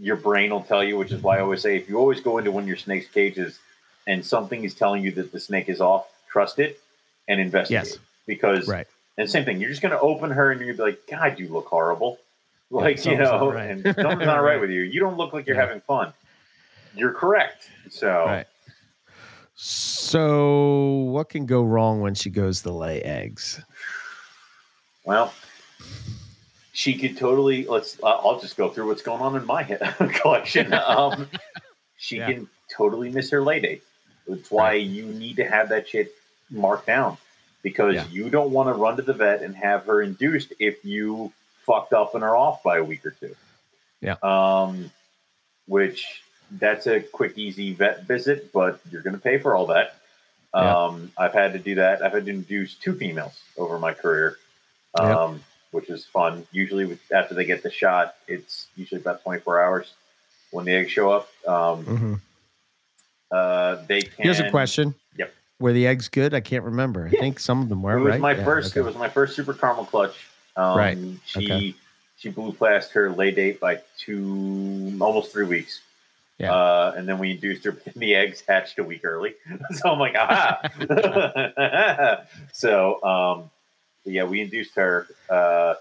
your 0.00 0.16
brain 0.16 0.50
will 0.50 0.62
tell 0.62 0.84
you, 0.84 0.96
which 0.96 1.10
is 1.10 1.20
why 1.22 1.38
I 1.38 1.40
always 1.40 1.60
say 1.62 1.76
if 1.76 1.88
you 1.88 1.98
always 1.98 2.20
go 2.20 2.38
into 2.38 2.52
one 2.52 2.62
of 2.62 2.68
your 2.68 2.76
snake's 2.76 3.08
cages 3.08 3.58
and 4.06 4.24
something 4.24 4.62
is 4.64 4.74
telling 4.74 5.02
you 5.02 5.10
that 5.12 5.32
the 5.32 5.40
snake 5.40 5.68
is 5.68 5.80
off, 5.80 6.06
trust 6.30 6.58
it 6.58 6.80
and 7.26 7.40
investigate. 7.40 7.84
Yes. 7.86 7.98
Because 8.26 8.68
right. 8.68 8.86
and 9.16 9.28
same 9.30 9.44
thing, 9.44 9.60
you're 9.60 9.70
just 9.70 9.82
going 9.82 9.92
to 9.92 10.00
open 10.00 10.30
her 10.30 10.50
and 10.50 10.60
you're 10.60 10.74
going 10.74 10.76
to 10.76 10.82
be 10.84 10.90
like, 11.16 11.20
God, 11.20 11.38
you 11.38 11.48
look 11.48 11.66
horrible. 11.66 12.18
Like, 12.70 13.02
you 13.06 13.16
know, 13.16 13.50
right. 13.50 13.70
and 13.70 13.82
something's 13.82 14.26
not 14.26 14.42
right 14.42 14.60
with 14.60 14.68
you. 14.70 14.82
You 14.82 15.00
don't 15.00 15.16
look 15.16 15.32
like 15.32 15.46
you're 15.46 15.56
Yeah. 15.56 15.62
having 15.66 15.80
fun. 15.80 16.12
You're 16.94 17.12
correct. 17.14 17.70
So, 17.88 18.24
Right. 18.26 18.46
So, 19.60 21.08
what 21.10 21.30
can 21.30 21.44
go 21.46 21.62
wrong 21.62 22.00
when 22.00 22.14
she 22.14 22.30
goes 22.30 22.62
to 22.62 22.70
lay 22.70 23.02
eggs? 23.02 23.60
well, 25.04 25.32
she 26.74 26.94
could 26.94 27.16
totally, 27.16 27.64
let's, 27.66 27.98
uh, 28.02 28.06
I'll 28.06 28.38
just 28.38 28.56
go 28.56 28.68
through 28.68 28.86
what's 28.86 29.02
going 29.02 29.20
on 29.22 29.34
in 29.34 29.44
my 29.46 29.62
head 29.62 29.80
collection. 30.14 30.72
Um, 30.86 31.28
she 31.96 32.18
Yeah. 32.18 32.32
can 32.32 32.48
totally 32.70 33.08
miss 33.10 33.30
her 33.30 33.40
lay 33.42 33.58
date. 33.60 33.82
That's 34.28 34.50
why 34.50 34.74
you 34.74 35.06
need 35.06 35.36
to 35.36 35.44
have 35.48 35.70
that 35.70 35.88
shit 35.88 36.12
marked 36.50 36.86
down 36.86 37.16
because 37.62 37.94
Yeah. 37.94 38.06
you 38.10 38.30
don't 38.30 38.50
want 38.50 38.68
to 38.68 38.72
run 38.74 38.96
to 38.96 39.02
the 39.02 39.12
vet 39.12 39.42
and 39.42 39.54
have 39.56 39.86
her 39.86 40.00
induced 40.02 40.52
if 40.58 40.84
you 40.84 41.32
fucked 41.66 41.92
up 41.92 42.14
and 42.14 42.24
are 42.24 42.36
off 42.36 42.62
by 42.62 42.78
a 42.78 42.84
week 42.84 43.04
or 43.04 43.10
two. 43.10 43.34
Yeah. 44.00 44.14
Um, 44.22 44.90
which 45.66 46.22
that's 46.50 46.86
a 46.86 47.00
quick, 47.00 47.36
easy 47.36 47.74
vet 47.74 48.04
visit, 48.04 48.52
but 48.52 48.80
you're 48.90 49.02
going 49.02 49.16
to 49.16 49.20
pay 49.20 49.38
for 49.38 49.54
all 49.54 49.66
that. 49.66 49.96
Yeah. 50.54 50.76
Um, 50.84 51.12
I've 51.18 51.34
had 51.34 51.52
to 51.52 51.58
do 51.58 51.74
that. 51.74 52.02
I've 52.02 52.12
had 52.12 52.24
to 52.24 52.30
induce 52.30 52.74
two 52.74 52.94
females 52.94 53.38
over 53.58 53.78
my 53.78 53.92
career, 53.92 54.38
um, 54.94 55.44
which 55.72 55.90
is 55.90 56.06
fun. 56.06 56.46
Usually, 56.52 56.86
with, 56.86 57.00
after 57.12 57.34
they 57.34 57.44
get 57.44 57.62
the 57.62 57.70
shot, 57.70 58.14
it's 58.26 58.68
usually 58.76 59.00
about 59.00 59.22
24 59.22 59.60
hours 59.60 59.92
when 60.50 60.64
the 60.64 60.72
eggs 60.72 60.90
show 60.90 61.10
up. 61.12 61.28
Um, 61.46 61.84
Mhm. 61.84 62.20
uh, 63.30 63.84
they 63.86 64.00
can. 64.02 64.24
Here's 64.24 64.40
a 64.40 64.50
question. 64.50 64.94
Yep. 65.18 65.34
Were 65.60 65.72
the 65.72 65.86
eggs 65.88 66.08
good? 66.08 66.34
I 66.34 66.40
can't 66.40 66.64
remember. 66.64 67.06
I 67.06 67.10
Yeah. 67.10 67.20
think 67.20 67.40
some 67.40 67.62
of 67.62 67.68
them 67.68 67.82
were. 67.82 67.96
It 67.98 68.00
was 68.00 68.12
right? 68.12 68.20
my 68.20 68.32
Yeah, 68.34 68.44
first. 68.44 68.72
okay. 68.72 68.80
It 68.80 68.84
was 68.84 68.94
my 68.96 69.08
first 69.08 69.34
super 69.34 69.54
caramel 69.54 69.86
clutch. 69.86 70.28
Um, 70.56 70.78
Right. 70.78 70.98
She 71.26 71.38
Okay. 71.52 71.74
she 72.16 72.30
blue 72.30 72.52
plasted 72.52 72.92
her 72.94 73.10
lay 73.10 73.30
date 73.30 73.60
by 73.60 73.80
two, 73.96 74.96
almost 75.00 75.32
three 75.32 75.44
weeks. 75.46 75.80
Yeah. 76.38 76.52
Uh, 76.52 76.94
and 76.96 77.08
then 77.08 77.18
we 77.18 77.32
induced 77.32 77.64
her. 77.64 77.72
But 77.72 77.94
the 77.96 78.14
eggs 78.14 78.42
hatched 78.46 78.78
a 78.78 78.84
week 78.84 79.04
early, 79.04 79.34
so 79.72 79.90
I'm 79.90 79.98
like, 79.98 80.14
aha. 80.16 80.62
so, 82.52 83.02
um, 83.02 83.50
yeah, 84.04 84.24
we 84.24 84.40
induced 84.40 84.74
her. 84.76 85.06
Uh, 85.28 85.74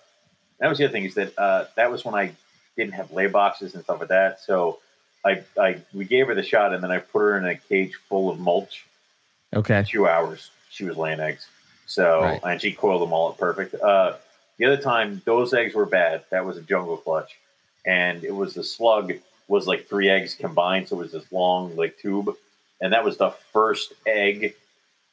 that 0.59 0.67
was 0.69 0.79
the 0.79 0.85
other 0.85 0.91
thing 0.91 1.05
is 1.05 1.13
that 1.15 1.37
uh, 1.37 1.65
that 1.75 1.91
was 1.91 2.03
when 2.03 2.15
I 2.15 2.31
didn't 2.75 2.93
have 2.93 3.11
lay 3.11 3.27
boxes 3.27 3.75
and 3.75 3.83
stuff 3.83 3.99
like 3.99 4.09
that. 4.09 4.41
So 4.41 4.79
I, 5.23 5.43
I 5.59 5.81
we 5.93 6.05
gave 6.05 6.27
her 6.27 6.35
the 6.35 6.41
shot, 6.43 6.73
and 6.73 6.83
then 6.83 6.89
I 6.91 6.97
put 6.97 7.19
her 7.19 7.37
in 7.37 7.45
a 7.45 7.55
cage 7.55 7.93
full 8.09 8.29
of 8.31 8.39
mulch 8.39 8.85
Okay. 9.55 9.83
two 9.87 10.07
hours 10.07 10.51
she 10.69 10.85
was 10.85 10.97
laying 10.97 11.19
eggs. 11.19 11.47
So 11.85 12.21
Right. 12.23 12.39
and 12.43 12.61
she 12.61 12.73
coiled 12.73 13.01
them 13.01 13.13
all 13.13 13.29
up 13.29 13.37
perfect. 13.37 13.75
Uh, 13.75 14.15
the 14.57 14.65
other 14.65 14.81
time 14.81 15.21
those 15.25 15.53
eggs 15.53 15.73
were 15.73 15.85
bad. 15.85 16.23
That 16.31 16.45
was 16.45 16.57
a 16.57 16.61
jungle 16.61 16.97
clutch, 16.97 17.37
and 17.85 18.23
it 18.23 18.35
was 18.35 18.53
the 18.53 18.63
slug 18.63 19.13
was 19.47 19.67
like 19.67 19.87
three 19.87 20.09
eggs 20.09 20.35
combined, 20.35 20.89
so 20.89 20.97
it 20.97 20.99
was 20.99 21.11
this 21.13 21.31
long 21.31 21.75
like 21.75 21.97
tube, 21.97 22.35
and 22.81 22.91
that 22.93 23.05
was 23.05 23.17
the 23.17 23.31
first 23.53 23.93
egg 24.05 24.55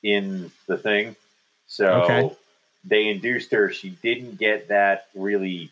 in 0.03 0.51
the 0.67 0.77
thing. 0.77 1.15
So 1.67 2.03
Okay. 2.03 2.37
they 2.85 3.09
induced 3.09 3.53
her. 3.53 3.71
She 3.73 3.91
didn't 3.91 4.39
get 4.39 4.69
that 4.69 5.07
really 5.15 5.71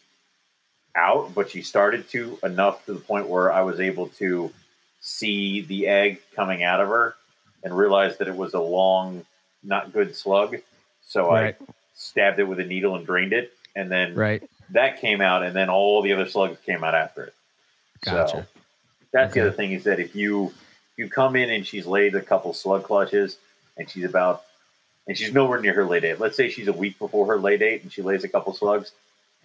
out, 0.95 1.35
but 1.35 1.51
she 1.51 1.63
started 1.63 2.09
to 2.11 2.39
enough 2.43 2.85
to 2.87 2.93
the 2.95 3.01
point 3.01 3.29
where 3.29 3.53
I 3.53 3.63
was 3.63 3.81
able 3.81 4.09
to 4.09 4.53
see 5.01 5.63
the 5.63 5.89
egg 5.89 6.21
coming 6.35 6.63
out 6.63 6.81
of 6.81 6.89
her 6.89 7.17
and 7.63 7.77
realized 7.77 8.19
that 8.19 8.29
it 8.29 8.37
was 8.37 8.55
a 8.55 8.61
long, 8.61 9.25
not 9.63 9.93
good 9.93 10.15
slug. 10.17 10.57
So 11.07 11.31
Right. 11.31 11.57
I 11.61 11.65
stabbed 11.95 12.39
it 12.39 12.45
with 12.45 12.61
a 12.61 12.65
needle 12.65 12.97
and 12.97 13.07
drained 13.07 13.33
it, 13.33 13.53
and 13.77 13.91
then 13.91 14.15
Right. 14.15 14.43
that 14.71 15.01
came 15.01 15.21
out, 15.21 15.43
and 15.43 15.55
then 15.55 15.69
all 15.69 16.03
the 16.03 16.13
other 16.13 16.27
slugs 16.29 16.59
came 16.65 16.83
out 16.85 16.95
after 16.95 17.25
it. 17.25 17.35
Gotcha. 18.05 18.47
That's 19.13 19.35
the 19.35 19.41
other 19.43 19.53
thing 19.53 19.73
is 19.73 19.85
that 19.85 20.01
if 20.01 20.17
you 20.17 20.53
you 20.97 21.09
come 21.09 21.37
in 21.37 21.51
and 21.51 21.67
she's 21.67 21.87
laid 21.87 22.15
a 22.15 22.21
couple 22.21 22.53
slug 22.53 22.85
clutches 22.85 23.39
and 23.77 23.89
she's 23.89 24.05
about 24.05 24.45
and 25.07 25.17
she's 25.17 25.33
nowhere 25.33 25.61
near 25.61 25.73
her 25.73 25.85
lay 25.85 26.01
date. 26.01 26.21
Let's 26.21 26.37
say 26.37 26.49
she's 26.51 26.69
a 26.69 26.73
week 26.73 26.99
before 26.99 27.27
her 27.27 27.39
lay 27.39 27.57
date 27.57 27.83
and 27.83 27.93
she 27.93 28.03
lays 28.03 28.25
a 28.25 28.29
couple 28.29 28.53
slugs. 28.53 28.93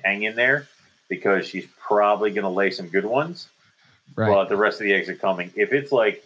Hang 0.03 0.23
in 0.23 0.35
there 0.35 0.67
because 1.09 1.47
she's 1.47 1.65
probably 1.79 2.31
going 2.31 2.43
to 2.43 2.49
lay 2.49 2.69
some 2.69 2.89
good 2.89 3.05
ones. 3.05 3.47
Right. 4.15 4.29
But 4.29 4.49
the 4.49 4.57
rest 4.57 4.79
of 4.81 4.85
the 4.85 4.93
eggs 4.93 5.09
are 5.09 5.15
coming. 5.15 5.51
If 5.55 5.73
it's 5.73 5.91
like 5.91 6.23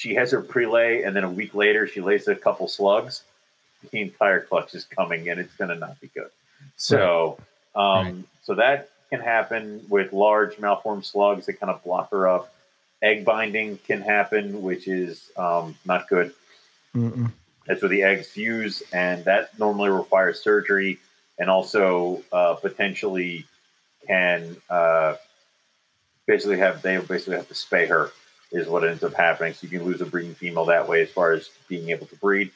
she 0.00 0.14
has 0.14 0.30
her 0.30 0.40
pre-lay 0.40 1.02
and 1.02 1.14
then 1.14 1.24
a 1.24 1.30
week 1.30 1.54
later 1.54 1.86
she 1.86 2.00
lays 2.00 2.26
a 2.26 2.34
couple 2.34 2.66
slugs, 2.66 3.22
the 3.90 4.00
entire 4.00 4.40
clutch 4.40 4.74
is 4.74 4.86
coming 4.86 5.28
and 5.28 5.38
it's 5.38 5.54
going 5.56 5.68
to 5.68 5.76
not 5.76 6.00
be 6.00 6.08
good. 6.14 6.30
So, 6.76 7.38
um, 7.74 8.06
Right. 8.06 8.14
so 8.42 8.54
that 8.54 8.88
can 9.10 9.20
happen 9.20 9.84
with 9.90 10.14
large 10.14 10.58
malformed 10.58 11.04
slugs 11.04 11.44
that 11.46 11.60
kind 11.60 11.70
of 11.70 11.84
block 11.84 12.10
her 12.12 12.26
up. 12.26 12.50
Egg 13.02 13.26
binding 13.26 13.76
can 13.86 14.00
happen, 14.00 14.62
which 14.62 14.88
is 14.88 15.30
um, 15.36 15.76
not 15.84 16.08
good. 16.08 16.32
Mm-mm. 16.96 17.30
That's 17.66 17.82
where 17.82 17.90
the 17.90 18.02
eggs 18.02 18.28
fuse, 18.28 18.82
and 18.94 19.22
that 19.26 19.58
normally 19.58 19.90
requires 19.90 20.42
surgery, 20.42 20.98
and 21.38 21.50
also 21.50 22.22
uh, 22.32 22.54
potentially 22.54 23.44
can 24.06 24.56
uh, 24.70 25.16
basically 26.26 26.58
have 26.58 26.82
they 26.82 26.96
basically 26.98 27.36
have 27.36 27.48
to 27.48 27.54
spay 27.54 27.88
her 27.88 28.10
is 28.52 28.66
what 28.68 28.84
ends 28.84 29.02
up 29.04 29.14
happening. 29.14 29.52
So 29.54 29.60
you 29.68 29.78
can 29.78 29.86
lose 29.86 30.00
a 30.00 30.06
breeding 30.06 30.34
female 30.34 30.64
that 30.66 30.88
way, 30.88 31.02
as 31.02 31.10
far 31.10 31.32
as 31.32 31.48
being 31.68 31.90
able 31.90 32.06
to 32.06 32.16
breed. 32.16 32.50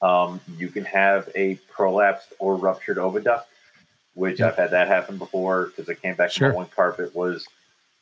Um, 0.00 0.40
you 0.56 0.68
can 0.68 0.84
have 0.84 1.28
a 1.34 1.56
prolapsed 1.72 2.32
or 2.38 2.56
ruptured 2.56 2.96
oviduct, 2.96 3.44
which 4.14 4.40
Yeah. 4.40 4.48
I've 4.48 4.56
had 4.56 4.70
that 4.72 4.88
happen 4.88 5.16
before 5.18 5.66
because 5.66 5.88
I 5.88 5.94
came 5.94 6.14
back 6.14 6.30
Sure. 6.30 6.48
from 6.48 6.56
one 6.56 6.66
carpet 6.68 7.14
was 7.14 7.46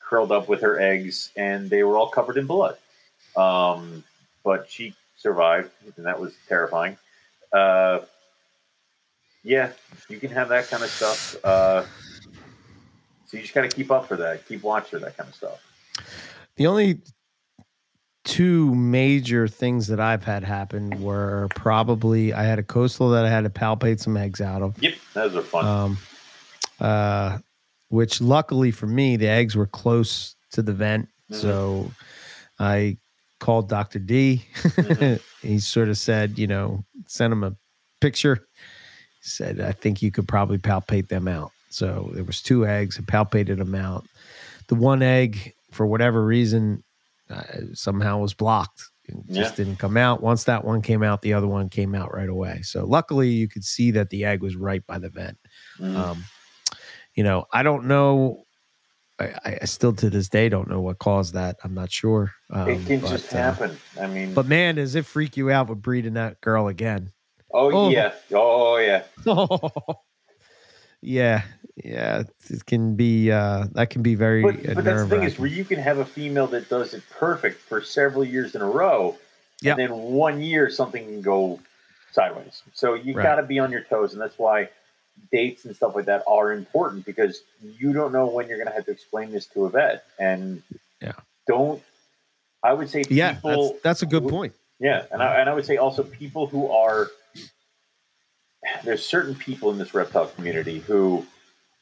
curled 0.00 0.32
up 0.32 0.48
with 0.48 0.62
her 0.62 0.80
eggs 0.80 1.30
and 1.36 1.70
they 1.70 1.82
were 1.82 1.96
all 1.96 2.08
covered 2.08 2.36
in 2.36 2.46
blood. 2.46 2.76
Um, 3.36 4.02
but 4.44 4.70
she 4.70 4.94
survived, 5.16 5.70
and 5.96 6.06
that 6.06 6.18
was 6.18 6.34
terrifying. 6.48 6.96
Uh, 7.52 8.00
yeah, 9.42 9.72
you 10.08 10.18
can 10.18 10.30
have 10.30 10.48
that 10.48 10.68
kind 10.68 10.82
of 10.82 10.90
stuff. 10.90 11.36
Uh, 11.44 11.84
so 13.26 13.36
you 13.36 13.42
just 13.42 13.54
got 13.54 13.62
to 13.62 13.68
keep 13.68 13.90
up 13.90 14.06
for 14.08 14.16
that, 14.16 14.46
keep 14.48 14.62
watch 14.62 14.88
for 14.88 14.98
that 14.98 15.16
kind 15.16 15.28
of 15.28 15.34
stuff. 15.34 15.62
The 16.56 16.66
only 16.66 17.00
two 18.24 18.74
major 18.74 19.48
things 19.48 19.86
that 19.88 20.01
I've 20.01 20.24
had 20.24 20.44
happen 20.44 21.02
were 21.02 21.48
probably 21.55 22.32
I 22.32 22.42
had 22.44 22.59
a 22.59 22.62
coastal 22.62 23.10
that 23.10 23.24
I 23.24 23.30
had 23.30 23.44
to 23.44 23.51
palpate 23.51 24.01
some 24.01 24.16
eggs 24.16 24.40
out 24.40 24.62
of. 24.62 24.80
Yep, 24.82 24.94
those 25.14 25.36
are 25.36 25.42
fun. 25.42 25.66
Um, 25.66 25.98
uh, 26.80 27.38
which 27.88 28.20
luckily 28.20 28.70
for 28.70 28.86
me, 28.86 29.16
the 29.16 29.28
eggs 29.28 29.56
were 29.56 29.66
close 29.66 30.36
to 30.52 30.62
the 30.62 30.72
vent. 30.72 31.09
Mhm. 31.30 31.36
So 31.36 31.90
I 32.59 32.98
called 33.38 33.68
Dr. 33.68 33.98
D. 33.98 34.44
Mhm. 34.55 35.20
he 35.42 35.59
sort 35.59 35.88
of 35.88 35.97
said, 35.98 36.38
you 36.38 36.47
know, 36.47 36.84
sent 37.06 37.32
him 37.32 37.42
a 37.42 37.56
picture. 38.01 38.36
He 39.22 39.28
said, 39.28 39.60
I 39.60 39.72
think 39.72 40.02
you 40.02 40.10
could 40.10 40.28
probably 40.28 40.59
palpate 40.59 41.09
them 41.09 41.26
out. 41.26 41.52
So 41.70 42.10
there 42.14 42.24
was 42.24 42.42
two 42.42 42.66
eggs. 42.66 42.98
I 42.98 43.02
palpated 43.02 43.59
them 43.59 43.74
out. 43.74 44.05
The 44.68 44.74
one 44.74 45.02
egg, 45.02 45.55
for 45.72 45.86
whatever 45.86 46.24
reason, 46.24 46.82
uh, 47.31 47.43
somehow 47.73 48.19
was 48.19 48.35
blocked. 48.35 48.82
It 49.05 49.16
just 49.32 49.57
didn't 49.57 49.77
come 49.77 49.97
out. 49.97 50.23
Once 50.23 50.44
that 50.44 50.65
one 50.65 50.82
came 50.82 51.02
out, 51.02 51.23
the 51.23 51.35
other 51.35 51.48
one 51.48 51.69
came 51.69 51.94
out 51.94 52.15
right 52.15 52.28
away. 52.28 52.62
So 52.62 52.85
luckily, 52.85 53.28
you 53.28 53.48
could 53.48 53.65
see 53.65 53.90
that 53.93 54.11
the 54.11 54.24
egg 54.24 54.43
was 54.43 54.57
right 54.57 54.86
by 54.86 54.98
the 54.98 55.09
vent. 55.09 55.39
Mm. 55.78 55.97
Um, 55.97 56.24
you 57.15 57.24
know, 57.24 57.47
I 57.52 57.62
don't 57.62 57.86
know. 57.86 58.44
I, 59.19 59.59
I 59.62 59.65
still 59.65 59.93
to 59.94 60.11
this 60.11 60.28
day 60.28 60.48
don't 60.48 60.69
know 60.69 60.81
what 60.81 60.98
caused 60.98 61.35
that. 61.35 61.57
I'm 61.65 61.74
not 61.74 61.90
sure. 61.90 62.32
Um, 62.51 62.69
it 62.69 62.86
can 62.86 63.01
but, 63.01 63.11
just 63.11 63.35
uh, 63.35 63.36
happen. 63.36 63.77
I 64.01 64.07
mean, 64.07 64.32
but 64.32 64.47
man, 64.47 64.77
does 64.77 64.94
it 64.94 65.07
freak 65.07 65.36
you 65.36 65.51
out 65.51 65.69
with 65.69 65.82
breeding 65.82 66.15
that 66.15 66.40
girl 66.40 66.69
again? 66.69 67.12
oh, 67.52 67.73
oh. 67.73 67.89
yeah, 67.90 68.12
oh 68.32 68.77
yeah. 68.78 69.02
yeah, 71.02 71.43
yeah, 71.82 72.24
it 72.48 72.66
can 72.66 72.94
be. 72.97 73.31
Uh, 73.31 73.66
that 73.72 73.90
can 73.90 74.02
be 74.02 74.14
very. 74.14 74.43
But, 74.43 74.62
but 74.74 74.85
that's 74.85 75.02
the 75.05 75.09
thing 75.09 75.22
is, 75.22 75.39
where 75.39 75.48
you 75.48 75.64
can 75.64 75.78
have 75.78 75.98
a 75.98 76.05
female 76.05 76.47
that 76.48 76.68
does 76.68 76.94
it 76.94 77.02
perfect 77.10 77.60
for 77.60 77.81
several 77.82 78.24
years 78.24 78.55
in 78.55 78.60
a 78.60 78.66
row, 78.70 79.16
Yep. 79.62 79.78
and 79.78 79.89
then 79.90 79.98
one 79.98 80.40
year 80.40 80.70
something 80.70 81.05
can 81.05 81.22
go 81.22 81.60
sideways. 82.12 82.62
So 82.74 82.94
you 82.94 83.14
Right. 83.14 83.22
got 83.22 83.36
to 83.36 83.43
be 83.43 83.59
on 83.59 83.70
your 83.70 83.82
toes, 83.82 84.12
and 84.12 84.20
that's 84.20 84.39
why 84.39 84.68
dates 85.31 85.64
and 85.66 85.77
stuff 85.77 85.94
like 85.94 86.06
that 86.06 86.22
are 86.27 86.52
important 86.52 87.05
because 87.05 87.43
you 87.78 87.93
don't 87.93 88.12
know 88.12 88.27
when 88.27 88.48
you're 88.48 88.56
going 88.56 88.68
to 88.68 88.74
have 88.74 88.86
to 88.86 88.90
explain 88.90 89.31
this 89.32 89.47
to 89.47 89.66
a 89.66 89.70
vet, 89.70 90.05
and 90.18 90.62
Yeah. 91.01 91.12
don't. 91.47 91.82
I 92.62 92.74
would 92.74 92.90
say 92.90 93.05
yeah, 93.09 93.35
people. 93.35 93.68
that's, 93.72 93.82
that's 93.82 94.02
a 94.02 94.06
good 94.06 94.22
who- 94.24 94.31
point. 94.31 94.55
Yeah, 94.78 95.05
and 95.12 95.22
I, 95.22 95.40
and 95.40 95.51
I 95.51 95.55
would 95.55 95.66
say 95.66 95.77
also 95.77 96.02
people 96.02 96.47
who 96.47 96.70
are 96.70 97.10
there's 98.84 99.04
certain 99.04 99.34
people 99.34 99.70
in 99.70 99.78
this 99.78 99.94
reptile 99.94 100.26
community 100.26 100.80
who 100.80 101.26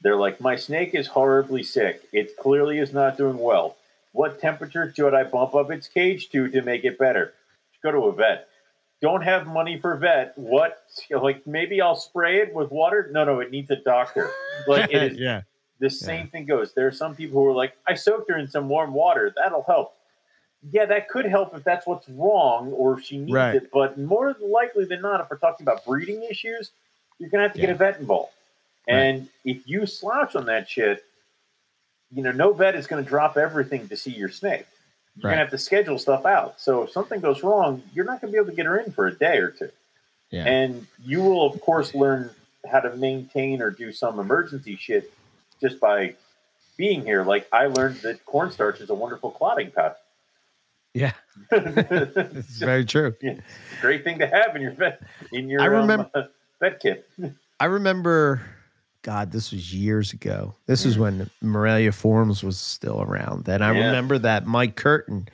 they're 0.02 0.16
like, 0.16 0.40
my 0.40 0.56
snake 0.56 0.94
is 0.94 1.08
horribly 1.08 1.62
sick. 1.62 2.02
It 2.12 2.36
clearly 2.36 2.78
is 2.78 2.92
not 2.92 3.16
doing 3.16 3.38
well. 3.38 3.76
What 4.12 4.40
temperature 4.40 4.92
should 4.94 5.14
I 5.14 5.24
bump 5.24 5.54
up 5.54 5.70
its 5.70 5.88
cage 5.88 6.30
to 6.30 6.48
to 6.48 6.62
make 6.62 6.84
it 6.84 6.98
better? 6.98 7.34
Go 7.82 7.92
to 7.92 7.98
a 7.98 8.12
vet. 8.12 8.48
Don't 9.00 9.22
have 9.22 9.46
money 9.46 9.78
for 9.78 9.96
vet. 9.96 10.32
What? 10.36 10.84
Like 11.10 11.46
maybe 11.46 11.80
I'll 11.80 11.96
spray 11.96 12.38
it 12.38 12.54
with 12.54 12.70
water. 12.70 13.08
No, 13.12 13.24
no, 13.24 13.40
it 13.40 13.50
needs 13.50 13.70
a 13.70 13.76
doctor. 13.76 14.30
Like 14.66 14.90
it 14.92 15.12
is 15.12 15.18
yeah, 15.18 15.42
the 15.78 15.88
same 15.88 16.28
thing 16.28 16.46
goes. 16.46 16.74
There 16.74 16.88
are 16.88 16.92
some 16.92 17.14
people 17.14 17.40
who 17.40 17.48
are 17.48 17.54
like, 17.54 17.74
I 17.86 17.94
soaked 17.94 18.28
her 18.28 18.36
in 18.36 18.48
some 18.48 18.68
warm 18.68 18.92
water. 18.92 19.32
That'll 19.36 19.62
help. 19.62 19.94
Yeah, 20.70 20.86
that 20.86 21.08
could 21.08 21.24
help 21.26 21.54
if 21.56 21.62
that's 21.64 21.86
what's 21.86 22.08
wrong 22.08 22.72
or 22.72 22.98
if 22.98 23.04
she 23.04 23.18
needs 23.18 23.32
Right. 23.32 23.54
it. 23.54 23.70
But 23.72 23.98
more 23.98 24.36
likely 24.40 24.84
than 24.84 25.00
not, 25.02 25.20
if 25.20 25.30
we're 25.30 25.36
talking 25.38 25.64
about 25.64 25.84
breeding 25.84 26.22
issues, 26.24 26.72
you're 27.18 27.30
going 27.30 27.40
to 27.42 27.48
have 27.48 27.54
to 27.54 27.60
get 27.60 27.70
a 27.70 27.74
vet 27.74 27.98
involved. 28.00 28.32
And 28.88 29.28
if 29.44 29.68
you 29.68 29.86
slouch 29.86 30.34
on 30.34 30.46
that 30.46 30.68
shit, 30.68 31.04
you 32.10 32.22
know, 32.22 32.32
no 32.32 32.52
vet 32.52 32.74
is 32.74 32.86
going 32.86 33.02
to 33.04 33.08
drop 33.08 33.36
everything 33.36 33.88
to 33.88 33.96
see 33.96 34.10
your 34.10 34.30
snake. 34.30 34.66
You're 35.16 35.30
Right. 35.30 35.36
going 35.36 35.38
to 35.38 35.44
have 35.44 35.50
to 35.50 35.58
schedule 35.58 35.98
stuff 35.98 36.24
out. 36.26 36.60
So 36.60 36.82
if 36.84 36.90
something 36.90 37.20
goes 37.20 37.42
wrong, 37.42 37.82
you're 37.92 38.04
not 38.04 38.20
going 38.20 38.32
to 38.32 38.36
be 38.36 38.38
able 38.38 38.50
to 38.50 38.56
get 38.56 38.66
her 38.66 38.78
in 38.78 38.92
for 38.92 39.06
a 39.06 39.14
day 39.14 39.38
or 39.38 39.50
two. 39.50 39.70
yeah, 40.30 40.44
And 40.44 40.86
you 41.04 41.20
will, 41.22 41.46
of 41.46 41.60
course, 41.60 41.94
learn 41.94 42.30
how 42.70 42.80
to 42.80 42.94
maintain 42.96 43.62
or 43.62 43.70
do 43.70 43.92
some 43.92 44.18
emergency 44.18 44.76
shit 44.76 45.12
just 45.60 45.80
by 45.80 46.14
being 46.76 47.04
here. 47.04 47.24
Like 47.24 47.48
I 47.52 47.66
learned 47.66 47.96
that 48.02 48.24
cornstarch 48.26 48.80
is 48.80 48.90
a 48.90 48.94
wonderful 48.94 49.30
clotting 49.30 49.70
powder. 49.70 49.96
Yeah. 50.94 51.12
it's 51.52 52.58
very 52.58 52.84
true. 52.84 53.14
a 53.22 53.36
great 53.80 54.04
thing 54.04 54.18
to 54.18 54.26
have 54.26 54.54
in 54.56 54.62
your 54.62 54.72
vet 54.72 55.00
in 55.32 55.48
your 55.48 55.60
I 55.60 55.66
remember- 55.66 56.10
um, 56.14 56.28
vet 56.60 56.80
kit. 56.80 57.08
I 57.60 57.64
remember, 57.66 58.42
God, 59.02 59.32
this 59.32 59.50
was 59.52 59.74
years 59.74 60.12
ago. 60.12 60.54
This 60.66 60.84
was 60.84 60.96
Mm. 60.96 61.00
when 61.00 61.30
Morelia 61.40 61.92
Forums 61.92 62.42
was 62.42 62.58
still 62.58 63.00
around. 63.02 63.48
And 63.48 63.62
I 63.64 63.72
Yeah. 63.72 63.86
remember 63.86 64.18
that 64.18 64.46
Mike 64.46 64.76
Curtin 64.76 65.28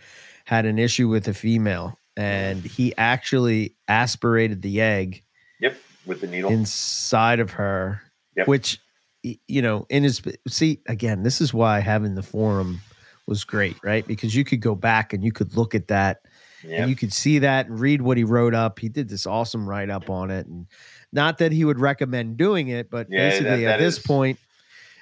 had 0.44 0.66
an 0.66 0.78
issue 0.78 1.08
with 1.08 1.26
a 1.28 1.34
female 1.34 1.98
and 2.16 2.62
he 2.62 2.94
actually 2.96 3.74
aspirated 3.88 4.62
the 4.62 4.80
egg 4.80 5.22
Yep, 5.60 5.76
with 6.06 6.20
the 6.20 6.26
needle. 6.28 6.50
inside 6.50 7.40
of 7.40 7.52
her, 7.52 8.02
Yep. 8.36 8.46
which, 8.48 8.78
you 9.22 9.62
know, 9.62 9.86
in 9.88 10.02
his, 10.04 10.20
see, 10.48 10.80
again, 10.86 11.22
this 11.22 11.40
is 11.40 11.52
why 11.54 11.80
having 11.80 12.14
the 12.14 12.22
forum 12.22 12.80
was 13.26 13.44
great, 13.44 13.76
right? 13.82 14.06
Because 14.06 14.34
you 14.34 14.44
could 14.44 14.60
go 14.60 14.74
back 14.74 15.12
and 15.12 15.24
you 15.24 15.32
could 15.32 15.56
look 15.56 15.74
at 15.74 15.88
that 15.88 16.22
yeah. 16.62 16.80
and 16.80 16.88
you 16.88 16.96
could 16.96 17.12
see 17.12 17.38
that 17.40 17.66
and 17.66 17.78
read 17.80 18.02
what 18.02 18.16
he 18.16 18.24
wrote 18.24 18.54
up. 18.54 18.78
He 18.78 18.88
did 18.88 19.08
this 19.08 19.26
awesome 19.26 19.68
write 19.68 19.90
up 19.90 20.10
on 20.10 20.30
it, 20.30 20.46
and 20.46 20.66
not 21.12 21.38
that 21.38 21.52
he 21.52 21.64
would 21.64 21.78
recommend 21.80 22.36
doing 22.36 22.68
it, 22.68 22.90
but 22.90 23.08
Yeah, 23.10 23.28
basically 23.30 23.64
that 23.64 23.74
at 23.74 23.78
this 23.78 23.98
point, 23.98 24.38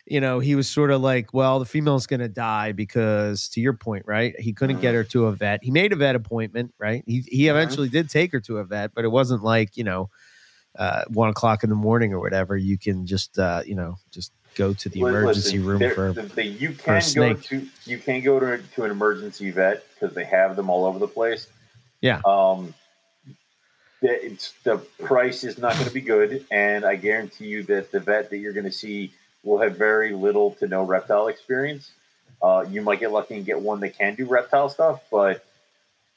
you 0.07 0.21
know, 0.21 0.41
he 0.41 0.55
was 0.55 0.69
sort 0.69 0.91
of 0.91 1.01
like, 1.01 1.33
well, 1.33 1.59
the 1.61 1.65
female's 1.65 2.07
going 2.07 2.21
to 2.21 2.29
die 2.29 2.73
because, 2.73 3.49
to 3.51 3.61
your 3.61 3.73
point, 3.73 4.05
right? 4.07 4.39
He 4.39 4.53
couldn't 4.53 4.79
get 4.79 4.93
Mhm. 4.93 4.97
her 4.97 5.05
to 5.05 5.27
a 5.27 5.33
vet. 5.33 5.61
He 5.63 5.71
made 5.71 5.93
a 5.93 5.97
vet 5.97 6.17
appointment, 6.17 6.75
right? 6.79 7.05
He 7.07 7.21
he 7.29 7.45
Mhm. 7.45 7.51
eventually 7.51 7.89
did 7.89 8.11
take 8.11 8.33
her 8.33 8.41
to 8.41 8.59
a 8.59 8.65
vet, 8.65 8.93
but 8.95 9.05
it 9.05 9.09
wasn't 9.13 9.43
like 9.45 9.77
you 9.77 9.85
know, 9.85 10.11
uh, 10.79 11.05
one 11.09 11.29
o'clock 11.29 11.65
in 11.65 11.71
the 11.71 11.77
morning 11.77 12.13
or 12.15 12.21
whatever. 12.21 12.57
You 12.57 12.79
can 12.79 13.07
just 13.07 13.39
uh, 13.39 13.63
you 13.67 13.75
know 13.77 13.97
just 14.11 14.33
go 14.55 14.73
to 14.75 14.89
the 14.89 15.01
emergency 15.01 15.59
listen, 15.59 15.65
room 15.67 15.79
there- 15.79 15.95
for 15.95 16.13
the, 16.13 16.23
the- 16.23 16.45
you 16.45 16.71
a 16.71 17.01
can 17.01 17.03
go 17.15 17.35
to 17.35 17.69
you 17.85 17.99
can 17.99 18.21
go 18.23 18.41
to 18.41 18.63
to 18.75 18.85
an 18.85 18.91
emergency 18.91 19.51
vet 19.51 19.85
because 19.95 20.15
they 20.15 20.25
have 20.25 20.57
them 20.57 20.71
all 20.71 20.85
over 20.85 20.99
the 20.99 21.09
place. 21.09 21.47
Yeah. 22.01 22.21
Um, 22.25 22.75
the, 24.01 24.27
it's, 24.27 24.53
the 24.65 24.79
price 24.79 25.45
is 25.45 25.59
not 25.59 25.75
going 25.75 25.87
to 25.87 25.95
be 25.95 26.01
good, 26.01 26.45
and 26.51 26.85
I 26.85 26.97
guarantee 26.97 27.47
you 27.47 27.63
that 27.65 27.93
the 27.93 28.01
vet 28.01 28.31
that 28.31 28.39
you're 28.39 28.53
going 28.53 28.67
to 28.67 28.73
see 28.73 29.13
will 29.45 29.59
have 29.61 29.77
very 29.77 30.13
little 30.13 30.53
to 30.55 30.67
no 30.67 30.83
reptile 30.83 31.29
experience. 31.29 31.93
Uh, 32.43 32.65
you 32.69 32.83
might 32.83 32.99
get 32.99 33.13
lucky 33.13 33.37
and 33.37 33.47
get 33.47 33.61
one 33.61 33.79
that 33.81 33.97
can 33.97 34.17
do 34.17 34.25
reptile 34.27 34.69
stuff, 34.69 35.03
but 35.11 35.45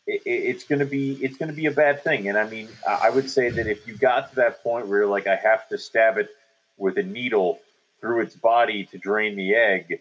it, 0.07 0.23
it, 0.25 0.29
it's 0.29 0.63
going 0.63 0.79
to 0.79 0.85
be 0.85 1.13
it's 1.23 1.37
going 1.37 1.49
to 1.49 1.55
be 1.55 1.67
a 1.67 1.71
bad 1.71 2.03
thing. 2.03 2.27
And 2.27 2.37
I 2.37 2.49
mean, 2.49 2.67
I 2.87 3.01
I 3.03 3.09
would 3.11 3.29
say 3.29 3.49
that 3.49 3.67
if 3.67 3.87
you 3.87 3.95
got 3.95 4.29
to 4.31 4.35
that 4.37 4.63
point 4.63 4.87
where 4.87 5.01
you're 5.01 5.07
like, 5.07 5.27
I 5.27 5.35
have 5.35 5.69
to 5.69 5.77
stab 5.77 6.17
it 6.17 6.29
with 6.77 6.97
a 6.97 7.03
needle 7.03 7.59
through 8.05 8.21
its 8.21 8.35
body 8.35 8.85
to 8.85 8.99
drain 8.99 9.35
the 9.35 9.55
egg, 9.55 9.99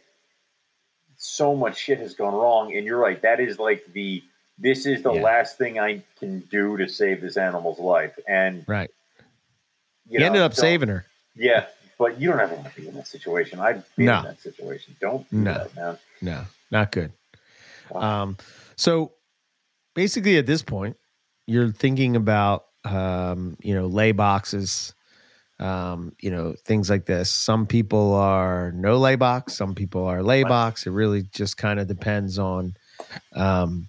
so 1.17 1.57
much 1.57 1.79
shit 1.79 1.99
has 1.99 2.13
gone 2.15 2.35
wrong. 2.35 2.77
And 2.77 2.85
you're 2.85 2.99
right, 2.99 3.21
that 3.23 3.41
is 3.41 3.59
like 3.59 3.83
the 3.95 4.23
this 4.59 4.85
is 4.87 5.03
the 5.03 5.13
Yeah. 5.13 5.23
last 5.23 5.57
thing 5.59 5.81
I 5.81 6.03
can 6.21 6.41
do 6.51 6.77
to 6.77 6.87
save 6.87 7.21
this 7.23 7.37
animal's 7.39 7.79
life. 7.81 8.17
And 8.29 8.63
Right. 8.69 8.91
you 10.09 10.19
he 10.19 10.19
know, 10.19 10.27
ended 10.27 10.43
up 10.43 10.55
saving 10.55 10.91
her. 10.91 11.07
Yeah, 11.35 11.67
but 11.99 12.21
you 12.21 12.31
don't 12.31 12.39
ever 12.41 12.55
want 12.55 12.73
to 12.73 12.81
be 12.81 12.87
in 12.87 12.95
that 12.95 13.07
situation. 13.09 13.59
I'd 13.59 13.83
be 13.97 14.05
No. 14.05 14.19
in 14.19 14.25
that 14.27 14.41
situation. 14.41 14.97
Don't 15.01 15.29
do 15.31 15.37
No. 15.39 15.55
that, 15.55 15.75
man. 15.75 15.99
No, 16.21 16.45
not 16.71 16.93
good. 16.93 17.13
Wow. 17.91 18.01
Um, 18.23 18.37
so 18.77 19.13
basically, 19.95 20.37
at 20.37 20.47
this 20.47 20.63
point, 20.63 20.97
you're 21.47 21.73
thinking 21.73 22.15
about 22.15 22.67
um, 22.85 23.57
you 23.63 23.75
know 23.75 23.87
lay 23.87 24.13
boxes, 24.13 24.93
um, 25.61 26.13
you 26.21 26.31
know 26.31 26.55
things 26.65 26.91
like 26.91 27.07
this. 27.07 27.31
Some 27.31 27.67
people 27.67 28.15
are 28.15 28.73
no 28.73 28.99
lay 28.99 29.17
box. 29.17 29.55
Some 29.55 29.75
people 29.75 30.05
are 30.07 30.23
lay 30.23 30.43
box. 30.43 30.87
It 30.87 30.91
really 30.91 31.23
just 31.33 31.57
kind 31.57 31.79
of 31.81 31.87
depends 31.87 32.39
on, 32.39 32.75
um, 33.35 33.89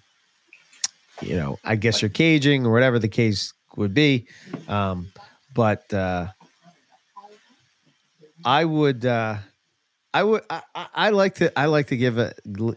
you 1.20 1.36
know, 1.36 1.58
I 1.64 1.76
guess 1.76 2.00
your 2.02 2.08
caging 2.10 2.66
or 2.66 2.72
whatever 2.72 2.98
the 2.98 3.08
case 3.08 3.52
would 3.76 3.94
be. 3.94 4.26
Um, 4.68 5.12
but 5.54 5.92
uh, 5.92 6.28
I 8.44 8.64
would. 8.64 9.04
Uh, 9.04 9.36
I 10.14 10.22
would. 10.22 10.42
I, 10.48 10.62
I- 10.94 11.10
like 11.10 11.34
to. 11.36 11.58
I 11.58 11.66
like 11.66 11.88
to 11.88 11.96
give 11.96 12.16
a 12.18 12.32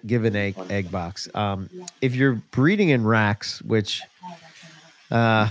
give 0.06 0.26
an 0.26 0.36
egg 0.36 0.56
egg 0.70 0.91
box. 0.91 1.30
Um, 1.34 1.70
if 2.02 2.16
you're 2.16 2.34
breeding 2.52 2.90
in 2.90 3.06
racks, 3.06 3.61
which 3.61 4.02
uh, 5.11 5.49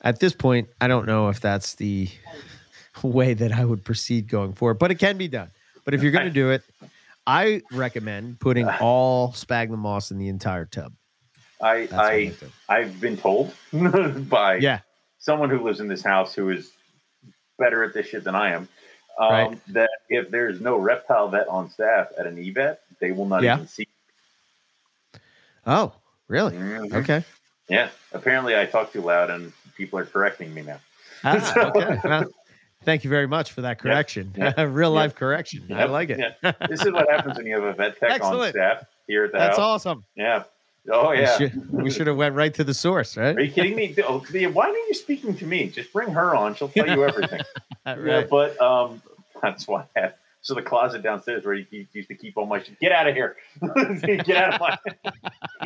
at 0.00 0.20
this 0.20 0.32
point, 0.32 0.68
I 0.80 0.88
don't 0.88 1.06
know 1.06 1.28
if 1.28 1.40
that's 1.40 1.74
the 1.74 2.08
way 3.02 3.34
that 3.34 3.52
I 3.52 3.64
would 3.64 3.84
proceed 3.84 4.28
going 4.28 4.52
forward, 4.52 4.78
but 4.78 4.90
it 4.90 4.96
can 4.96 5.16
be 5.18 5.28
done. 5.28 5.50
But 5.84 5.94
if 5.94 6.02
you're 6.02 6.12
going 6.12 6.24
to 6.24 6.30
do 6.30 6.50
it, 6.50 6.62
I 7.26 7.62
recommend 7.72 8.40
putting 8.40 8.66
all 8.80 9.32
sphagnum 9.32 9.80
moss 9.80 10.10
in 10.10 10.18
the 10.18 10.28
entire 10.28 10.64
tub. 10.64 10.92
I 11.62 11.86
That's 11.86 11.92
I. 11.92 12.32
I've 12.68 13.00
been 13.00 13.16
told 13.16 13.54
by 13.72 14.56
Yeah, 14.56 14.80
someone 15.18 15.50
who 15.50 15.62
lives 15.62 15.80
in 15.80 15.88
this 15.88 16.02
house 16.02 16.34
who 16.34 16.48
is 16.50 16.70
better 17.58 17.84
at 17.84 17.92
this 17.92 18.06
shit 18.06 18.24
than 18.24 18.34
I 18.34 18.52
am. 18.52 18.68
Um, 19.18 19.30
Right. 19.30 19.58
That 19.74 19.90
if 20.08 20.30
there's 20.30 20.60
no 20.60 20.78
reptile 20.78 21.28
vet 21.28 21.48
on 21.48 21.68
staff 21.68 22.08
at 22.18 22.26
an 22.26 22.36
evet, 22.38 22.78
they 23.00 23.12
will 23.12 23.26
not 23.26 23.42
Yeah. 23.42 23.56
even 23.56 23.66
see. 23.66 23.86
Oh, 25.66 25.92
really? 26.28 26.54
Mhm. 26.54 26.94
Okay. 26.94 27.24
Yeah. 27.68 27.90
Apparently, 28.12 28.56
I 28.58 28.64
talk 28.64 28.92
too 28.92 29.02
loud, 29.02 29.28
and 29.28 29.52
people 29.80 29.98
are 29.98 30.04
correcting 30.04 30.52
me 30.52 30.62
now. 30.62 30.78
Ah, 31.24 31.38
So- 31.54 31.72
okay. 31.74 31.98
Well, 32.04 32.24
thank 32.84 33.02
you 33.04 33.10
very 33.10 33.26
much 33.26 33.52
for 33.52 33.62
that 33.62 33.78
correction. 33.78 34.32
yeah, 34.36 34.52
Real 34.62 34.90
yeah. 34.92 35.00
life 35.00 35.14
correction. 35.14 35.64
I 35.72 35.84
like 35.84 36.10
it. 36.10 36.18
yeah. 36.42 36.52
This 36.68 36.84
is 36.84 36.92
what 36.92 37.10
happens 37.10 37.36
when 37.38 37.46
you 37.46 37.54
have 37.54 37.64
a 37.64 37.72
vet 37.72 37.98
tech 37.98 38.22
on 38.22 38.48
staff 38.50 38.84
here 39.06 39.24
at 39.24 39.32
the 39.32 39.38
house. 39.38 39.48
That's 39.48 39.58
house. 39.58 39.86
awesome. 39.86 40.04
Yeah. 40.16 40.44
Oh 40.90 41.10
We 41.10 41.18
yeah. 41.20 41.36
should, 41.38 41.70
we 41.72 41.90
should 41.90 42.06
have 42.06 42.16
went 42.16 42.34
right 42.34 42.52
to 42.54 42.64
the 42.64 42.72
source, 42.74 43.16
right? 43.16 43.36
Are 43.36 43.40
you 43.42 43.52
kidding 43.52 43.76
me? 43.76 43.94
Oh, 44.06 44.24
Why 44.52 44.68
are 44.70 44.76
you 44.88 44.94
speaking 44.94 45.34
to 45.36 45.46
me? 45.46 45.68
Just 45.68 45.92
bring 45.92 46.10
her 46.10 46.34
on. 46.34 46.54
She'll 46.54 46.68
tell 46.68 46.88
you 46.88 47.04
everything. 47.04 47.40
Yeah, 47.86 48.24
but 48.30 48.60
um, 48.60 49.02
that's 49.42 49.66
why 49.66 49.84
I 49.96 50.00
have. 50.00 50.14
So 50.42 50.54
the 50.54 50.62
closet 50.62 51.02
downstairs 51.02 51.44
where 51.44 51.54
you 51.54 51.64
keep- 51.64 51.88
used 51.94 52.08
to 52.08 52.14
keep 52.14 52.36
all 52.36 52.46
my 52.46 52.62
shit. 52.62 52.78
Get 52.80 52.92
out 52.92 53.08
of 53.08 53.14
here. 53.14 53.36
get 53.60 54.30
out 54.36 54.54
of 54.54 54.60
my. 54.60 54.78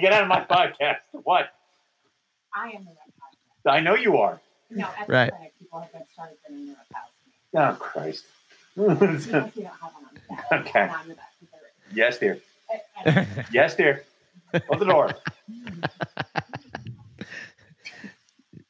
get 0.00 0.12
out 0.12 0.22
of 0.22 0.28
my 0.28 0.40
podcast. 0.44 0.98
What? 1.12 1.50
I 2.54 2.68
am 2.70 2.84
the 2.84 2.90
reptile. 2.90 3.03
I 3.66 3.80
know 3.80 3.94
you 3.94 4.18
are. 4.18 4.40
No, 4.70 4.86
at 4.98 5.08
Right. 5.08 5.30
the 5.32 5.50
people 5.58 5.80
have 5.80 5.92
been 5.92 6.02
started 6.12 6.36
bringing 6.46 6.66
the 6.68 6.76
reptiles 6.76 7.10
Oh 7.56 7.76
Christ. 7.80 8.24
to 8.74 8.80
me. 8.82 8.94
Because 8.94 9.26
we 9.26 9.32
don't 9.62 9.72
have 9.80 9.92
one 9.92 10.04
on 10.04 10.38
staff. 10.38 10.44
Okay. 10.66 10.80
And 10.80 10.90
I'm 10.90 11.08
the 11.08 11.14
best 11.14 11.28
because 11.40 11.60
yes, 11.94 12.18
dear. 12.18 12.38
Yes, 13.52 13.76
dear. 13.76 14.02
Close 14.52 14.78
the 14.80 14.84
door. 14.86 15.14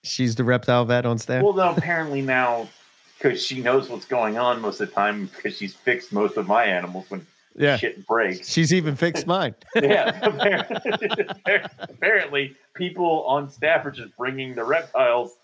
She's 0.02 0.34
the 0.34 0.44
reptile 0.44 0.84
vet 0.84 1.06
on 1.06 1.18
staff. 1.18 1.42
Well, 1.42 1.54
no, 1.54 1.70
apparently 1.74 2.20
now, 2.20 2.68
because 3.16 3.42
she 3.44 3.62
knows 3.62 3.88
what's 3.88 4.04
going 4.04 4.36
on 4.36 4.60
most 4.60 4.80
of 4.80 4.88
the 4.88 4.94
time, 4.94 5.26
because 5.34 5.56
she's 5.56 5.74
fixed 5.74 6.12
most 6.12 6.36
of 6.36 6.46
my 6.46 6.64
animals 6.64 7.06
when 7.10 7.26
yeah. 7.56 7.76
shit 7.76 8.06
breaks. 8.06 8.48
She's 8.50 8.72
even 8.72 8.96
fixed 8.96 9.26
mine. 9.26 9.54
yeah, 9.74 10.18
apparently, 10.22 11.26
apparently, 11.80 12.56
people 12.74 13.24
on 13.24 13.50
staff 13.50 13.84
are 13.86 13.90
just 13.90 14.16
bringing 14.16 14.54
the 14.54 14.64
reptiles 14.64 15.36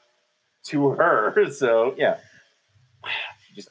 to 0.65 0.91
her. 0.91 1.35
So, 1.53 1.95
yeah, 1.97 2.19
just 3.55 3.70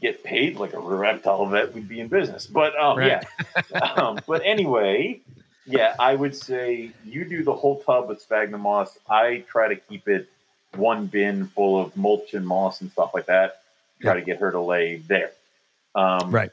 get 0.00 0.22
paid 0.24 0.56
like 0.56 0.72
a 0.74 0.80
reptile 0.80 1.46
vet, 1.46 1.74
we'd 1.74 1.88
be 1.88 2.00
in 2.00 2.08
business. 2.08 2.46
But, 2.46 2.78
um, 2.78 2.98
Right. 2.98 3.24
yeah. 3.72 3.78
um, 3.80 4.20
but 4.26 4.42
anyway, 4.44 5.20
yeah, 5.66 5.94
I 5.98 6.14
would 6.14 6.34
say 6.36 6.90
you 7.04 7.24
do 7.24 7.42
the 7.44 7.54
whole 7.54 7.80
tub 7.82 8.08
with 8.08 8.20
sphagnum 8.20 8.62
moss. 8.62 8.98
I 9.08 9.44
try 9.48 9.68
to 9.68 9.76
keep 9.76 10.08
it 10.08 10.28
one 10.76 11.06
bin 11.06 11.46
full 11.48 11.80
of 11.80 11.96
mulch 11.96 12.34
and 12.34 12.46
moss 12.46 12.80
and 12.80 12.90
stuff 12.90 13.12
like 13.14 13.26
that. 13.26 13.62
Try 14.00 14.14
to 14.14 14.22
get 14.22 14.38
her 14.40 14.50
to 14.50 14.60
lay 14.60 14.96
there. 14.96 15.32
Um, 15.94 16.30
Right. 16.30 16.50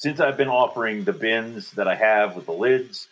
Since 0.00 0.18
I've 0.18 0.38
been 0.38 0.48
offering 0.48 1.04
the 1.04 1.12
bins 1.12 1.72
that 1.72 1.86
I 1.86 1.94
have 1.94 2.34
with 2.34 2.46
the 2.46 2.52
lids, 2.52 3.06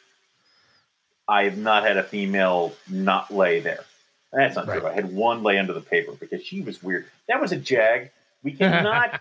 I 1.29 1.45
have 1.45 1.59
not 1.59 1.83
had 1.83 1.99
a 1.99 2.03
female 2.03 2.73
not 2.89 3.31
lay 3.31 3.61
there. 3.61 3.85
That's 4.33 4.57
not 4.57 4.67
Right. 4.69 4.79
true. 4.81 4.89
I 4.89 4.95
had 4.95 5.13
one 5.13 5.43
lay 5.43 5.59
under 5.59 5.75
the 5.75 5.83
paper 5.83 6.13
because 6.13 6.43
she 6.43 6.63
was 6.63 6.83
weird. 6.83 7.05
That 7.29 7.43
was 7.43 7.53
a 7.53 7.57
jag. 7.57 8.11
We 8.43 8.53
cannot, 8.57 9.21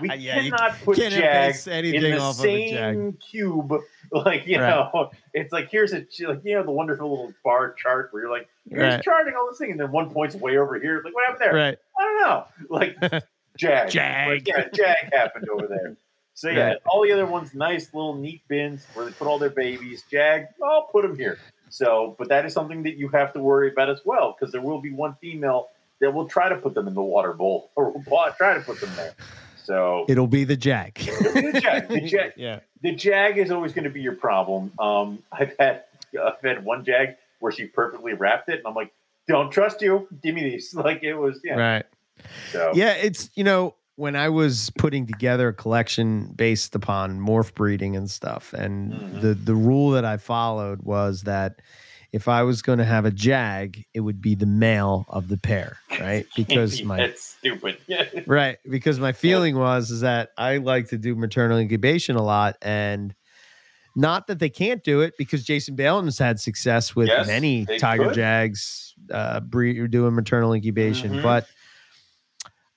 we 0.00 0.12
Yeah, 0.14 0.42
cannot 0.42 0.80
put 0.82 0.96
Can't 0.96 1.14
jag 1.14 1.84
in 1.94 2.02
the 2.02 2.18
off 2.18 2.40
of 2.40 2.46
a 2.46 2.68
jag. 2.68 2.94
same 2.96 3.12
cube. 3.12 3.72
Like 4.10 4.48
you 4.48 4.58
Right. 4.60 4.68
know, 4.70 5.10
it's 5.32 5.52
like 5.52 5.68
here's 5.70 5.92
a 5.92 5.98
like 6.26 6.40
you 6.42 6.56
know 6.56 6.64
the 6.64 6.72
wonderful 6.72 7.08
little 7.08 7.34
bar 7.44 7.72
chart 7.74 8.08
where 8.12 8.22
you're 8.22 8.32
like 8.32 8.48
here's 8.68 8.94
Right. 8.94 9.02
charting 9.04 9.34
all 9.36 9.48
this 9.48 9.58
thing, 9.58 9.70
and 9.70 9.78
then 9.78 9.92
one 9.92 10.10
point's 10.10 10.34
way 10.34 10.56
over 10.58 10.76
here. 10.80 11.02
Like 11.04 11.14
what 11.14 11.24
happened 11.26 11.40
there? 11.42 11.54
Right. 11.54 11.78
I 11.96 12.02
don't 12.02 12.20
know. 12.20 12.44
Like 12.68 12.96
jag, 13.58 13.90
Jag. 13.90 14.28
Like, 14.28 14.48
yeah, 14.48 14.64
jag 14.72 14.96
happened 15.12 15.48
over 15.50 15.68
there. 15.68 15.96
So 16.36 16.50
yeah, 16.50 16.66
Right. 16.66 16.76
all 16.86 17.02
the 17.02 17.12
other 17.12 17.24
ones, 17.24 17.54
nice 17.54 17.92
little 17.94 18.14
neat 18.14 18.42
bins 18.46 18.86
where 18.92 19.06
they 19.06 19.12
put 19.12 19.26
all 19.26 19.38
their 19.38 19.48
babies. 19.50 20.04
Jag, 20.10 20.48
I'll 20.62 20.82
put 20.82 21.02
them 21.02 21.16
here. 21.18 21.38
So, 21.70 22.14
but 22.18 22.28
that 22.28 22.44
is 22.44 22.52
something 22.52 22.82
that 22.82 22.96
you 22.98 23.08
have 23.08 23.32
to 23.32 23.40
worry 23.40 23.70
about 23.72 23.88
as 23.88 24.02
well, 24.04 24.36
because 24.38 24.52
there 24.52 24.60
will 24.60 24.80
be 24.80 24.92
one 24.92 25.16
female 25.20 25.68
that 26.00 26.12
will 26.12 26.28
try 26.28 26.50
to 26.50 26.56
put 26.56 26.74
them 26.74 26.86
in 26.88 26.94
the 26.94 27.02
water 27.02 27.32
bowl 27.32 27.70
or 27.76 27.90
will 27.92 28.32
try 28.36 28.52
to 28.54 28.60
put 28.60 28.80
them 28.82 28.90
there. 28.96 29.14
So 29.64 30.04
It'll 30.08 30.26
be 30.26 30.44
the 30.44 30.56
jag. 30.58 30.94
the 30.94 31.58
jag, 31.62 31.88
the 31.88 32.00
jag, 32.06 32.32
yeah. 32.36 32.60
the 32.82 32.92
jag 32.92 33.38
is 33.38 33.50
always 33.50 33.72
going 33.72 33.84
to 33.84 33.90
be 33.90 34.02
your 34.02 34.14
problem. 34.14 34.72
Um, 34.78 35.22
I've 35.32 35.54
had 35.58 35.84
I've 36.22 36.40
had 36.42 36.64
one 36.64 36.84
jag 36.84 37.16
where 37.40 37.50
she 37.50 37.64
perfectly 37.66 38.12
wrapped 38.12 38.48
it, 38.50 38.58
and 38.58 38.66
I'm 38.66 38.74
like, 38.74 38.92
don't 39.26 39.50
trust 39.50 39.80
you. 39.82 40.06
Give 40.22 40.34
me 40.34 40.42
these. 40.42 40.74
Like 40.74 41.02
it 41.02 41.14
was, 41.14 41.40
yeah. 41.42 41.54
Right. 41.54 41.86
So 42.52 42.72
Yeah, 42.74 42.92
it's 42.92 43.30
you 43.34 43.42
know 43.42 43.74
when 43.96 44.14
I 44.16 44.28
was 44.28 44.70
putting 44.78 45.06
together 45.06 45.48
a 45.48 45.54
collection 45.54 46.32
based 46.36 46.74
upon 46.74 47.18
morph 47.20 47.54
breeding 47.54 47.96
and 47.96 48.10
stuff, 48.10 48.52
and 48.52 49.00
Mhm. 49.00 49.20
the 49.20 49.34
the 49.34 49.56
rule 49.56 49.90
that 49.92 50.04
I 50.04 50.16
followed 50.18 50.82
was 50.82 51.22
that 51.22 51.60
if 52.12 52.28
I 52.28 52.42
was 52.44 52.62
going 52.62 52.78
to 52.78 52.84
have 52.84 53.04
a 53.04 53.10
jag, 53.10 53.84
it 53.94 54.00
would 54.00 54.20
be 54.20 54.34
the 54.34 54.46
male 54.46 55.06
of 55.08 55.28
the 55.28 55.38
pair, 55.38 55.80
right? 55.98 56.26
Because 56.36 56.82
my 56.84 56.98
that's 56.98 57.24
stupid. 57.38 57.78
Right 58.26 58.58
because 58.70 58.98
my 59.00 59.12
feeling 59.12 59.56
was 59.56 59.90
is 59.90 60.00
that 60.00 60.30
I 60.36 60.56
like 60.58 60.88
to 60.88 60.98
do 60.98 61.14
maternal 61.16 61.58
incubation 61.58 62.16
a 62.16 62.22
lot 62.22 62.56
and. 62.62 63.14
Not 63.96 64.26
that 64.28 64.38
they 64.40 64.50
can't 64.50 64.84
do 64.84 65.00
it 65.02 65.14
because 65.18 65.44
Jason 65.44 65.76
Balen's 65.76 66.18
had 66.18 66.38
success 66.40 66.94
with 66.96 67.08
Yes, 67.08 67.26
many 67.26 67.66
tiger 67.78 68.06
could. 68.06 68.14
jags 68.14 68.94
uh, 69.10 69.40
breed, 69.40 69.90
doing 69.90 70.14
maternal 70.14 70.52
incubation, 70.54 71.12
Mhm. 71.12 71.22
but 71.22 71.46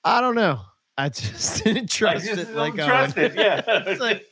I 0.04 0.20
don't 0.20 0.34
know. 0.34 0.60
I 1.00 1.08
just 1.08 1.64
didn't 1.64 1.82
I 1.84 1.86
trust 1.86 2.26
just 2.26 2.38
it. 2.40 2.44
don't 2.46 2.56
Like 2.56 2.74
trust 2.74 3.18
Owen. 3.18 3.26
it. 3.26 3.34
Yeah. 3.36 3.60
It's 3.86 4.00
like, 4.00 4.26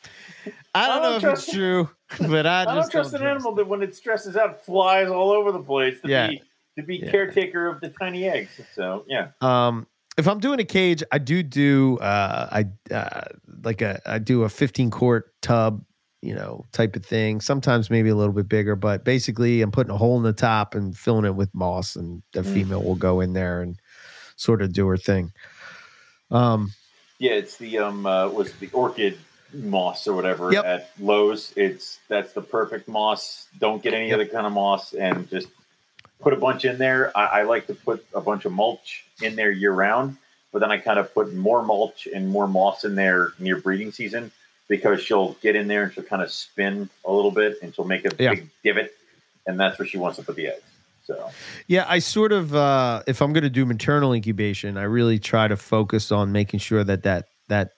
I 0.74 0.86
don't, 0.86 0.98
I 0.98 1.02
know 1.02 1.08
don't 1.10 1.14
if 1.16 1.22
trust 1.22 1.42
it's 1.48 1.54
it. 1.54 1.56
true, 1.58 1.90
but 2.28 2.46
I 2.46 2.62
I 2.62 2.64
don't 2.66 2.90
trust 2.90 3.12
don't 3.12 3.22
an 3.22 3.26
animal 3.28 3.54
that 3.56 3.66
when 3.68 3.82
it 3.82 3.94
stresses 3.94 4.36
out 4.36 4.64
flies 4.64 5.08
all 5.08 5.30
over 5.30 5.52
the 5.52 5.62
place 5.62 6.00
to 6.02 6.08
Yeah. 6.08 6.28
be 6.28 6.42
to 6.78 6.82
be 6.84 6.96
Yeah. 6.96 7.10
caretaker 7.10 7.66
of 7.66 7.80
the 7.80 7.88
tiny 7.90 8.28
eggs. 8.28 8.60
So 8.74 9.04
yeah. 9.08 9.28
Um, 9.40 9.86
if 10.16 10.26
I'm 10.28 10.40
doing 10.40 10.60
a 10.60 10.64
cage, 10.64 11.02
I 11.12 11.18
do 11.18 11.42
do 11.42 11.98
uh, 11.98 12.48
I 12.50 12.94
uh, 12.94 13.24
like 13.64 13.82
a 13.82 14.00
I 14.06 14.18
do 14.18 14.42
a 14.44 14.48
15 14.48 14.90
quart 14.90 15.32
tub, 15.42 15.84
you 16.22 16.34
know, 16.34 16.64
type 16.72 16.96
of 16.96 17.04
thing. 17.06 17.40
Sometimes 17.40 17.88
maybe 17.90 18.08
a 18.10 18.14
little 18.16 18.34
bit 18.34 18.48
bigger, 18.48 18.74
but 18.76 19.04
basically, 19.04 19.62
I'm 19.62 19.70
putting 19.70 19.92
a 19.92 19.96
hole 19.96 20.16
in 20.16 20.22
the 20.24 20.32
top 20.32 20.74
and 20.74 20.96
filling 20.96 21.24
it 21.24 21.34
with 21.36 21.52
moss, 21.54 21.96
and 21.96 22.22
the 22.32 22.40
Mm. 22.42 22.52
female 22.52 22.82
will 22.82 22.96
go 22.96 23.20
in 23.20 23.32
there 23.32 23.62
and 23.62 23.78
sort 24.36 24.60
of 24.62 24.72
do 24.72 24.86
her 24.88 24.96
thing. 24.96 25.32
Um, 26.30 26.72
Yeah, 27.18 27.32
it's 27.32 27.56
the 27.56 27.78
um 27.78 28.06
uh, 28.06 28.28
was 28.28 28.52
the 28.54 28.68
orchid 28.72 29.18
moss 29.52 30.06
or 30.06 30.14
whatever 30.14 30.52
Yep. 30.52 30.64
at 30.64 30.90
Lowe's. 31.00 31.52
It's 31.56 31.98
that's 32.08 32.32
the 32.32 32.42
perfect 32.42 32.86
moss. 32.88 33.46
Don't 33.58 33.82
get 33.82 33.94
any 33.94 34.08
Yep. 34.08 34.14
other 34.14 34.26
kind 34.26 34.46
of 34.46 34.52
moss 34.52 34.92
and 34.92 35.28
just 35.30 35.48
put 36.20 36.32
a 36.32 36.36
bunch 36.36 36.64
in 36.64 36.78
there. 36.78 37.16
I, 37.16 37.40
I 37.40 37.42
like 37.44 37.66
to 37.68 37.74
put 37.74 38.04
a 38.14 38.20
bunch 38.20 38.44
of 38.44 38.52
mulch 38.52 39.04
in 39.22 39.36
there 39.36 39.50
year 39.50 39.72
round, 39.72 40.16
but 40.52 40.58
then 40.60 40.70
I 40.70 40.78
kind 40.78 40.98
of 40.98 41.12
put 41.14 41.32
more 41.32 41.62
mulch 41.62 42.06
and 42.12 42.28
more 42.28 42.46
moss 42.46 42.84
in 42.84 42.94
there 42.94 43.32
near 43.38 43.56
breeding 43.60 43.92
season. 43.92 44.30
because 44.70 45.00
she'll 45.02 45.32
get 45.40 45.56
in 45.56 45.66
there 45.66 45.84
and 45.84 45.94
she'll 45.94 46.04
kind 46.04 46.20
of 46.20 46.30
spin 46.30 46.90
a 47.06 47.10
little 47.10 47.30
bit 47.30 47.56
and 47.62 47.74
she'll 47.74 47.86
make 47.86 48.04
a 48.04 48.10
Yeah. 48.22 48.34
big 48.34 48.50
divot, 48.62 48.94
and 49.46 49.58
that's 49.58 49.78
where 49.78 49.88
she 49.88 49.96
wants 49.96 50.18
to 50.18 50.22
put 50.24 50.36
the 50.36 50.48
eggs. 50.48 50.62
So 51.08 51.30
Yeah, 51.66 51.86
I 51.88 51.98
sort 52.00 52.32
of 52.32 52.54
uh 52.54 53.02
if 53.06 53.22
I'm 53.22 53.32
going 53.32 53.44
to 53.44 53.50
do 53.50 53.64
maternal 53.64 54.12
incubation, 54.12 54.76
I 54.76 54.82
really 54.82 55.18
try 55.18 55.48
to 55.48 55.56
focus 55.56 56.12
on 56.12 56.32
making 56.32 56.60
sure 56.60 56.84
that 56.84 57.02
that 57.04 57.28
that 57.48 57.72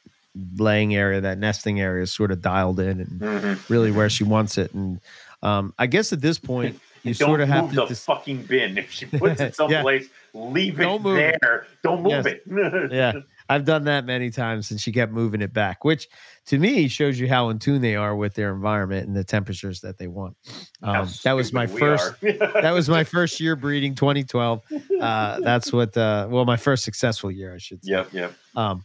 laying 0.56 0.94
area, 0.94 1.20
that 1.20 1.38
nesting 1.38 1.80
area 1.80 2.02
is 2.02 2.12
sort 2.12 2.30
of 2.32 2.42
dialed 2.42 2.80
in 2.80 3.00
and 3.00 3.20
mhm. 3.20 3.68
really 3.70 3.90
where 3.92 4.10
she 4.10 4.24
wants 4.24 4.58
it 4.58 4.74
and 4.74 5.00
um 5.42 5.72
I 5.78 5.86
guess 5.86 6.12
at 6.12 6.20
this 6.20 6.38
point 6.38 6.80
you 7.04 7.14
don't 7.14 7.28
sort 7.28 7.40
of 7.40 7.48
have 7.48 7.64
move 7.64 7.74
to 7.74 7.80
the 7.82 7.86
dis- 7.86 8.04
fucking 8.04 8.42
bin. 8.42 8.76
If 8.78 8.90
she 8.90 9.06
puts 9.06 9.40
it 9.40 9.44
Yeah. 9.58 9.72
someplace, 9.74 10.08
leave 10.34 10.80
it 10.80 10.82
Don't 10.82 11.06
it. 11.06 11.38
there. 11.40 11.66
Don't 11.82 12.02
move 12.02 12.12
Yes. 12.12 12.26
it. 12.26 12.42
Yeah. 12.92 13.12
I've 13.50 13.64
done 13.64 13.84
that 13.84 14.04
many 14.06 14.30
times 14.30 14.70
and 14.70 14.80
she 14.80 14.92
kept 14.92 15.10
moving 15.12 15.42
it 15.42 15.52
back, 15.52 15.84
which 15.84 16.08
to 16.46 16.58
me 16.58 16.86
shows 16.86 17.18
you 17.18 17.28
how 17.28 17.48
in 17.50 17.58
tune 17.58 17.82
they 17.82 17.96
are 17.96 18.14
with 18.14 18.34
their 18.34 18.52
environment 18.54 19.08
and 19.08 19.16
the 19.16 19.24
temperatures 19.24 19.80
that 19.80 19.98
they 19.98 20.06
want. 20.06 20.36
Um, 20.82 21.08
that 21.24 21.32
was 21.32 21.52
my 21.52 21.66
first 21.66 22.14
that 22.22 22.72
was 22.72 22.88
my 22.88 23.02
first 23.04 23.40
year 23.40 23.56
breeding 23.56 23.94
2012 23.94 24.62
uh 25.00 25.40
that's 25.40 25.72
what 25.72 25.96
uh 25.96 26.28
well 26.30 26.44
my 26.44 26.56
first 26.56 26.84
successful 26.84 27.30
year 27.30 27.54
i 27.54 27.58
should 27.58 27.84
say 27.84 27.92
yep, 27.92 28.12
yep. 28.12 28.32
um 28.56 28.84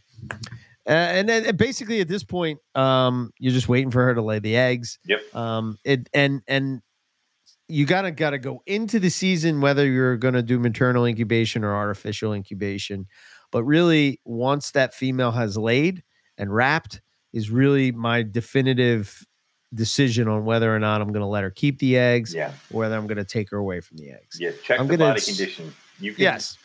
and 0.84 1.28
then 1.28 1.56
basically 1.56 2.00
at 2.00 2.08
this 2.08 2.24
point 2.24 2.58
um 2.74 3.30
you're 3.38 3.52
just 3.52 3.68
waiting 3.68 3.90
for 3.90 4.04
her 4.04 4.14
to 4.14 4.22
lay 4.22 4.38
the 4.38 4.56
eggs 4.56 4.98
Yep. 5.06 5.34
um 5.34 5.78
it 5.84 6.08
and 6.12 6.42
and 6.48 6.82
you 7.68 7.86
gotta 7.86 8.10
gotta 8.10 8.38
go 8.38 8.62
into 8.66 9.00
the 9.00 9.10
season 9.10 9.60
whether 9.60 9.86
you're 9.86 10.16
gonna 10.16 10.42
do 10.42 10.58
maternal 10.58 11.04
incubation 11.04 11.64
or 11.64 11.74
artificial 11.74 12.32
incubation 12.32 13.06
but 13.56 13.64
really 13.64 14.20
once 14.26 14.72
that 14.72 14.92
female 14.92 15.30
has 15.30 15.56
laid 15.56 16.02
and 16.36 16.54
wrapped 16.54 17.00
is 17.32 17.48
really 17.48 17.90
my 17.90 18.22
definitive 18.22 19.26
decision 19.72 20.28
on 20.28 20.44
whether 20.44 20.76
or 20.76 20.78
not 20.78 21.00
i'm 21.00 21.10
gonna 21.10 21.26
let 21.26 21.42
her 21.42 21.50
keep 21.50 21.78
the 21.78 21.96
eggs 21.96 22.34
Yeah, 22.34 22.48
or 22.70 22.80
whether 22.80 22.94
i'm 22.94 23.06
gonna 23.06 23.24
take 23.24 23.48
her 23.52 23.56
away 23.56 23.80
from 23.80 23.96
the 23.96 24.10
eggs 24.10 24.36
yeah. 24.38 24.50
Check 24.62 24.78
I'm 24.78 24.88
the 24.88 24.98
gonna 24.98 25.12
body 25.12 25.22
condition. 25.22 25.74
You 25.98 26.12
can, 26.12 26.22
yes 26.22 26.58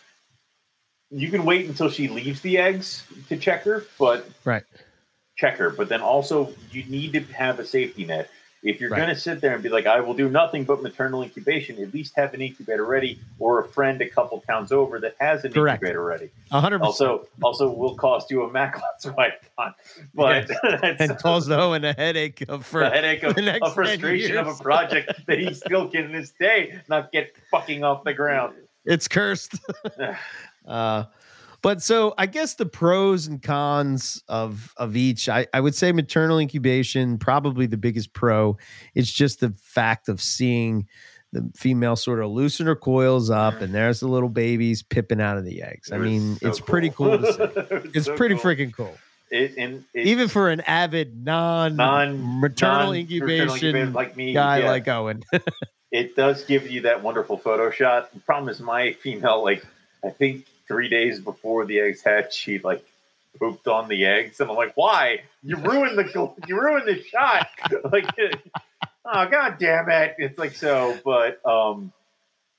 you 1.12 1.32
can 1.32 1.46
wait 1.46 1.66
until 1.70 1.90
she 1.90 2.10
leaves 2.10 2.42
the 2.42 2.58
eggs 2.58 3.06
to 3.30 3.38
check 3.38 3.64
her, 3.64 3.86
but 3.98 4.28
Right. 4.44 4.64
check 5.38 5.56
her. 5.60 5.70
But 5.70 5.88
then 5.88 6.02
also, 6.02 6.54
you 6.72 6.84
need 6.84 7.14
to 7.14 7.22
have 7.34 7.60
a 7.60 7.66
safety 7.66 8.04
net. 8.04 8.30
If 8.64 8.80
you're 8.80 8.92
Right. 8.92 8.98
going 8.98 9.10
to 9.10 9.20
sit 9.20 9.42
there 9.42 9.54
and 9.56 9.64
be 9.64 9.70
like, 9.70 9.88
I 9.88 10.02
will 10.02 10.14
do 10.14 10.30
nothing 10.30 10.66
but 10.66 10.84
maternal 10.84 11.24
incubation, 11.24 11.82
at 11.82 11.94
least 11.94 12.16
have 12.16 12.34
an 12.36 12.42
incubator 12.42 12.86
ready 12.86 13.20
or 13.40 13.60
a 13.60 13.68
friend 13.68 14.00
a 14.02 14.08
couple 14.08 14.40
towns 14.42 14.72
over 14.72 15.00
that 15.00 15.16
has 15.20 15.44
an 15.46 15.52
Correct. 15.54 15.82
incubator 15.82 16.04
ready. 16.04 16.30
A 16.52 16.60
hundred 16.62 16.80
percent. 16.80 17.10
Also, 17.10 17.28
also 17.42 17.72
will 17.72 17.96
cost 17.96 18.30
you 18.30 18.44
a 18.44 18.52
Mac 18.52 18.80
swipe 19.00 19.44
on, 19.58 19.74
but 20.14 20.48
that's 20.82 21.02
And 21.02 21.18
cause 21.18 21.48
the 21.48 21.58
a 21.58 21.94
headache 21.94 22.44
of 22.50 22.66
for 22.66 22.82
the 22.82 22.90
headache 22.92 23.24
of, 23.24 23.36
the 23.36 23.64
of 23.64 23.74
frustration 23.74 24.38
of 24.38 24.48
a 24.48 24.54
project 24.64 25.26
that 25.26 25.40
he 25.40 25.54
still 25.56 25.90
can 25.90 26.12
this 26.12 26.30
day 26.32 26.80
not 26.88 27.12
get 27.12 27.36
fucking 27.50 27.84
off 27.84 28.04
the 28.04 28.14
ground. 28.14 28.54
it's 28.86 29.08
cursed. 29.08 29.56
uh, 30.68 31.06
but 31.62 31.82
so 31.82 32.14
I 32.18 32.26
guess 32.26 32.56
the 32.56 32.66
pros 32.66 33.28
and 33.28 33.42
cons 33.42 34.24
of 34.28 34.74
of 34.78 34.96
each, 34.96 35.30
I, 35.30 35.48
I 35.54 35.60
would 35.62 35.76
say 35.76 35.92
maternal 35.92 36.40
incubation 36.40 37.18
probably 37.18 37.66
the 37.66 37.78
biggest 37.78 38.14
pro. 38.14 38.58
It's 38.96 39.12
just 39.12 39.40
the 39.40 39.52
fact 39.62 40.10
of 40.10 40.22
seeing 40.22 40.88
the 41.34 41.50
female 41.56 41.96
sort 41.96 42.20
of 42.20 42.30
loosen 42.32 42.66
her 42.68 42.76
coils 42.76 43.30
up, 43.30 43.62
and 43.62 43.74
there's 43.74 44.02
the 44.02 44.08
little 44.08 44.28
babies 44.30 44.84
pipping 44.84 45.22
out 45.22 45.38
of 45.38 45.46
the 45.46 45.62
eggs. 45.62 45.92
I 45.92 45.96
It 45.96 46.00
mean, 46.00 46.36
so 46.38 46.48
it's 46.50 46.60
pretty 46.60 46.90
cool 46.90 47.18
to 47.20 47.34
see. 47.34 47.42
It 47.76 47.92
It's 47.96 48.06
so 48.08 48.16
pretty 48.18 48.36
cool. 48.36 48.44
freaking 48.44 48.74
cool. 48.74 48.98
It, 49.30 49.54
and 49.58 49.86
it, 49.94 50.08
Even 50.08 50.28
for 50.28 50.50
an 50.50 50.60
avid 50.62 51.24
non 51.24 51.78
non 51.78 52.42
maternal 52.42 52.88
non- 52.88 52.96
incubation 52.96 53.94
like 53.94 54.18
me, 54.18 54.34
guy 54.34 54.60
yeah, 54.60 54.70
like 54.72 54.90
Owen. 54.90 55.24
it 55.92 56.18
does 56.18 56.44
give 56.44 56.70
you 56.70 56.82
that 56.82 57.02
wonderful 57.02 57.38
photo 57.38 57.72
shot. 57.72 58.14
The 58.14 58.20
problem 58.20 58.50
is 58.50 58.60
my 58.60 58.92
female, 58.94 59.42
like 59.42 59.66
I 60.04 60.10
think 60.10 60.46
three 60.72 60.90
days 60.90 61.20
before 61.20 61.66
the 61.66 61.80
eggs 61.80 62.02
hatch, 62.04 62.34
she 62.36 62.60
like 62.60 62.86
pooped 63.40 63.68
on 63.68 63.88
the 63.88 64.06
eggs, 64.06 64.40
and 64.40 64.50
I'm 64.50 64.56
like, 64.56 64.74
why? 64.76 65.22
You 65.44 65.58
ruined 65.58 65.98
the 65.98 66.34
you 66.48 66.60
ruined 66.60 66.88
the 66.88 67.02
shot. 67.04 67.48
like, 67.92 68.06
oh 69.06 69.28
god 69.30 69.58
damn 69.60 69.90
it! 69.90 70.16
It's 70.18 70.38
like 70.40 70.56
so, 70.56 70.98
but 71.04 71.46
um, 71.46 71.92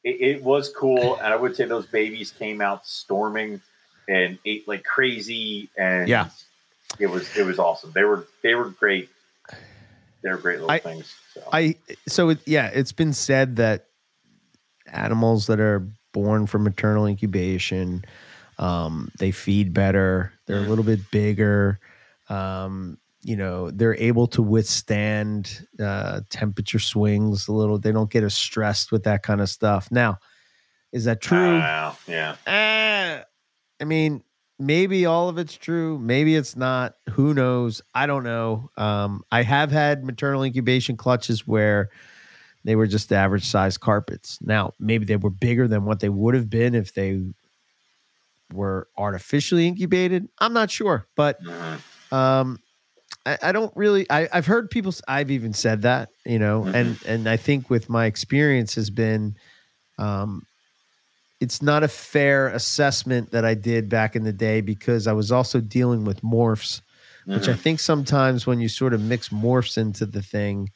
it, 0.04 0.36
it 0.36 0.42
was 0.42 0.68
cool, 0.70 1.16
and 1.16 1.26
I 1.26 1.36
would 1.36 1.56
say 1.56 1.64
those 1.64 1.86
babies 1.86 2.30
came 2.30 2.60
out 2.60 2.86
storming 2.86 3.60
and 4.08 4.38
ate 4.44 4.66
like 4.66 4.84
crazy, 4.84 5.70
and 5.76 6.08
Yeah. 6.08 6.28
it 6.98 7.06
was 7.06 7.36
it 7.36 7.44
was 7.46 7.58
awesome. 7.58 7.92
They 7.94 8.04
were 8.04 8.26
they 8.42 8.54
were 8.54 8.70
great. 8.70 9.08
They 10.22 10.30
were 10.30 10.36
great 10.38 10.56
little 10.60 10.70
I- 10.70 10.78
things. 10.78 11.14
So. 11.34 11.42
I 11.52 11.76
so 12.08 12.28
it, 12.30 12.38
yeah, 12.46 12.66
it's 12.68 12.92
been 12.92 13.12
said 13.12 13.56
that 13.56 13.86
animals 14.86 15.46
that 15.46 15.60
are 15.60 15.86
born 16.12 16.46
from 16.46 16.64
maternal 16.64 17.06
incubation, 17.06 18.04
um, 18.58 19.10
they 19.18 19.30
feed 19.30 19.72
better. 19.72 20.32
They're 20.46 20.58
a 20.58 20.68
little 20.68 20.84
bit 20.84 21.10
bigger. 21.10 21.80
Um, 22.28 22.98
you 23.24 23.36
know, 23.36 23.70
they're 23.70 23.96
able 23.96 24.26
to 24.28 24.42
withstand 24.42 25.66
uh, 25.80 26.22
temperature 26.28 26.78
swings 26.78 27.48
a 27.48 27.52
little. 27.52 27.78
They 27.78 27.92
don't 27.92 28.10
get 28.10 28.24
as 28.24 28.34
stressed 28.34 28.90
with 28.90 29.04
that 29.04 29.22
kind 29.22 29.40
of 29.40 29.48
stuff. 29.48 29.90
Now, 29.90 30.18
is 30.90 31.04
that 31.04 31.20
true? 31.20 31.58
Wow, 31.58 31.96
yeah. 32.06 32.36
Eh, 32.46 33.22
I 33.80 33.84
mean, 33.84 34.22
maybe 34.58 35.06
all 35.06 35.28
of 35.28 35.38
it's 35.38 35.56
true. 35.56 35.98
Maybe 35.98 36.34
it's 36.34 36.56
not. 36.56 36.94
Who 37.10 37.32
knows? 37.32 37.80
I 37.94 38.06
don't 38.06 38.24
know. 38.24 38.70
Um, 38.76 39.22
I 39.30 39.42
have 39.42 39.70
had 39.70 40.04
maternal 40.04 40.42
incubation 40.42 40.96
clutches 40.96 41.46
where 41.46 41.90
they 42.64 42.76
were 42.76 42.86
just 42.86 43.12
average 43.12 43.44
size 43.44 43.76
carpets. 43.76 44.38
Now, 44.42 44.72
maybe 44.78 45.04
they 45.04 45.16
were 45.16 45.30
bigger 45.30 45.66
than 45.68 45.84
what 45.84 46.00
they 46.00 46.08
would 46.08 46.34
have 46.34 46.48
been 46.48 46.74
if 46.74 46.94
they 46.94 47.22
were 48.52 48.88
artificially 48.96 49.66
incubated. 49.66 50.28
I'm 50.38 50.52
not 50.52 50.70
sure, 50.70 51.06
but 51.16 51.42
Mhm. 51.42 51.82
um, 52.12 52.58
I, 53.24 53.38
I 53.42 53.52
don't 53.52 53.74
really. 53.76 54.06
I, 54.10 54.28
I've 54.32 54.46
heard 54.46 54.70
people. 54.70 54.92
I've 55.08 55.30
even 55.30 55.52
said 55.52 55.82
that, 55.82 56.10
you 56.26 56.38
know, 56.38 56.64
Mhm. 56.64 56.74
and 56.74 56.98
and 57.06 57.28
I 57.28 57.36
think 57.36 57.70
with 57.70 57.88
my 57.88 58.06
experience 58.06 58.74
has 58.74 58.90
been, 58.90 59.36
um, 59.98 60.46
it's 61.40 61.62
not 61.62 61.82
a 61.82 61.88
fair 61.88 62.48
assessment 62.48 63.30
that 63.32 63.44
I 63.44 63.54
did 63.54 63.88
back 63.88 64.14
in 64.16 64.24
the 64.24 64.32
day 64.32 64.60
because 64.60 65.06
I 65.06 65.12
was 65.12 65.32
also 65.32 65.60
dealing 65.60 66.04
with 66.04 66.20
morphs, 66.22 66.82
which 67.26 67.48
I 67.48 67.52
Mhm. 67.54 67.58
think 67.60 67.80
sometimes 67.80 68.46
when 68.46 68.60
you 68.60 68.68
sort 68.68 68.92
of 68.94 69.00
mix 69.00 69.28
morphs 69.30 69.78
into 69.78 70.04
the 70.06 70.22
thing, 70.22 70.68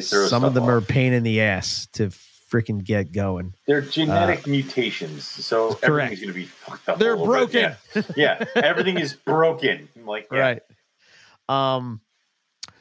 some 0.00 0.44
of 0.44 0.54
them 0.54 0.64
are 0.64 0.78
a 0.78 0.82
pain 0.82 1.12
in 1.12 1.22
the 1.22 1.40
ass 1.40 1.88
to 1.92 2.08
freaking 2.08 2.84
get 2.84 3.12
going. 3.12 3.54
They're 3.66 3.80
genetic 3.80 4.46
mutations, 4.46 5.24
so 5.24 5.74
Correct. 5.74 5.84
everything's 5.84 6.20
going 6.20 6.32
to 6.32 6.38
be 6.38 6.44
fucked 6.46 6.88
up. 6.88 6.98
They're 6.98 7.16
bit. 7.16 7.24
broken. 7.24 7.76
Yeah, 7.94 8.04
yeah. 8.16 8.44
everything 8.56 8.98
is 8.98 9.14
broken. 9.14 9.88
I'm 9.96 10.06
like, 10.06 10.28
yeah. 10.30 10.38
right 10.38 10.62
um 11.48 12.00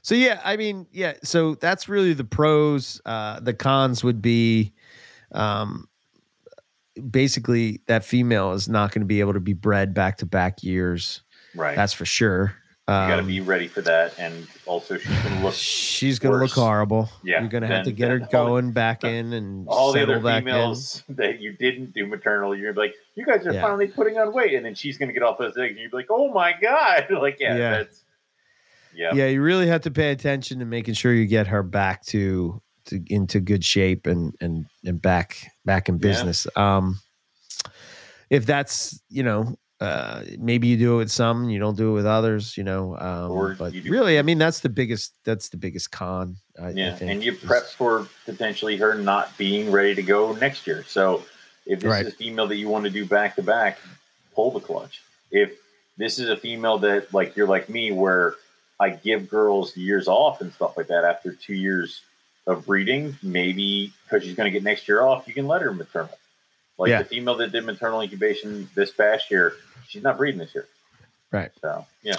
so 0.02 0.16
yeah 0.16 0.40
i 0.44 0.56
mean 0.56 0.88
yeah 0.92 1.14
so 1.24 1.56
that's 1.56 1.90
really 1.90 2.14
the 2.14 2.24
pros 2.24 3.02
uh 3.06 3.40
the 3.40 3.54
cons 3.54 4.04
would 4.04 4.22
be 4.22 4.74
um 5.34 5.88
basically 7.10 7.82
that 7.88 8.06
female 8.06 8.54
is 8.54 8.70
not 8.70 8.92
going 8.92 9.02
to 9.02 9.06
be 9.06 9.20
able 9.20 9.34
to 9.34 9.40
be 9.40 9.54
bred 9.54 9.94
back 9.94 10.18
to 10.18 10.26
back 10.26 10.64
years 10.64 11.22
right. 11.56 11.76
that's 11.76 11.94
for 11.94 12.06
sure 12.06 12.56
you 12.88 12.94
got 12.94 13.16
to 13.16 13.22
Um, 13.22 13.28
be 13.28 13.40
ready 13.40 13.68
for 13.70 13.82
that, 13.82 14.14
and 14.20 14.46
also 14.66 14.98
she's 14.98 15.18
going 15.24 15.38
to 15.38 15.44
look. 15.44 15.54
she's 15.54 16.20
going 16.20 16.34
to 16.34 16.40
look 16.40 16.52
horrible 16.52 17.10
Yeah, 17.24 17.40
you're 17.40 17.50
going 17.50 17.62
to 17.62 17.68
have 17.68 17.86
to 17.86 17.94
get 17.94 18.10
her 18.10 18.20
then 18.20 18.28
all 18.34 18.46
the- 18.46 18.50
going 18.52 18.72
back 18.74 19.04
in 19.06 19.32
and 19.32 19.68
All 19.70 19.94
the 19.94 20.04
other 20.04 20.20
back 20.20 20.46
in. 20.46 20.74
that 21.16 21.40
you 21.40 21.54
didn't 21.54 21.94
do 21.94 22.06
maternal, 22.08 22.54
you're 22.54 22.74
gonna 22.74 22.82
be 22.82 22.88
like, 22.90 22.96
you 23.16 23.26
guys 23.26 23.48
are 23.48 23.54
Yeah. 23.54 23.62
finally 23.62 23.88
putting 23.88 24.18
on 24.18 24.34
weight, 24.34 24.54
and 24.54 24.66
then 24.66 24.76
she's 24.76 24.98
going 24.98 25.08
to 25.08 25.14
get 25.14 25.24
off 25.24 25.38
those 25.38 25.56
eggs, 25.58 25.72
and 25.72 25.80
you're 25.80 25.90
like, 25.94 26.08
oh 26.10 26.30
my 26.34 26.54
god, 26.62 27.08
like 27.22 27.40
yeah, 27.40 27.56
Yeah. 27.56 27.72
that's 27.72 28.04
yeah, 28.94 29.14
yeah 29.16 29.28
you 29.28 29.42
really 29.42 29.68
have 29.68 29.82
to 29.82 29.92
pay 29.92 30.12
attention 30.12 30.60
to 30.60 30.66
making 30.66 30.94
sure 30.96 31.14
you 31.14 31.26
get 31.26 31.48
her 31.48 31.64
back 31.64 32.04
to, 32.08 32.62
to 32.86 33.02
into 33.08 33.40
good 33.40 33.64
shape 33.64 34.06
and 34.08 34.36
and 34.42 34.66
and 34.84 35.02
back 35.02 35.38
back 35.64 35.88
in 35.88 35.96
Yeah. 35.96 36.00
business 36.02 36.46
um 36.58 37.00
if 38.30 38.46
that's 38.46 39.02
you 39.10 39.24
know 39.24 39.56
uh 39.84 40.24
maybe 40.40 40.68
you 40.68 40.78
do 40.78 40.96
it 40.96 40.98
with 40.98 41.12
some 41.12 41.50
you 41.50 41.60
don't 41.60 41.76
do 41.78 41.92
it 41.92 41.94
with 41.94 42.06
others 42.06 42.56
you 42.58 42.64
know 42.64 42.98
um 42.98 43.56
but 43.60 43.74
you 43.74 43.92
really 43.92 44.18
i 44.18 44.22
mean 44.22 44.38
that's 44.38 44.62
the 44.62 44.70
biggest 44.70 45.14
that's 45.26 45.50
the 45.50 45.58
biggest 45.58 45.92
con 45.92 46.38
I, 46.60 46.68
I 46.68 46.74
Yeah, 46.74 46.92
think, 46.94 47.12
and 47.12 47.24
you 47.24 47.34
prep 47.34 47.64
for 47.64 48.08
potentially 48.26 48.78
her 48.78 48.96
not 48.96 49.38
being 49.38 49.72
ready 49.72 49.96
to 49.96 50.04
go 50.04 50.34
next 50.34 50.66
year. 50.68 50.84
So 50.88 51.24
if 51.66 51.80
this 51.80 51.92
Right. 51.92 52.06
is 52.06 52.14
a 52.14 52.16
female 52.16 52.48
that 52.48 52.56
you 52.58 52.70
want 52.70 52.86
to 52.86 52.90
do 52.92 53.06
back 53.06 53.36
to 53.36 53.44
back, 53.44 53.80
pull 54.36 54.52
the 54.52 54.60
clutch. 54.60 55.02
If 55.32 55.54
this 55.98 56.20
is 56.20 56.30
a 56.30 56.38
female 56.38 56.78
that 56.80 57.14
like 57.14 57.36
you're 57.36 57.48
like 57.48 57.70
me, 57.70 57.92
where 57.92 58.36
I 58.80 58.92
give 58.92 59.30
girls 59.30 59.76
years 59.76 60.08
off 60.08 60.42
and 60.42 60.54
stuff 60.54 60.78
like 60.78 60.88
that 60.88 61.04
after 61.04 61.34
two 61.34 61.54
years 61.56 62.02
of 62.46 62.66
breeding, 62.66 63.18
maybe 63.24 63.92
because 64.04 64.24
she's 64.24 64.36
going 64.36 64.46
to 64.46 64.52
get 64.52 64.64
next 64.64 64.88
year 64.88 65.02
off, 65.02 65.28
you 65.28 65.34
can 65.34 65.48
let 65.48 65.62
her 65.62 65.74
maternal. 65.74 66.18
Like 66.78 66.90
Yeah. 66.90 67.00
the 67.00 67.06
female 67.06 67.36
that 67.38 67.52
did 67.52 67.66
maternal 67.66 68.02
incubation 68.02 68.70
this 68.76 68.92
past 68.92 69.30
year, 69.30 69.54
she's 69.88 70.04
not 70.04 70.18
breeding 70.18 70.40
this 70.40 70.54
year. 70.56 70.68
Right. 71.32 71.52
So 71.62 71.86
yeah, 72.02 72.18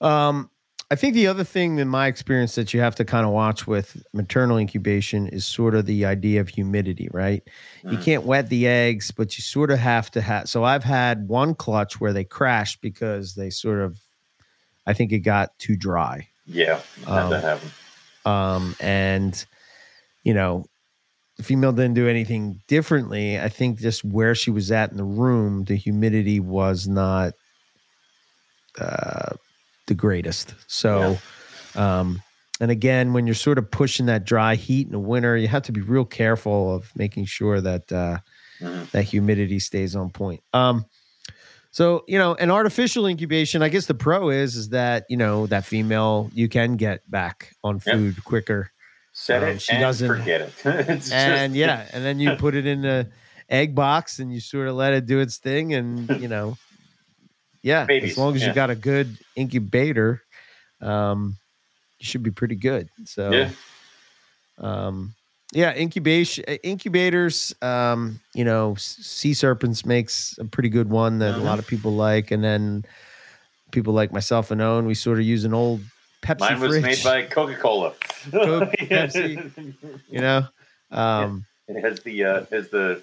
Um, 0.00 0.50
I 0.90 0.96
think 0.96 1.14
the 1.14 1.26
other 1.28 1.44
thing 1.44 1.78
in 1.78 1.88
my 1.88 2.08
experience 2.08 2.56
that 2.56 2.74
you 2.74 2.80
have 2.80 2.94
to 2.96 3.04
kind 3.04 3.24
of 3.24 3.32
watch 3.32 3.66
with 3.66 4.04
maternal 4.12 4.58
incubation 4.58 5.26
is 5.28 5.46
sort 5.46 5.74
of 5.74 5.86
the 5.86 6.04
idea 6.04 6.40
of 6.40 6.48
humidity, 6.48 7.08
right? 7.12 7.42
You 7.82 7.96
Mm. 7.96 8.02
can't 8.02 8.22
wet 8.24 8.48
the 8.48 8.66
eggs, 8.68 9.10
but 9.10 9.36
you 9.38 9.42
sort 9.42 9.70
of 9.70 9.78
have 9.78 10.10
to 10.12 10.20
have. 10.20 10.48
So 10.48 10.62
I've 10.62 10.84
had 10.84 11.26
one 11.26 11.54
clutch 11.54 12.00
where 12.00 12.12
they 12.12 12.24
crashed 12.24 12.80
because 12.80 13.34
they 13.34 13.50
sort 13.50 13.80
of, 13.80 13.98
I 14.86 14.92
think 14.92 15.10
it 15.12 15.20
got 15.20 15.58
too 15.58 15.74
dry. 15.76 16.28
Yeah, 16.46 16.80
Um, 17.06 17.30
that 17.30 17.42
happen. 17.42 17.70
Um, 18.26 18.76
and, 18.78 19.44
you 20.22 20.34
know, 20.34 20.66
the 21.36 21.42
female 21.42 21.72
didn't 21.72 21.94
do 21.94 22.08
anything 22.08 22.60
differently. 22.68 23.38
I 23.40 23.48
think 23.48 23.78
just 23.80 24.04
where 24.04 24.34
she 24.34 24.50
was 24.50 24.70
at 24.70 24.90
in 24.90 24.96
the 24.96 25.04
room, 25.04 25.64
the 25.64 25.74
humidity 25.76 26.38
was 26.40 26.86
not 26.86 27.32
uh, 28.78 29.34
the 29.86 29.94
greatest. 29.94 30.54
So, 30.66 31.18
um, 31.74 32.22
and 32.60 32.70
again, 32.70 33.12
when 33.12 33.26
you're 33.26 33.34
sort 33.34 33.58
of 33.58 33.70
pushing 33.70 34.06
that 34.06 34.24
dry 34.24 34.54
heat 34.54 34.86
in 34.86 34.92
the 34.92 34.98
winter, 34.98 35.36
you 35.36 35.48
have 35.48 35.62
to 35.64 35.72
be 35.72 35.80
real 35.80 36.04
careful 36.04 36.74
of 36.74 36.90
making 36.96 37.24
sure 37.26 37.60
that 37.60 37.90
uh, 37.92 38.18
Mhm. 38.60 38.90
that 38.92 39.02
humidity 39.02 39.58
stays 39.58 39.96
on 39.96 40.10
point. 40.10 40.40
Um, 40.52 40.86
so 41.72 42.04
you 42.06 42.16
know, 42.18 42.34
an 42.36 42.50
artificial 42.52 43.06
incubation, 43.06 43.62
I 43.62 43.68
guess 43.68 43.86
the 43.86 43.94
pro 43.94 44.30
is 44.30 44.54
is 44.54 44.68
that 44.68 45.04
you 45.08 45.16
know 45.16 45.48
that 45.48 45.64
female 45.64 46.30
you 46.32 46.48
can 46.48 46.76
get 46.76 47.08
back 47.10 47.52
on 47.64 47.80
Yep. 47.84 47.94
food 47.96 48.24
quicker, 48.24 48.70
Set 49.16 49.42
um, 49.44 49.50
it 49.50 49.62
she 49.62 49.78
doesn't- 49.78 50.06
forget 50.08 50.40
it. 50.40 50.52
and 50.64 51.00
just, 51.00 51.10
yeah, 51.54 51.86
and 51.92 52.04
then 52.04 52.18
you 52.18 52.34
put 52.34 52.54
it 52.54 52.66
in 52.66 52.82
the 52.82 53.08
egg 53.48 53.74
box 53.74 54.18
and 54.18 54.32
you 54.32 54.40
sort 54.40 54.66
of 54.68 54.74
let 54.74 54.92
it 54.92 55.06
do 55.06 55.20
its 55.20 55.38
thing, 55.38 55.72
and 55.72 56.08
you 56.20 56.26
know, 56.28 56.56
yeah, 57.62 57.84
Babies, 57.84 58.12
as 58.12 58.18
long 58.18 58.34
as 58.34 58.42
yeah. 58.42 58.48
you 58.48 58.54
got 58.54 58.70
a 58.70 58.74
good 58.74 59.16
incubator, 59.36 60.20
um, 60.80 61.36
you 62.00 62.04
should 62.06 62.22
be 62.24 62.30
pretty 62.32 62.56
good. 62.56 62.88
So 63.04 63.30
yeah, 63.30 63.50
um 64.58 65.14
yeah 65.52 65.74
incubation 65.76 66.44
uh, 66.48 66.52
incubators 66.62 67.54
um 67.62 68.20
you 68.34 68.44
know 68.44 68.74
sea 68.76 69.34
serpents 69.34 69.84
makes 69.84 70.36
a 70.38 70.44
pretty 70.44 70.68
good 70.68 70.88
one 70.88 71.18
that 71.18 71.34
a 71.34 71.38
Mhm. 71.38 71.44
lot 71.44 71.58
of 71.58 71.66
people 71.66 71.92
like 71.94 72.30
and 72.30 72.42
then 72.42 72.84
people 73.72 73.92
like 73.92 74.12
myself 74.12 74.50
and 74.50 74.60
owen 74.62 74.86
we 74.86 74.94
sort 74.94 75.18
of 75.18 75.24
use 75.24 75.44
an 75.44 75.52
old 75.54 75.80
pepsi 76.24 76.40
mine 76.40 76.60
was 76.60 76.70
fridge, 76.70 76.82
made 76.82 77.02
by 77.04 77.22
Coca 77.22 77.56
Cola. 77.56 77.92
Coke, 78.30 78.72
Pepsi. 78.78 79.74
you 80.10 80.20
know 80.20 80.46
um 80.90 81.44
It 81.68 81.80
has 81.82 82.00
the 82.00 82.24
uh, 82.24 82.44
has 82.50 82.68
the 82.70 83.02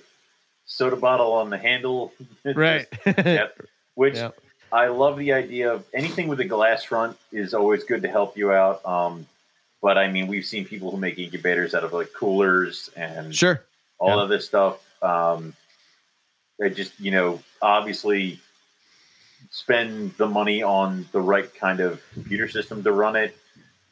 soda 0.66 0.96
bottle 0.96 1.34
on 1.34 1.50
the 1.50 1.58
handle. 1.58 2.14
right 2.46 2.88
Yep. 3.06 3.58
Which 3.96 4.16
Yep. 4.16 4.36
I 4.72 4.88
love 4.88 5.18
the 5.18 5.34
idea 5.34 5.74
of 5.74 5.84
anything 5.94 6.28
with 6.30 6.40
a 6.40 6.46
glass 6.46 6.84
front 6.84 7.18
is 7.32 7.54
always 7.54 7.84
good 7.84 8.04
to 8.04 8.08
help 8.08 8.38
you 8.38 8.52
out. 8.54 8.86
Um, 8.86 9.28
but 9.82 9.98
I 9.98 10.08
mean, 10.10 10.28
we've 10.28 10.46
seen 10.46 10.64
people 10.66 10.90
who 10.92 10.98
make 10.98 11.20
incubators 11.20 11.74
out 11.76 11.84
of 11.84 11.92
like 11.92 12.14
coolers 12.14 12.90
and 12.96 13.36
sure 13.36 13.64
all 14.00 14.18
Yeah. 14.18 14.24
of 14.24 14.30
this 14.30 14.46
stuff. 14.46 14.78
Um, 15.04 15.54
they 16.58 16.70
just, 16.70 16.98
you 17.00 17.12
know, 17.12 17.42
obviously 17.62 18.40
spend 19.52 20.14
the 20.18 20.26
money 20.28 20.64
on 20.64 21.06
the 21.12 21.22
right 21.22 21.54
kind 21.56 21.80
of 21.82 22.02
computer 22.14 22.48
system 22.50 22.82
to 22.84 22.92
run 22.92 23.16
it. 23.16 23.38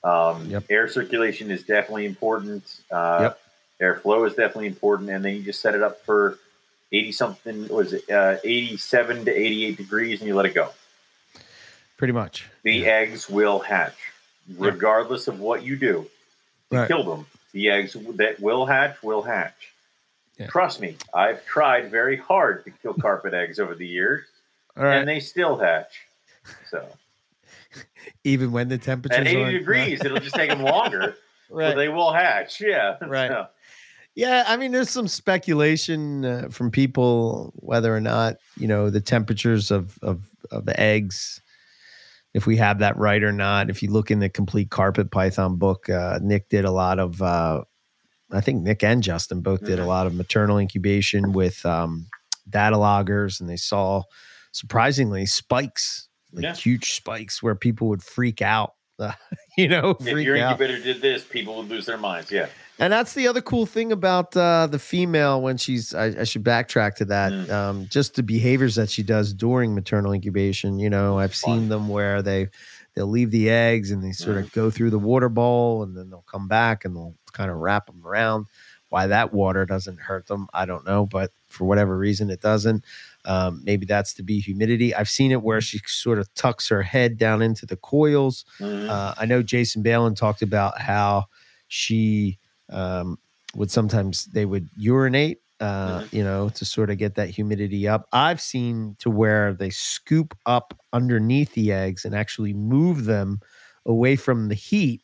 Um, 0.04 0.50
Yep. 0.50 0.64
Air 0.70 0.88
circulation 0.88 1.52
is 1.52 1.64
definitely 1.64 2.06
important. 2.06 2.64
Uh, 2.90 3.20
Yep. 3.22 3.40
Airflow 3.82 4.26
is 4.28 4.34
definitely 4.34 4.68
important. 4.68 5.10
And 5.10 5.24
then 5.24 5.36
you 5.36 5.44
just 5.44 5.62
set 5.62 5.76
it 5.76 5.82
up 5.84 6.04
for 6.06 6.38
80 6.92 7.12
something, 7.12 7.68
was 7.68 7.94
it 7.94 8.10
uh, 8.10 8.38
87 8.44 9.26
to 9.26 9.32
88 9.32 9.78
degrees 9.78 10.20
and 10.22 10.28
you 10.28 10.36
let 10.36 10.46
it 10.46 10.54
go. 10.56 10.70
pretty 11.98 12.14
much 12.14 12.48
The 12.64 12.88
eggs 12.88 13.30
will 13.30 13.60
hatch 13.60 13.98
regardless 14.58 15.28
of 15.28 15.40
what 15.42 15.64
you 15.64 15.76
do 15.76 16.10
to 16.72 16.78
Right. 16.78 16.88
kill 16.88 17.04
them. 17.04 17.26
The 17.52 17.70
eggs 17.70 17.94
that 18.16 18.40
will 18.40 18.66
hatch 18.66 19.02
will 19.04 19.22
hatch. 19.24 19.74
Yeah. 20.38 20.48
Trust 20.48 20.80
me, 20.80 20.96
I've 21.14 21.46
tried 21.46 21.92
very 21.92 22.16
hard 22.16 22.64
to 22.66 22.72
kill 22.72 22.94
carpet 22.94 23.34
eggs 23.34 23.60
over 23.60 23.76
the 23.76 23.86
years, 23.88 24.26
all 24.80 24.86
right 24.86 24.98
and 24.98 25.08
they 25.08 25.20
still 25.20 25.58
hatch. 25.58 26.00
So 26.72 26.88
even 28.24 28.52
when 28.52 28.70
the 28.70 28.78
temperature 28.78 29.16
at 29.20 29.28
80 29.28 29.42
aren't- 29.44 29.58
degrees, 29.60 30.04
it'll 30.04 30.20
just 30.20 30.36
take 30.36 30.50
them 30.50 30.62
longer, 30.64 31.16
right 31.50 31.70
but 31.72 31.76
they 31.76 31.90
will 31.90 32.12
hatch. 32.14 32.62
Yeah, 32.62 32.98
Right. 33.06 33.30
So, 33.30 33.48
Yeah, 34.16 34.44
I 34.48 34.58
mean, 34.58 34.72
there's 34.72 34.90
some 34.90 35.08
speculation 35.08 36.26
uh, 36.26 36.48
from 36.50 36.72
people 36.72 37.54
whether 37.58 37.96
or 37.96 38.02
not 38.02 38.38
you 38.58 38.68
know 38.68 38.90
the 38.90 39.02
temperatures 39.02 39.70
of 39.72 39.98
of 40.02 40.24
of 40.52 40.66
the 40.66 40.80
eggs, 40.80 41.42
if 42.34 42.48
we 42.48 42.58
have 42.58 42.80
that 42.80 42.98
right 42.98 43.22
or 43.24 43.32
not. 43.32 43.70
If 43.70 43.84
you 43.84 43.92
look 43.92 44.10
in 44.12 44.20
the 44.20 44.30
complete 44.30 44.70
carpet 44.72 45.12
python 45.12 45.58
book, 45.58 45.90
uh, 45.90 46.20
Nick 46.22 46.50
did 46.50 46.66
a 46.66 46.72
lot 46.72 47.00
of. 47.00 47.22
Uh, 47.22 47.64
I 48.32 48.42
think 48.42 48.62
Nick 48.62 48.84
and 48.84 49.02
Justin 49.02 49.42
both 49.42 49.66
did 49.66 49.80
a 49.80 49.84
Mhm. 49.84 49.88
lot 49.88 50.06
of 50.08 50.14
maternal 50.14 50.60
incubation 50.60 51.32
with 51.34 51.66
um, 51.66 52.06
data 52.48 52.78
loggers, 52.78 53.40
and 53.42 53.50
they 53.50 53.58
saw 53.58 54.04
surprisingly 54.52 55.26
spikes, 55.26 56.08
like 56.34 56.44
Yeah. 56.44 56.56
huge 56.56 56.92
spikes, 56.94 57.42
where 57.44 57.56
people 57.56 57.88
would 57.90 58.04
freak 58.04 58.42
out. 58.42 58.74
Uh, 58.98 59.12
you 59.58 59.68
know, 59.68 59.96
if 60.00 60.08
your 60.20 60.38
out. 60.38 60.52
incubator 60.60 60.80
did 60.82 61.02
this, 61.02 61.24
people 61.24 61.58
would 61.58 61.70
lose 61.70 61.86
their 61.86 61.98
minds. 61.98 62.32
Yeah, 62.32 62.48
And 62.80 62.92
that's 62.92 63.14
the 63.14 63.28
other 63.28 63.42
cool 63.42 63.66
thing 63.66 63.92
about 63.94 64.36
uh, 64.36 64.68
the 64.68 64.80
female 64.80 65.42
when 65.42 65.56
she's, 65.58 65.94
I, 65.96 66.08
I 66.08 66.24
should 66.26 66.44
backtrack 66.44 66.96
to 66.96 67.06
that, 67.06 67.32
Mm. 67.32 67.50
um, 67.50 67.88
just 67.90 68.16
the 68.16 68.24
behaviors 68.24 68.76
that 68.76 68.90
she 68.90 69.04
does 69.04 69.34
during 69.34 69.74
maternal 69.74 70.12
incubation. 70.14 70.80
You 70.80 70.90
know, 70.90 71.18
I've 71.18 71.34
Fun. 71.34 71.60
seen 71.60 71.70
them 71.70 71.88
where 71.88 72.22
they, 72.22 72.50
they'll 72.96 73.08
leave 73.08 73.32
the 73.32 73.50
eggs 73.50 73.92
and 73.92 74.04
they 74.04 74.12
sort 74.12 74.36
Mm. 74.36 74.44
of 74.44 74.52
go 74.52 74.70
through 74.70 74.90
the 74.90 75.00
water 75.00 75.30
bowl 75.30 75.84
and 75.84 75.96
then 75.96 76.10
they'll 76.10 76.26
come 76.30 76.48
back 76.50 76.84
and 76.84 76.94
they'll 76.96 77.16
kind 77.32 77.50
of 77.50 77.58
wrap 77.58 77.86
them 77.88 78.02
around. 78.06 78.48
Why 78.90 79.08
that 79.08 79.32
water 79.34 79.66
doesn't 79.66 80.00
hurt 80.00 80.26
them, 80.28 80.48
I 80.54 80.66
don't 80.66 80.86
know, 80.86 81.06
but 81.06 81.32
for 81.48 81.66
whatever 81.66 81.96
reason, 81.98 82.30
it 82.32 82.42
doesn't. 82.42 82.84
Um, 83.30 83.62
maybe 83.64 83.86
that's 83.86 84.14
to 84.16 84.24
be 84.24 84.40
humidity. 84.40 84.94
I've 84.96 85.10
seen 85.10 85.32
it 85.32 85.44
where 85.44 85.62
she 85.62 85.80
sort 85.86 86.20
of 86.20 86.28
tucks 86.34 86.68
her 86.70 86.82
head 86.82 87.18
down 87.18 87.42
into 87.42 87.66
the 87.66 87.78
coils 87.78 88.44
Mhm. 88.60 88.90
uh, 88.90 89.14
I 89.18 89.26
know 89.26 89.44
Jason 89.44 89.84
Balin 89.84 90.16
talked 90.16 90.42
about 90.42 90.82
how 90.82 91.26
she 91.68 92.40
um, 92.72 93.18
would 93.56 93.72
sometimes 93.72 94.26
they 94.34 94.46
would 94.46 94.68
urinate, 94.76 95.40
uh, 95.60 96.02
Mhm. 96.02 96.14
you 96.14 96.24
know, 96.24 96.50
to 96.50 96.66
sort 96.66 96.90
of 96.90 96.98
get 96.98 97.16
that 97.16 97.30
humidity 97.30 97.88
up. 97.88 98.08
I've 98.14 98.42
seen 98.42 98.96
to 99.00 99.10
where 99.12 99.54
they 99.54 99.70
scoop 99.70 100.36
up 100.48 100.74
underneath 100.94 101.54
the 101.54 101.72
eggs 101.72 102.06
and 102.06 102.16
actually 102.16 102.54
move 102.54 103.06
them 103.06 103.40
away 103.86 104.16
from 104.16 104.50
the 104.50 104.56
heat, 104.56 105.02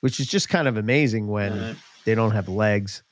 which 0.00 0.20
is 0.20 0.26
just 0.28 0.48
kind 0.48 0.68
of 0.68 0.76
amazing 0.76 1.28
when 1.28 1.52
Mhm. 1.52 1.76
they 2.04 2.14
don't 2.14 2.32
have 2.32 2.48
legs 2.48 3.02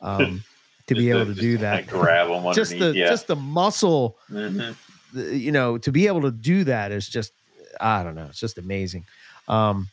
um, 0.00 0.44
to 0.86 0.94
be 0.94 1.10
able 1.10 1.26
to 1.26 1.34
do 1.34 1.58
that. 1.58 1.86
grab 1.86 2.28
them 2.28 2.52
Just 2.54 2.78
the 2.78 2.92
yeah. 2.94 3.08
just 3.08 3.26
the 3.26 3.36
muscle 3.36 4.18
Mhm. 4.30 4.74
the- 5.12 5.36
you 5.36 5.52
know 5.52 5.78
to 5.78 5.92
be 5.92 6.06
able 6.06 6.22
to 6.22 6.30
do 6.30 6.64
that 6.64 6.92
is 6.92 7.08
just 7.08 7.32
i 7.80 8.02
don't 8.02 8.14
know 8.14 8.26
it's 8.26 8.40
just 8.40 8.58
amazing 8.58 9.04
um 9.48 9.88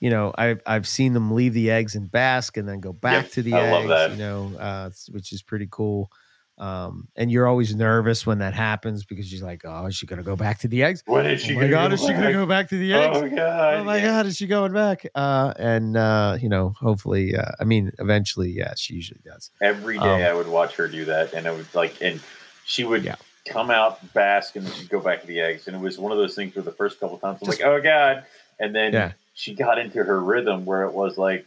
you 0.00 0.10
know 0.10 0.32
i've 0.36 0.60
i've 0.66 0.86
seen 0.86 1.12
them 1.12 1.34
leave 1.34 1.54
the 1.54 1.70
eggs 1.70 1.94
and 1.94 2.10
bask 2.10 2.56
and 2.56 2.68
then 2.68 2.80
go 2.80 2.92
back 2.92 3.24
Yep, 3.24 3.32
to 3.32 3.42
the 3.42 3.54
I 3.54 3.60
eggs 3.60 4.12
you 4.12 4.18
know 4.18 4.52
uh 4.58 4.90
which 5.10 5.32
is 5.32 5.42
pretty 5.42 5.68
cool 5.70 6.10
um 6.58 7.08
and 7.16 7.30
you're 7.30 7.46
always 7.46 7.74
nervous 7.74 8.26
when 8.26 8.38
that 8.38 8.52
happens 8.54 9.04
because 9.04 9.32
you're 9.32 9.46
like 9.46 9.62
oh 9.64 9.86
is 9.86 9.94
she 9.96 10.06
gonna 10.06 10.22
go 10.22 10.34
back 10.36 10.58
to 10.58 10.68
the 10.68 10.82
eggs 10.82 11.02
When 11.06 11.24
is 11.26 11.40
she 11.40 11.54
oh 11.56 11.60
my 11.60 11.68
god 11.68 11.88
go 11.88 11.94
is 11.94 12.00
she 12.00 12.08
gonna 12.08 12.20
back? 12.26 12.32
go 12.32 12.46
back 12.46 12.68
to 12.70 12.78
the 12.78 12.92
eggs 12.94 13.16
Oh 13.16 13.28
god! 13.28 13.74
oh 13.74 13.84
my 13.84 13.96
yeah. 13.98 14.06
god 14.06 14.26
is 14.26 14.36
she 14.36 14.46
going 14.46 14.72
back 14.72 15.06
uh 15.14 15.54
and 15.58 15.96
uh 15.96 16.36
you 16.40 16.48
know 16.48 16.74
hopefully 16.80 17.36
uh, 17.36 17.52
i 17.60 17.64
mean 17.64 17.92
eventually 17.98 18.50
yeah 18.50 18.74
she 18.76 18.94
usually 18.94 19.20
does 19.24 19.50
Every 19.62 19.98
day 19.98 20.24
Um, 20.26 20.30
I 20.30 20.34
would 20.34 20.48
watch 20.48 20.76
her 20.76 20.88
do 20.88 21.04
that, 21.06 21.32
and 21.32 21.46
it 21.46 21.54
was 21.56 21.74
like, 21.74 22.00
and 22.02 22.20
she 22.64 22.84
would 22.84 23.04
Yeah. 23.04 23.16
come 23.48 23.70
out, 23.70 24.12
bask, 24.12 24.56
and 24.56 24.64
then 24.66 24.72
she'd 24.74 24.88
go 24.90 25.00
back 25.00 25.20
to 25.22 25.26
the 25.26 25.40
eggs. 25.40 25.66
And 25.68 25.74
it 25.76 25.80
was 25.80 25.98
one 25.98 26.12
of 26.12 26.18
those 26.18 26.34
things 26.34 26.54
where 26.54 26.62
the 26.62 26.72
first 26.72 27.00
couple 27.00 27.16
times 27.18 27.38
I'm 27.40 27.46
Just- 27.46 27.60
like, 27.60 27.68
oh 27.68 27.80
god, 27.80 28.24
and 28.60 28.74
then 28.74 28.92
Yeah. 28.92 29.12
she 29.34 29.54
got 29.54 29.78
into 29.78 30.02
her 30.04 30.20
rhythm 30.20 30.64
where 30.64 30.82
it 30.84 30.92
was 30.92 31.16
like, 31.18 31.46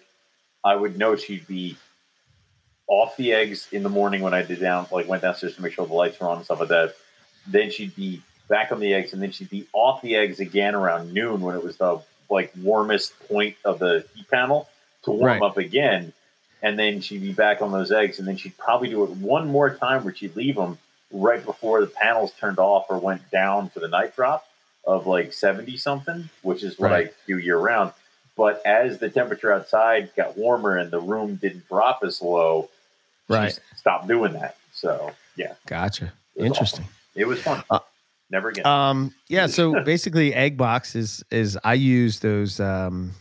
I 0.63 0.75
would 0.75 0.97
know 0.97 1.15
she'd 1.15 1.47
be 1.47 1.77
off 2.91 3.15
the 3.15 3.31
eggs 3.31 3.69
in 3.72 3.84
the 3.84 3.89
morning 3.89 4.22
when 4.22 4.34
I 4.34 4.41
did 4.41 4.59
down, 4.59 4.85
like 4.91 5.07
went 5.07 5.22
downstairs 5.22 5.55
to 5.55 5.61
make 5.61 5.72
sure 5.72 5.88
the 5.88 5.93
lights 5.93 6.19
were 6.19 6.27
on 6.27 6.35
and 6.35 6.45
stuff 6.45 6.59
like 6.59 6.68
that. 6.68 6.93
Then 7.47 7.72
she'd 7.72 7.95
be 7.95 8.22
back 8.49 8.73
on 8.73 8.81
the 8.81 8.93
eggs, 8.93 9.13
and 9.13 9.22
then 9.22 9.31
she'd 9.31 9.49
be 9.49 9.65
off 9.72 10.01
the 10.01 10.18
eggs 10.18 10.41
again 10.41 10.76
around 10.76 11.13
noon 11.13 11.39
when 11.39 11.55
it 11.55 11.63
was 11.63 11.77
the 11.77 12.01
like 12.30 12.51
warmest 12.61 13.18
point 13.30 13.55
of 13.63 13.80
the 13.80 14.05
heat 14.13 14.30
panel 14.30 14.68
to 15.03 15.11
warm 15.11 15.39
Right. 15.39 15.41
up 15.41 15.57
again. 15.57 16.11
And 16.61 16.77
then 16.77 16.99
she'd 16.99 17.22
be 17.22 17.31
back 17.31 17.61
on 17.61 17.72
those 17.72 17.93
eggs, 17.93 18.19
and 18.19 18.27
then 18.27 18.35
she'd 18.35 18.57
probably 18.57 18.89
do 18.89 19.03
it 19.05 19.09
one 19.11 19.47
more 19.47 19.73
time 19.73 20.03
where 20.03 20.13
she'd 20.13 20.35
leave 20.35 20.55
them 20.55 20.77
right 21.13 21.43
before 21.45 21.80
the 21.80 21.88
panels 21.88 22.34
turned 22.39 22.59
off 22.59 22.88
or 22.89 22.97
went 22.99 23.31
down 23.31 23.69
to 23.69 23.80
the 23.80 23.88
night 23.88 24.15
drop 24.18 24.45
of 24.85 25.07
like 25.07 25.31
70 25.31 25.77
something, 25.77 26.30
which 26.41 26.61
is 26.61 26.77
what 26.77 26.91
Right. 26.91 27.07
I 27.07 27.11
do 27.26 27.38
year 27.38 27.57
round. 27.57 27.93
But 28.35 28.61
as 28.65 28.97
the 28.99 29.09
temperature 29.09 29.51
outside 29.53 30.11
got 30.15 30.38
warmer 30.38 30.76
and 30.77 30.91
the 30.91 30.99
room 30.99 31.35
didn't 31.35 31.68
drop 31.69 32.01
as 32.03 32.22
low, 32.22 32.69
Right. 33.33 33.59
stopped 33.75 34.07
doing 34.07 34.33
that. 34.33 34.57
So 34.73 35.11
yeah, 35.35 35.53
gotcha 35.67 36.13
It 36.35 36.45
interesting 36.45 36.85
it 37.15 37.25
was 37.25 37.41
fun. 37.41 37.63
Never 38.29 38.49
again. 38.49 38.65
Um, 38.65 39.13
yeah. 39.27 39.47
So 39.47 39.83
basically, 39.83 40.33
egg 40.33 40.57
box 40.57 40.95
is 40.95 41.23
is 41.31 41.57
I 41.63 41.73
use 41.73 42.19
those. 42.19 42.59
Um, 42.59 43.11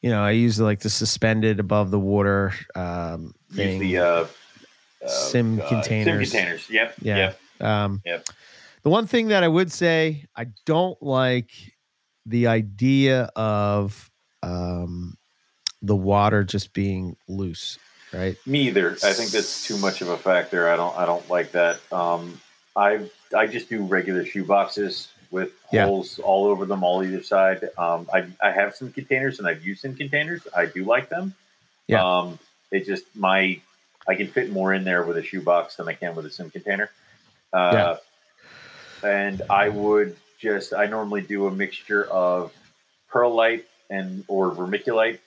you 0.00 0.10
know, 0.10 0.22
I 0.22 0.32
use 0.32 0.60
like 0.60 0.80
the 0.80 0.90
suspended 0.90 1.58
above 1.60 1.90
the 1.90 1.98
water 1.98 2.52
um, 2.74 3.34
Use 3.50 3.80
the 3.80 3.98
uh, 3.98 4.04
uh, 4.04 4.26
Sim 5.08 5.58
uh, 5.58 5.62
Sim 5.62 5.68
containers. 5.68 6.30
containers. 6.30 6.70
Yep. 6.70 6.94
Yeah. 7.00 7.16
Yep. 7.16 7.66
Um, 7.66 8.02
Yep. 8.04 8.28
The 8.82 8.90
one 8.90 9.06
thing 9.06 9.28
that 9.28 9.42
I 9.42 9.48
would 9.48 9.72
say, 9.72 10.26
I 10.36 10.48
don't 10.66 11.02
like 11.02 11.50
the 12.26 12.48
idea 12.48 13.30
of 13.34 14.10
um, 14.42 15.16
the 15.80 15.96
water 15.96 16.44
just 16.44 16.74
being 16.74 17.16
loose, 17.26 17.78
right? 18.14 18.36
Me 18.46 18.60
either. 18.68 18.92
I 19.02 19.12
think 19.12 19.30
that's 19.30 19.66
too 19.66 19.76
much 19.78 20.00
of 20.00 20.08
a 20.08 20.16
factor. 20.16 20.68
I 20.70 20.76
don't. 20.76 20.96
I 20.96 21.04
don't 21.06 21.28
like 21.28 21.52
that. 21.52 21.80
Um, 21.92 22.40
I 22.76 23.08
I 23.36 23.46
just 23.46 23.68
do 23.68 23.82
regular 23.84 24.24
shoe 24.24 24.44
boxes 24.44 25.08
with 25.30 25.50
Yeah. 25.72 25.86
holes 25.86 26.18
all 26.20 26.46
over 26.46 26.64
them, 26.66 26.82
all 26.84 27.02
either 27.02 27.22
side. 27.22 27.68
Um, 27.76 28.08
I 28.12 28.26
I 28.42 28.50
have 28.52 28.74
some 28.74 28.92
containers 28.92 29.38
and 29.38 29.48
I've 29.48 29.64
used 29.66 29.82
some 29.82 29.94
containers. 29.94 30.42
I 30.56 30.66
do 30.66 30.84
like 30.84 31.08
them. 31.08 31.34
Yeah. 31.88 32.04
Um, 32.04 32.38
it 32.70 32.86
just 32.86 33.04
my 33.16 33.60
I 34.08 34.14
can 34.14 34.28
fit 34.28 34.50
more 34.50 34.72
in 34.74 34.84
there 34.84 35.02
with 35.02 35.16
a 35.16 35.22
shoe 35.22 35.40
box 35.42 35.76
than 35.76 35.88
I 35.88 35.94
can 35.94 36.14
with 36.14 36.26
a 36.26 36.30
sim 36.30 36.50
container. 36.50 36.90
Uh, 37.52 37.96
And 39.02 39.42
I 39.50 39.68
would 39.68 40.16
just 40.38 40.72
I 40.72 40.86
normally 40.86 41.20
do 41.22 41.46
a 41.46 41.50
mixture 41.50 42.04
of 42.04 42.52
perlite 43.12 43.64
and 43.90 44.24
or 44.28 44.50
vermiculite 44.52 45.18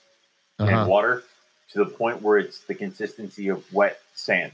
Uh-huh. 0.60 0.72
and 0.72 0.90
water 0.90 1.24
to 1.74 1.80
the 1.80 1.86
point 1.86 2.22
where 2.22 2.38
it's 2.38 2.62
the 2.62 2.76
consistency 2.76 3.50
of 3.50 3.72
wet 3.74 4.00
sand. 4.14 4.52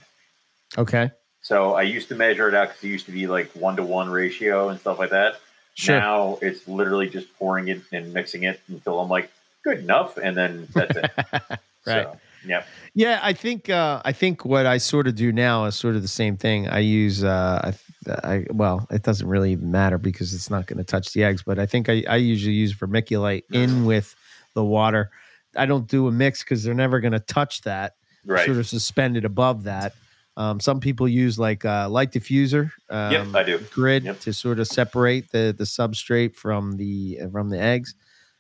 Okay. 0.78 1.12
So 1.42 1.74
I 1.74 1.84
used 1.84 2.08
to 2.10 2.16
measure 2.16 2.48
it 2.48 2.56
out 2.56 2.70
because 2.70 2.84
it 2.84 2.88
used 2.88 3.06
to 3.08 3.12
be 3.12 3.28
like 3.28 3.52
one 3.52 3.76
to 3.76 3.84
one 3.84 4.10
ratio 4.10 4.70
and 4.70 4.80
stuff 4.80 4.98
like 4.98 5.12
that. 5.12 5.40
Sure. 5.76 6.00
Now 6.00 6.40
it's 6.42 6.68
literally 6.68 7.10
just 7.10 7.34
pouring 7.38 7.68
it 7.68 7.82
and 7.92 8.14
mixing 8.14 8.44
it 8.44 8.62
until 8.68 9.00
I'm 9.00 9.10
like, 9.10 9.30
good 9.64 9.80
enough, 9.80 10.18
and 10.18 10.36
then 10.38 10.68
that's 10.74 10.98
it. 10.98 11.12
Right. 11.86 12.04
So, 12.04 12.18
yeah. 12.46 12.64
Yeah, 12.94 13.20
I 13.22 13.34
think 13.34 13.70
uh, 13.70 14.02
I 14.06 14.14
think 14.14 14.46
what 14.46 14.66
I 14.66 14.78
sort 14.78 15.06
of 15.06 15.16
do 15.16 15.34
now 15.34 15.66
is 15.66 15.76
sort 15.76 15.98
of 15.98 16.02
the 16.02 16.08
same 16.08 16.38
thing. 16.38 16.70
I 16.70 16.80
use 16.80 17.26
uh, 17.26 17.74
I, 18.08 18.12
I 18.24 18.46
well, 18.52 18.88
it 18.90 19.04
doesn't 19.04 19.28
really 19.28 19.52
even 19.52 19.70
matter 19.70 19.98
because 19.98 20.34
it's 20.34 20.50
not 20.50 20.66
going 20.66 20.78
to 20.78 20.86
touch 20.86 21.12
the 21.12 21.26
eggs. 21.26 21.44
But 21.44 21.60
I 21.60 21.66
think 21.66 21.90
I, 21.90 22.06
I 22.08 22.16
usually 22.16 22.56
use 22.56 22.74
vermiculite 22.74 23.44
in 23.52 23.84
with 23.84 24.16
the 24.54 24.64
water. 24.64 25.12
I 25.56 25.66
don't 25.66 25.88
do 25.88 26.08
a 26.08 26.12
mix 26.12 26.44
because 26.44 26.64
they're 26.64 26.74
never 26.74 27.00
going 27.00 27.14
to 27.14 27.20
touch 27.20 27.62
that. 27.62 27.96
Right. 28.26 28.46
Sort 28.46 28.58
of 28.58 28.68
suspended 28.68 29.26
above 29.26 29.64
that. 29.64 29.94
Um, 30.36 30.60
some 30.60 30.80
people 30.80 31.08
use 31.08 31.38
like 31.38 31.64
uh, 31.64 31.88
light 31.90 32.12
diffuser 32.12 32.72
um, 32.90 33.12
yep, 33.12 33.28
I 33.36 33.44
do. 33.44 33.60
grid 33.72 34.04
Yep. 34.06 34.20
to 34.22 34.34
sort 34.34 34.60
of 34.60 34.68
separate 34.68 35.32
the 35.32 35.54
the 35.56 35.64
substrate 35.66 36.36
from 36.36 36.78
the 36.78 37.20
from 37.32 37.50
the 37.50 37.60
eggs. 37.60 37.94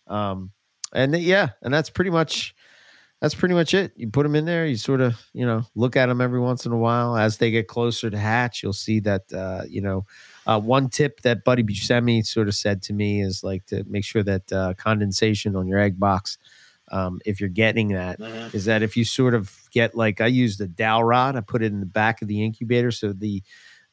Um, 0.08 0.52
and 0.92 1.16
yeah, 1.16 1.50
and 1.62 1.72
that's 1.74 1.92
pretty 1.92 2.10
much 2.10 2.56
that's 3.22 3.36
pretty 3.36 3.54
much 3.54 3.74
it. 3.76 3.94
You 3.96 4.10
put 4.10 4.24
them 4.24 4.36
in 4.36 4.46
there. 4.46 4.66
You 4.66 4.76
sort 4.76 5.02
of 5.02 5.22
you 5.34 5.46
know 5.46 5.64
look 5.76 5.96
at 5.96 6.08
them 6.08 6.20
every 6.20 6.40
once 6.40 6.66
in 6.66 6.72
a 6.72 6.78
while 6.78 7.16
as 7.16 7.38
they 7.38 7.52
get 7.52 7.68
closer 7.68 8.10
to 8.10 8.18
hatch. 8.18 8.64
You'll 8.64 8.74
see 8.74 9.00
that 9.02 9.32
uh, 9.32 9.64
you 9.70 9.82
know 9.82 10.06
uh, 10.48 10.60
one 10.60 10.90
tip 10.90 11.22
that 11.22 11.44
Buddy 11.44 11.62
Buscemi 11.64 12.26
sort 12.26 12.48
of 12.48 12.56
said 12.56 12.82
to 12.84 12.94
me 12.94 13.22
is 13.22 13.44
like 13.44 13.66
to 13.68 13.84
make 13.86 14.04
sure 14.04 14.24
that 14.24 14.52
uh, 14.52 14.74
condensation 14.78 15.56
on 15.56 15.68
your 15.68 15.80
egg 15.80 16.00
box, 16.00 16.38
um, 16.94 17.20
if 17.26 17.40
you're 17.40 17.50
getting 17.50 17.90
that, 17.90 18.20
Mhm. 18.20 18.54
is 18.54 18.66
that 18.66 18.84
if 18.84 18.96
you 18.96 19.04
sort 19.04 19.34
of 19.34 19.52
get 19.72 19.96
like 19.96 20.22
I 20.22 20.28
used 20.28 20.62
a 20.62 20.68
dowel 20.68 21.04
rod, 21.04 21.36
I 21.36 21.42
put 21.42 21.64
it 21.64 21.72
in 21.74 21.80
the 21.80 21.86
back 21.86 22.22
of 22.22 22.28
the 22.28 22.44
incubator, 22.44 22.92
so 22.92 23.12
the 23.14 23.42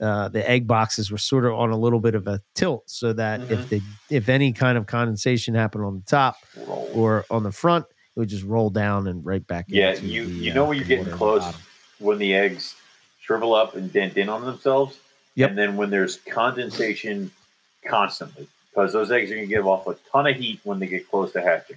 uh, 0.01 0.29
the 0.29 0.49
egg 0.49 0.67
boxes 0.67 1.11
were 1.11 1.19
sort 1.19 1.45
of 1.45 1.53
on 1.53 1.71
a 1.71 1.77
little 1.77 2.01
bit 2.01 2.15
of 2.15 2.27
a 2.27 2.41
tilt, 2.55 2.89
so 2.89 3.13
that 3.13 3.41
if 3.51 3.69
the 3.69 3.83
if 4.09 4.29
any 4.29 4.53
kind 4.53 4.79
of 4.79 4.87
condensation 4.87 5.55
happened 5.55 5.85
on 5.85 5.95
the 5.97 6.07
top 6.07 6.37
Roll. 6.67 6.91
or 6.95 7.25
on 7.31 7.43
the 7.43 7.53
front, 7.53 7.85
it 8.17 8.19
would 8.19 8.29
just 8.29 8.45
roll 8.45 8.71
down 8.71 9.07
and 9.07 9.25
right 9.27 9.47
back. 9.47 9.67
Yeah, 9.69 9.91
into 9.91 10.07
you 10.07 10.27
the, 10.27 10.33
you 10.33 10.53
uh, 10.53 10.55
know 10.55 10.65
when 10.67 10.79
you're 10.79 10.87
getting 10.87 11.05
at 11.05 11.11
the 11.11 11.17
close 11.17 11.45
when 11.99 12.19
the 12.19 12.35
eggs 12.35 12.75
shrivel 13.21 13.55
up 13.55 13.75
and 13.77 13.93
dent 13.93 14.17
in 14.17 14.29
on 14.29 14.45
themselves. 14.45 14.97
Yep. 15.35 15.51
And 15.51 15.59
then 15.59 15.77
when 15.77 15.91
there's 15.91 16.17
condensation 16.17 17.31
constantly, 17.87 18.49
because 18.71 18.93
those 18.93 19.11
eggs 19.11 19.31
are 19.31 19.35
going 19.35 19.49
to 19.49 19.55
give 19.55 19.67
off 19.67 19.87
a 19.87 19.97
ton 20.11 20.27
of 20.27 20.37
heat 20.37 20.61
when 20.65 20.79
they 20.81 20.87
get 20.87 21.09
close 21.11 21.33
to 21.33 21.43
hatching. 21.43 21.77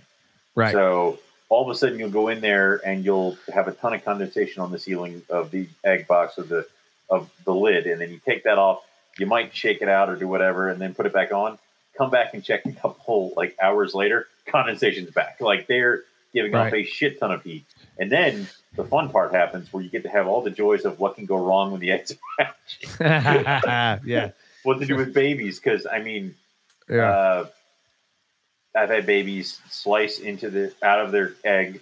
Right. 0.55 0.71
So 0.71 1.19
all 1.49 1.69
of 1.69 1.75
a 1.75 1.77
sudden 1.77 1.99
you'll 1.99 2.09
go 2.09 2.30
in 2.30 2.41
there 2.41 2.81
and 2.85 3.05
you'll 3.05 3.38
have 3.53 3.67
a 3.67 3.71
ton 3.71 3.93
of 3.93 4.03
condensation 4.03 4.61
on 4.61 4.71
the 4.71 4.80
ceiling 4.80 5.21
of 5.30 5.51
the 5.51 5.67
egg 5.84 6.07
box 6.07 6.38
of 6.38 6.49
the 6.49 6.67
of 7.09 7.30
the 7.45 7.53
lid, 7.53 7.85
and 7.85 8.01
then 8.01 8.09
you 8.09 8.19
take 8.25 8.43
that 8.43 8.57
off. 8.57 8.84
You 9.19 9.27
might 9.27 9.55
shake 9.55 9.81
it 9.81 9.89
out 9.89 10.09
or 10.09 10.15
do 10.15 10.27
whatever, 10.27 10.69
and 10.69 10.81
then 10.81 10.95
put 10.95 11.05
it 11.05 11.13
back 11.13 11.31
on. 11.31 11.59
Come 11.97 12.09
back 12.09 12.34
and 12.34 12.43
check 12.43 12.65
a 12.65 12.71
couple 12.71 13.34
like 13.38 13.55
hours 13.61 13.93
later, 13.93 14.27
condensation's 14.47 15.11
back. 15.11 15.39
Like 15.39 15.67
they're 15.67 16.03
giving 16.34 16.55
off 16.55 16.73
a 16.73 16.84
shit 16.84 17.19
ton 17.19 17.31
of 17.31 17.43
heat, 17.43 17.65
and 17.99 18.11
then 18.11 18.47
the 18.75 18.84
fun 18.84 19.09
part 19.09 19.34
happens 19.34 19.71
where 19.71 19.84
you 19.84 19.89
get 19.89 20.03
to 20.03 20.09
have 20.09 20.25
all 20.27 20.41
the 20.41 20.49
joys 20.49 20.85
of 20.85 20.99
what 20.99 21.15
can 21.15 21.25
go 21.25 21.38
wrong 21.38 21.71
when 21.71 21.80
the 21.80 21.91
eggs 21.91 22.13
are 22.39 22.45
hatching. 22.99 24.07
yeah, 24.09 24.31
what 24.63 24.80
to 24.80 24.85
do 24.88 24.95
with 24.95 25.13
babies? 25.13 25.59
Because 25.59 25.85
I 25.85 25.99
mean, 25.99 26.34
yeah, 26.89 27.11
uh, 27.11 27.45
I've 28.76 28.90
had 28.90 29.06
babies 29.06 29.60
slice 29.70 30.20
into 30.20 30.50
the 30.50 30.74
out 30.82 31.00
of 31.00 31.12
their 31.12 31.34
egg 31.44 31.82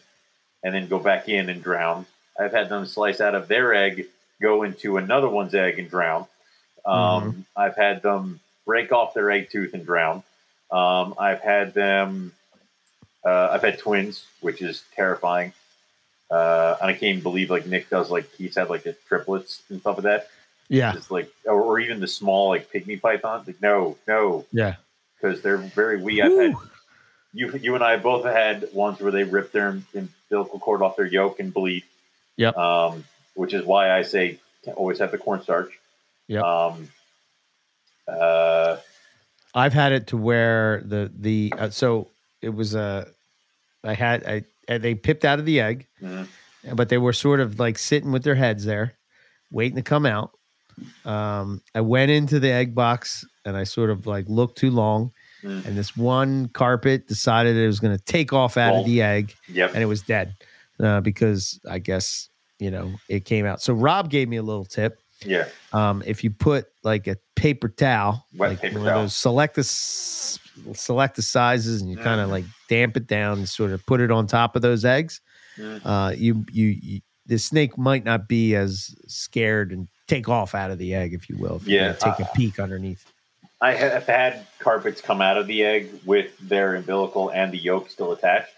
and 0.63 0.73
then 0.73 0.87
go 0.87 0.99
back 0.99 1.29
in 1.29 1.49
and 1.49 1.63
drown. 1.63 2.05
I've 2.39 2.51
had 2.51 2.69
them 2.69 2.85
slice 2.85 3.21
out 3.21 3.35
of 3.35 3.47
their 3.47 3.73
egg, 3.73 4.07
go 4.41 4.63
into 4.63 4.97
another 4.97 5.29
one's 5.29 5.55
egg 5.55 5.79
and 5.79 5.89
drown. 5.89 6.25
Um, 6.85 7.45
I've 7.55 7.75
had 7.75 8.01
them 8.01 8.39
break 8.65 8.91
off 8.91 9.13
their 9.13 9.29
egg 9.31 9.49
tooth 9.51 9.73
and 9.73 9.85
drown. 9.85 10.23
Um, 10.71 11.15
I've 11.17 11.41
had 11.41 11.73
them. 11.73 12.33
Uh, 13.23 13.49
I've 13.51 13.61
had 13.61 13.77
twins, 13.77 14.25
which 14.39 14.61
is 14.61 14.83
terrifying. 14.95 15.53
Uh, 16.29 16.77
and 16.81 16.89
I 16.89 16.93
can't 16.93 17.03
even 17.03 17.23
believe 17.23 17.49
like 17.51 17.65
Nick 17.67 17.89
does 17.89 18.09
like 18.09 18.31
he's 18.35 18.55
had 18.55 18.69
like 18.69 18.83
the 18.83 18.93
triplets 19.07 19.61
and 19.69 19.81
stuff 19.81 19.97
like 19.97 20.03
that. 20.03 20.29
yeah, 20.69 20.93
It's 20.95 21.11
like 21.11 21.29
or, 21.45 21.61
or 21.61 21.79
even 21.79 21.99
the 21.99 22.07
small 22.07 22.49
like 22.49 22.71
pygmy 22.71 22.99
pythons. 22.99 23.45
Like 23.47 23.61
no, 23.61 23.97
no, 24.07 24.45
yeah. 24.51 24.75
because 25.21 25.41
they're 25.41 25.57
very 25.57 26.01
wee. 26.01 26.21
I've 26.21 26.31
had 26.31 26.55
you, 27.33 27.51
you 27.57 27.75
and 27.75 27.83
I 27.83 27.97
both 27.97 28.25
had 28.25 28.69
ones 28.73 28.99
where 28.99 29.11
they 29.11 29.23
ripped 29.23 29.53
their 29.53 29.81
umbilical 29.93 30.59
cord 30.59 30.81
off 30.81 30.95
their 30.95 31.05
yolk 31.05 31.39
and 31.39 31.53
bleed. 31.53 31.83
Yep. 32.37 32.57
Um, 32.57 33.03
which 33.35 33.53
is 33.53 33.65
why 33.65 33.91
I 33.91 34.01
say 34.01 34.39
always 34.75 34.99
have 34.99 35.11
the 35.11 35.17
cornstarch. 35.17 35.71
Yep. 36.27 36.43
Um, 36.43 36.89
uh, 38.07 38.77
I've 39.53 39.73
had 39.73 39.91
it 39.91 40.07
to 40.07 40.17
where 40.17 40.81
the 40.85 41.11
the 41.13 41.53
uh, 41.57 41.69
so 41.69 42.07
it 42.41 42.49
was 42.49 42.75
a 42.75 43.07
I 43.83 43.93
had 43.93 44.25
I 44.25 44.43
uh, 44.73 44.77
they 44.77 44.95
pipped 44.95 45.25
out 45.25 45.39
of 45.39 45.45
the 45.45 45.59
egg, 45.59 45.87
mhm. 46.01 46.27
but 46.73 46.89
they 46.89 46.97
were 46.97 47.13
sort 47.13 47.39
of 47.39 47.59
like 47.59 47.77
sitting 47.77 48.11
with 48.11 48.23
their 48.23 48.35
heads 48.35 48.65
there, 48.65 48.93
waiting 49.51 49.75
to 49.75 49.81
come 49.81 50.05
out. 50.05 50.31
Um, 51.05 51.61
I 51.75 51.81
went 51.81 52.11
into 52.11 52.39
the 52.39 52.51
egg 52.51 52.73
box 52.73 53.25
and 53.45 53.57
I 53.57 53.65
sort 53.65 53.89
of 53.89 54.07
like 54.07 54.25
looked 54.27 54.57
too 54.57 54.71
long, 54.71 55.11
Mm. 55.43 55.65
and 55.65 55.77
this 55.77 55.97
one 55.97 56.47
carpet 56.49 57.07
decided 57.07 57.57
it 57.57 57.65
was 57.67 57.79
going 57.79 57.97
to 57.97 58.03
take 58.03 58.31
off 58.33 58.57
out 58.57 58.71
Roll. 58.71 58.79
of 58.81 58.85
the 58.85 59.01
egg, 59.01 59.33
Yep. 59.49 59.71
and 59.73 59.81
it 59.81 59.87
was 59.87 60.01
dead 60.01 60.35
uh, 60.79 61.01
because 61.01 61.59
I 61.69 61.79
guess 61.79 62.29
you 62.59 62.69
know 62.71 62.93
it 63.09 63.25
came 63.25 63.45
out. 63.45 63.61
So 63.61 63.73
Rob 63.73 64.09
gave 64.09 64.29
me 64.29 64.37
a 64.37 64.43
little 64.43 64.65
tip. 64.65 64.99
Yeah. 65.25 65.47
Um, 65.73 66.01
if 66.05 66.23
you 66.23 66.31
put 66.31 66.65
like 66.83 67.07
a 67.07 67.15
paper 67.35 67.69
towel, 67.69 68.25
Wet 68.35 68.49
like 68.51 68.61
paper 68.61 68.79
towel. 68.83 69.09
select 69.09 69.55
the 69.55 69.63
select 69.63 71.15
the 71.15 71.21
sizes, 71.21 71.81
and 71.81 71.89
you 71.89 71.97
kind 71.97 72.21
of 72.21 72.29
like 72.29 72.45
damp 72.69 72.97
it 72.97 73.07
down 73.07 73.39
and 73.39 73.49
sort 73.49 73.71
of 73.71 73.85
put 73.85 74.01
it 74.01 74.11
on 74.11 74.27
top 74.27 74.55
of 74.55 74.61
those 74.61 74.85
eggs. 74.85 75.21
Mhm. 75.57 75.81
Uh, 75.83 76.13
you, 76.15 76.45
you 76.51 76.67
you 76.81 77.01
the 77.27 77.37
snake 77.37 77.77
might 77.77 78.03
not 78.03 78.27
be 78.27 78.55
as 78.55 78.95
scared 79.07 79.71
and 79.71 79.87
take 80.07 80.27
off 80.27 80.53
out 80.55 80.71
of 80.71 80.77
the 80.79 80.93
egg, 80.93 81.13
if 81.13 81.29
you 81.29 81.37
will. 81.37 81.57
If 81.57 81.67
Yeah, 81.67 81.89
you 81.89 81.93
take 81.99 82.19
a 82.19 82.23
uh, 82.29 82.33
peek 82.35 82.59
underneath. 82.59 83.05
I 83.61 83.73
have 83.73 84.07
had 84.07 84.47
carpets 84.59 85.01
come 85.01 85.21
out 85.21 85.37
of 85.37 85.45
the 85.47 85.63
egg 85.63 85.91
with 86.03 86.35
their 86.39 86.75
umbilical 86.75 87.29
and 87.29 87.51
the 87.51 87.57
yolk 87.59 87.89
still 87.89 88.11
attached. 88.11 88.53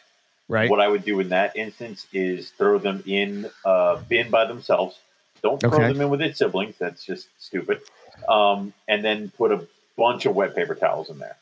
Right. 0.48 0.70
What 0.70 0.80
I 0.80 0.88
would 0.88 1.04
do 1.04 1.20
in 1.20 1.30
that 1.30 1.56
instance 1.56 2.08
is 2.14 2.52
throw 2.52 2.78
them 2.78 3.04
in 3.06 3.50
a 3.66 4.00
bin 4.08 4.30
by 4.30 4.46
themselves. 4.46 4.98
Don't 5.42 5.60
throw 5.60 5.72
Okay. 5.74 5.88
them 5.88 6.00
in 6.02 6.10
with 6.10 6.22
its 6.22 6.40
siblings. 6.40 6.78
That's 6.78 7.04
just 7.06 7.28
stupid. 7.38 7.82
Um, 8.30 8.74
and 8.88 9.04
then 9.04 9.30
put 9.38 9.52
a 9.52 9.68
bunch 9.98 10.26
of 10.26 10.36
wet 10.36 10.56
paper 10.56 10.76
towels 10.76 11.10
in 11.10 11.20
there. 11.20 11.36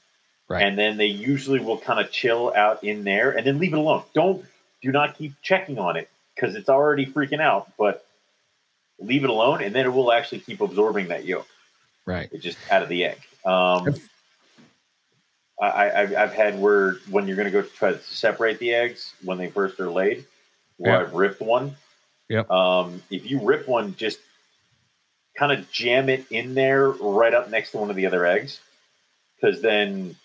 Right. 0.48 0.64
And 0.64 0.78
then 0.78 0.98
they 0.98 1.06
usually 1.06 1.60
will 1.60 1.78
kind 1.78 2.00
of 2.00 2.12
chill 2.12 2.52
out 2.56 2.84
in 2.84 3.04
there 3.04 3.32
and 3.32 3.46
then 3.46 3.60
leave 3.60 3.74
it 3.74 3.78
alone. 3.80 4.04
Don't 4.14 4.44
do 4.82 4.92
not 4.92 5.18
keep 5.18 5.34
checking 5.44 5.78
on 5.78 5.98
it 5.98 6.10
because 6.36 6.56
it's 6.56 6.70
already 6.70 7.06
freaking 7.06 7.40
out. 7.42 7.72
But 7.78 8.06
leave 9.00 9.24
it 9.24 9.30
alone, 9.30 9.62
and 9.64 9.74
then 9.74 9.86
it 9.86 9.90
will 9.94 10.12
actually 10.12 10.40
keep 10.40 10.62
absorbing 10.62 11.08
that 11.08 11.26
yolk. 11.26 11.48
Right. 12.06 12.30
It's 12.32 12.44
just 12.44 12.58
out 12.70 12.84
of 12.84 12.90
the 12.90 13.06
egg. 13.06 13.20
Um, 13.46 13.96
I, 15.62 16.02
I've 16.02 16.34
had 16.34 16.60
where 16.60 16.94
when 17.10 17.28
you're 17.28 17.36
going 17.36 17.46
to 17.46 17.52
go 17.52 17.62
try 17.62 17.92
to 17.92 18.00
separate 18.00 18.58
the 18.58 18.74
eggs 18.74 19.14
when 19.24 19.38
they 19.38 19.48
first 19.48 19.80
are 19.80 19.92
laid, 19.92 20.26
where 20.78 20.94
Yeah. 20.94 21.02
I've 21.02 21.14
ripped 21.14 21.42
one. 21.42 21.76
Yep. 22.30 22.50
Um, 22.50 23.04
if 23.12 23.30
you 23.30 23.40
rip 23.42 23.68
one, 23.68 23.96
just 23.96 24.20
kind 25.38 25.52
of 25.52 25.72
jam 25.72 26.10
it 26.10 26.26
in 26.32 26.56
there 26.56 26.90
right 26.90 27.34
up 27.34 27.50
next 27.50 27.72
to 27.72 27.78
one 27.78 27.90
of 27.90 27.96
the 27.96 28.08
other 28.08 28.26
eggs, 28.26 28.60
because 29.36 29.62
then 29.62 30.16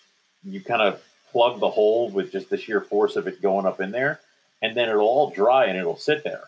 you 0.43 0.61
kind 0.61 0.81
of 0.81 1.03
plug 1.31 1.59
the 1.59 1.69
hole 1.69 2.09
with 2.09 2.31
just 2.31 2.49
the 2.49 2.57
sheer 2.57 2.81
force 2.81 3.15
of 3.15 3.27
it 3.27 3.41
going 3.41 3.65
up 3.65 3.79
in 3.79 3.91
there, 3.91 4.19
and 4.61 4.75
then 4.75 4.89
it'll 4.89 5.01
all 5.07 5.29
dry 5.29 5.65
and 5.65 5.77
it'll 5.77 5.97
sit 5.97 6.23
there, 6.23 6.45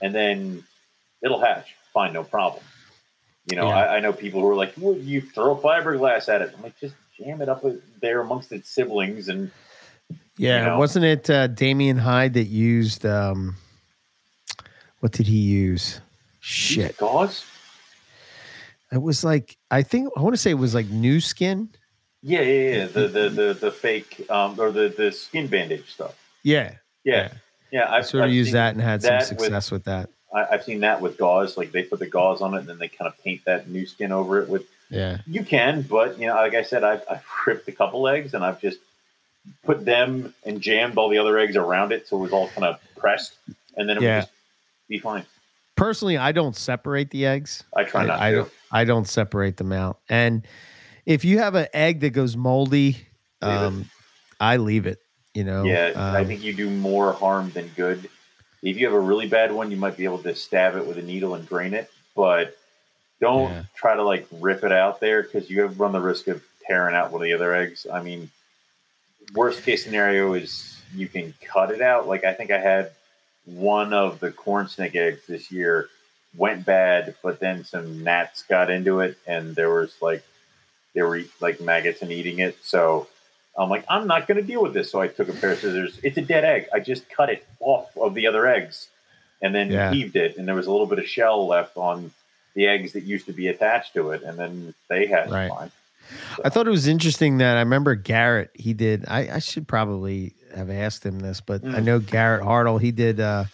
and 0.00 0.14
then 0.14 0.62
it'll 1.22 1.40
hatch. 1.40 1.74
Fine, 1.92 2.12
no 2.12 2.22
problem. 2.22 2.62
You 3.50 3.56
know, 3.56 3.68
Yeah. 3.68 3.74
I, 3.76 3.96
I 3.96 4.00
know 4.00 4.12
people 4.12 4.40
who 4.40 4.48
are 4.48 4.54
like, 4.54 4.72
well, 4.78 4.96
you 4.96 5.20
throw 5.20 5.56
fiberglass 5.56 6.28
at 6.28 6.40
it. 6.42 6.52
I'm 6.56 6.62
like, 6.62 6.78
just 6.78 6.94
jam 7.18 7.42
it 7.42 7.48
up 7.48 7.64
there 8.00 8.20
amongst 8.20 8.52
its 8.52 8.68
siblings 8.70 9.28
and 9.28 9.50
Yeah, 10.36 10.60
you 10.60 10.66
know? 10.70 10.78
wasn't 10.78 11.04
it 11.04 11.28
uh, 11.28 11.46
Damien 11.48 11.98
Hyde 11.98 12.34
that 12.34 12.44
used 12.46 13.04
um, 13.04 13.56
what 15.00 15.12
did 15.12 15.26
he 15.26 15.38
use? 15.38 16.00
Shit, 16.40 16.96
gauze. 16.96 17.44
it 18.92 19.02
was 19.02 19.22
like 19.24 19.56
I 19.70 19.82
think 19.82 20.10
I 20.16 20.20
want 20.20 20.34
to 20.34 20.40
say 20.40 20.50
it 20.50 20.54
was 20.54 20.74
like 20.74 20.86
new 20.88 21.20
skin. 21.20 21.68
Yeah, 22.22 22.40
yeah, 22.42 22.76
yeah. 22.76 22.86
The 22.86 23.08
the 23.08 23.28
the, 23.28 23.54
the 23.60 23.70
fake 23.70 24.26
um, 24.30 24.58
or 24.58 24.70
the 24.70 24.88
the 24.96 25.12
skin 25.12 25.46
bandage 25.48 25.92
stuff. 25.92 26.14
Yeah, 26.42 26.76
Yeah, 27.04 27.32
yeah. 27.70 27.84
I 27.84 27.98
I've 27.98 28.06
sort 28.06 28.22
of 28.24 28.28
I've 28.28 28.34
used 28.34 28.52
that 28.54 28.72
and 28.74 28.80
had 28.82 29.02
some 29.02 29.10
that 29.10 29.18
with- 29.30 29.40
success 29.40 29.70
with 29.70 29.84
that. 29.84 30.08
I, 30.32 30.46
I've 30.52 30.64
seen 30.64 30.80
that 30.80 31.00
with 31.00 31.18
gauze. 31.18 31.56
Like 31.56 31.72
they 31.72 31.82
put 31.82 31.98
the 31.98 32.06
gauze 32.06 32.40
on 32.40 32.54
it, 32.54 32.58
and 32.60 32.68
then 32.68 32.78
they 32.78 32.88
kind 32.88 33.08
of 33.08 33.18
paint 33.22 33.44
that 33.46 33.68
new 33.68 33.86
skin 33.86 34.12
over 34.12 34.40
it. 34.40 34.48
With 34.48 34.66
Yeah, 34.90 35.18
you 35.26 35.44
can, 35.44 35.82
but 35.82 36.18
you 36.18 36.26
know, 36.26 36.34
like 36.34 36.54
I 36.54 36.62
said, 36.62 36.84
I've, 36.84 37.02
I've 37.10 37.24
ripped 37.46 37.68
a 37.68 37.72
couple 37.72 38.06
eggs, 38.08 38.34
and 38.34 38.44
I've 38.44 38.60
just 38.60 38.78
put 39.64 39.84
them 39.84 40.34
and 40.44 40.60
jammed 40.60 40.96
all 40.98 41.08
the 41.08 41.18
other 41.18 41.38
eggs 41.38 41.56
around 41.56 41.92
it, 41.92 42.06
so 42.06 42.16
it 42.18 42.20
was 42.20 42.32
all 42.32 42.48
kind 42.48 42.64
of 42.64 42.80
pressed, 42.96 43.34
and 43.76 43.88
then 43.88 43.96
it 43.96 44.02
Yeah. 44.02 44.16
would 44.16 44.20
just 44.22 44.32
be 44.88 44.98
fine. 44.98 45.24
personally, 45.76 46.16
I 46.18 46.32
don't 46.32 46.54
separate 46.56 47.10
the 47.10 47.24
eggs. 47.26 47.62
I 47.74 47.84
try 47.84 48.04
not 48.04 48.20
I 48.20 48.30
to. 48.30 48.36
don't. 48.36 48.52
I 48.72 48.84
don't 48.84 49.08
separate 49.08 49.56
them 49.56 49.72
out. 49.72 49.98
And 50.08 50.46
if 51.06 51.24
you 51.24 51.38
have 51.38 51.54
an 51.54 51.66
egg 51.72 52.00
that 52.00 52.10
goes 52.10 52.36
moldy, 52.36 52.98
Leave 53.42 53.50
um, 53.50 53.90
I 54.38 54.58
leave 54.58 54.86
it. 54.86 54.98
You 55.34 55.44
know. 55.44 55.64
Yeah, 55.66 55.92
I 55.96 56.20
Um, 56.20 56.26
think 56.26 56.42
you 56.42 56.52
do 56.52 56.68
more 56.70 57.12
harm 57.14 57.50
than 57.50 57.68
good. 57.76 58.08
If 58.62 58.76
you 58.76 58.86
have 58.86 58.94
a 58.94 59.00
really 59.00 59.26
bad 59.28 59.52
one, 59.52 59.70
you 59.70 59.76
might 59.76 59.96
be 59.96 60.04
able 60.04 60.18
to 60.22 60.34
stab 60.34 60.76
it 60.76 60.86
with 60.86 60.98
a 60.98 61.02
needle 61.02 61.34
and 61.34 61.48
drain 61.48 61.72
it, 61.74 61.90
but 62.14 62.56
don't 63.20 63.50
Yeah. 63.50 63.62
try 63.74 63.96
to 63.96 64.02
like 64.02 64.26
rip 64.32 64.64
it 64.64 64.72
out 64.72 65.00
there 65.00 65.22
because 65.22 65.48
you 65.50 65.62
have 65.62 65.80
run 65.80 65.92
the 65.92 66.00
risk 66.00 66.28
of 66.28 66.42
tearing 66.66 66.94
out 66.94 67.10
one 67.10 67.22
of 67.22 67.24
the 67.24 67.32
other 67.32 67.54
eggs. 67.54 67.86
I 67.90 68.02
mean, 68.02 68.30
worst 69.34 69.62
case 69.62 69.84
scenario 69.84 70.34
is 70.34 70.76
you 70.94 71.08
can 71.08 71.34
cut 71.40 71.70
it 71.70 71.80
out. 71.80 72.06
Like 72.08 72.24
I 72.24 72.32
think 72.34 72.50
I 72.50 72.58
had 72.58 72.92
one 73.44 73.92
of 73.92 74.20
the 74.20 74.30
corn 74.30 74.68
snake 74.68 74.94
eggs 74.96 75.26
this 75.26 75.50
year 75.50 75.88
went 76.36 76.64
bad, 76.64 77.14
but 77.22 77.40
then 77.40 77.64
some 77.64 78.04
gnats 78.04 78.42
got 78.42 78.70
into 78.70 79.00
it, 79.00 79.16
and 79.26 79.56
there 79.56 79.70
was 79.70 79.94
like 80.00 80.22
they 80.94 81.02
were 81.02 81.22
like 81.40 81.60
maggots 81.60 82.02
and 82.02 82.12
eating 82.12 82.38
it. 82.40 82.56
So 82.62 83.08
I'm 83.60 83.68
like, 83.68 83.84
I'm 83.88 84.06
not 84.06 84.26
going 84.26 84.40
to 84.40 84.46
deal 84.46 84.62
with 84.62 84.72
this. 84.74 84.90
So 84.90 85.00
I 85.00 85.08
took 85.08 85.28
a 85.28 85.32
pair 85.32 85.52
of 85.52 85.58
scissors. 85.58 85.98
It's 86.02 86.16
a 86.16 86.22
dead 86.22 86.44
egg. 86.44 86.66
I 86.72 86.80
just 86.80 87.08
cut 87.10 87.28
it 87.30 87.46
off 87.60 87.96
of 87.96 88.14
the 88.14 88.26
other 88.26 88.46
eggs 88.46 88.88
and 89.42 89.54
then 89.54 89.70
Yeah. 89.70 89.92
heaved 89.92 90.16
it. 90.16 90.36
And 90.36 90.48
there 90.48 90.54
was 90.54 90.66
a 90.66 90.70
little 90.72 90.86
bit 90.86 90.98
of 90.98 91.06
shell 91.06 91.46
left 91.46 91.76
on 91.76 92.10
the 92.54 92.66
eggs 92.66 92.92
that 92.94 93.04
used 93.04 93.26
to 93.26 93.32
be 93.32 93.48
attached 93.48 93.94
to 93.94 94.10
it. 94.10 94.22
And 94.22 94.38
then 94.38 94.74
they 94.88 95.06
had 95.06 95.30
Right. 95.30 95.50
fine. 95.50 95.70
I 96.44 96.48
thought 96.48 96.66
it 96.66 96.70
was 96.70 96.86
interesting 96.88 97.38
that 97.38 97.56
I 97.56 97.60
remember 97.60 97.94
Garrett. 97.94 98.50
He 98.54 98.72
did. 98.74 99.04
I, 99.06 99.36
I 99.36 99.38
should 99.38 99.68
probably 99.68 100.34
have 100.56 100.70
asked 100.70 101.04
him 101.06 101.20
this, 101.20 101.40
but 101.40 101.62
I 101.62 101.78
Mm. 101.80 101.84
know 101.84 101.98
Garrett 102.00 102.42
Hartle. 102.42 102.80
He 102.80 102.90
did. 102.90 103.20
uh 103.20 103.44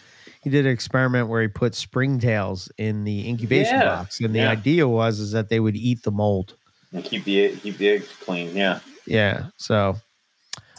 He 0.41 0.49
did 0.49 0.65
an 0.65 0.71
experiment 0.71 1.27
where 1.27 1.41
he 1.41 1.49
put 1.49 1.73
springtails 1.73 2.69
in 2.77 3.03
the 3.03 3.27
incubation 3.27 3.79
Yeah, 3.79 3.83
box, 3.97 4.21
and 4.21 4.33
the 4.33 4.39
yeah. 4.39 4.49
idea 4.51 4.87
was 4.87 5.19
is 5.19 5.31
that 5.33 5.49
they 5.49 5.59
would 5.59 5.75
eat 5.75 6.03
the 6.03 6.11
mold. 6.11 6.55
And 6.93 7.03
keep 7.03 7.25
the 7.25 7.49
keep 7.57 7.77
the 7.77 7.89
eggs 7.89 8.07
clean. 8.21 8.55
Yeah. 8.55 8.79
Yeah. 9.07 9.47
So 9.57 9.95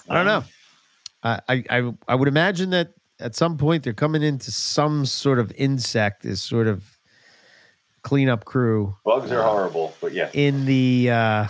I 0.09 0.15
don't 0.15 0.27
know. 0.27 0.45
I, 1.23 1.41
I 1.49 1.93
I 2.07 2.15
would 2.15 2.29
imagine 2.29 2.71
that 2.71 2.93
at 3.21 3.35
some 3.35 3.59
point 3.59 3.83
they're 3.83 3.93
coming 3.93 4.23
into 4.23 4.51
some 4.51 5.05
sort 5.05 5.39
of 5.39 5.53
insect 5.57 6.25
is 6.25 6.41
sort 6.41 6.69
of 6.69 6.99
cleanup 8.03 8.45
crew 8.45 8.95
Bugs 9.05 9.33
are 9.33 9.43
horrible, 9.43 9.95
but 10.01 10.13
yeah. 10.13 10.31
in 10.33 10.65
the 10.65 11.11
uh 11.11 11.47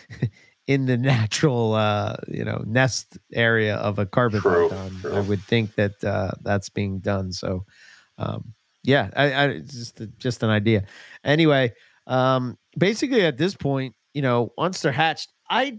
in 0.66 0.86
the 0.86 0.96
natural 0.96 1.74
uh 1.74 2.16
you 2.26 2.44
know 2.44 2.62
nest 2.66 3.18
area 3.32 3.76
of 3.76 3.98
a 3.98 4.06
carpet 4.06 4.42
True, 4.42 4.68
python. 4.68 4.98
true. 5.00 5.14
I 5.14 5.20
would 5.20 5.42
think 5.42 5.74
that 5.76 6.02
uh 6.04 6.32
that's 6.42 6.68
being 6.68 6.98
done. 6.98 7.32
So 7.32 7.64
um 8.18 8.52
yeah, 8.82 9.10
I, 9.16 9.32
I 9.32 9.44
it's 9.46 9.72
just 9.74 10.02
just 10.18 10.42
an 10.42 10.50
idea. 10.50 10.84
Anyway, 11.24 11.72
um 12.08 12.58
basically 12.76 13.24
at 13.24 13.38
this 13.38 13.54
point, 13.54 13.94
you 14.12 14.22
know, 14.22 14.52
once 14.58 14.82
they're 14.82 14.92
hatched, 14.92 15.32
I 15.48 15.78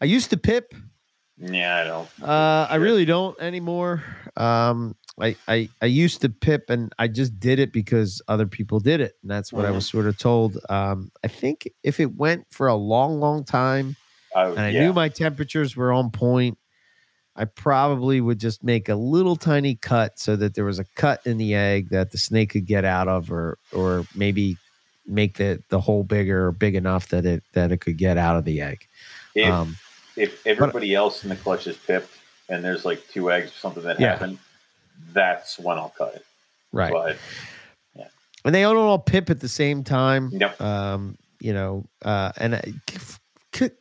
I 0.00 0.04
used 0.06 0.30
to 0.30 0.36
pip 0.36 0.74
Yeah, 1.38 1.76
I 1.76 1.84
know. 1.84 2.08
uh, 2.22 2.66
I 2.70 2.76
really 2.76 3.04
don't 3.04 3.38
anymore. 3.40 4.02
Um, 4.36 4.96
I, 5.20 5.36
I 5.48 5.70
I 5.82 5.86
used 5.86 6.20
to 6.22 6.28
pip, 6.28 6.68
and 6.70 6.92
I 6.98 7.08
just 7.08 7.38
did 7.38 7.58
it 7.58 7.72
because 7.72 8.20
other 8.28 8.46
people 8.46 8.80
did 8.80 9.00
it, 9.00 9.14
and 9.22 9.30
that's 9.30 9.54
what 9.54 9.64
I 9.66 9.70
Mhm. 9.70 9.74
was 9.74 9.86
sort 9.88 10.06
of 10.06 10.16
told. 10.16 10.58
Um, 10.68 11.10
I 11.24 11.28
think 11.28 11.68
if 11.82 12.00
it 12.00 12.14
went 12.16 12.46
for 12.50 12.68
a 12.68 12.74
long, 12.74 13.20
long 13.20 13.44
time, 13.44 13.96
I, 14.34 14.56
and 14.56 14.66
I 14.66 14.72
yeah. 14.72 14.80
knew 14.80 14.92
my 14.94 15.08
temperatures 15.10 15.76
were 15.76 15.92
on 15.92 16.10
point, 16.10 16.58
I 17.36 17.46
probably 17.46 18.20
would 18.20 18.40
just 18.40 18.64
make 18.64 18.88
a 18.88 18.96
little 18.96 19.36
tiny 19.36 19.76
cut 19.76 20.18
so 20.18 20.36
that 20.36 20.54
there 20.54 20.64
was 20.66 20.78
a 20.80 20.86
cut 20.96 21.20
in 21.26 21.38
the 21.38 21.54
egg 21.54 21.90
that 21.90 22.12
the 22.12 22.18
snake 22.18 22.50
could 22.50 22.66
get 22.66 22.84
out 22.84 23.08
of, 23.08 23.30
or 23.32 23.58
or 23.72 24.08
maybe 24.14 24.60
make 25.06 25.38
the 25.38 25.62
the 25.70 25.80
hole 25.80 26.04
bigger 26.04 26.46
or 26.48 26.52
big 26.52 26.74
enough 26.76 27.08
that 27.08 27.26
it 27.26 27.44
that 27.52 27.72
it 27.72 27.78
could 27.80 27.98
get 27.98 28.18
out 28.18 28.36
of 28.36 28.44
the 28.44 28.60
egg. 28.62 28.88
if, 29.34 29.48
um, 29.48 29.78
if 30.16 30.46
everybody 30.46 30.94
else 30.94 31.22
in 31.22 31.30
the 31.30 31.36
clutch 31.36 31.66
is 31.66 31.76
pipped 31.76 32.12
and 32.48 32.64
there's 32.64 32.84
like 32.84 33.06
two 33.08 33.30
eggs 33.30 33.50
or 33.50 33.54
something 33.58 33.82
that 33.84 33.98
Yeah. 34.00 34.12
happened, 34.12 34.38
that's 35.12 35.58
when 35.58 35.78
I'll 35.78 35.94
cut 35.96 36.14
it. 36.16 36.24
right. 36.72 36.92
But 36.92 37.16
and 38.44 38.54
they 38.54 38.62
don't 38.62 38.76
all 38.76 38.98
pip 39.00 39.28
at 39.28 39.40
the 39.40 39.48
same 39.48 39.82
time. 39.82 40.30
Yep. 40.32 40.60
Um, 40.60 41.18
you 41.40 41.52
know, 41.52 41.84
uh, 42.04 42.30
and 42.36 42.54
uh, 42.54 42.60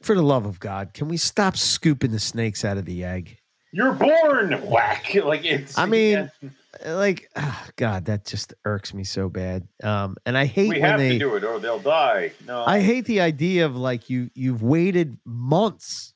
for 0.01 0.15
the 0.15 0.23
love 0.23 0.45
of 0.47 0.59
God, 0.59 0.93
can 0.95 1.07
we 1.07 1.17
stop 1.17 1.55
scooping 1.55 2.11
the 2.11 2.19
snakes 2.19 2.65
out 2.65 2.77
of 2.77 2.85
the 2.85 3.03
egg? 3.03 3.37
you're 3.71 3.91
born 3.93 4.51
whack. 4.69 5.13
Like 5.23 5.43
it's 5.45 5.77
I 5.77 5.85
mean, 5.85 6.31
Like, 6.85 7.29
ah, 7.35 7.65
God, 7.77 8.05
that 8.05 8.25
just 8.25 8.53
irks 8.65 8.93
me 8.93 9.03
so 9.05 9.29
bad. 9.29 9.67
Um, 9.83 10.17
and 10.25 10.37
I 10.37 10.45
hate 10.45 10.69
we 10.69 10.79
when 10.81 10.89
have 10.89 10.99
they. 10.99 11.13
to 11.13 11.19
do 11.19 11.35
it 11.35 11.43
or 11.43 11.59
they'll 11.59 11.79
die. 11.79 12.31
No, 12.47 12.63
I 12.65 12.79
hate 12.81 13.05
the 13.05 13.21
idea 13.21 13.65
of 13.65 13.75
like 13.77 14.09
you 14.09 14.29
you've 14.33 14.61
waited 14.63 15.17
months, 15.25 16.13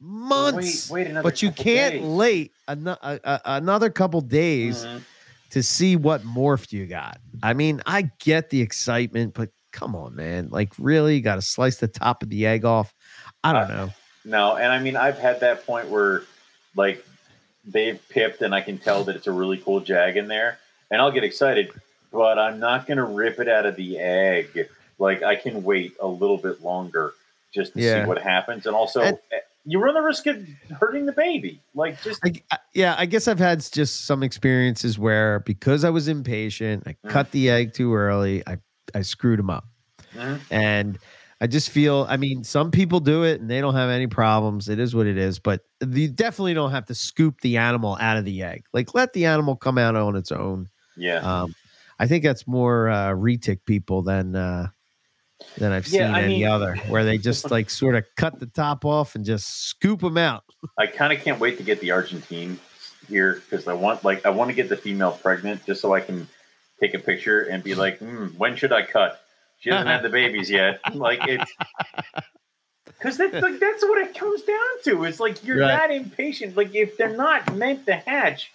months, 0.00 0.90
Wait, 0.90 1.12
wait 1.12 1.22
but 1.22 1.42
you 1.42 1.50
can't 1.50 1.94
days. 1.94 2.02
late 2.04 2.52
ano- 2.68 2.98
a, 3.02 3.18
a, 3.24 3.40
another 3.44 3.90
couple 3.90 4.20
days 4.20 4.84
Mhm. 4.84 5.02
to 5.50 5.62
see 5.62 5.96
what 5.96 6.22
morph 6.22 6.72
you 6.72 6.86
got. 6.86 7.18
I 7.42 7.54
mean, 7.54 7.82
I 7.86 8.10
get 8.20 8.50
the 8.50 8.60
excitement, 8.60 9.34
but 9.34 9.50
come 9.72 9.94
on, 9.96 10.14
man. 10.16 10.48
Like, 10.50 10.72
really? 10.78 11.16
You 11.16 11.20
got 11.22 11.36
to 11.36 11.42
slice 11.42 11.76
the 11.78 11.88
top 11.88 12.22
of 12.22 12.30
the 12.30 12.46
egg 12.46 12.64
off? 12.64 12.94
I 13.44 13.52
don't 13.52 13.70
Uh, 13.70 13.74
know. 13.86 13.92
No, 14.24 14.56
and 14.56 14.72
I 14.72 14.78
mean 14.80 14.96
I've 14.96 15.18
had 15.18 15.40
that 15.40 15.64
point 15.66 15.88
where 15.88 16.22
like 16.74 17.04
they've 17.64 18.00
pipped 18.08 18.42
and 18.42 18.54
I 18.54 18.60
can 18.60 18.76
tell 18.76 19.04
that 19.04 19.14
it's 19.16 19.26
a 19.28 19.32
really 19.32 19.56
cool 19.58 19.80
jag 19.80 20.16
in 20.16 20.26
there, 20.28 20.58
and 20.90 21.00
I'll 21.00 21.12
get 21.12 21.22
excited, 21.24 21.70
but 22.12 22.36
I'm 22.38 22.58
not 22.58 22.86
gonna 22.88 23.04
rip 23.04 23.38
it 23.38 23.48
out 23.48 23.66
of 23.66 23.76
the 23.76 23.98
egg. 23.98 24.68
Like 24.98 25.22
I 25.22 25.36
can 25.36 25.62
wait 25.62 25.94
a 26.00 26.06
little 26.08 26.38
bit 26.38 26.60
longer 26.62 27.12
just 27.54 27.74
to 27.74 27.80
Yeah. 27.80 28.02
see 28.02 28.08
what 28.08 28.20
happens, 28.20 28.66
and 28.66 28.74
also 28.74 29.00
And- 29.02 29.18
you 29.66 29.78
run 29.80 29.94
the 29.94 30.00
risk 30.00 30.26
of 30.26 30.46
hurting 30.78 31.04
the 31.06 31.12
baby. 31.12 31.60
Like 31.74 32.00
just 32.02 32.20
I, 32.24 32.32
yeah, 32.72 32.94
I 32.96 33.04
guess 33.06 33.26
I've 33.28 33.38
had 33.38 33.60
just 33.72 34.06
some 34.06 34.22
experiences 34.22 34.98
where 34.98 35.40
because 35.40 35.84
I 35.84 35.90
was 35.90 36.08
impatient, 36.08 36.84
I 36.86 36.92
Mm. 37.04 37.10
cut 37.10 37.30
the 37.32 37.50
egg 37.50 37.74
too 37.74 37.94
early. 37.94 38.42
I, 38.46 38.58
I 38.94 39.02
screwed 39.02 39.38
them 39.40 39.50
up. 39.50 39.66
Mhm. 40.14 40.40
And 40.50 40.98
I 41.40 41.46
just 41.46 41.68
feel, 41.70 42.06
I 42.08 42.16
mean, 42.16 42.44
some 42.44 42.70
people 42.70 43.00
do 43.00 43.24
it 43.24 43.40
and 43.40 43.50
they 43.50 43.60
don't 43.60 43.74
have 43.74 43.90
any 43.90 44.06
problems. 44.06 44.68
It 44.70 44.78
is 44.78 44.94
what 44.94 45.06
it 45.06 45.18
is, 45.18 45.38
but 45.38 45.62
you 45.86 46.08
definitely 46.08 46.54
don't 46.54 46.70
have 46.70 46.86
to 46.86 46.94
scoop 46.94 47.40
the 47.42 47.58
animal 47.58 47.98
out 48.00 48.16
of 48.16 48.24
the 48.24 48.42
egg. 48.42 48.64
Like, 48.72 48.94
let 48.94 49.12
the 49.12 49.26
animal 49.26 49.54
come 49.56 49.76
out 49.76 49.96
on 49.96 50.16
its 50.16 50.32
own. 50.32 50.68
yeah. 50.96 51.18
Um, 51.18 51.52
I 51.98 52.06
think 52.06 52.24
that's 52.24 52.46
more 52.46 52.88
uh, 52.88 53.08
retic 53.10 53.60
people 53.66 54.02
than 54.02 54.34
uh, 54.36 54.68
than 55.58 55.72
I've 55.72 55.86
Yeah, 55.88 56.06
seen 56.06 56.14
I 56.14 56.22
any 56.22 56.38
mean- 56.40 56.48
other, 56.48 56.76
where 56.88 57.04
they 57.04 57.18
just 57.18 57.50
like 57.50 57.70
sort 57.70 57.94
of 57.94 58.04
cut 58.16 58.38
the 58.38 58.46
top 58.46 58.84
off 58.84 59.14
and 59.14 59.24
just 59.24 59.68
scoop 59.68 60.00
them 60.00 60.18
out. 60.18 60.44
I 60.78 60.86
kind 60.86 61.12
of 61.12 61.20
can't 61.22 61.38
wait 61.40 61.58
to 61.58 61.64
get 61.64 61.80
the 61.80 61.90
Argentine 61.92 62.58
here 63.08 63.34
because 63.48 63.68
I 63.68 63.72
want 63.74 64.04
like 64.04 64.26
I 64.26 64.30
want 64.30 64.50
to 64.50 64.54
get 64.54 64.68
the 64.68 64.76
female 64.76 65.12
pregnant 65.12 65.64
just 65.66 65.80
so 65.80 65.94
I 65.94 66.00
can 66.00 66.26
take 66.80 66.94
a 66.94 66.98
picture 66.98 67.42
and 67.42 67.62
be 67.62 67.74
like, 67.74 67.98
hmm, 67.98 68.26
when 68.36 68.56
should 68.56 68.72
I 68.72 68.82
cut? 68.82 69.20
She 69.60 69.70
doesn't 69.70 69.86
have 69.86 70.02
the 70.02 70.08
babies 70.10 70.50
yet. 70.50 70.80
Like 70.94 71.20
it's 71.26 71.52
because 72.84 73.16
that's 73.16 73.34
like 73.42 73.58
that's 73.60 73.82
what 73.84 73.98
it 74.06 74.14
comes 74.16 74.42
down 74.42 74.82
to. 74.84 75.04
It's 75.04 75.20
like 75.20 75.44
you're 75.44 75.60
Right. 75.60 75.68
that 75.68 75.90
impatient. 75.90 76.56
Like 76.56 76.74
if 76.74 76.96
they're 76.96 77.16
not 77.16 77.54
meant 77.54 77.86
to 77.86 77.94
hatch, 77.94 78.50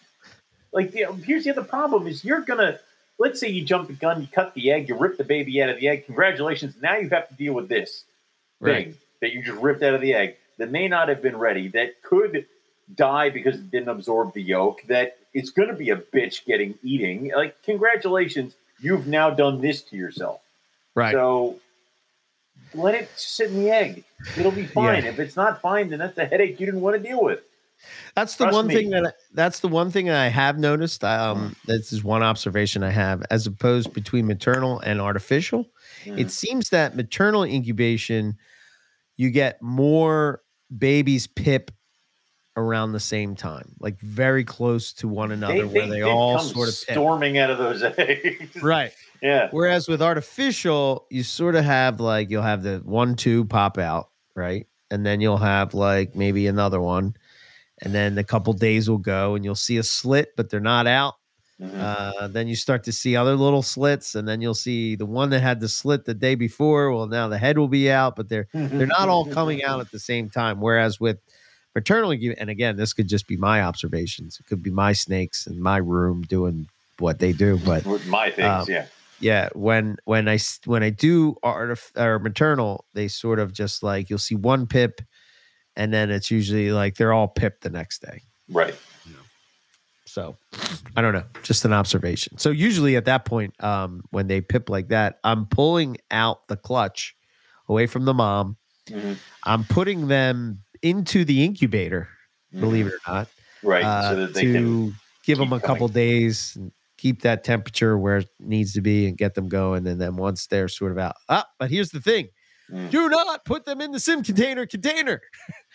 like 0.74 0.92
the, 0.92 1.06
here's 1.26 1.44
the 1.46 1.52
other 1.52 1.64
problem 1.64 2.08
is 2.08 2.24
you're 2.26 2.42
gonna 2.42 2.80
let's 3.22 3.40
say 3.40 3.48
you 3.48 3.64
jump 3.64 3.88
the 3.88 3.94
gun, 3.94 4.20
you 4.20 4.28
cut 4.28 4.54
the 4.56 4.72
egg, 4.72 4.90
you 4.90 4.98
rip 4.98 5.16
the 5.16 5.24
baby 5.24 5.62
out 5.62 5.70
of 5.70 5.80
the 5.80 5.88
egg. 5.88 6.06
Congratulations! 6.08 6.74
Now 6.82 6.98
you 6.98 7.08
have 7.10 7.30
to 7.30 7.36
deal 7.36 7.54
with 7.54 7.70
this 7.70 8.06
Right. 8.60 8.86
thing 8.88 8.98
that 9.22 9.32
you 9.32 9.44
just 9.44 9.62
ripped 9.62 9.84
out 9.84 9.94
of 9.94 10.02
the 10.02 10.14
egg 10.14 10.38
that 10.58 10.72
may 10.72 10.88
not 10.88 11.08
have 11.10 11.22
been 11.22 11.38
ready, 11.38 11.68
that 11.70 12.02
could 12.02 12.46
die 12.94 13.30
because 13.30 13.56
it 13.56 13.70
didn't 13.72 13.90
absorb 13.90 14.34
the 14.34 14.42
yolk. 14.42 14.82
That 14.88 15.18
it's 15.34 15.52
going 15.52 15.70
to 15.70 15.76
be 15.76 15.92
a 15.92 15.96
bitch 15.98 16.46
getting 16.46 16.78
eating. 16.84 17.32
Like, 17.36 17.62
congratulations! 17.64 18.56
You've 18.80 19.06
now 19.06 19.30
done 19.30 19.62
this 19.62 19.84
to 19.84 19.96
yourself. 19.96 20.42
Right. 20.96 21.14
So 21.14 21.60
let 22.74 22.96
it 22.96 23.10
sit 23.16 23.52
in 23.52 23.60
the 23.64 23.70
egg. 23.70 24.04
It'll 24.38 24.52
be 24.52 24.66
fine. 24.66 25.06
If 25.06 25.20
it's 25.20 25.36
not 25.36 25.62
fine, 25.62 25.90
then 25.90 26.00
that's 26.00 26.18
a 26.18 26.26
headache 26.26 26.60
you 26.60 26.66
didn't 26.66 26.82
want 26.82 26.96
to 27.02 27.08
deal 27.08 27.24
with. 27.24 27.42
That's 28.16 28.36
the 28.36 28.46
Trust 28.46 28.56
one 28.56 28.68
me. 28.68 28.76
thing 28.76 28.90
that 28.92 29.06
I, 29.08 29.12
that's 29.34 29.60
the 29.60 29.68
one 29.68 29.92
thing 29.92 30.10
I 30.10 30.28
have 30.28 30.58
noticed. 30.58 31.04
Um, 31.04 31.56
this 31.66 31.94
is 31.94 32.04
one 32.04 32.24
observation 32.24 32.84
I 32.84 32.92
have, 32.92 33.24
as 33.30 33.48
opposed 33.48 33.94
between 33.94 34.28
maternal 34.28 34.80
and 34.80 35.02
artificial. 35.02 35.70
Mm. 36.06 36.20
It 36.20 36.32
seems 36.32 36.70
that 36.70 36.96
maternal 36.96 37.44
incubation, 37.44 38.38
you 39.18 39.30
get 39.30 39.62
more 39.62 40.42
babies 40.76 41.28
pip 41.28 41.72
around 42.58 42.92
the 42.92 43.00
same 43.00 43.36
time, 43.36 43.76
like 43.80 44.00
very 44.00 44.44
close 44.44 44.94
to 44.94 45.08
one 45.08 45.32
another, 45.32 45.68
where 45.68 45.88
they, 45.88 45.98
did 45.98 46.04
all 46.04 46.40
sort 46.40 46.70
of 46.70 46.76
pip. 46.86 46.96
storming 46.96 47.38
out 47.38 47.50
of 47.50 47.58
those 47.58 47.84
eggs. 47.98 48.62
Right. 48.62 48.92
Yeah. 49.22 49.50
Whereas 49.52 49.88
with 49.88 50.02
artificial, 50.02 51.06
you 51.10 51.24
sort 51.24 51.56
of 51.56 51.64
have 51.64 52.00
like 52.00 52.30
you'll 52.30 52.42
have 52.42 52.64
the 52.64 52.82
one, 52.84 53.16
two 53.16 53.46
pop 53.46 53.78
out, 53.78 54.10
right? 54.36 54.68
And 54.90 55.06
then 55.06 55.22
you'll 55.22 55.38
have 55.38 55.74
like 55.74 56.16
maybe 56.16 56.48
another 56.48 56.82
one. 56.82 57.16
And 57.82 57.94
then 57.94 58.18
a 58.18 58.24
couple 58.24 58.54
days 58.54 58.90
will 58.90 58.98
go 59.00 59.36
and 59.36 59.44
you'll 59.44 59.56
see 59.56 59.78
a 59.78 59.84
slit, 59.84 60.30
but 60.38 60.50
they're 60.50 60.60
not 60.60 60.86
out. 60.88 61.16
Mhm. 61.60 61.80
Uh, 61.80 62.28
then 62.28 62.48
you 62.48 62.56
start 62.56 62.84
to 62.86 62.92
see 62.92 63.16
other 63.16 63.36
little 63.36 63.62
slits, 63.62 64.16
and 64.16 64.28
then 64.28 64.42
you'll 64.42 64.54
see 64.56 64.96
the 64.96 65.06
one 65.06 65.30
that 65.30 65.42
had 65.42 65.60
the 65.60 65.70
slit 65.70 66.06
the 66.06 66.14
day 66.14 66.34
before. 66.36 66.92
Well, 66.92 67.08
now 67.08 67.28
the 67.28 67.38
head 67.38 67.58
will 67.58 67.68
be 67.68 67.92
out, 67.92 68.16
but 68.16 68.30
they're 68.30 68.48
they're 68.54 68.88
not 68.88 69.10
all 69.10 69.26
coming 69.26 69.64
out 69.70 69.80
at 69.80 69.92
the 69.92 70.00
same 70.00 70.30
time. 70.30 70.60
Whereas 70.60 71.00
with 71.00 71.20
maternal, 71.76 72.12
and 72.12 72.50
again, 72.50 72.78
this 72.78 72.94
could 72.94 73.08
just 73.08 73.28
be 73.28 73.38
my 73.38 73.62
observations. 73.62 74.40
It 74.40 74.48
could 74.48 74.64
be 74.64 74.72
my 74.72 74.94
snakes 74.94 75.46
in 75.48 75.62
my 75.62 75.78
room 75.78 76.24
doing 76.24 76.68
what 77.00 77.20
they 77.20 77.32
do, 77.32 77.60
but 77.64 77.86
my 78.08 78.30
things, 78.32 78.48
Um, 78.48 78.66
yeah. 78.68 78.86
yeah 79.20 79.50
when 79.54 79.98
when 80.06 80.28
i 80.28 80.36
s- 80.36 80.60
when 80.66 80.82
i 80.84 80.90
do 80.90 81.36
artif- 81.44 81.96
or 81.96 82.18
maternal 82.20 82.86
they 82.94 83.08
sort 83.08 83.40
of 83.40 83.54
just 83.54 83.82
like 83.84 84.10
you'll 84.10 84.20
see 84.20 84.36
one 84.36 84.66
pip 84.68 85.02
and 85.76 85.94
then 85.94 86.10
it's 86.12 86.30
usually 86.32 86.72
like 86.72 86.96
they're 86.96 87.14
all 87.14 87.28
pipped 87.28 87.62
the 87.62 87.70
next 87.70 88.02
day 88.02 88.22
Right. 88.50 88.76
so 90.06 90.36
i 90.96 91.02
don't 91.02 91.14
know 91.14 91.24
just 91.44 91.64
an 91.64 91.74
observation 91.74 92.38
so 92.38 92.50
usually 92.50 92.96
at 92.96 93.06
that 93.06 93.24
point 93.26 93.54
um 93.64 94.02
when 94.10 94.28
they 94.28 94.42
pip 94.42 94.70
like 94.70 94.90
that 94.90 95.20
i'm 95.24 95.46
pulling 95.46 95.96
out 96.10 96.48
the 96.48 96.58
clutch 96.58 97.16
away 97.70 97.86
from 97.88 98.06
the 98.06 98.14
mom 98.14 98.58
Mhm. 98.90 99.20
i'm 99.46 99.64
putting 99.66 100.08
them 100.08 100.64
into 100.82 101.24
the 101.24 101.44
incubator 101.46 102.10
believe 102.60 102.88
it 102.88 102.94
or 102.94 103.00
not 103.08 103.28
Right. 103.64 103.86
uh, 103.86 104.10
so 104.10 104.16
that 104.16 104.34
they 104.34 104.42
to 104.42 104.52
can. 104.54 104.96
give 105.24 105.38
them 105.38 105.54
a 105.54 105.60
keep 105.60 105.66
couple 105.68 105.88
days 105.88 106.56
and 106.56 106.72
keep 106.98 107.22
that 107.22 107.44
temperature 107.44 107.96
where 107.98 108.18
it 108.18 108.30
needs 108.40 108.74
to 108.74 108.82
be 108.82 109.08
and 109.08 109.16
get 109.18 109.36
them 109.36 109.48
going. 109.50 109.86
And 109.86 110.02
then 110.02 110.16
once 110.16 110.48
they're 110.48 110.68
sort 110.68 110.92
of 110.92 110.98
out, 110.98 111.16
ah, 111.30 111.46
but 111.60 111.70
here's 111.70 111.90
the 111.92 112.02
thing 112.02 112.30
Mm. 112.72 112.90
do 112.90 113.10
not 113.10 113.44
put 113.44 113.66
them 113.66 113.82
in 113.82 113.92
the 113.92 114.00
sim 114.00 114.24
container 114.24 114.66
container 114.66 115.22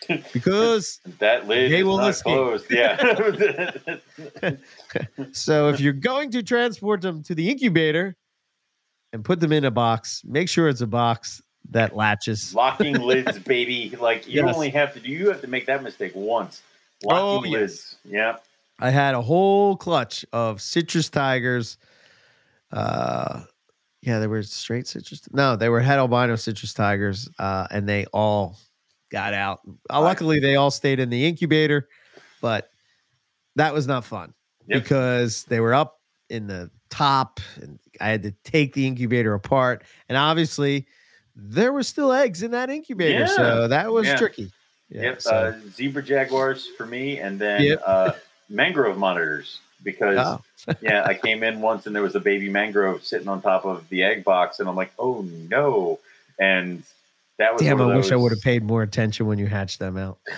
because 0.33 0.99
That 1.19 1.47
lid 1.47 1.71
they 1.71 1.83
will 1.83 1.97
not 1.97 2.09
escape. 2.09 2.33
closed. 2.33 2.65
Yeah. 2.71 3.71
so 5.31 5.69
if 5.69 5.79
you're 5.79 5.93
going 5.93 6.31
to 6.31 6.43
transport 6.43 7.01
them 7.01 7.23
to 7.23 7.35
the 7.35 7.49
incubator 7.49 8.15
and 9.13 9.23
put 9.23 9.39
them 9.39 9.51
in 9.51 9.65
a 9.65 9.71
box, 9.71 10.21
make 10.25 10.49
sure 10.49 10.67
it's 10.67 10.81
a 10.81 10.87
box 10.87 11.41
that 11.69 11.95
latches. 11.95 12.53
Locking 12.55 12.95
lids, 12.99 13.37
baby. 13.39 13.95
Like 13.99 14.27
you 14.27 14.43
Yes. 14.45 14.55
only 14.55 14.69
have 14.69 14.93
to 14.93 14.99
do. 14.99 15.09
You 15.09 15.29
have 15.29 15.41
to 15.41 15.47
make 15.47 15.65
that 15.67 15.83
mistake 15.83 16.13
once. 16.15 16.61
Oh, 17.05 17.35
Locking 17.37 17.51
yes. 17.51 17.59
lids. 17.61 17.95
Yeah. 18.05 18.37
I 18.79 18.89
had 18.91 19.15
a 19.15 19.21
whole 19.21 19.75
clutch 19.75 20.25
of 20.33 20.61
citrus 20.61 21.09
tigers. 21.09 21.77
Uh, 22.71 23.41
yeah, 24.07 24.19
they 24.19 24.27
were 24.27 24.41
straight 24.41 24.87
citrus. 24.87 25.21
No, 25.33 25.57
they 25.57 25.67
were 25.67 25.81
het 25.81 25.97
albino 25.99 26.37
citrus 26.37 26.73
tigers, 26.73 27.27
uh, 27.39 27.67
and 27.71 27.87
they 27.87 28.05
all 28.13 28.57
got 29.11 29.33
out. 29.33 29.59
Uh, 29.89 29.99
luckily, 30.01 30.39
they 30.39 30.55
all 30.55 30.71
stayed 30.71 31.01
in 31.01 31.09
the 31.09 31.25
incubator, 31.25 31.89
but 32.41 32.69
that 33.57 33.73
was 33.73 33.85
not 33.85 34.05
fun 34.05 34.33
Yep. 34.67 34.81
because 34.83 35.43
they 35.43 35.59
were 35.59 35.73
up 35.73 35.99
in 36.29 36.47
the 36.47 36.71
top, 36.89 37.41
and 37.61 37.79
I 37.99 38.07
had 38.07 38.23
to 38.23 38.31
take 38.45 38.73
the 38.73 38.87
incubator 38.87 39.33
apart, 39.33 39.83
and 40.07 40.17
obviously, 40.17 40.87
there 41.35 41.73
were 41.73 41.83
still 41.83 42.13
eggs 42.13 42.43
in 42.43 42.51
that 42.51 42.69
incubator, 42.69 43.19
Yeah. 43.19 43.25
so 43.25 43.67
that 43.67 43.91
was 43.91 44.07
Yeah. 44.07 44.15
tricky. 44.17 44.53
Yeah, 44.89 45.01
yep. 45.01 45.21
so- 45.21 45.31
Uh, 45.35 45.59
zebra 45.71 46.01
jaguars 46.01 46.65
for 46.77 46.85
me, 46.85 47.19
and 47.19 47.37
then 47.39 47.61
Yep. 47.61 47.81
uh, 47.85 48.11
mangrove 48.47 48.97
monitors 48.97 49.59
because 49.83 50.17
Oh. 50.17 50.73
yeah, 50.81 51.03
I 51.05 51.13
came 51.13 51.43
in 51.43 51.61
once 51.61 51.85
and 51.85 51.95
there 51.95 52.03
was 52.03 52.15
a 52.15 52.19
baby 52.19 52.49
mangrove 52.49 53.03
sitting 53.03 53.27
on 53.27 53.41
top 53.41 53.65
of 53.65 53.87
the 53.89 54.03
egg 54.03 54.23
box, 54.23 54.59
and 54.59 54.67
I'm 54.67 54.75
like, 54.75 54.91
oh 54.99 55.21
no, 55.21 55.99
and 56.39 56.83
that 57.37 57.53
was 57.53 57.61
Damn, 57.61 57.81
I 57.81 57.95
wish 57.95 58.11
I 58.11 58.15
would 58.15 58.31
have 58.31 58.41
paid 58.41 58.63
more 58.63 58.83
attention 58.83 59.27
when 59.27 59.37
you 59.37 59.47
hatched 59.47 59.79
them 59.79 59.97
out. 59.97 60.17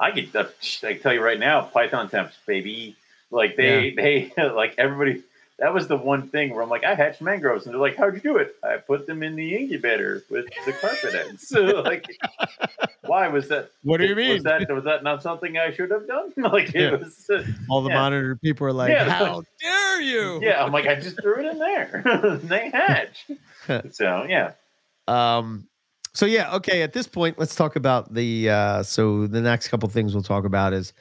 I 0.00 0.10
could 0.10 0.34
uh, 0.34 0.46
I 0.82 0.92
can 0.94 1.00
tell 1.00 1.14
you 1.14 1.22
right 1.22 1.38
now, 1.38 1.62
Python 1.62 2.08
temps, 2.08 2.36
baby. 2.46 2.96
Like 3.30 3.56
they 3.56 3.90
they 3.90 4.32
like 4.50 4.74
everybody. 4.78 5.22
That 5.60 5.72
was 5.72 5.86
the 5.86 5.96
one 5.96 6.26
thing 6.28 6.52
where 6.52 6.62
I'm 6.64 6.68
like, 6.68 6.82
I 6.82 6.94
hatched 6.96 7.22
mangroves, 7.22 7.64
and 7.64 7.72
they're 7.74 7.80
like, 7.80 7.96
"How'd 7.96 8.14
you 8.14 8.20
do 8.20 8.36
it?" 8.38 8.56
I 8.64 8.76
put 8.78 9.06
them 9.06 9.22
in 9.22 9.36
the 9.36 9.54
incubator 9.54 10.24
with 10.28 10.46
the 10.66 10.72
carpet 10.72 11.14
eggs. 11.14 11.46
So, 11.48 11.62
like, 11.82 12.04
why 13.02 13.28
was 13.28 13.46
that? 13.48 13.70
What 13.84 13.98
do 13.98 14.06
you 14.06 14.16
mean? 14.16 14.32
Was 14.34 14.42
that 14.42 14.68
was 14.72 14.82
that 14.84 15.04
not 15.04 15.22
something 15.22 15.56
I 15.56 15.70
should 15.72 15.92
have 15.92 16.08
done? 16.08 16.32
like 16.36 16.72
Yeah. 16.74 16.94
it 16.94 17.00
was. 17.00 17.30
Uh, 17.30 17.44
All 17.70 17.82
the 17.82 17.90
yeah. 17.90 17.94
monitor 17.94 18.36
people 18.42 18.66
are 18.66 18.72
like, 18.72 18.90
Yeah. 18.90 19.08
"How 19.08 19.44
dare 19.60 20.00
you?" 20.02 20.40
yeah, 20.42 20.64
I'm 20.64 20.72
like, 20.72 20.88
I 20.88 20.96
just 20.96 21.20
threw 21.22 21.38
it 21.38 21.46
in 21.46 21.58
there. 21.60 22.02
they 22.42 22.70
hatch. 22.70 23.26
so 23.92 24.26
yeah, 24.28 24.52
Um. 25.06 25.68
So 26.14 26.26
yeah, 26.26 26.54
okay. 26.56 26.82
At 26.82 26.92
this 26.92 27.06
point, 27.06 27.38
let's 27.38 27.54
talk 27.54 27.76
about 27.76 28.12
the. 28.12 28.50
uh 28.50 28.82
So 28.82 29.28
the 29.28 29.40
next 29.40 29.68
couple 29.68 29.88
things 29.88 30.14
we'll 30.14 30.22
talk 30.24 30.44
about 30.44 30.72
is, 30.72 30.92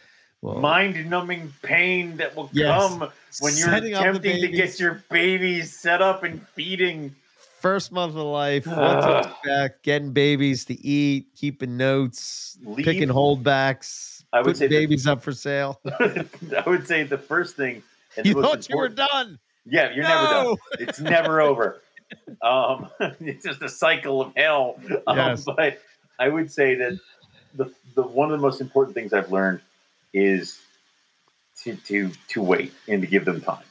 mind-numbing 0.43 1.53
pain 1.61 2.17
that 2.17 2.35
will 2.35 2.49
Yes. 2.53 2.67
come 2.89 2.99
when 3.39 3.53
you're 3.55 3.69
setting 3.69 3.93
attempting 3.95 4.41
to 4.41 4.47
get 4.49 4.79
your 4.79 5.03
babies 5.09 5.77
set 5.77 6.01
up 6.01 6.23
and 6.23 6.45
feeding. 6.49 7.15
first 7.61 7.93
month 7.93 8.11
of 8.15 8.23
life, 8.25 8.67
what 8.67 8.75
to 8.75 8.81
Ugh. 9.07 9.25
expect, 9.25 9.83
getting 9.83 10.11
babies 10.11 10.65
to 10.65 10.85
eat, 10.85 11.27
keeping 11.35 11.77
notes, 11.77 12.57
Leave- 12.63 12.83
picking 12.85 13.07
holdbacks, 13.07 14.23
I 14.33 14.41
would 14.41 14.57
say 14.57 14.67
the- 14.67 14.75
babies 14.75 15.07
up 15.07 15.21
for 15.23 15.31
sale. 15.31 15.79
I 15.99 16.63
would 16.67 16.85
say 16.87 17.03
the 17.03 17.17
first 17.17 17.55
thing. 17.55 17.81
and 18.17 18.25
You 18.25 18.33
the 18.33 18.41
thought 18.41 18.67
you 18.69 18.77
were 18.77 18.89
done. 18.89 19.39
Yeah, 19.65 19.91
you're 19.93 20.03
never 20.03 20.27
done. 20.27 20.55
It's 20.79 20.99
never 20.99 21.39
over. 21.39 21.81
Um, 22.41 22.89
it's 23.21 23.45
just 23.45 23.61
a 23.61 23.69
cycle 23.69 24.21
of 24.21 24.33
hell. 24.35 24.77
Um, 25.07 25.15
Yes. 25.17 25.45
But 25.45 25.79
I 26.19 26.27
would 26.27 26.51
say 26.51 26.75
that 26.75 26.99
the 27.55 27.71
the 27.95 28.03
one 28.03 28.29
of 28.31 28.37
the 28.39 28.41
most 28.45 28.59
important 28.59 28.93
things 28.93 29.13
I've 29.13 29.31
learned 29.31 29.61
is 30.13 30.59
to 31.63 31.75
to 31.75 32.11
to 32.29 32.41
wait 32.41 32.73
and 32.87 33.01
to 33.01 33.07
give 33.07 33.25
them 33.25 33.41
time. 33.41 33.63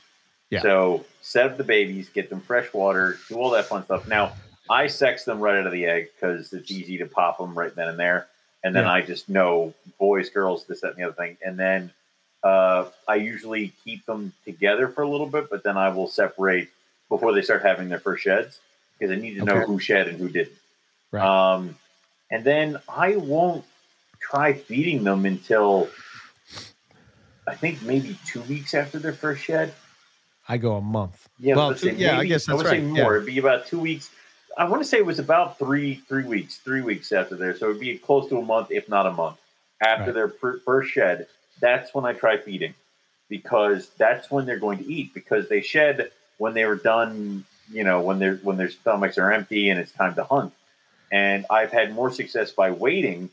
Yeah. 0.51 0.61
So 0.63 1.05
set 1.23 1.47
up 1.47 1.57
the 1.57 1.65
babies, 1.65 2.09
get 2.09 2.31
them 2.31 2.41
fresh 2.41 2.73
water, 2.73 3.19
do 3.29 3.37
all 3.37 3.51
that 3.51 3.67
fun 3.67 3.85
stuff. 3.85 4.07
Now 4.07 4.33
I 4.71 4.87
sex 4.87 5.25
them 5.25 5.41
right 5.41 5.59
out 5.59 5.67
of 5.67 5.73
the 5.73 5.87
egg 5.87 6.11
because 6.15 6.53
it's 6.53 6.71
easy 6.71 6.99
to 6.99 7.07
pop 7.07 7.39
them 7.39 7.55
right 7.55 7.75
then 7.75 7.89
and 7.89 7.99
there, 7.99 8.29
and 8.63 8.75
then 8.75 8.85
Yeah. 8.85 8.93
I 8.93 9.03
just 9.03 9.29
know 9.29 9.75
boys, 9.99 10.31
girls, 10.31 10.65
this, 10.67 10.81
that, 10.83 10.89
and 10.89 10.97
the 10.97 11.05
other 11.05 11.15
thing, 11.15 11.37
and 11.45 11.59
then 11.59 11.91
uh, 12.43 12.87
I 13.07 13.17
usually 13.17 13.73
keep 13.85 14.05
them 14.07 14.33
together 14.45 14.89
for 14.89 15.03
a 15.03 15.09
little 15.09 15.29
bit, 15.29 15.49
but 15.49 15.63
then 15.63 15.77
I 15.77 15.91
will 15.91 16.09
separate 16.09 16.69
before 17.09 17.33
they 17.33 17.43
start 17.43 17.63
having 17.63 17.89
their 17.89 18.01
first 18.01 18.25
sheds 18.25 18.59
because 18.99 19.17
I 19.17 19.21
need 19.21 19.35
to 19.35 19.45
know 19.45 19.61
who 19.61 19.79
shed 19.79 20.09
and 20.09 20.19
who 20.19 20.29
didn't. 20.29 20.57
Right. 21.13 21.25
Um, 21.25 21.77
and 22.31 22.43
then 22.45 22.79
I 22.89 23.17
won't 23.17 23.65
try 24.21 24.55
feeding 24.55 25.05
them 25.05 25.25
until 25.27 25.89
I 27.47 27.55
think 27.55 27.83
maybe 27.83 28.17
two 28.27 28.41
weeks 28.43 28.75
after 28.75 28.99
their 28.99 29.13
first 29.13 29.43
shed. 29.43 29.75
I 30.49 30.57
go 30.59 30.77
a 30.77 30.81
month. 30.81 31.29
Yeah, 31.39 31.55
Well, 31.57 31.71
two- 31.75 31.91
say 31.91 31.95
yeah, 31.95 32.13
I 32.13 32.17
maybe- 32.19 32.29
guess 32.29 32.49
I 32.49 32.53
that's 32.53 32.63
would 32.65 32.71
say 32.71 32.81
right, 32.81 32.89
more. 32.89 33.15
It'd 33.17 33.27
be 33.27 33.39
about 33.39 33.67
two 33.67 33.79
weeks. 33.81 34.11
I 34.59 34.65
want 34.69 34.83
to 34.83 34.89
say 34.89 34.99
it 34.99 35.07
was 35.07 35.19
about 35.19 35.59
three 35.59 35.95
three 36.09 36.25
weeks, 36.25 36.59
three 36.59 36.83
weeks 36.83 37.11
after 37.13 37.37
there. 37.37 37.57
So 37.57 37.71
it'd 37.71 37.81
be 37.81 37.97
close 37.99 38.29
to 38.29 38.39
a 38.39 38.43
month, 38.43 38.71
if 38.71 38.89
not 38.89 39.07
a 39.07 39.13
month, 39.13 39.39
after 39.81 40.07
Right. 40.07 40.15
their 40.15 40.29
fir- 40.29 40.59
first 40.61 40.91
shed. 40.93 41.27
That's 41.61 41.95
when 41.95 42.05
I 42.05 42.13
try 42.13 42.37
feeding 42.37 42.75
because 43.29 43.89
that's 43.97 44.31
when 44.31 44.45
they're 44.47 44.59
going 44.59 44.79
to 44.79 44.85
eat 44.93 45.15
because 45.15 45.49
they 45.49 45.63
shed 45.63 46.11
when 46.39 46.55
they 46.55 46.65
were 46.67 46.77
done. 46.77 47.45
You 47.71 47.85
know, 47.85 48.01
when 48.03 48.19
their 48.19 48.35
when 48.37 48.57
their 48.59 48.69
stomachs 48.71 49.17
are 49.17 49.33
empty 49.33 49.71
and 49.71 49.81
it's 49.81 49.93
time 49.93 50.15
to 50.17 50.25
hunt. 50.25 50.53
And 51.11 51.47
I've 51.49 51.71
had 51.73 51.95
more 51.95 52.11
success 52.11 52.51
by 52.53 52.71
waiting 52.73 53.31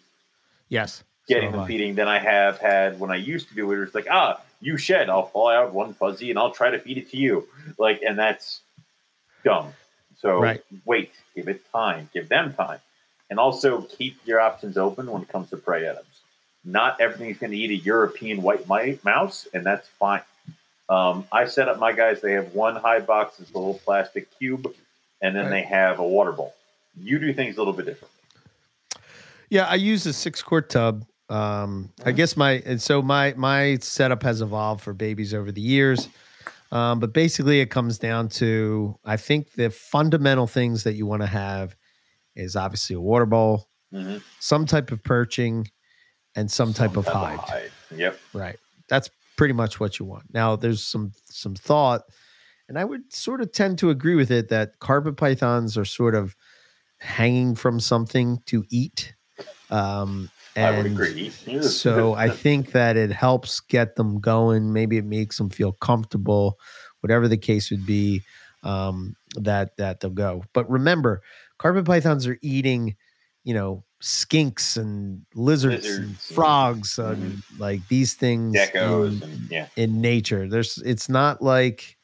Yes. 0.70 1.04
Getting 1.30 1.52
So 1.52 1.58
them 1.60 1.68
feeding 1.68 1.96
than 1.96 2.08
I 2.10 2.20
have 2.20 2.58
had 2.60 3.00
when 3.00 3.12
I 3.12 3.16
used 3.16 3.48
to 3.50 3.56
do 3.56 3.72
it. 3.72 3.78
It 3.78 3.80
was 3.80 3.96
like, 3.96 4.08
ah, 4.12 4.42
you 4.60 4.76
shed, 4.76 5.10
I'll 5.10 5.28
fall 5.28 5.48
out 5.50 5.74
one 5.74 5.94
fuzzy 5.94 6.30
and 6.32 6.38
I'll 6.38 6.52
try 6.52 6.70
to 6.72 6.80
feed 6.80 6.98
it 6.98 7.10
to 7.12 7.18
you. 7.18 7.48
Like, 7.78 8.02
and 8.02 8.20
that's 8.20 8.62
dumb. 9.46 9.74
So 10.18 10.42
Right. 10.42 10.62
wait, 10.86 11.14
give 11.36 11.48
it 11.48 11.62
time, 11.72 12.10
give 12.14 12.28
them 12.28 12.54
time, 12.54 12.80
and 13.30 13.40
also 13.40 13.84
keep 13.84 14.18
your 14.26 14.42
options 14.42 14.78
open 14.78 15.10
when 15.10 15.22
it 15.22 15.30
comes 15.30 15.50
to 15.52 15.58
prey 15.58 15.90
items. 15.90 16.06
Not 16.66 17.00
everything's 17.00 17.38
going 17.38 17.52
to 17.52 17.58
eat 17.58 17.72
a 17.72 17.76
European 17.86 18.42
white 18.42 18.68
mouse, 19.06 19.48
and 19.54 19.66
that's 19.66 19.88
fine. 19.88 20.24
Um, 20.90 21.26
I 21.32 21.46
set 21.46 21.70
up 21.70 21.80
my 21.80 21.94
guys. 21.94 22.20
They 22.20 22.34
have 22.34 22.54
one 22.54 22.76
high 22.76 23.00
box, 23.00 23.40
it's 23.40 23.52
a 23.52 23.58
little 23.58 23.76
plastic 23.86 24.28
cube, 24.38 24.74
and 25.22 25.36
then 25.36 25.46
Right. 25.46 25.52
they 25.52 25.62
have 25.62 26.00
a 26.00 26.04
water 26.04 26.34
bowl. 26.34 26.54
You 27.00 27.18
do 27.20 27.32
things 27.34 27.56
a 27.56 27.60
little 27.60 27.74
bit 27.74 27.86
different. 27.86 28.12
Yeah, 29.50 29.66
I 29.68 29.76
use 29.76 30.06
a 30.06 30.12
six 30.14 30.42
quart 30.44 30.70
tub. 30.70 31.06
Um, 31.30 31.92
I 32.06 32.12
guess 32.12 32.36
my 32.36 32.54
and 32.66 32.82
so 32.82 33.02
my 33.02 33.34
my 33.38 33.78
setup 33.82 34.24
has 34.24 34.42
evolved 34.42 34.82
for 34.82 34.94
babies 34.94 35.34
over 35.34 35.52
the 35.52 35.62
years. 35.62 36.08
Um, 36.72 37.00
but 37.00 37.14
basically, 37.14 37.62
it 37.62 37.68
comes 37.72 37.98
down 38.00 38.30
to 38.30 38.98
I 39.06 39.18
think 39.18 39.54
the 39.54 39.70
fundamental 39.70 40.48
things 40.48 40.84
that 40.84 40.94
you 40.94 41.06
want 41.06 41.22
to 41.22 41.28
have 41.28 41.76
is 42.36 42.56
obviously 42.56 42.96
a 42.96 43.02
water 43.02 43.26
bowl, 43.26 43.68
Mhm. 43.94 44.22
some 44.40 44.66
type 44.66 44.92
of 44.92 45.04
perching, 45.04 45.68
and 46.36 46.50
some 46.50 46.74
type 46.74 46.96
of 46.96 47.08
hide. 47.08 47.72
Yep. 47.96 48.20
Right. 48.34 48.58
That's 48.88 49.10
pretty 49.36 49.54
much 49.54 49.80
what 49.80 50.00
you 50.00 50.06
want. 50.06 50.32
Now, 50.34 50.56
there's 50.56 50.84
some 50.84 51.12
some 51.26 51.56
thought, 51.56 52.02
and 52.68 52.78
I 52.78 52.86
would 52.86 53.12
sort 53.14 53.42
of 53.42 53.52
tend 53.52 53.78
to 53.80 53.90
agree 53.90 54.16
with 54.16 54.32
it 54.32 54.50
that 54.50 54.80
carpet 54.80 55.18
pythons 55.18 55.78
are 55.78 55.86
sort 55.86 56.14
of 56.16 56.36
hanging 57.00 57.56
from 57.56 57.80
something 57.80 58.40
to 58.48 58.66
eat. 58.70 59.14
Um, 59.70 60.30
I 60.66 60.78
would 60.78 60.86
agree. 60.86 61.30
so 61.62 62.14
I 62.14 62.30
think 62.44 62.72
that 62.72 62.98
it 62.98 63.12
helps 63.12 63.60
get 63.60 63.96
them 63.96 64.20
going. 64.20 64.74
Maybe 64.74 64.98
it 64.98 65.06
makes 65.06 65.38
them 65.38 65.50
feel 65.50 65.72
comfortable, 65.74 66.60
whatever 67.02 67.28
the 67.28 67.38
case 67.38 67.72
would 67.72 67.86
be. 67.86 68.24
Um, 68.62 69.16
that 69.36 69.78
that 69.78 70.00
they'll 70.00 70.10
go. 70.10 70.44
But 70.54 70.70
remember, 70.70 71.22
carpet 71.58 71.86
pythons 71.86 72.28
are 72.28 72.38
eating, 72.42 72.98
you 73.44 73.54
know, 73.54 73.86
skinks 74.02 74.78
and 74.78 75.26
lizards, 75.36 75.86
and 75.86 75.96
Lizards 76.06 76.30
and- 76.30 76.36
frogs 76.36 77.00
and 77.00 77.42
like 77.58 77.88
these 77.88 78.14
things 78.16 78.56
geckos 78.56 79.22
in, 79.22 79.30
and 79.30 79.52
yeah. 79.52 79.68
in 79.76 80.02
nature. 80.02 80.48
There's 80.48 80.78
it's 80.80 81.10
not 81.10 81.42
like 81.42 81.98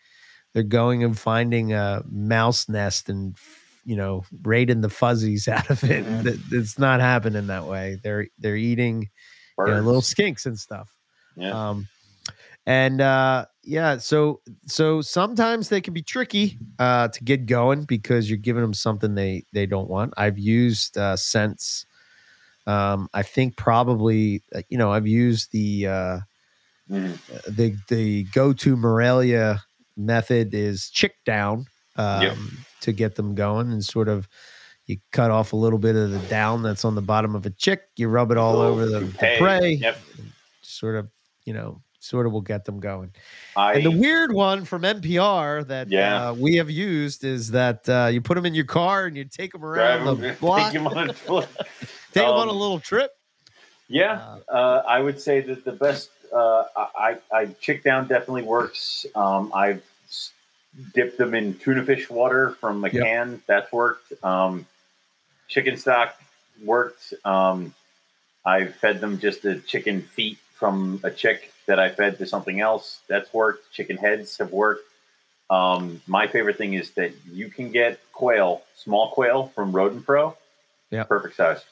they're 0.53 0.63
going 0.63 1.03
and 1.03 1.17
finding 1.17 1.73
a 1.73 2.03
mouse 2.09 2.69
nest 2.69 3.09
and 3.09 3.35
you 3.85 3.95
know 3.95 4.23
raiding 4.43 4.81
the 4.81 4.89
fuzzies 4.89 5.47
out 5.55 5.69
of 5.69 5.83
it. 5.83 6.05
It's 6.51 6.77
not 6.77 6.99
happening 6.99 7.47
that 7.47 7.65
way. 7.65 7.99
They're 8.03 8.27
they're 8.39 8.55
eating 8.57 9.09
you 9.67 9.73
know, 9.73 9.81
little 9.81 10.01
skinks 10.01 10.45
and 10.45 10.59
stuff. 10.59 10.93
yeah. 11.37 11.69
Um, 11.69 11.87
and 12.65 12.99
uh, 12.99 13.45
yeah, 13.63 13.97
so 13.97 14.41
so 14.65 15.01
sometimes 15.01 15.69
they 15.69 15.81
can 15.81 15.93
be 15.93 16.01
tricky 16.01 16.57
uh, 16.79 17.07
to 17.09 17.23
get 17.23 17.45
going 17.45 17.83
because 17.83 18.27
you're 18.29 18.37
giving 18.39 18.63
them 18.63 18.73
something 18.73 19.13
they 19.13 19.43
they 19.53 19.67
don't 19.67 19.87
want. 19.89 20.13
I've 20.17 20.39
used 20.39 20.97
uh, 20.97 21.15
scents. 21.15 21.85
Um, 22.67 23.07
I 23.13 23.21
think 23.21 23.55
probably 23.55 24.41
uh, 24.55 24.63
you 24.69 24.79
know 24.79 24.91
I've 24.91 25.07
used 25.07 25.51
the 25.51 25.87
uh, 25.87 26.19
Mhm. 26.89 27.17
the 27.55 27.75
the 27.87 28.23
go 28.25 28.53
to 28.53 28.75
Morelia 28.75 29.63
method 29.97 30.53
is 30.53 30.89
chick 30.89 31.13
down 31.25 31.65
um, 31.95 32.21
Yep. 32.21 32.37
To 32.85 32.93
get 32.93 33.15
them 33.15 33.35
going 33.35 33.71
and 33.71 33.83
sort 33.85 34.07
of 34.07 34.27
you 34.87 34.97
cut 35.11 35.31
off 35.31 35.53
a 35.53 35.55
little 35.55 35.79
bit 35.79 35.95
of 35.95 36.11
the 36.11 36.19
down 36.29 36.61
that's 36.63 36.85
on 36.85 36.95
the 36.95 37.01
bottom 37.01 37.35
of 37.35 37.45
a 37.45 37.49
chick, 37.49 37.81
you 37.97 38.07
rub 38.07 38.31
it 38.31 38.37
all 38.37 38.57
over 38.57 38.85
the, 38.85 38.99
the 39.01 39.35
prey, 39.39 39.71
Yep. 39.81 39.97
sort 40.61 40.95
of 40.95 41.09
you 41.45 41.53
know 41.53 41.81
sort 41.99 42.27
of 42.27 42.31
will 42.31 42.41
get 42.41 42.65
them 42.65 42.79
going. 42.79 43.11
I 43.57 43.73
And 43.73 43.85
the 43.85 43.89
weird 43.89 44.31
one 44.31 44.63
from 44.63 44.83
NPR 44.83 45.65
that 45.67 45.89
Yeah. 45.89 46.29
uh, 46.29 46.33
we 46.35 46.55
have 46.57 46.69
used 46.69 47.23
is 47.23 47.49
that 47.49 47.89
uh, 47.89 48.09
you 48.11 48.21
put 48.21 48.35
them 48.35 48.45
in 48.45 48.53
your 48.53 48.65
car 48.65 49.05
and 49.07 49.17
you 49.17 49.25
take 49.25 49.53
them 49.53 49.61
drive 49.61 50.01
around 50.01 50.05
the 50.05 50.27
them- 50.27 50.35
block, 50.39 50.67
take 50.71 50.75
'em 50.81 50.85
on 50.87 51.07
take 51.07 51.15
them 52.13 52.25
on 52.25 52.47
a 52.47 52.51
Um, 52.51 52.57
little 52.59 52.79
trip. 52.79 53.09
Yeah, 53.87 54.37
uh, 54.49 54.83
I 54.87 54.99
would 54.99 55.19
say 55.19 55.41
that 55.41 55.65
the 55.65 55.71
best. 55.71 56.09
Uh, 56.33 56.65
I, 56.99 57.17
I 57.31 57.45
chick 57.61 57.83
down 57.83 58.07
definitely 58.07 58.41
works. 58.43 59.05
Um, 59.15 59.51
I've 59.55 59.81
dipped 60.93 61.17
them 61.17 61.33
in 61.33 61.57
tuna 61.57 61.83
fish 61.83 62.09
water 62.09 62.51
from 62.51 62.83
a 62.83 62.89
Yep. 62.89 63.03
can. 63.03 63.41
That's 63.47 63.71
worked. 63.71 64.11
Um, 64.23 64.65
chicken 65.47 65.77
stock 65.77 66.19
worked. 66.63 67.13
Um, 67.23 67.73
I 68.45 68.65
fed 68.65 69.01
them 69.01 69.19
just 69.19 69.41
the 69.41 69.55
chicken 69.59 70.01
feet 70.01 70.37
from 70.53 70.99
a 71.03 71.11
chick 71.11 71.51
that 71.65 71.79
I 71.79 71.89
fed 71.89 72.17
to 72.19 72.25
something 72.25 72.59
else. 72.59 72.99
That's 73.07 73.33
worked. 73.33 73.71
Chicken 73.71 73.97
heads 73.97 74.37
have 74.37 74.51
worked. 74.51 74.85
Um, 75.49 76.01
my 76.07 76.27
favorite 76.27 76.57
thing 76.57 76.73
is 76.73 76.91
that 76.91 77.11
you 77.31 77.49
can 77.49 77.71
get 77.71 77.99
quail, 78.11 78.63
small 78.77 79.11
quail 79.11 79.51
from 79.55 79.71
Rodent 79.71 80.05
Pro. 80.05 80.35
Yeah. 80.89 81.03
Perfect 81.03 81.35
size. 81.35 81.63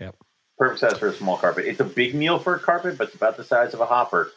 Yep. 0.00 0.16
Perfect 0.58 0.80
size 0.80 0.98
for 0.98 1.08
a 1.08 1.12
small 1.12 1.36
carpet. 1.36 1.66
It's 1.66 1.80
a 1.80 1.84
big 1.84 2.14
meal 2.14 2.38
for 2.38 2.54
a 2.54 2.60
carpet, 2.60 2.96
but 2.98 3.08
it's 3.08 3.16
about 3.16 3.36
the 3.36 3.44
size 3.44 3.74
of 3.74 3.80
a 3.80 3.86
hopper. 3.86 4.32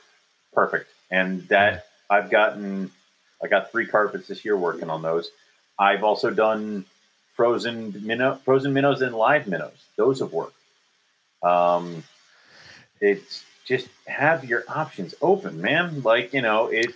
Perfect. 0.53 0.89
And 1.11 1.47
that 1.49 1.85
I've 2.09 2.29
gotten, 2.29 2.91
I 3.43 3.47
got 3.47 3.71
three 3.71 3.85
carpets 3.85 4.27
this 4.27 4.43
year 4.45 4.57
working 4.57 4.89
on 4.89 5.01
those. 5.01 5.29
I've 5.79 6.03
also 6.03 6.31
done 6.31 6.85
frozen 7.35 7.93
minnow, 8.05 8.35
frozen 8.43 8.73
minnows 8.73 9.01
and 9.01 9.15
live 9.15 9.47
minnows. 9.47 9.85
Those 9.95 10.19
have 10.19 10.33
worked. 10.33 10.55
Um, 11.43 12.03
it's 12.99 13.43
just 13.65 13.87
have 14.07 14.43
your 14.45 14.63
options 14.67 15.13
open, 15.21 15.61
man. 15.61 16.01
Like 16.01 16.33
you 16.33 16.41
know, 16.41 16.67
it 16.67 16.93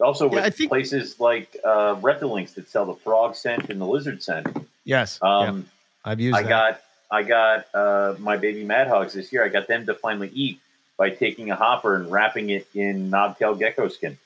also 0.00 0.26
with 0.28 0.42
I 0.42 0.50
think- 0.50 0.70
places 0.70 1.20
like 1.20 1.56
uh, 1.64 1.96
Reptilinks 1.96 2.54
that 2.54 2.68
sell 2.68 2.86
the 2.86 2.94
frog 2.94 3.36
scent 3.36 3.68
and 3.70 3.80
the 3.80 3.86
lizard 3.86 4.22
scent. 4.22 4.46
Yes, 4.84 5.18
yeah, 5.22 5.38
Um, 5.38 5.66
I've 6.04 6.20
used 6.20 6.36
I 6.36 6.42
that. 6.42 6.48
got 6.48 6.80
I 7.10 7.22
got 7.22 7.66
uh, 7.74 8.14
my 8.18 8.36
baby 8.38 8.64
mad 8.64 8.88
hogs 8.88 9.12
this 9.12 9.32
year. 9.32 9.44
I 9.44 9.48
got 9.48 9.68
them 9.68 9.84
to 9.86 9.94
finally 9.94 10.30
eat 10.32 10.60
by 10.96 11.10
taking 11.10 11.50
a 11.50 11.56
hopper 11.56 11.96
and 11.96 12.10
wrapping 12.10 12.50
it 12.50 12.66
in 12.74 13.10
knobtail 13.10 13.58
gecko 13.58 13.88
skin. 13.88 14.16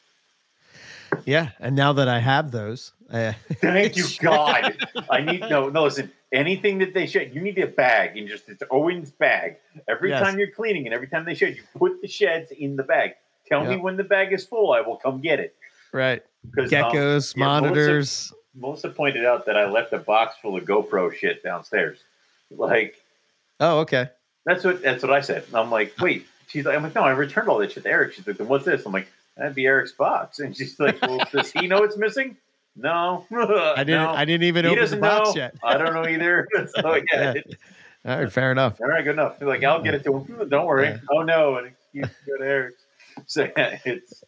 Yeah, 1.29 1.51
and 1.61 1.77
now 1.77 1.93
that 1.93 2.09
I 2.09 2.21
have 2.21 2.51
those, 2.51 2.93
uh, 3.13 3.33
Thank 3.61 3.97
you, 3.97 4.05
God. 4.21 4.77
I 5.11 5.21
need 5.21 5.41
no 5.41 5.69
no. 5.69 5.85
Listen, 5.85 6.11
anything 6.33 6.79
that 6.79 6.95
they 6.95 7.07
shed, 7.07 7.35
you 7.35 7.41
need 7.43 7.59
a 7.59 7.67
bag 7.67 8.17
and 8.17 8.27
just 8.29 8.49
it's 8.49 8.63
Owens 8.71 9.11
bag. 9.11 9.57
Every 9.89 10.09
Yes. 10.11 10.23
time 10.23 10.39
you're 10.39 10.51
cleaning 10.51 10.87
and 10.87 10.95
every 10.95 11.07
time 11.09 11.25
they 11.25 11.35
shed, 11.35 11.57
you 11.57 11.63
put 11.79 12.01
the 12.01 12.09
sheds 12.09 12.51
in 12.51 12.77
the 12.77 12.83
bag. 12.83 13.13
Tell 13.47 13.65
me 13.65 13.77
when 13.77 13.97
the 13.97 14.05
bag 14.05 14.33
is 14.33 14.45
full. 14.47 14.73
I 14.73 14.81
will 14.81 14.97
come 14.97 15.21
get 15.21 15.39
it. 15.41 15.55
right, 15.93 16.23
Because 16.51 16.71
geckos, 16.71 16.93
yeah, 16.93 16.99
Melissa- 17.01 17.39
monitors. 17.39 18.33
Melissa 18.55 18.89
pointed 18.91 19.25
out 19.25 19.47
that 19.47 19.57
I 19.57 19.71
left 19.71 19.93
a 19.93 19.99
box 19.99 20.37
full 20.43 20.57
of 20.57 20.65
GoPro 20.65 21.15
shit 21.15 21.43
downstairs. 21.43 21.99
Like 22.51 22.97
Oh, 23.61 23.81
okay. 23.81 24.09
That's 24.47 24.65
what 24.65 24.83
that's 24.83 25.03
what 25.03 25.13
I 25.13 25.21
said. 25.21 25.45
I'm 25.53 25.71
like, 25.71 25.95
wait. 26.01 26.27
She's 26.49 26.65
like, 26.65 26.75
I'm 26.77 26.83
like, 26.83 26.95
no, 26.95 27.03
I 27.03 27.11
returned 27.11 27.49
all 27.51 27.59
that 27.59 27.73
shit 27.73 27.83
to 27.83 27.91
Eric. 27.91 28.15
She's 28.15 28.27
like, 28.27 28.39
then 28.39 28.49
what's 28.49 28.65
this? 28.65 28.87
I'm 28.87 28.93
like, 28.93 29.09
that'd 29.39 29.55
be 29.55 29.65
Eric's 29.67 29.93
box. 29.93 30.41
And 30.41 30.55
she's 30.55 30.79
like, 30.79 31.01
well, 31.01 31.21
does 31.33 31.51
he 31.53 31.67
know 31.67 31.83
it's 31.85 31.97
missing? 31.97 32.37
No, 32.77 33.25
I 33.33 33.83
didn't. 33.85 34.03
No. 34.03 34.11
I 34.11 34.25
didn't 34.25 34.45
even 34.45 34.65
he 34.67 34.71
open 34.73 34.91
the 34.91 34.97
box 34.99 35.31
know. 35.31 35.37
yet. 35.41 35.55
I 35.65 35.79
don't 35.79 35.95
know 35.95 36.07
either. 36.07 36.47
so 36.77 36.95
yeah, 36.97 37.03
Yeah. 37.13 37.33
it- 37.37 37.59
All 38.05 38.19
right, 38.21 38.33
fair 38.33 38.53
enough. 38.53 38.81
all 38.81 38.87
right, 38.89 39.03
good 39.03 39.13
enough. 39.13 39.41
Like, 39.41 39.65
I'll 39.65 39.83
get 39.83 39.95
it 39.95 40.05
to 40.05 40.19
him. 40.21 40.49
Don't 40.49 40.67
worry. 40.67 40.89
Yeah. 40.89 40.99
Oh 41.11 41.23
no, 41.23 41.57
and 41.57 41.73
you 41.93 42.03
go 42.03 42.37
to 42.39 42.45
Eric. 42.45 42.75
So 43.27 43.51
yeah, 43.57 43.79
it's 43.85 44.23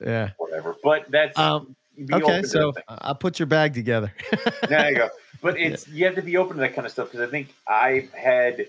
Yeah. 0.00 0.30
whatever. 0.38 0.76
But 0.84 1.10
that's 1.10 1.36
Um. 1.38 1.74
Okay, 2.12 2.42
so. 2.42 2.72
I'll 2.88 3.14
put 3.14 3.38
your 3.38 3.46
bag 3.46 3.72
together. 3.74 4.12
there 4.68 4.90
you 4.90 4.96
go. 4.96 5.08
But 5.42 5.58
it's 5.58 5.88
you 5.88 6.04
have 6.04 6.14
to 6.14 6.22
be 6.22 6.36
open 6.36 6.56
to 6.56 6.60
that 6.60 6.74
kind 6.74 6.86
of 6.86 6.92
stuff 6.92 7.10
because 7.10 7.26
I 7.26 7.30
think 7.30 7.52
I've 7.66 8.12
had 8.12 8.68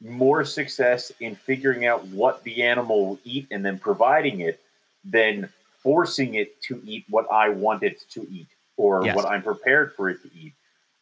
more 0.00 0.44
success 0.44 1.12
in 1.20 1.34
figuring 1.34 1.84
out 1.86 2.04
what 2.08 2.42
the 2.44 2.62
animal 2.62 3.06
will 3.08 3.18
eat 3.24 3.46
and 3.50 3.64
then 3.64 3.78
providing 3.78 4.40
it 4.40 4.60
than 5.04 5.48
forcing 5.82 6.34
it 6.34 6.60
to 6.62 6.80
eat 6.84 7.04
what 7.10 7.26
I 7.30 7.50
want 7.50 7.82
it 7.82 8.00
to 8.10 8.26
eat 8.30 8.48
or 8.76 9.04
Yes. 9.04 9.14
what 9.16 9.26
I'm 9.26 9.42
prepared 9.42 9.92
for 9.94 10.08
it 10.08 10.22
to 10.22 10.30
eat. 10.38 10.52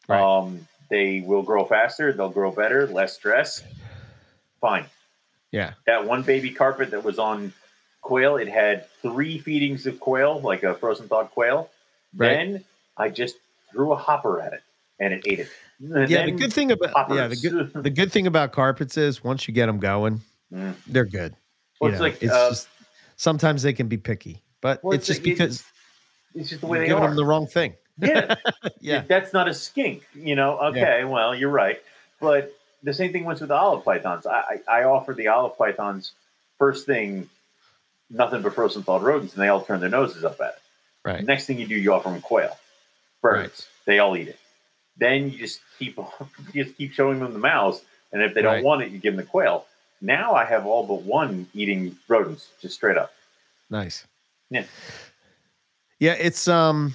Right. 0.08 0.20
Um, 0.20 0.66
they 0.90 1.20
will 1.20 1.42
grow 1.42 1.64
faster, 1.64 2.12
they'll 2.12 2.28
grow 2.30 2.50
better, 2.50 2.86
less 2.86 3.14
stress. 3.14 3.62
Fine. 4.60 4.84
Yeah. 5.50 5.72
That 5.86 6.04
one 6.06 6.22
baby 6.22 6.50
carpet 6.50 6.90
that 6.90 7.02
was 7.04 7.18
on 7.18 7.52
quail, 8.00 8.36
it 8.36 8.48
had 8.48 8.86
three 9.00 9.38
feedings 9.38 9.86
of 9.86 10.00
quail, 10.00 10.40
like 10.40 10.62
a 10.64 10.74
frozen 10.74 11.08
thawed 11.08 11.30
quail. 11.30 11.70
Right. 12.16 12.28
Then 12.28 12.64
I 12.96 13.08
just 13.08 13.36
threw 13.70 13.92
a 13.92 13.96
hopper 13.96 14.40
at 14.40 14.52
it 14.52 14.62
and 15.00 15.14
it 15.14 15.22
ate 15.26 15.40
it. 15.40 15.48
And 15.80 16.10
Yeah. 16.10 16.26
The 16.26 16.32
good 16.32 16.52
thing 16.52 16.70
about 16.72 17.10
yeah 17.14 17.26
the 17.28 17.36
good 17.36 17.72
the 17.82 17.90
good 17.90 18.12
thing 18.12 18.26
about 18.26 18.52
carpets 18.52 18.96
is 18.96 19.24
once 19.24 19.48
you 19.48 19.54
get 19.54 19.66
them 19.66 19.78
going, 19.78 20.20
Mm. 20.52 20.74
they're 20.86 21.06
good. 21.06 21.34
Well, 21.80 21.90
it's 21.90 21.98
know, 21.98 22.04
like 22.04 22.22
it's 22.22 22.30
uh, 22.32 22.50
just 22.50 22.68
sometimes 23.22 23.62
they 23.62 23.72
can 23.72 23.86
be 23.86 23.96
picky, 23.96 24.42
but 24.60 24.82
well, 24.82 24.94
it's 24.94 25.06
just 25.06 25.20
like- 25.20 25.24
because 25.24 25.64
it's 26.34 26.48
just 26.48 26.60
the 26.60 26.66
way 26.66 26.78
you're 26.78 26.84
they 26.86 26.88
giving 26.88 27.04
are. 27.04 27.08
them 27.08 27.16
the 27.16 27.24
wrong 27.24 27.46
thing. 27.46 27.74
yeah, 27.98 28.34
Yeah. 28.80 29.02
that's 29.06 29.32
not 29.32 29.48
a 29.48 29.54
skink, 29.54 30.02
you 30.14 30.34
know. 30.34 30.58
Okay, 30.58 31.04
well, 31.04 31.34
you're 31.34 31.50
right, 31.50 31.80
but 32.20 32.52
the 32.82 32.92
same 32.92 33.12
thing 33.12 33.24
was 33.24 33.40
with 33.40 33.48
the 33.50 33.54
olive 33.54 33.84
pythons. 33.84 34.26
I, 34.26 34.60
I, 34.66 34.80
I 34.80 34.84
offer 34.84 35.14
the 35.14 35.28
olive 35.28 35.56
pythons 35.56 36.12
first 36.58 36.84
thing. 36.86 37.28
nothing 38.10 38.42
but 38.42 38.54
frozen 38.54 38.82
thawed 38.82 39.02
rodents, 39.02 39.34
and 39.34 39.42
they 39.42 39.48
all 39.48 39.62
turn 39.62 39.78
their 39.80 39.88
noses 39.88 40.24
up 40.24 40.40
at 40.40 40.48
it. 40.50 40.58
Right. 41.04 41.24
Next 41.24 41.46
thing 41.46 41.58
you 41.60 41.66
do, 41.66 41.74
you 41.76 41.92
offer 41.92 42.08
them 42.08 42.18
a 42.18 42.20
quail, 42.22 42.56
birds. 43.20 43.66
They 43.86 43.98
all 44.00 44.16
eat 44.16 44.28
it. 44.28 44.38
Then 44.96 45.30
you 45.30 45.38
just 45.38 45.60
keep 45.78 45.96
you 46.52 46.64
just 46.64 46.76
keep 46.76 46.92
showing 46.92 47.18
them 47.20 47.32
the 47.32 47.38
mouse, 47.38 47.80
and 48.12 48.22
if 48.22 48.34
they 48.34 48.42
don't 48.42 48.54
Right. 48.54 48.64
want 48.64 48.82
it, 48.82 48.90
you 48.90 48.98
give 48.98 49.14
them 49.16 49.24
the 49.24 49.30
quail. 49.30 49.66
Now 50.02 50.34
I 50.34 50.44
have 50.44 50.66
all 50.66 50.84
but 50.84 51.02
one 51.02 51.46
eating 51.54 51.96
rodents, 52.08 52.48
just 52.60 52.74
straight 52.74 52.98
up. 52.98 53.12
Nice. 53.70 54.04
Yeah. 54.50 54.64
Yeah, 56.00 56.14
it's 56.14 56.48
um 56.48 56.94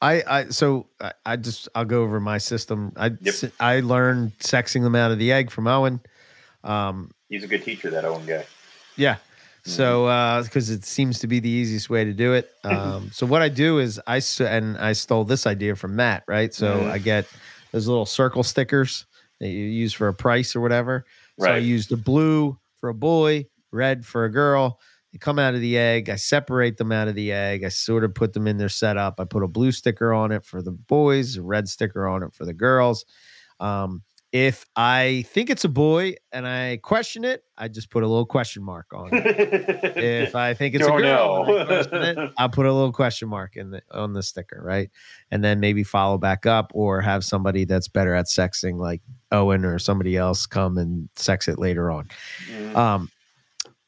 I 0.00 0.22
I 0.26 0.44
so 0.50 0.86
I, 1.00 1.12
I 1.26 1.36
just 1.36 1.68
I'll 1.74 1.84
go 1.84 2.02
over 2.02 2.20
my 2.20 2.38
system. 2.38 2.92
I 2.96 3.10
Yep. 3.20 3.52
I 3.58 3.80
learned 3.80 4.38
sexing 4.38 4.82
them 4.82 4.94
out 4.94 5.10
of 5.10 5.18
the 5.18 5.32
egg 5.32 5.50
from 5.50 5.66
Owen. 5.66 6.00
Um 6.62 7.10
He's 7.28 7.42
a 7.42 7.48
good 7.48 7.64
teacher, 7.64 7.90
that 7.90 8.04
Owen 8.04 8.24
guy. 8.24 8.46
yeah. 8.96 9.16
So 9.64 10.06
uh 10.06 10.44
because 10.44 10.70
it 10.70 10.84
seems 10.84 11.18
to 11.20 11.26
be 11.26 11.40
the 11.40 11.48
easiest 11.48 11.90
way 11.90 12.04
to 12.04 12.12
do 12.12 12.34
it. 12.34 12.48
Um 12.64 13.10
so 13.12 13.26
what 13.26 13.42
I 13.42 13.48
do 13.48 13.80
is 13.80 14.00
I 14.06 14.22
and 14.40 14.78
I 14.78 14.92
stole 14.92 15.24
this 15.24 15.44
idea 15.46 15.74
from 15.74 15.96
Matt, 15.96 16.22
right? 16.28 16.54
So 16.54 16.82
Mhm. 16.84 16.90
I 16.92 16.98
get 16.98 17.26
those 17.72 17.88
little 17.88 18.06
circle 18.06 18.44
stickers 18.44 19.06
that 19.40 19.48
you 19.48 19.64
use 19.64 19.92
for 19.92 20.06
a 20.06 20.14
price 20.14 20.54
or 20.54 20.60
whatever. 20.60 21.04
So 21.38 21.46
I 21.46 21.58
use 21.58 21.88
the 21.88 21.96
blue 21.96 22.58
for 22.76 22.88
a 22.88 22.94
boy, 22.94 23.46
red 23.70 24.04
for 24.04 24.24
a 24.24 24.30
girl. 24.30 24.80
They 25.12 25.18
come 25.18 25.38
out 25.38 25.54
of 25.54 25.60
the 25.60 25.76
egg. 25.76 26.08
I 26.08 26.16
separate 26.16 26.78
them 26.78 26.92
out 26.92 27.08
of 27.08 27.14
the 27.14 27.32
egg. 27.32 27.64
I 27.64 27.68
sort 27.68 28.04
of 28.04 28.14
put 28.14 28.32
them 28.32 28.46
in 28.46 28.56
their 28.56 28.68
setup. 28.68 29.20
I 29.20 29.24
put 29.24 29.42
a 29.42 29.48
blue 29.48 29.72
sticker 29.72 30.12
on 30.12 30.32
it 30.32 30.44
for 30.44 30.62
the 30.62 30.72
boys, 30.72 31.36
a 31.36 31.42
red 31.42 31.68
sticker 31.68 32.06
on 32.06 32.22
it 32.22 32.32
for 32.32 32.44
the 32.44 32.54
girls. 32.54 33.04
Um, 33.60 34.02
if 34.32 34.64
I 34.74 35.24
think 35.28 35.50
it's 35.50 35.64
a 35.64 35.68
boy 35.68 36.14
and 36.32 36.48
I 36.48 36.78
question 36.82 37.22
it, 37.22 37.44
I 37.58 37.68
just 37.68 37.90
put 37.90 38.02
a 38.02 38.06
little 38.06 38.24
question 38.24 38.62
mark 38.62 38.86
on 38.94 39.10
it. 39.12 39.92
If 40.02 40.34
I 40.34 40.54
think 40.54 40.74
it's 40.74 40.84
a 40.84 40.88
Don't 40.88 41.02
girl, 41.02 41.44
and 41.44 41.60
I 41.60 41.66
question 41.66 42.02
it, 42.02 42.32
I'll 42.38 42.48
put 42.48 42.64
a 42.64 42.72
little 42.72 42.92
question 42.92 43.28
mark 43.28 43.56
in 43.56 43.70
the 43.70 43.82
on 43.90 44.14
the 44.14 44.22
sticker, 44.22 44.60
right? 44.62 44.90
And 45.30 45.44
then 45.44 45.60
maybe 45.60 45.84
follow 45.84 46.16
back 46.16 46.46
up 46.46 46.72
or 46.74 47.02
have 47.02 47.24
somebody 47.24 47.64
that's 47.66 47.88
better 47.88 48.14
at 48.14 48.26
sexing, 48.26 48.78
like 48.78 49.02
Owen 49.30 49.66
or 49.66 49.78
somebody 49.78 50.16
else, 50.16 50.46
come 50.46 50.78
and 50.78 51.10
sex 51.14 51.46
it 51.46 51.58
later 51.58 51.90
on. 51.90 52.08
Mhm. 52.50 52.74
Um, 52.74 53.10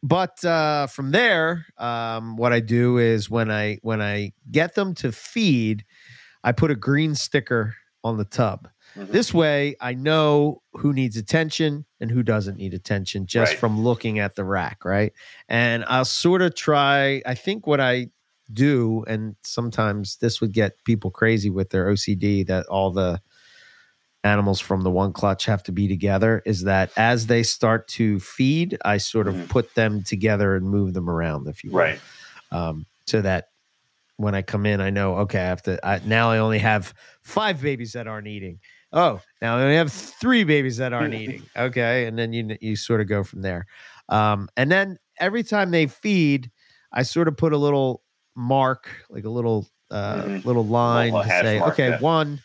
but 0.02 0.44
uh, 0.44 0.86
from 0.88 1.12
there, 1.12 1.64
um, 1.78 2.36
what 2.36 2.52
I 2.52 2.60
do 2.60 2.98
is 2.98 3.30
when 3.30 3.50
I 3.50 3.78
when 3.80 4.02
I 4.02 4.34
get 4.50 4.74
them 4.74 4.94
to 4.96 5.10
feed, 5.10 5.86
I 6.44 6.52
put 6.52 6.70
a 6.70 6.76
green 6.76 7.14
sticker 7.14 7.74
on 8.04 8.18
the 8.18 8.26
tub. 8.26 8.68
Mhm. 8.96 9.10
This 9.10 9.34
way, 9.34 9.74
I 9.80 9.94
know 9.94 10.62
who 10.74 10.92
needs 10.92 11.16
attention 11.16 11.84
and 12.00 12.10
who 12.10 12.22
doesn't 12.22 12.56
need 12.56 12.74
attention 12.74 13.26
just 13.26 13.52
Right. 13.52 13.58
from 13.58 13.80
looking 13.80 14.18
at 14.18 14.36
the 14.36 14.44
rack, 14.44 14.84
right? 14.84 15.12
And 15.48 15.84
I'll 15.88 16.04
sort 16.04 16.42
of 16.42 16.54
try. 16.54 17.22
I 17.26 17.34
think 17.34 17.66
what 17.66 17.80
I 17.80 18.08
do, 18.52 19.04
and 19.08 19.36
sometimes 19.42 20.16
this 20.18 20.40
would 20.40 20.52
get 20.52 20.82
people 20.84 21.10
crazy 21.10 21.50
with 21.50 21.70
their 21.70 21.88
OCD 21.88 22.42
that 22.44 22.66
all 22.66 22.90
the 22.90 23.20
animals 24.22 24.58
from 24.60 24.82
the 24.82 24.90
one 24.90 25.12
clutch 25.12 25.44
have 25.44 25.62
to 25.64 25.72
be 25.72 25.86
together 25.86 26.42
is 26.46 26.62
that 26.62 26.90
as 26.96 27.26
they 27.26 27.42
start 27.42 27.86
to 27.88 28.18
feed, 28.20 28.78
I 28.84 28.96
sort 28.96 29.28
of 29.28 29.34
Mhm. 29.34 29.48
put 29.50 29.74
them 29.74 30.02
together 30.02 30.56
and 30.56 30.66
move 30.68 30.94
them 30.94 31.10
around, 31.10 31.46
if 31.46 31.62
you 31.62 31.70
will 31.70 31.78
right. 31.80 32.00
um, 32.50 32.86
so 33.06 33.20
that 33.20 33.48
when 34.16 34.34
I 34.34 34.42
come 34.42 34.64
in, 34.64 34.80
I 34.80 34.90
know 34.90 35.16
okay, 35.18 35.40
I 35.40 35.44
have 35.46 35.62
to. 35.64 35.78
I, 35.86 36.00
now 36.06 36.30
I 36.30 36.38
only 36.38 36.60
have 36.60 36.94
five 37.22 37.60
babies 37.60 37.92
that 37.94 38.06
aren't 38.06 38.28
eating. 38.28 38.60
Oh, 38.96 39.20
now 39.42 39.58
only 39.58 39.74
have 39.74 39.92
three 39.92 40.44
babies 40.44 40.76
that 40.78 40.92
aren't 40.92 41.12
eating. 41.14 41.42
Okay, 41.56 42.06
and 42.06 42.16
then 42.18 42.32
you 42.32 42.56
you 42.60 42.76
sort 42.76 43.00
of 43.00 43.08
go 43.08 43.24
from 43.24 43.42
there. 43.42 43.66
Um, 44.08 44.48
and 44.56 44.70
then 44.70 44.98
every 45.18 45.42
time 45.42 45.70
they 45.72 45.86
feed, 45.88 46.50
I 46.92 47.02
sort 47.02 47.26
of 47.28 47.36
put 47.36 47.52
a 47.52 47.56
little 47.58 48.02
mark, 48.36 48.88
like 49.10 49.24
a 49.24 49.28
little 49.30 49.66
uh, 49.90 50.22
Mhm. 50.22 50.44
little 50.44 50.64
line 50.66 51.12
Little 51.12 51.24
to 51.24 51.28
say, 51.28 51.58
mark, 51.58 51.72
okay, 51.74 51.88
yeah. 51.90 52.00
one. 52.00 52.40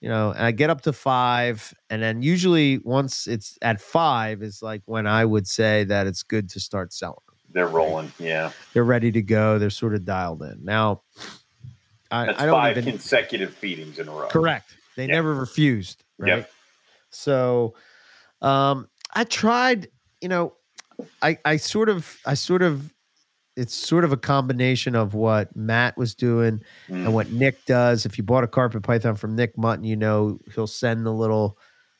You 0.00 0.08
know, 0.10 0.32
and 0.32 0.42
I 0.44 0.50
get 0.50 0.68
up 0.68 0.82
to 0.82 0.92
five, 0.92 1.72
and 1.88 2.02
then 2.02 2.20
usually 2.22 2.78
once 2.78 3.26
it's 3.26 3.56
at 3.62 3.80
five 3.80 4.42
is 4.42 4.60
like 4.62 4.82
when 4.84 5.06
I 5.06 5.24
would 5.24 5.46
say 5.48 5.84
that 5.84 6.06
it's 6.06 6.22
good 6.22 6.50
to 6.50 6.60
start 6.60 6.92
selling 6.92 7.16
They're 7.50 7.68
rolling. 7.68 8.12
Yeah. 8.18 8.50
they're 8.74 8.84
ready 8.84 9.10
to 9.12 9.22
go. 9.22 9.58
They're 9.58 9.70
sort 9.70 9.94
of 9.94 10.04
dialed 10.04 10.42
in. 10.42 10.58
Now, 10.62 11.02
I, 12.10 12.26
That's 12.26 12.42
I 12.42 12.46
don't 12.46 12.54
five 12.54 12.76
even 12.78 12.92
consecutive 12.92 13.54
feedings 13.54 13.98
in 13.98 14.08
a 14.08 14.12
row. 14.12 14.28
correct. 14.28 14.76
They 14.96 15.06
Yeah. 15.06 15.14
never 15.14 15.34
refused, 15.34 16.04
right? 16.18 16.28
Yep. 16.38 16.50
So, 17.10 17.74
um, 18.42 18.88
I 19.14 19.24
tried. 19.24 19.88
You 20.20 20.28
know, 20.28 20.54
I 21.22 21.38
I 21.44 21.56
sort 21.56 21.88
of 21.88 22.18
I 22.26 22.34
sort 22.34 22.62
of 22.62 22.92
it's 23.56 23.74
sort 23.74 24.02
of 24.04 24.10
a 24.12 24.16
combination 24.16 24.96
of 24.96 25.14
what 25.14 25.54
Matt 25.54 25.96
was 25.96 26.14
doing 26.14 26.60
Mm. 26.88 27.04
and 27.04 27.14
what 27.14 27.30
Nick 27.30 27.64
does. 27.66 28.04
If 28.04 28.18
you 28.18 28.24
bought 28.24 28.42
a 28.42 28.48
carpet 28.48 28.82
python 28.82 29.14
from 29.14 29.36
Nick 29.36 29.56
Mutton, 29.56 29.84
you 29.84 29.94
know 29.96 30.40
he'll 30.54 30.66
send 30.66 31.06
the 31.06 31.12
little. 31.12 31.58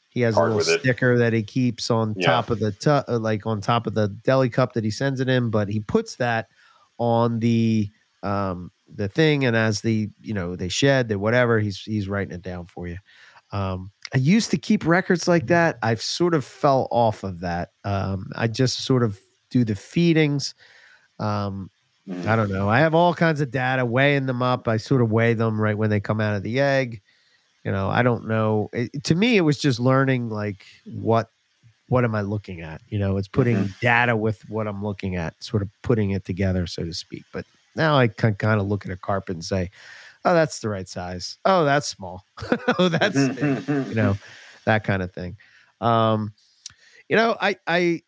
He 0.09 0.21
has 0.21 0.37
a 0.37 0.43
little 0.43 0.59
it. 0.61 0.81
sticker 0.81 1.19
that 1.19 1.33
he 1.33 1.43
keeps 1.43 1.91
on 1.91 2.15
Yeah. 2.17 2.27
top 2.29 2.51
of 2.51 2.61
the 2.61 2.71
tu- 2.73 2.91
uh, 2.91 3.19
like 3.21 3.47
on 3.47 3.61
top 3.61 3.87
of 3.89 3.95
the 3.95 4.09
deli 4.09 4.49
cup 4.49 4.73
that 4.75 4.85
he 4.85 4.91
sends 4.91 5.19
it 5.21 5.29
in, 5.29 5.51
but 5.51 5.69
he 5.69 5.81
puts 5.81 6.17
that 6.17 6.49
on 6.99 7.41
the 7.41 7.91
um 8.23 8.71
the 8.93 9.09
thing, 9.09 9.45
and 9.45 9.57
as 9.57 9.81
the 9.81 10.09
you 10.21 10.35
know 10.35 10.57
they 10.57 10.69
shed, 10.69 11.09
they 11.09 11.17
whatever, 11.17 11.61
he's 11.61 11.81
he's 11.81 12.09
writing 12.09 12.35
it 12.35 12.43
down 12.43 12.67
for 12.67 12.87
you. 12.89 12.99
Um, 13.53 13.93
I 14.15 14.19
used 14.19 14.51
to 14.51 14.59
keep 14.59 14.87
records 14.87 15.29
like 15.29 15.47
that. 15.49 15.79
I've 15.83 16.03
sort 16.03 16.35
of 16.35 16.45
fell 16.45 16.89
off 16.91 17.25
of 17.25 17.41
that. 17.41 17.71
Um, 17.85 18.31
I 18.35 18.49
just 18.49 18.85
sort 18.85 19.03
of 19.03 19.21
do 19.51 19.65
the 19.65 19.75
feedings. 19.77 20.55
Um, 21.19 21.71
Mhm. 22.09 22.27
I 22.27 22.37
don't 22.37 22.53
know. 22.53 22.69
I 22.69 22.81
have 22.81 22.95
all 22.95 23.15
kinds 23.15 23.41
of 23.41 23.51
data 23.51 23.85
weighing 23.85 24.27
them 24.27 24.43
up. 24.43 24.69
I 24.69 24.77
sort 24.77 25.01
of 25.01 25.11
weigh 25.11 25.33
them 25.35 25.59
right 25.59 25.77
when 25.79 25.89
they 25.89 26.01
come 26.01 26.21
out 26.21 26.37
of 26.37 26.43
the 26.43 26.61
egg. 26.61 27.01
You 27.65 27.73
know, 27.73 27.89
I 27.89 28.03
don't 28.03 28.29
know. 28.29 28.69
It, 28.75 29.05
to 29.05 29.15
me, 29.15 29.37
it 29.39 29.41
was 29.43 29.59
just 29.59 29.81
learning 29.81 30.29
like 30.29 30.67
what 30.85 31.31
what 31.89 32.05
am 32.05 32.15
I 32.15 32.23
looking 32.23 32.61
at? 32.63 32.83
You 32.89 32.99
know, 32.99 33.17
it's 33.17 33.29
putting 33.29 33.75
data 33.81 34.17
with 34.17 34.43
what 34.51 34.67
I'm 34.67 34.83
looking 34.83 35.17
at, 35.17 35.43
sort 35.43 35.63
of 35.63 35.71
putting 35.83 36.11
it 36.11 36.25
together, 36.25 36.67
so 36.67 36.85
to 36.85 36.93
speak. 36.95 37.25
But 37.33 37.47
now 37.77 37.97
I 37.97 38.09
can 38.09 38.35
kind 38.35 38.61
of 38.61 38.67
look 38.67 38.85
at 38.87 38.93
a 38.93 38.97
carpet 38.97 39.35
and 39.37 39.45
say, 39.45 39.71
"Oh, 40.25 40.35
that's 40.35 40.61
the 40.61 40.69
right 40.69 40.89
size. 40.89 41.39
Oh, 41.45 41.65
that's 41.65 41.87
small. 41.89 42.25
oh, 42.79 42.89
that's 42.89 43.17
you 43.89 43.95
know, 43.95 44.17
that 44.65 44.85
kind 44.85 45.03
of 45.03 45.13
thing. 45.13 45.37
Um, 45.81 46.33
you 47.09 47.17
know, 47.17 47.37
I 47.41 47.57
I 47.67 48.03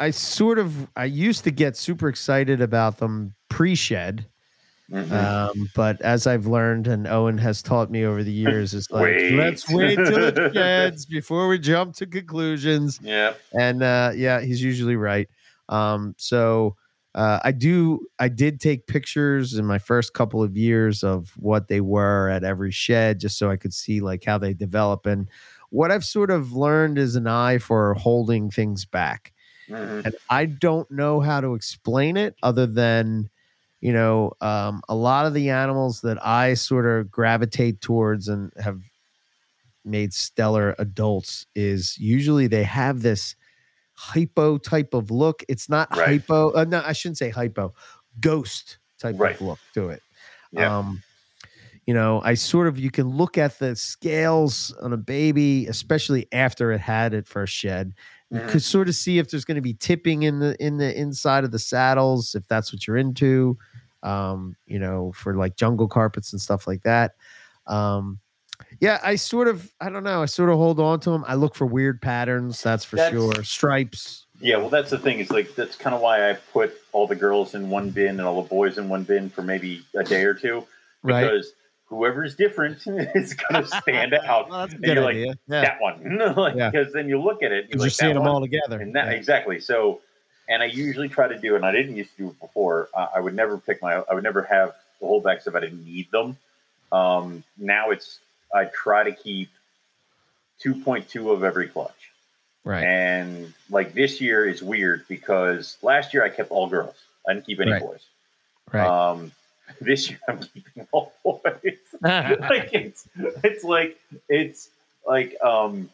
I 0.00 0.10
sort 0.10 0.58
of 0.58 0.88
I 0.96 1.04
used 1.06 1.44
to 1.44 1.50
get 1.50 1.76
super 1.76 2.08
excited 2.08 2.60
about 2.60 2.98
them 2.98 3.34
pre-shed. 3.48 4.26
Mhm. 4.90 5.12
Um, 5.12 5.68
but 5.74 6.00
as 6.00 6.26
I've 6.26 6.46
learned 6.46 6.86
and 6.86 7.06
Owen 7.06 7.36
has 7.38 7.60
taught 7.62 7.90
me 7.90 8.06
over 8.06 8.22
the 8.24 8.32
years, 8.46 8.72
is 8.72 8.90
like 8.90 9.02
Wait. 9.02 9.32
let's 9.34 9.68
wait 9.70 9.96
till 9.96 10.24
it 10.24 10.54
sheds 10.54 11.04
before 11.04 11.46
we 11.48 11.58
jump 11.58 11.94
to 11.96 12.06
conclusions. 12.06 12.98
yeah. 13.02 13.34
And 13.58 13.82
uh, 13.82 14.12
yeah, 14.14 14.40
he's 14.40 14.62
usually 14.62 14.96
right. 14.96 15.28
Um, 15.68 16.14
so 16.16 16.76
uh, 17.14 17.40
I 17.44 17.52
do 17.52 18.06
I 18.18 18.28
did 18.28 18.60
take 18.60 18.86
pictures 18.86 19.54
in 19.54 19.66
my 19.66 19.78
first 19.78 20.14
couple 20.14 20.42
of 20.42 20.56
years 20.56 21.02
of 21.04 21.30
what 21.36 21.68
they 21.68 21.80
were 21.80 22.28
at 22.30 22.44
every 22.44 22.70
shed, 22.70 23.20
just 23.20 23.38
so 23.38 23.50
I 23.50 23.56
could 23.56 23.74
see 23.74 24.00
like 24.00 24.24
how 24.24 24.38
they 24.38 24.54
develop. 24.54 25.06
And 25.06 25.28
what 25.70 25.90
I've 25.90 26.04
sort 26.04 26.30
of 26.30 26.52
learned 26.52 26.98
is 26.98 27.16
an 27.16 27.26
eye 27.26 27.58
for 27.58 27.94
holding 27.94 28.50
things 28.50 28.84
back 28.84 29.32
Mhm. 29.68 30.02
and 30.04 30.14
I 30.30 30.46
don't 30.46 30.90
know 30.90 31.20
how 31.20 31.40
to 31.40 31.54
explain 31.54 32.16
it 32.16 32.36
other 32.42 32.66
than, 32.66 33.30
you 33.80 33.92
know, 33.92 34.32
um, 34.40 34.82
a 34.88 34.94
lot 34.94 35.26
of 35.26 35.34
the 35.34 35.50
animals 35.50 36.00
that 36.02 36.24
I 36.24 36.54
sort 36.54 36.86
of 36.86 37.10
gravitate 37.10 37.80
towards 37.80 38.28
and 38.28 38.52
have 38.62 38.82
made 39.84 40.12
stellar 40.12 40.74
adults 40.78 41.46
is 41.54 41.96
usually 41.98 42.46
they 42.46 42.64
have 42.64 43.02
this 43.02 43.36
hypo 43.98 44.58
type 44.58 44.94
of 44.94 45.10
look. 45.10 45.42
It's 45.48 45.68
not 45.68 45.90
Right. 45.96 46.20
hypo. 46.20 46.52
Uh, 46.52 46.64
no, 46.64 46.82
I 46.86 46.92
shouldn't 46.92 47.18
say 47.18 47.30
hypo. 47.30 47.74
Ghost 48.20 48.78
type 49.00 49.16
Right. 49.18 49.34
of 49.34 49.40
look 49.40 49.58
to 49.74 49.88
it. 49.88 50.02
Yeah. 50.52 50.78
Um, 50.78 51.02
you 51.86 51.94
know, 51.94 52.20
I 52.22 52.34
sort 52.34 52.68
of 52.68 52.78
you 52.78 52.90
can 52.90 53.08
look 53.08 53.36
at 53.38 53.58
the 53.58 53.74
scales 53.74 54.72
on 54.82 54.92
a 54.92 54.96
baby, 54.96 55.66
especially 55.66 56.26
after 56.32 56.70
it 56.70 56.80
had 56.80 57.12
it 57.14 57.26
first 57.26 57.54
shed. 57.54 57.94
You 58.30 58.40
Mhm. 58.40 58.48
could 58.48 58.62
sort 58.62 58.88
of 58.88 58.94
see 58.94 59.18
if 59.18 59.30
there's 59.30 59.44
going 59.44 59.56
to 59.56 59.62
be 59.62 59.74
tipping 59.74 60.22
in 60.22 60.38
the 60.38 60.54
in 60.64 60.76
the 60.76 60.96
inside 60.96 61.44
of 61.44 61.50
the 61.50 61.58
saddles, 61.58 62.34
if 62.34 62.46
that's 62.46 62.72
what 62.72 62.86
you're 62.86 62.98
into. 62.98 63.58
Um, 64.04 64.54
you 64.66 64.78
know, 64.78 65.12
for 65.12 65.34
like 65.34 65.56
jungle 65.56 65.88
carpets 65.88 66.32
and 66.32 66.40
stuff 66.40 66.66
like 66.68 66.82
that. 66.82 67.14
Um, 67.66 68.20
yeah, 68.80 68.98
I 69.02 69.16
sort 69.16 69.48
of 69.48 69.72
I 69.80 69.88
don't 69.90 70.04
know. 70.04 70.22
I 70.22 70.26
sort 70.26 70.50
of 70.50 70.56
hold 70.56 70.80
on 70.80 71.00
to 71.00 71.10
them. 71.10 71.24
I 71.26 71.34
look 71.34 71.54
for 71.54 71.66
weird 71.66 72.00
patterns. 72.02 72.62
That's 72.62 72.84
for 72.84 72.96
That's- 72.96 73.12
sure. 73.12 73.42
Stripes. 73.44 74.24
Yeah, 74.40 74.58
well, 74.58 74.68
that's 74.68 74.90
the 74.90 74.98
thing. 74.98 75.18
Is 75.18 75.30
like 75.30 75.54
that's 75.56 75.74
kind 75.76 75.94
of 75.96 76.00
why 76.00 76.30
I 76.30 76.34
put 76.34 76.72
all 76.92 77.06
the 77.08 77.16
girls 77.16 77.54
in 77.54 77.70
one 77.70 77.90
bin 77.90 78.10
and 78.10 78.20
all 78.20 78.40
the 78.42 78.48
boys 78.48 78.78
in 78.78 78.88
one 78.88 79.02
bin 79.02 79.30
for 79.30 79.42
maybe 79.42 79.82
a 79.96 80.04
day 80.04 80.22
or 80.24 80.32
two, 80.34 80.64
Right. 81.02 81.22
because 81.22 81.52
whoever's 81.86 82.36
different 82.36 82.76
is 82.86 83.34
going 83.34 83.64
to 83.64 83.66
stand 83.66 84.14
out. 84.26 84.48
Well, 84.48 84.62
And 84.62 84.80
you're 84.84 85.02
like, 85.02 85.16
yeah. 85.16 85.32
That 85.48 85.80
one, 85.80 86.18
like, 86.36 86.54
Yeah. 86.54 86.70
because 86.70 86.92
then 86.92 87.08
you 87.08 87.20
look 87.20 87.42
at 87.42 87.50
it, 87.50 87.68
you're 87.70 87.80
like, 87.80 87.90
seeing 87.90 88.14
them 88.14 88.28
all 88.28 88.40
together. 88.40 88.78
and 88.80 88.94
that 88.94 89.06
Yeah. 89.06 89.12
exactly. 89.14 89.58
So 89.58 90.00
and 90.48 90.62
I 90.62 90.66
usually 90.66 91.08
try 91.08 91.26
to 91.28 91.38
do, 91.38 91.56
and 91.56 91.64
I 91.66 91.72
didn't 91.72 91.96
used 91.96 92.12
to 92.16 92.22
do 92.22 92.28
it 92.28 92.38
before. 92.40 92.88
Uh, 92.94 93.08
I 93.16 93.18
would 93.20 93.34
never 93.34 93.58
pick 93.58 93.82
my, 93.82 93.96
I 94.08 94.14
would 94.14 94.22
never 94.24 94.42
have 94.44 94.74
the 95.00 95.06
whole 95.06 95.20
holdbacks 95.20 95.46
if 95.48 95.54
I 95.56 95.60
didn't 95.60 95.84
need 95.84 96.10
them. 96.12 96.36
Um, 96.92 97.42
now 97.58 97.90
it's, 97.90 98.20
I 98.54 98.64
try 98.66 99.04
to 99.04 99.12
keep 99.12 99.50
2.2 100.64 101.32
of 101.32 101.44
every 101.44 101.68
clutch. 101.68 102.10
Right. 102.64 102.84
And 102.84 103.52
like 103.70 103.94
this 103.94 104.20
year 104.20 104.46
is 104.46 104.62
weird 104.62 105.06
because 105.08 105.76
last 105.82 106.12
year 106.12 106.24
I 106.24 106.28
kept 106.28 106.50
all 106.50 106.68
girls. 106.68 106.96
I 107.26 107.34
didn't 107.34 107.46
keep 107.46 107.60
any 107.60 107.72
Right. 107.72 107.82
boys. 107.82 108.04
Right. 108.72 108.86
Um, 108.86 109.32
this 109.80 110.10
year 110.10 110.18
I'm 110.28 110.38
keeping 110.54 110.86
all 110.92 111.12
boys. 111.24 111.42
like 112.02 112.70
it's 112.72 113.08
it's 113.44 113.64
like 113.64 113.98
it's 114.28 114.68
like 115.06 115.36
um 115.42 115.90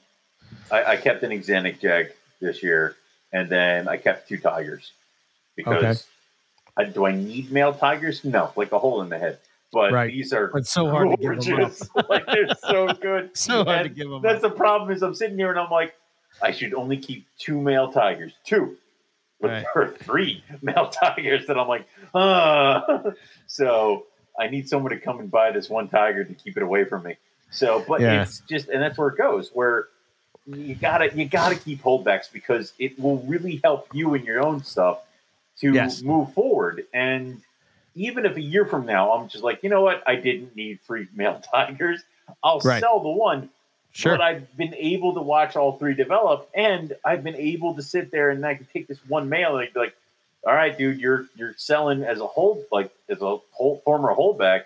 I, 0.71 0.85
I 0.85 0.97
kept 0.97 1.23
an 1.23 1.31
Xenic 1.31 1.81
Jag 1.81 2.13
this 2.41 2.63
year 2.63 2.97
and 3.33 3.49
then 3.49 3.89
I 3.89 3.97
kept 3.97 4.29
two 4.29 4.39
tigers 4.39 4.93
because 5.57 6.07
I, 6.77 6.85
do 6.85 7.07
I 7.07 7.13
need 7.13 7.53
male 7.53 7.73
tigers? 7.73 8.25
No, 8.25 8.53
like 8.57 8.73
a 8.73 8.79
hole 8.79 9.03
in 9.03 9.09
the 9.09 9.19
head. 9.19 9.39
But 9.75 9.93
Right. 9.93 10.13
these 10.13 10.33
are 10.33 10.51
it's 10.57 10.71
so 10.73 10.89
hard 10.89 11.11
to 11.11 11.17
give 11.17 11.31
them 11.45 11.55
up. 11.55 11.61
gorgeous. 11.61 11.91
like 12.09 12.27
they're 12.27 12.55
so 12.55 12.93
good. 12.95 13.31
so 13.37 13.65
hard 13.65 13.83
to 13.83 13.89
give 13.89 14.09
them 14.09 14.23
That's 14.23 14.43
up. 14.45 14.53
the 14.53 14.57
problem 14.57 14.91
is 14.93 15.03
I'm 15.03 15.15
sitting 15.15 15.37
here 15.37 15.51
and 15.51 15.59
I'm 15.59 15.71
like, 15.71 15.95
I 16.41 16.53
should 16.53 16.73
only 16.75 16.97
keep 16.97 17.27
two 17.39 17.61
male 17.61 17.91
tigers. 17.91 18.33
Two. 18.45 18.77
But 19.41 19.51
Right. 19.51 19.67
there 19.75 19.83
are 19.83 19.89
three 19.89 20.45
male 20.63 20.89
tigers 20.89 21.47
that 21.49 21.59
I'm 21.59 21.67
like, 21.69 21.87
ah. 22.15 23.03
so 23.49 24.07
I 24.39 24.47
need 24.47 24.69
someone 24.69 24.93
to 24.93 24.99
come 25.01 25.19
and 25.19 25.31
buy 25.31 25.51
this 25.51 25.69
one 25.69 25.89
tiger 25.89 26.25
to 26.25 26.35
keep 26.35 26.57
it 26.57 26.63
away 26.63 26.85
from 26.85 27.03
me. 27.03 27.17
So, 27.51 27.85
but 27.87 28.01
Yeah. 28.01 28.23
it's 28.23 28.41
just, 28.49 28.69
and 28.69 28.81
that's 28.81 28.97
where 28.97 29.09
it 29.09 29.19
goes. 29.19 29.51
Where 29.53 29.89
you 30.47 30.77
gotta, 30.77 31.13
you 31.17 31.25
gotta 31.25 31.57
keep 31.57 31.83
holdbacks 31.83 32.31
because 32.33 32.73
it 32.79 32.99
will 32.99 33.19
really 33.23 33.61
help 33.65 33.89
you 33.93 34.15
in 34.15 34.25
your 34.25 34.41
own 34.45 34.63
stuff 34.63 35.01
to 35.61 35.73
Yes. 35.73 36.01
move 36.03 36.33
forward. 36.33 36.87
And 36.95 37.41
even 37.95 38.27
if 38.27 38.37
a 38.37 38.41
year 38.41 38.65
from 38.65 38.87
now, 38.87 39.13
I'm 39.13 39.29
just 39.29 39.45
like, 39.45 39.63
you 39.63 39.69
know 39.71 39.83
what, 39.83 40.03
I 40.07 40.17
didn't 40.17 40.57
need 40.57 40.81
three 40.83 41.07
male 41.15 41.41
tigers. 41.53 42.03
I'll 42.43 42.61
Right. 42.61 42.81
sell 42.81 43.01
the 43.01 43.09
one, 43.11 43.51
Sure. 43.93 44.13
but 44.17 44.21
I've 44.21 44.57
been 44.57 44.75
able 44.75 45.15
to 45.15 45.21
watch 45.21 45.57
all 45.57 45.79
three 45.79 45.95
develop, 45.95 46.49
and 46.55 46.95
I've 47.05 47.23
been 47.23 47.37
able 47.37 47.75
to 47.75 47.83
sit 47.83 48.11
there 48.11 48.31
and 48.31 48.45
I 48.45 48.55
can 48.57 48.67
take 48.73 48.89
this 48.89 48.99
one 49.09 49.29
male 49.29 49.57
and 49.59 49.73
be 49.73 49.79
like, 49.79 49.97
all 50.47 50.53
right, 50.55 50.77
dude, 50.77 51.01
you're 51.01 51.27
you're 51.37 51.55
selling 51.57 52.03
as 52.03 52.21
a 52.21 52.27
hold 52.27 52.65
like 52.71 52.91
as 53.09 53.23
a 53.23 53.37
whole 53.53 53.81
former 53.85 54.15
holdback, 54.15 54.65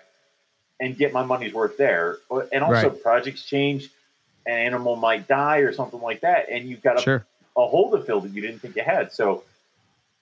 and 0.81 0.97
get 0.97 1.13
my 1.13 1.23
money's 1.23 1.53
worth 1.53 1.77
there. 1.77 2.17
But- 2.29 2.49
And 2.51 2.63
also, 2.63 2.89
projects 2.89 3.43
change, 3.43 3.89
an 4.45 4.53
animal 4.57 4.95
might 4.97 5.27
die 5.27 5.57
or 5.59 5.71
something 5.73 6.01
like 6.01 6.21
that, 6.21 6.49
and 6.49 6.67
you've 6.67 6.81
got 6.81 6.97
a, 6.97 7.01
Sure. 7.01 7.25
a 7.55 7.67
hold 7.67 7.91
to 7.93 8.01
fill 8.03 8.19
that 8.21 8.31
you 8.31 8.41
didn't 8.41 8.59
think 8.59 8.75
you 8.75 8.83
had. 8.83 9.11
So, 9.13 9.43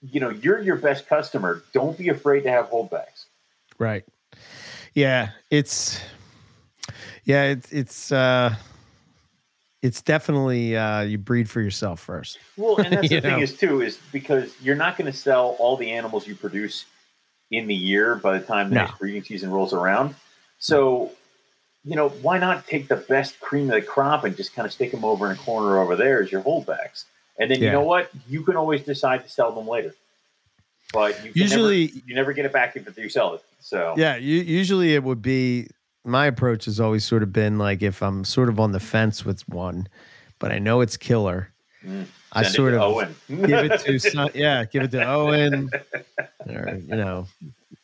you 0.02 0.20
know, 0.20 0.30
you're 0.30 0.60
your 0.60 0.76
best 0.76 1.08
customer. 1.08 1.62
Don't 1.72 1.96
be 1.98 2.08
afraid 2.08 2.42
to 2.42 2.50
have 2.50 2.70
holdbacks. 2.70 3.26
Right. 3.78 4.04
Yeah, 4.94 5.30
it's 5.50 6.00
yeah, 7.24 7.44
it's 7.44 7.72
it's 7.72 8.12
uh 8.12 8.54
it's 9.82 10.02
definitely 10.02 10.76
uh 10.76 11.02
you 11.02 11.18
breed 11.18 11.48
for 11.48 11.60
yourself 11.60 12.00
first. 12.00 12.38
Well, 12.56 12.76
and 12.78 12.92
that's 12.92 13.08
the 13.08 13.16
You 13.16 13.20
thing 13.20 13.40
is 13.40 13.56
too 13.56 13.80
is 13.82 13.98
because 14.12 14.54
you're 14.60 14.76
not 14.76 14.96
going 14.96 15.10
to 15.10 15.16
sell 15.16 15.56
all 15.58 15.76
the 15.76 15.90
animals 15.90 16.26
you 16.26 16.34
produce 16.34 16.84
in 17.50 17.66
the 17.66 17.74
year 17.74 18.14
by 18.16 18.38
the 18.38 18.44
time 18.44 18.70
the 18.70 18.76
No. 18.76 18.84
next 18.84 18.98
breeding 18.98 19.22
season 19.24 19.50
rolls 19.50 19.72
around. 19.72 20.14
So, 20.58 21.12
you 21.84 21.94
know, 21.96 22.08
why 22.08 22.38
not 22.38 22.66
take 22.66 22.88
the 22.88 22.96
best 22.96 23.38
cream 23.40 23.70
of 23.70 23.76
the 23.76 23.82
crop 23.82 24.24
and 24.24 24.36
just 24.36 24.54
kind 24.54 24.66
of 24.66 24.72
stick 24.72 24.90
them 24.90 25.04
over 25.04 25.26
in 25.30 25.32
a 25.32 25.40
corner 25.40 25.78
over 25.78 25.94
there 25.96 26.20
as 26.22 26.32
your 26.32 26.42
holdbacks, 26.42 27.04
and 27.38 27.50
then 27.50 27.60
you 27.60 27.70
know 27.70 27.82
what? 27.82 28.10
You 28.28 28.42
can 28.42 28.56
always 28.56 28.82
decide 28.82 29.24
to 29.24 29.30
sell 29.30 29.52
them 29.52 29.68
later. 29.68 29.94
But 30.92 31.22
you 31.24 31.32
Usually- 31.34 31.86
never, 31.88 31.98
you 32.06 32.14
never 32.14 32.32
get 32.32 32.44
it 32.46 32.52
back 32.52 32.74
if 32.76 32.96
you 32.96 33.08
sell 33.08 33.34
it. 33.34 33.42
So 33.60 33.94
Yeah, 33.96 34.16
you, 34.16 34.36
usually 34.40 34.94
it 34.94 35.02
would 35.04 35.20
be 35.20 35.68
my 36.04 36.26
approach 36.26 36.64
has 36.64 36.80
always 36.80 37.04
sort 37.04 37.22
of 37.22 37.32
been 37.32 37.58
like 37.58 37.82
if 37.82 38.02
I'm 38.02 38.24
sort 38.24 38.48
of 38.48 38.58
on 38.58 38.72
the 38.72 38.80
fence 38.80 39.24
with 39.24 39.46
one, 39.48 39.88
but 40.38 40.50
I 40.50 40.58
know 40.58 40.80
it's 40.80 40.96
killer. 40.96 41.52
Mm. 41.84 42.06
I 42.32 42.42
send 42.42 42.54
sort 42.54 42.74
of 42.74 43.14
give 43.28 43.50
it 43.50 43.80
to 43.80 43.98
some, 44.10 44.30
yeah, 44.34 44.64
give 44.64 44.82
it 44.82 44.90
to 44.92 45.04
Owen, 45.06 45.70
or 46.46 46.78
you 46.86 46.96
know 46.96 47.26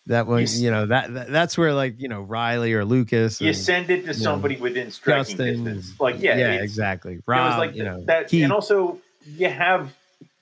that 0.07 0.27
one. 0.27 0.41
You 0.43 0.47
You 0.65 0.71
know 0.71 0.87
that, 0.87 1.13
that 1.15 1.31
that's 1.31 1.57
where 1.57 1.73
like 1.75 2.01
you 2.01 2.09
know 2.09 2.21
Riley 2.23 2.73
or 2.73 2.85
Lucas. 2.85 3.41
you 3.41 3.49
and 3.49 3.57
send 3.57 3.91
it 3.91 4.01
to 4.03 4.07
know, 4.09 4.13
somebody 4.13 4.57
within 4.57 4.91
striking 4.91 5.37
Justin, 5.37 5.65
distance. 5.65 6.01
Like 6.01 6.21
yeah, 6.21 6.37
yeah, 6.37 6.53
exactly. 6.55 7.15
It 7.15 7.17
was 7.19 7.23
Rob, 7.27 7.59
like 7.59 7.75
you 7.75 7.85
know, 7.85 8.05
that, 8.05 8.29
Keith. 8.29 8.45
and 8.45 8.53
also 8.53 8.99
you 9.27 9.49
have 9.49 9.95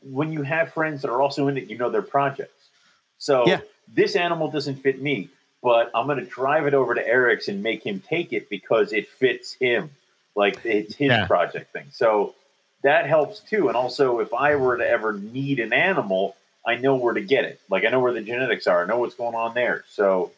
when 0.03 0.33
you 0.33 0.43
have 0.43 0.73
friends 0.73 1.03
that 1.03 1.11
are 1.11 1.23
also 1.23 1.49
in 1.49 1.57
it, 1.57 1.69
you 1.69 1.79
know 1.79 1.91
their 1.91 2.03
projects. 2.03 2.69
So 3.19 3.47
Yeah. 3.47 3.61
this 3.95 4.17
animal 4.17 4.51
doesn't 4.51 4.77
fit 4.77 5.01
me, 5.01 5.29
but 5.63 5.91
I'm 5.95 6.07
going 6.07 6.19
to 6.19 6.25
drive 6.25 6.67
it 6.67 6.75
over 6.75 6.95
to 6.95 7.07
Eric's 7.07 7.49
and 7.49 7.63
make 7.63 7.85
him 7.85 8.01
take 8.01 8.33
it 8.33 8.49
because 8.49 8.93
it 8.93 9.09
fits 9.09 9.55
him, 9.55 9.91
like 10.35 10.61
it's 10.65 10.95
his 10.95 11.11
Yeah. 11.11 11.27
project 11.27 11.73
thing. 11.73 11.87
So 11.93 12.35
that 12.83 13.07
helps 13.07 13.41
too. 13.41 13.69
And 13.69 13.77
also, 13.77 14.19
if 14.19 14.35
I 14.35 14.57
were 14.57 14.77
to 14.77 14.87
ever 14.89 15.13
need 15.13 15.61
an 15.61 15.73
animal, 15.73 16.37
I 16.67 16.77
know 16.77 16.97
where 16.97 17.15
to 17.15 17.21
get 17.21 17.45
it. 17.45 17.61
Like 17.71 17.85
I 17.85 17.91
know 17.91 18.01
where 18.01 18.13
the 18.13 18.23
genetics 18.23 18.67
are. 18.67 18.83
I 18.83 18.87
know 18.87 18.99
what's 18.99 19.15
going 19.15 19.35
on 19.37 19.55
there. 19.55 19.85
So 19.89 20.33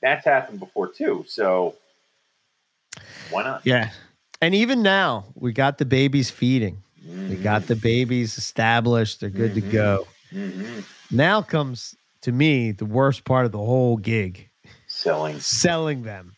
that's 0.00 0.24
happened 0.24 0.60
before 0.60 0.88
too. 0.88 1.24
So 1.28 1.76
why 3.30 3.42
not? 3.44 3.66
yeah, 3.66 3.90
and 4.40 4.54
even 4.54 4.82
now 4.82 5.26
we 5.34 5.52
got 5.52 5.78
the 5.78 5.84
babies 5.84 6.30
feeding. 6.30 6.82
We 7.06 7.36
got 7.36 7.66
the 7.66 7.76
babies 7.76 8.36
established. 8.38 9.20
They're 9.20 9.30
good 9.30 9.52
Mhm. 9.52 9.54
to 9.54 9.60
go. 9.60 10.06
Mhm. 10.32 10.84
Now 11.10 11.42
comes 11.42 11.94
to 12.22 12.32
me 12.32 12.72
the 12.72 12.84
worst 12.84 13.24
part 13.24 13.46
of 13.46 13.52
the 13.52 13.58
whole 13.58 13.96
gig: 13.96 14.48
selling. 14.86 15.40
selling 15.40 16.02
them. 16.02 16.36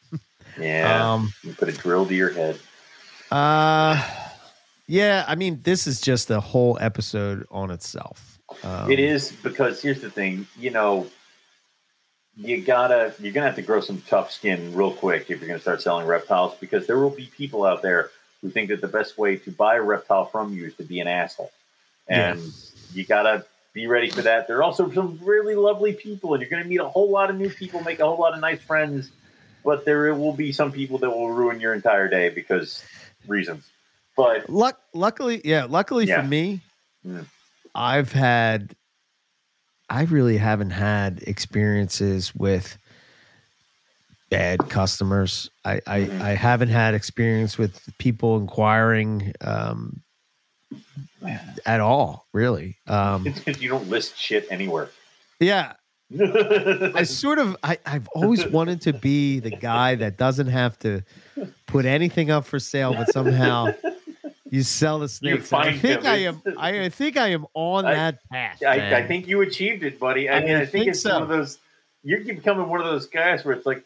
Yeah. 0.59 1.13
Um, 1.15 1.33
You 1.43 1.55
put 1.55 1.69
a 1.69 1.73
drill 1.73 2.07
to 2.07 2.15
your 2.15 2.31
head. 2.33 2.59
uh, 3.31 4.03
yeah. 4.87 5.25
I 5.27 5.35
mean, 5.35 5.61
this 5.63 5.87
is 5.87 6.01
just 6.01 6.31
a 6.31 6.41
whole 6.41 6.77
episode 6.81 7.47
on 7.51 7.71
itself. 7.71 8.39
Um, 8.63 8.91
it 8.91 9.01
is 9.01 9.33
because 9.43 9.81
here's 9.83 10.01
the 10.03 10.11
thing, 10.11 10.47
you 10.59 10.71
know, 10.71 11.07
you 12.37 12.63
gotta 12.63 13.15
you're 13.19 13.33
gonna 13.33 13.47
have 13.47 13.57
to 13.57 13.63
grow 13.63 13.81
some 13.81 14.03
tough 14.09 14.31
skin 14.31 14.75
real 14.75 14.93
quick 14.93 15.31
if 15.31 15.41
you're 15.41 15.49
gonna 15.49 15.61
start 15.61 15.83
selling 15.83 16.07
reptiles 16.07 16.55
because 16.61 16.87
there 16.87 16.99
will 16.99 17.11
be 17.11 17.27
people 17.37 17.65
out 17.65 17.83
there 17.83 18.11
who 18.43 18.51
think 18.51 18.69
that 18.69 18.81
the 18.81 18.89
best 18.89 19.17
way 19.17 19.37
to 19.37 19.51
buy 19.51 19.77
a 19.77 19.83
reptile 19.83 20.27
from 20.27 20.53
you 20.53 20.67
is 20.67 20.75
to 20.75 20.83
be 20.83 21.01
an 21.01 21.09
asshole. 21.09 21.53
And 22.09 22.41
you 22.93 23.05
gotta 23.07 23.47
be 23.73 23.87
ready 23.87 24.11
for 24.11 24.23
that. 24.23 24.49
There 24.49 24.59
are 24.59 24.63
also 24.63 24.91
some 24.91 25.19
really 25.23 25.55
lovely 25.55 25.93
people, 25.95 26.35
and 26.35 26.43
you're 26.43 26.51
gonna 26.51 26.65
meet 26.65 26.81
a 26.81 26.89
whole 26.89 27.11
lot 27.11 27.31
of 27.31 27.37
new 27.37 27.49
people, 27.49 27.83
make 27.83 28.01
a 28.01 28.05
whole 28.05 28.19
lot 28.19 28.35
of 28.35 28.41
nice 28.41 28.61
friends. 28.61 29.11
But 29.65 29.85
there 29.85 30.13
will 30.15 30.33
be 30.33 30.51
some 30.51 30.73
people 30.73 30.99
that 30.99 31.11
will 31.11 31.31
ruin 31.31 31.61
your 31.61 31.73
entire 31.73 32.09
day 32.09 32.29
because 32.31 32.85
reasons. 33.29 33.69
But 34.17 34.51
Luck, 34.51 34.81
luckily, 34.93 35.41
yeah. 35.45 35.67
Luckily 35.69 36.05
Yeah. 36.07 36.23
for 36.23 36.27
me, 36.29 36.61
Mm. 37.07 37.27
I've 37.75 38.13
had, 38.13 38.75
I 39.89 40.03
really 40.05 40.37
haven't 40.37 40.71
had 40.71 41.23
experiences 41.27 42.35
with 42.35 42.77
bad 44.33 44.69
customers. 44.71 45.51
I 45.65 45.81
I, 45.87 46.01
Mhm. 46.01 46.21
I 46.21 46.35
haven't 46.35 46.69
had 46.71 46.95
experience 46.95 47.59
with 47.59 47.81
people 47.99 48.37
inquiring 48.39 49.33
um, 49.41 50.03
at 51.67 51.81
all. 51.81 52.27
Really, 52.33 52.77
um, 52.87 53.27
it's 53.27 53.39
because 53.41 53.63
you 53.63 53.69
don't 53.69 53.89
list 53.89 54.17
shit 54.19 54.47
anywhere. 54.51 54.91
yeah. 55.41 55.75
I 56.95 57.05
sort 57.05 57.39
of 57.39 57.57
I, 57.63 57.79
I've 57.87 58.07
always 58.09 58.47
wanted 58.47 58.83
to 58.83 58.93
be 58.93 59.39
the 59.39 59.49
guy 59.51 59.95
that 59.95 60.19
doesn't 60.19 60.49
have 60.49 60.79
to 60.81 61.01
put 61.67 61.87
anything 61.87 62.31
up 62.31 62.45
for 62.45 62.59
sale, 62.59 62.93
but 62.93 63.11
somehow 63.15 63.73
you 64.51 64.63
sell 64.63 64.99
the 64.99 65.09
snakes. 65.09 65.51
I 65.55 65.73
think 65.73 66.03
them. 66.03 66.13
I 66.13 66.17
am 66.19 66.43
I, 66.59 66.85
I 66.85 66.89
think 66.91 67.17
I 67.17 67.29
am 67.29 67.47
on 67.55 67.87
I- 67.87 67.95
that 67.95 68.19
path. 68.31 68.63
I, 68.63 68.97
I 68.97 69.07
think 69.07 69.27
you 69.27 69.41
achieved 69.41 69.85
it, 69.85 69.99
buddy. 69.99 70.29
I, 70.29 70.37
I 70.37 70.45
mean, 70.45 70.55
I 70.57 70.59
think, 70.61 70.71
think 70.73 70.87
it's 70.89 71.01
so. 71.01 71.15
one 71.15 71.23
of 71.23 71.29
those. 71.31 71.59
You're 72.03 72.23
becoming 72.25 72.69
one 72.69 72.81
of 72.81 72.87
those 72.87 73.07
guys 73.07 73.43
where 73.45 73.55
it's 73.55 73.65
like 73.65 73.83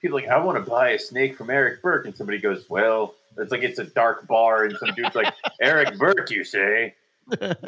people 0.00 0.18
like, 0.18 0.28
I 0.28 0.38
want 0.38 0.62
to 0.64 0.68
buy 0.70 0.90
a 0.90 0.98
snake 0.98 1.36
from 1.36 1.50
Eric 1.50 1.82
Burke, 1.82 2.06
and 2.06 2.16
somebody 2.16 2.38
goes, 2.38 2.68
"Well, 2.68 3.14
it's 3.38 3.50
like 3.52 3.62
it's 3.62 3.78
a 3.78 3.84
dark 3.84 4.26
bar, 4.26 4.64
and 4.64 4.76
some 4.78 4.94
dude's 4.94 5.14
like, 5.14 5.32
Eric 5.60 5.96
Burke, 5.98 6.30
you 6.30 6.44
say? 6.44 6.94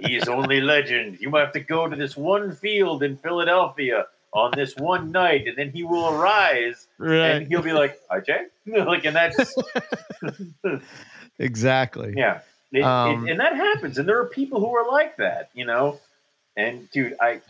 He's 0.00 0.28
only 0.28 0.60
legend. 0.60 1.18
You 1.20 1.30
might 1.30 1.40
have 1.40 1.52
to 1.52 1.60
go 1.60 1.88
to 1.88 1.94
this 1.96 2.16
one 2.16 2.52
field 2.54 3.02
in 3.02 3.16
Philadelphia 3.16 4.06
on 4.32 4.50
this 4.56 4.74
one 4.76 5.12
night, 5.12 5.46
and 5.46 5.56
then 5.56 5.70
he 5.70 5.82
will 5.84 6.08
arise, 6.08 6.88
and 6.98 7.46
he'll 7.48 7.62
be 7.62 7.72
like, 7.72 8.00
"RJ," 8.10 8.46
like, 8.86 9.04
and 9.04 9.14
that's 9.14 9.54
Exactly. 11.38 12.14
Yeah, 12.16 12.40
It- 12.72 12.78
it- 12.78 12.84
Um, 12.84 13.28
and 13.28 13.38
that 13.40 13.54
happens, 13.56 13.98
and 13.98 14.08
there 14.08 14.18
are 14.20 14.26
people 14.26 14.60
who 14.60 14.74
are 14.74 14.90
like 14.90 15.16
that, 15.18 15.50
you 15.54 15.64
know. 15.66 16.00
And 16.56 16.90
dude, 16.90 17.16
I 17.20 17.40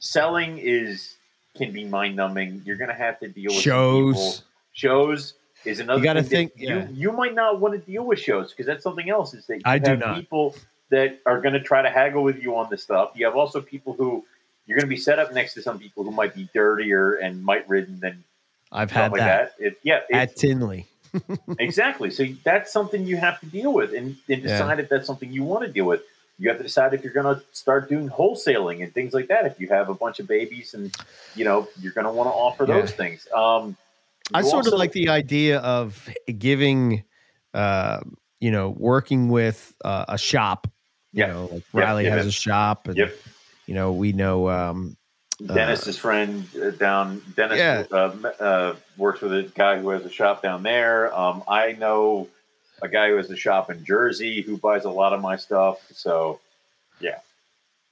selling 0.00 0.58
is 0.58 1.16
can 1.56 1.72
be 1.72 1.84
mind 1.84 2.16
numbing. 2.16 2.62
You're 2.64 2.76
gonna 2.76 2.94
have 2.94 3.18
to 3.20 3.28
deal 3.28 3.50
with. 3.52 3.60
Shows. 3.60 4.42
Shows 4.72 5.34
is 5.64 5.80
another. 5.80 5.98
You 5.98 6.04
gotta 6.04 6.22
thing 6.22 6.48
think- 6.48 6.52
yeah. 6.56 6.88
You, 6.88 7.10
you 7.10 7.12
might 7.12 7.34
not 7.34 7.60
want 7.60 7.74
to 7.74 7.80
deal 7.80 8.04
with 8.04 8.18
shows 8.18 8.50
because 8.50 8.66
that's 8.66 8.82
something 8.82 9.10
else. 9.10 9.34
Is 9.34 9.46
that 9.46 9.56
you 9.56 9.62
I 9.64 9.78
do 9.78 9.96
not. 9.96 10.16
people 10.16 10.54
that 10.90 11.18
are 11.26 11.40
going 11.40 11.52
to 11.52 11.60
try 11.60 11.82
to 11.82 11.90
haggle 11.90 12.22
with 12.22 12.42
you 12.42 12.56
on 12.56 12.68
this 12.70 12.82
stuff. 12.82 13.10
You 13.14 13.26
have 13.26 13.36
also 13.36 13.60
people 13.60 13.92
who 13.92 14.24
you're 14.66 14.76
going 14.78 14.86
to 14.86 14.94
be 14.94 14.96
set 14.96 15.18
up 15.18 15.34
next 15.34 15.52
to 15.54 15.62
some 15.62 15.78
people 15.78 16.02
who 16.04 16.10
might 16.10 16.34
be 16.34 16.48
dirtier 16.54 17.14
and 17.14 17.42
might 17.44 17.68
ridden 17.68 18.00
than 18.00 18.24
I've 18.72 18.90
had 18.90 19.12
like 19.12 19.20
that, 19.20 19.58
that. 19.58 19.66
It, 19.66 19.78
yeah, 19.82 20.00
at 20.10 20.36
Tinley. 20.36 20.86
exactly. 21.58 22.10
So 22.10 22.24
that's 22.44 22.72
something 22.72 23.06
you 23.06 23.16
have 23.18 23.40
to 23.40 23.46
deal 23.46 23.72
with 23.72 23.92
and, 23.92 24.16
and 24.28 24.42
Yeah. 24.42 24.52
decide 24.52 24.80
if 24.80 24.88
that's 24.88 25.06
something 25.06 25.30
you 25.32 25.42
want 25.42 25.64
to 25.66 25.70
deal 25.72 25.84
with. 25.84 26.02
You 26.38 26.48
have 26.48 26.58
to 26.58 26.62
decide 26.62 26.94
if 26.94 27.02
you're 27.02 27.12
going 27.12 27.34
to 27.36 27.42
start 27.52 27.88
doing 27.88 28.08
wholesaling 28.08 28.82
and 28.82 28.92
things 28.94 29.12
like 29.12 29.26
that. 29.28 29.44
If 29.44 29.58
you 29.58 29.68
have 29.68 29.88
a 29.88 29.94
bunch 29.94 30.20
of 30.20 30.28
babies 30.28 30.74
and 30.74 30.94
you 31.34 31.44
know 31.44 31.68
you're 31.80 31.92
going 31.92 32.04
to 32.06 32.12
want 32.12 32.28
to 32.28 32.32
offer 32.32 32.64
Yeah. 32.64 32.80
those 32.80 32.92
things. 32.92 33.26
Um, 33.34 33.76
I 34.32 34.42
sort 34.42 34.54
also- 34.66 34.72
of 34.72 34.78
like 34.78 34.92
the 34.92 35.08
idea 35.08 35.58
of 35.58 36.08
giving, 36.38 37.02
uh, 37.54 38.00
you 38.40 38.50
know, 38.50 38.70
working 38.70 39.30
with 39.30 39.74
uh, 39.84 40.04
a 40.08 40.18
shop. 40.18 40.66
You 41.12 41.24
Yeah. 41.24 41.32
know, 41.32 41.48
like 41.52 41.62
Riley 41.72 42.04
yep, 42.04 42.12
has 42.12 42.26
yep. 42.26 42.28
a 42.30 42.32
shop, 42.32 42.86
and 42.88 42.96
Yep. 42.96 43.16
you 43.66 43.74
know, 43.74 43.92
we 43.92 44.12
know. 44.12 44.48
Um, 44.48 44.96
Dennis's 45.44 45.96
friend 45.96 46.46
uh, 46.60 46.70
down 46.70 47.22
Dennis 47.36 47.58
Yeah. 47.58 47.84
uh, 47.90 48.12
uh, 48.40 48.76
works 48.96 49.20
with 49.20 49.32
a 49.32 49.44
guy 49.54 49.78
who 49.78 49.88
has 49.90 50.04
a 50.04 50.10
shop 50.10 50.42
down 50.42 50.62
there. 50.64 51.14
Um, 51.16 51.42
I 51.48 51.72
know 51.72 52.28
a 52.82 52.88
guy 52.88 53.08
who 53.08 53.16
has 53.16 53.30
a 53.30 53.36
shop 53.36 53.70
in 53.70 53.84
Jersey 53.84 54.42
who 54.42 54.56
buys 54.56 54.84
a 54.84 54.90
lot 54.90 55.12
of 55.12 55.20
my 55.20 55.36
stuff. 55.36 55.78
So 55.92 56.40
yeah. 57.00 57.18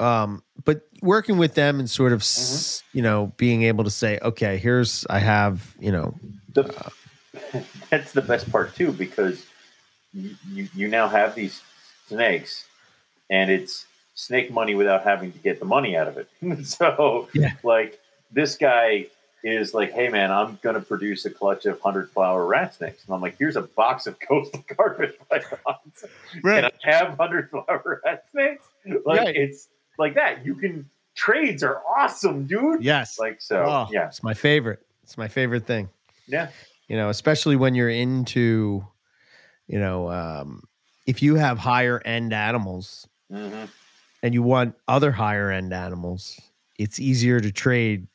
um, 0.01 0.43
but 0.65 0.83
working 1.03 1.39
with 1.39 1.55
them 1.55 1.79
and 1.81 1.89
sort 1.89 2.13
of, 2.13 2.21
Mm-hmm. 2.21 2.97
you 2.99 3.03
know, 3.03 3.33
being 3.37 3.63
able 3.65 3.85
to 3.85 3.91
say, 3.91 4.19
okay, 4.23 4.57
here's 4.59 5.07
I 5.09 5.19
have, 5.21 5.75
you 5.79 5.93
know, 5.93 6.15
the, 6.53 6.65
that's 7.91 8.13
the 8.13 8.23
best 8.23 8.51
part 8.51 8.75
too 8.75 8.93
because 8.93 9.45
you, 10.13 10.35
you 10.51 10.69
you 10.75 10.89
now 10.89 11.09
have 11.09 11.35
these 11.35 11.61
snakes 12.09 12.65
and 13.31 13.51
it's 13.51 13.85
snake 14.15 14.51
money 14.51 14.75
without 14.75 15.03
having 15.05 15.31
to 15.33 15.39
get 15.39 15.59
the 15.61 15.67
money 15.67 15.97
out 15.97 16.09
of 16.09 16.17
it. 16.17 16.29
so 16.67 17.29
Yeah. 17.35 17.53
like 17.63 17.99
this 18.33 18.57
guy 18.57 19.07
is 19.47 19.73
like, 19.75 19.93
hey 19.93 20.09
man, 20.09 20.31
I'm 20.31 20.59
gonna 20.63 20.81
produce 20.81 21.25
a 21.25 21.31
clutch 21.31 21.67
of 21.67 21.81
hundred 21.81 22.11
flower 22.11 22.45
rat 22.47 22.75
snakes. 22.75 23.05
And 23.07 23.15
I'm 23.15 23.21
like, 23.21 23.37
here's 23.39 23.57
a 23.57 23.63
box 23.63 24.07
of 24.07 24.19
coastal 24.29 24.65
carpet 24.69 25.19
pythons. 25.29 26.05
Can 26.43 26.65
I 26.67 26.73
have 26.83 27.17
hundred 27.17 27.51
flower 27.51 28.01
rat 28.05 28.27
snakes? 28.33 28.65
Like 29.05 29.23
Right. 29.23 29.37
it's 29.37 29.69
like 29.99 30.15
that. 30.15 30.45
You 30.45 30.55
can 30.55 30.89
trades 31.15 31.63
are 31.63 31.83
awesome, 31.97 32.47
dude. 32.47 32.83
yes, 32.85 33.19
Like 33.19 33.41
so, 33.41 33.65
Oh, 33.65 33.89
yeah, 33.91 34.07
it's 34.09 34.23
my 34.23 34.35
favorite. 34.35 34.81
It's 35.03 35.17
my 35.17 35.29
favorite 35.29 35.67
thing. 35.67 35.89
yeah, 36.27 36.49
you 36.89 36.97
know 36.97 37.09
especially 37.09 37.57
when 37.57 37.75
you're 37.75 37.89
into 37.89 38.85
you 39.69 39.79
know 39.79 40.11
um 40.11 40.63
if 41.07 41.23
you 41.23 41.37
have 41.37 41.59
higher 41.59 42.01
end 42.05 42.33
animals 42.33 43.07
hmm 43.31 43.65
and 44.23 44.35
you 44.35 44.43
want 44.43 44.75
other 44.89 45.13
higher 45.13 45.51
end 45.51 45.73
animals 45.73 46.41
it's 46.79 46.99
easier 46.99 47.39
to 47.41 47.53
trade 47.53 48.07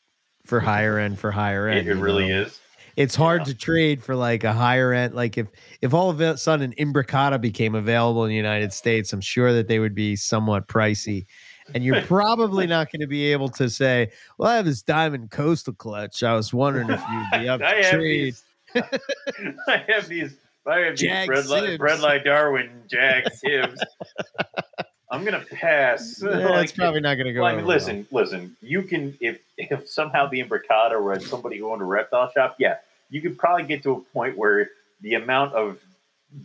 for 0.45 0.59
higher 0.59 0.97
end 0.97 1.19
for 1.19 1.31
higher 1.31 1.68
end 1.68 1.88
it, 1.88 1.97
it 1.97 1.99
really 2.01 2.27
know? 2.30 2.41
is. 2.41 2.59
it's 2.97 3.15
hard 3.15 3.41
Yeah. 3.41 3.45
to 3.45 3.53
trade 3.55 4.03
for 4.03 4.15
like 4.15 4.43
a 4.43 4.53
higher 4.53 4.91
end 4.93 5.13
like 5.13 5.38
if 5.38 5.47
if 5.81 5.93
all 5.93 6.09
of 6.09 6.19
a 6.22 6.38
sudden 6.38 6.73
imbricata 6.77 7.39
became 7.39 7.76
available 7.76 8.23
in 8.26 8.30
the 8.30 8.35
united 8.35 8.73
states 8.73 9.13
i'm 9.13 9.22
sure 9.22 9.53
that 9.53 9.68
they 9.68 9.80
would 9.80 9.95
be 9.95 10.15
somewhat 10.15 10.68
pricey 10.68 11.26
and 11.73 11.84
you're 11.84 12.01
probably 12.07 12.68
not 12.68 12.91
going 12.91 12.99
to 13.01 13.07
be 13.07 13.31
able 13.31 13.49
to 13.49 13.69
say 13.69 14.11
well 14.38 14.49
i 14.49 14.55
have 14.55 14.65
this 14.65 14.81
diamond 14.81 15.31
coastal 15.31 15.73
clutch 15.73 16.23
i 16.23 16.34
was 16.34 16.53
wondering 16.53 16.89
if 16.89 17.01
you'd 17.11 17.41
be 17.41 17.47
up 17.49 17.59
to 17.61 17.89
trade 17.91 18.34
these. 18.34 18.43
I 19.68 19.84
have 19.89 20.07
these. 20.07 20.38
I 20.65 20.80
have 20.80 20.91
these 20.97 21.01
Jag 21.09 21.27
bread, 21.27 21.45
li- 21.47 21.61
Sibs. 21.61 21.77
Bredli 21.80 22.23
Darwin 22.23 22.69
Jag 22.89 23.26
Sibs. 23.43 23.80
I'm 25.11 25.23
gonna 25.25 25.45
pass. 25.51 26.21
Yeah, 26.23 26.29
Like, 26.47 26.63
it's 26.63 26.71
probably 26.71 27.01
not 27.01 27.15
going 27.15 27.27
to 27.27 27.33
go. 27.33 27.41
well, 27.41 27.49
I 27.49 27.51
mean, 27.51 27.59
over 27.59 27.67
well. 27.67 27.75
listen, 27.75 28.07
listen. 28.11 28.55
You 28.61 28.81
can 28.83 29.17
if 29.19 29.39
if 29.57 29.88
somehow 29.89 30.27
the 30.27 30.41
imbricata 30.41 31.01
was 31.01 31.25
somebody 31.27 31.57
who 31.57 31.71
owned 31.71 31.81
a 31.81 31.85
reptile 31.85 32.31
shop, 32.31 32.55
yeah, 32.57 32.77
you 33.09 33.21
could 33.21 33.38
probably 33.38 33.65
get 33.65 33.83
to 33.83 33.91
a 33.91 33.99
point 33.99 34.38
where 34.38 34.69
the 35.01 35.15
amount 35.15 35.53
of 35.53 35.79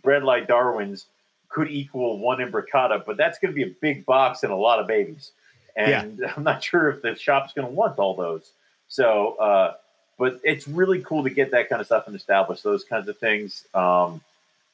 Bredli 0.03 0.47
Darwins 0.47 1.07
could 1.49 1.71
equal 1.71 2.19
one 2.19 2.39
imbricata, 2.39 3.05
but 3.07 3.17
that's 3.17 3.39
going 3.39 3.53
to 3.53 3.55
be 3.55 3.63
a 3.63 3.75
big 3.81 4.05
box 4.05 4.43
and 4.43 4.53
a 4.53 4.57
lot 4.57 4.81
of 4.81 4.87
babies, 4.87 5.31
and 5.77 6.21
I'm 6.37 6.43
not 6.43 6.63
sure 6.63 6.91
if 6.91 7.03
the 7.03 7.15
shop's 7.15 7.53
going 7.53 7.69
to 7.69 7.73
want 7.73 7.99
all 7.99 8.17
those. 8.17 8.51
So, 8.89 9.37
uh, 9.37 9.75
but 10.19 10.41
it's 10.43 10.67
really 10.67 11.03
cool 11.03 11.23
to 11.25 11.31
get 11.31 11.51
that 11.53 11.69
kind 11.69 11.81
of 11.81 11.87
stuff 11.87 12.07
and 12.07 12.17
establish 12.17 12.63
those 12.63 12.85
kinds 12.85 13.09
of 13.09 13.19
things. 13.19 13.67
Um, 13.75 14.21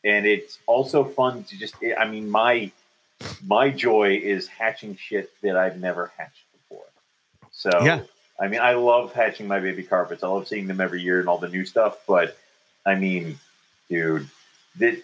and 0.05 0.27
it's 0.27 0.59
also 0.67 1.05
fun 1.05 1.45
to 1.45 1.59
just, 1.59 1.75
I 1.99 2.07
mean, 2.09 2.29
my 2.31 2.71
my 3.45 3.71
joy 3.71 4.21
is 4.23 4.47
hatching 4.49 4.97
shit 4.97 5.31
that 5.43 5.57
I've 5.57 5.81
never 5.81 6.13
hatched 6.17 6.45
before. 6.53 6.87
So, 7.51 7.71
Yeah. 7.83 8.03
I 8.41 8.49
mean, 8.49 8.61
I 8.61 8.75
love 8.75 9.13
hatching 9.13 9.47
my 9.47 9.61
baby 9.61 9.83
carpets. 9.85 10.23
I 10.25 10.29
love 10.29 10.49
seeing 10.49 10.67
them 10.67 10.81
every 10.81 11.01
year 11.03 11.21
and 11.21 11.29
all 11.29 11.39
the 11.39 11.49
new 11.49 11.65
stuff. 11.65 11.99
But 12.09 12.37
I 12.85 12.95
mean, 12.97 13.39
dude, 13.89 14.29
that 14.79 15.01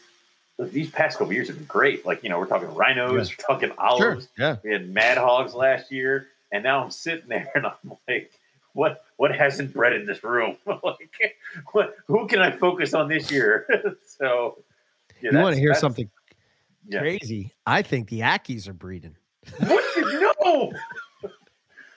these 0.58 0.90
past 0.90 1.18
couple 1.18 1.32
years 1.32 1.48
have 1.48 1.56
been 1.56 1.66
great. 1.66 2.04
Like, 2.04 2.24
you 2.24 2.30
know, 2.30 2.38
we're 2.38 2.46
talking 2.46 2.74
rhinos, 2.74 3.30
we're 3.30 3.44
talking 3.46 3.68
Sure. 3.68 3.78
olives. 3.78 4.28
Yeah. 4.36 4.56
We 4.64 4.72
had 4.72 4.88
mad 4.88 5.18
hogs 5.18 5.54
last 5.54 5.92
year, 5.92 6.28
and 6.50 6.64
now 6.64 6.82
I'm 6.82 6.90
sitting 6.90 7.28
there 7.28 7.50
and 7.54 7.66
I'm 7.66 7.96
like, 8.08 8.32
what 8.72 9.04
what 9.16 9.34
hasn't 9.34 9.72
bred 9.72 9.92
in 9.92 10.06
this 10.06 10.22
room? 10.24 10.56
like, 10.66 11.36
what 11.72 11.96
who 12.06 12.26
can 12.26 12.40
I 12.40 12.50
focus 12.50 12.94
on 12.94 13.08
this 13.08 13.30
year? 13.30 13.66
so, 14.06 14.58
yeah, 15.20 15.30
you 15.32 15.38
want 15.38 15.54
to 15.54 15.60
hear 15.60 15.74
something 15.74 16.10
Yeah. 16.88 17.00
crazy? 17.00 17.52
I 17.66 17.82
think 17.82 18.08
the 18.08 18.20
Ackies 18.20 18.68
are 18.68 18.72
breeding. 18.74 19.16
What? 19.58 19.84
No, 20.40 20.72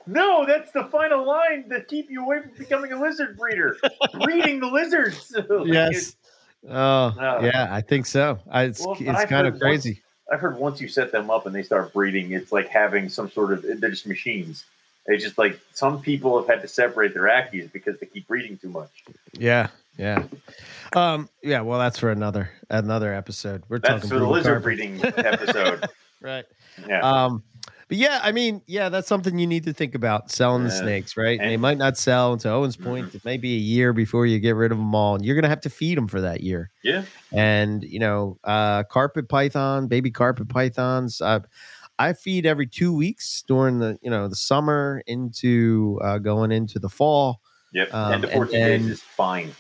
no, 0.08 0.46
that's 0.46 0.72
the 0.72 0.86
final 0.86 1.26
line 1.26 1.70
that 1.70 1.88
keep 1.88 2.10
you 2.10 2.24
away 2.24 2.42
from 2.42 2.52
becoming 2.58 2.92
a 2.92 3.00
lizard 3.00 3.38
breeder. 3.38 3.78
Breeding 4.14 4.60
the 4.60 4.68
lizards. 4.68 5.36
Like, 5.50 5.68
Yes. 5.68 6.16
Oh, 6.68 6.74
Uh, 7.18 7.40
yeah, 7.44 7.68
I 7.70 7.82
think 7.82 8.06
so. 8.06 8.40
I, 8.50 8.64
it's 8.64 8.86
Well, 8.86 8.98
it's 9.00 9.22
I've 9.22 9.30
kind 9.30 9.48
of 9.48 9.60
crazy. 9.60 10.02
I've 10.32 10.40
heard 10.40 10.58
once 10.58 10.82
you 10.82 10.88
set 10.88 11.12
them 11.12 11.30
up 11.30 11.46
and 11.46 11.54
they 11.56 11.64
start 11.64 11.94
breeding, 11.94 12.32
it's 12.32 12.52
like 12.52 12.68
having 12.68 13.10
some 13.10 13.30
sort 13.30 13.54
of 13.54 13.64
they're 13.64 13.90
just 13.90 14.08
machines. 14.08 14.66
It's 15.08 15.24
just 15.24 15.38
like 15.38 15.60
some 15.74 16.02
people 16.02 16.38
have 16.40 16.48
had 16.48 16.62
to 16.62 16.68
separate 16.68 17.14
their 17.14 17.24
ackies 17.24 17.72
because 17.72 18.00
they 18.00 18.06
keep 18.06 18.28
breeding 18.28 18.58
too 18.58 18.70
much. 18.70 18.92
Yeah, 19.34 19.68
yeah, 20.02 20.24
um, 20.96 21.30
yeah. 21.44 21.62
Well, 21.62 21.80
that's 21.80 22.00
for 22.00 22.12
another 22.12 22.50
another 22.70 23.14
episode. 23.14 23.64
We're 23.70 23.80
That's 23.80 23.96
talking 24.04 24.10
for 24.10 24.20
the 24.20 24.28
lizard 24.28 24.46
carpet. 24.46 24.64
breeding 24.64 25.00
episode. 25.04 25.86
right? 26.22 26.46
Yeah. 26.88 27.00
Um, 27.02 27.44
but 27.88 27.98
yeah, 27.98 28.20
I 28.24 28.32
mean, 28.32 28.62
yeah, 28.68 28.88
that's 28.90 29.08
something 29.10 29.38
you 29.38 29.48
need 29.48 29.66
to 29.66 29.74
think 29.74 29.96
about 29.96 30.32
selling 30.32 30.64
the 30.64 30.72
snakes, 30.72 31.18
right? 31.18 31.38
And 31.40 31.50
they 31.50 31.58
might 31.58 31.78
not 31.78 31.98
sell 31.98 32.38
to 32.38 32.50
Owen's 32.50 32.78
point. 32.78 33.10
Mhm. 33.12 33.16
It 33.16 33.26
may 33.26 33.36
be 33.38 33.54
a 33.56 33.60
year 33.60 33.92
before 33.92 34.26
you 34.26 34.40
get 34.40 34.56
rid 34.56 34.72
of 34.72 34.78
them 34.78 34.96
all, 34.96 35.16
and 35.16 35.26
you're 35.26 35.36
gonna 35.36 35.50
have 35.50 35.62
to 35.62 35.70
feed 35.70 35.98
them 35.98 36.08
for 36.08 36.22
that 36.22 36.42
year. 36.42 36.72
yeah. 36.84 37.04
and 37.34 37.84
you 37.84 38.00
know 38.00 38.38
uh 38.46 38.84
carpet 38.84 39.28
python 39.30 39.88
baby 39.88 40.10
carpet 40.12 40.50
pythons 40.50 41.22
uh, 41.22 41.40
i 42.00 42.12
feed 42.14 42.46
every 42.46 42.66
two 42.68 42.94
weeks 42.94 43.44
during 43.48 43.80
the 43.80 43.98
you 44.02 44.10
know 44.10 44.28
the 44.28 44.36
summer 44.36 45.02
into 45.08 46.00
uh 46.04 46.18
going 46.18 46.52
into 46.52 46.80
the 46.80 46.90
fall 46.90 47.42
Yep. 47.74 47.94
Um, 47.94 48.12
Ten 48.12 48.22
to 48.22 48.28
and 48.28 48.36
fourteen 48.36 48.60
days 48.68 48.86
is 48.88 49.02
fine. 49.02 49.52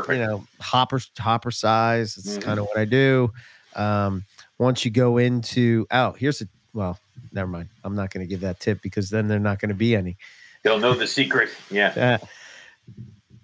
Perfect. 0.00 0.18
you 0.20 0.26
know 0.26 0.44
hopper 0.60 1.00
hopper 1.18 1.50
size 1.50 2.16
it's 2.16 2.38
Mhm. 2.38 2.42
kind 2.42 2.58
of 2.60 2.66
what 2.66 2.78
i 2.78 2.84
do 2.84 3.32
um 3.76 4.24
once 4.58 4.84
you 4.84 4.90
go 4.90 5.18
into 5.18 5.86
oh 5.90 6.12
here's 6.12 6.40
a 6.42 6.48
well 6.72 6.98
never 7.32 7.48
mind 7.48 7.68
i'm 7.84 7.94
not 7.94 8.10
going 8.10 8.24
to 8.26 8.28
give 8.28 8.40
that 8.40 8.58
tip 8.60 8.80
because 8.82 9.10
then 9.10 9.28
they're 9.28 9.38
not 9.38 9.58
going 9.60 9.68
to 9.70 9.74
be 9.74 9.94
any 9.96 10.16
They'll 10.62 10.78
know 10.78 10.94
the 10.94 11.06
secret. 11.08 11.50
Yeah. 11.70 12.18
uh, 12.22 12.26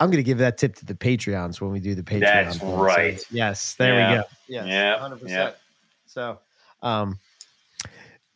i'm 0.00 0.08
going 0.10 0.18
to 0.18 0.22
give 0.22 0.38
that 0.38 0.56
tip 0.58 0.74
to 0.76 0.84
the 0.86 0.94
patreons 0.94 1.60
when 1.60 1.70
we 1.72 1.80
do 1.80 1.94
the 1.94 2.02
patreon 2.02 2.20
That's 2.20 2.58
thing. 2.58 2.68
So, 2.70 2.76
right. 2.76 3.20
yes 3.30 3.74
there 3.74 3.94
we 3.94 4.16
go 4.16 4.22
yes, 4.46 4.66
Yeah, 4.66 4.98
100% 5.08 5.28
yeah. 5.28 5.50
so 6.06 6.38
um 6.82 7.18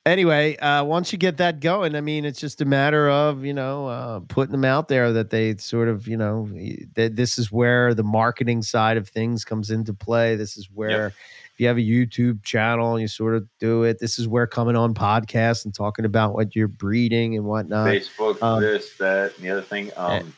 anyway 0.05 0.57
uh 0.57 0.83
once 0.83 1.13
you 1.13 1.19
get 1.19 1.37
that 1.37 1.61
going 1.61 1.95
i 1.95 2.01
mean 2.01 2.25
it's 2.25 2.41
just 2.41 2.61
a 2.61 2.65
matter 2.65 3.09
of 3.09 3.45
you 3.45 3.55
know 3.55 3.87
uh 3.87 4.21
putting 4.29 4.51
them 4.51 4.65
out 4.65 4.89
there 4.89 5.13
that 5.13 5.31
they 5.31 5.57
sort 5.57 5.89
of 5.89 6.09
you 6.09 6.17
know 6.17 6.49
that 6.95 7.15
this 7.15 7.39
is 7.39 7.53
where 7.53 7.95
the 7.95 8.03
marketing 8.03 8.63
side 8.63 8.97
of 8.97 9.09
things 9.09 9.45
comes 9.45 9.71
into 9.71 9.95
play 9.95 10.35
this 10.35 10.57
is 10.57 10.69
where 10.75 11.07
if 11.07 11.61
you 11.61 11.69
have 11.69 11.77
a 11.77 11.81
youtube 11.81 12.43
channel 12.43 12.93
and 12.95 13.01
you 13.01 13.07
sort 13.07 13.35
of 13.37 13.47
do 13.61 13.85
it 13.85 14.01
this 14.01 14.19
is 14.19 14.27
where 14.27 14.47
coming 14.47 14.75
on 14.75 14.93
podcasts 14.93 15.65
and 15.65 15.73
talking 15.73 16.05
about 16.05 16.35
what 16.35 16.57
you're 16.57 16.67
breeding 16.69 17.37
and 17.37 17.45
whatnot 17.45 17.87
Facebook, 17.87 18.43
um, 18.43 18.61
this, 18.61 18.97
that, 18.99 19.37
and 19.37 19.45
the 19.45 19.51
other 19.51 19.63
thing. 19.63 19.93
Um, 19.97 20.35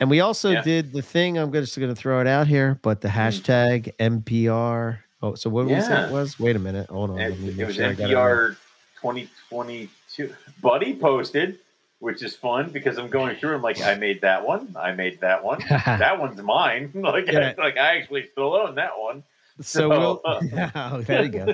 and 0.00 0.10
we 0.10 0.20
also 0.20 0.50
Yeah. 0.52 0.62
did 0.62 0.92
the 0.92 1.02
thing 1.02 1.38
i'm 1.38 1.52
just 1.52 1.78
going 1.78 1.88
to 1.88 1.94
throw 1.94 2.20
it 2.20 2.26
out 2.26 2.48
here 2.48 2.80
but 2.82 3.00
the 3.00 3.08
hashtag 3.08 3.92
mpr 4.00 4.98
oh 5.22 5.36
so 5.36 5.48
what 5.50 5.66
was 5.66 5.84
Mm. 5.84 5.88
That 5.88 6.10
was 6.10 6.40
wait 6.40 6.56
a 6.56 6.58
minute 6.58 6.90
hold 6.90 7.10
on 7.10 7.20
it, 7.20 7.38
it 7.60 7.64
was 7.64 7.76
sure. 7.76 7.94
MPR 7.94 8.56
2022. 9.04 10.34
Buddy 10.62 10.96
posted, 10.96 11.58
which 11.98 12.22
is 12.22 12.34
fun 12.34 12.70
because 12.70 12.96
I'm 12.96 13.08
going 13.08 13.36
through. 13.36 13.56
I'm 13.56 13.62
like, 13.62 13.80
I 13.82 13.94
made 13.96 14.22
that 14.22 14.46
one. 14.46 14.74
I 14.78 14.92
made 14.92 15.20
that 15.20 15.44
one. 15.44 15.62
that 15.68 16.18
one's 16.18 16.40
mine. 16.40 16.90
like, 16.94 17.30
Yeah. 17.30 17.52
I, 17.58 17.62
like 17.62 17.76
I 17.76 17.98
actually 17.98 18.28
still 18.32 18.54
own 18.54 18.76
that 18.76 18.98
one. 18.98 19.22
So, 19.60 19.88
we'll, 19.88 20.20
oh, 20.74 21.02
there 21.02 21.22
you 21.22 21.28
go. 21.28 21.46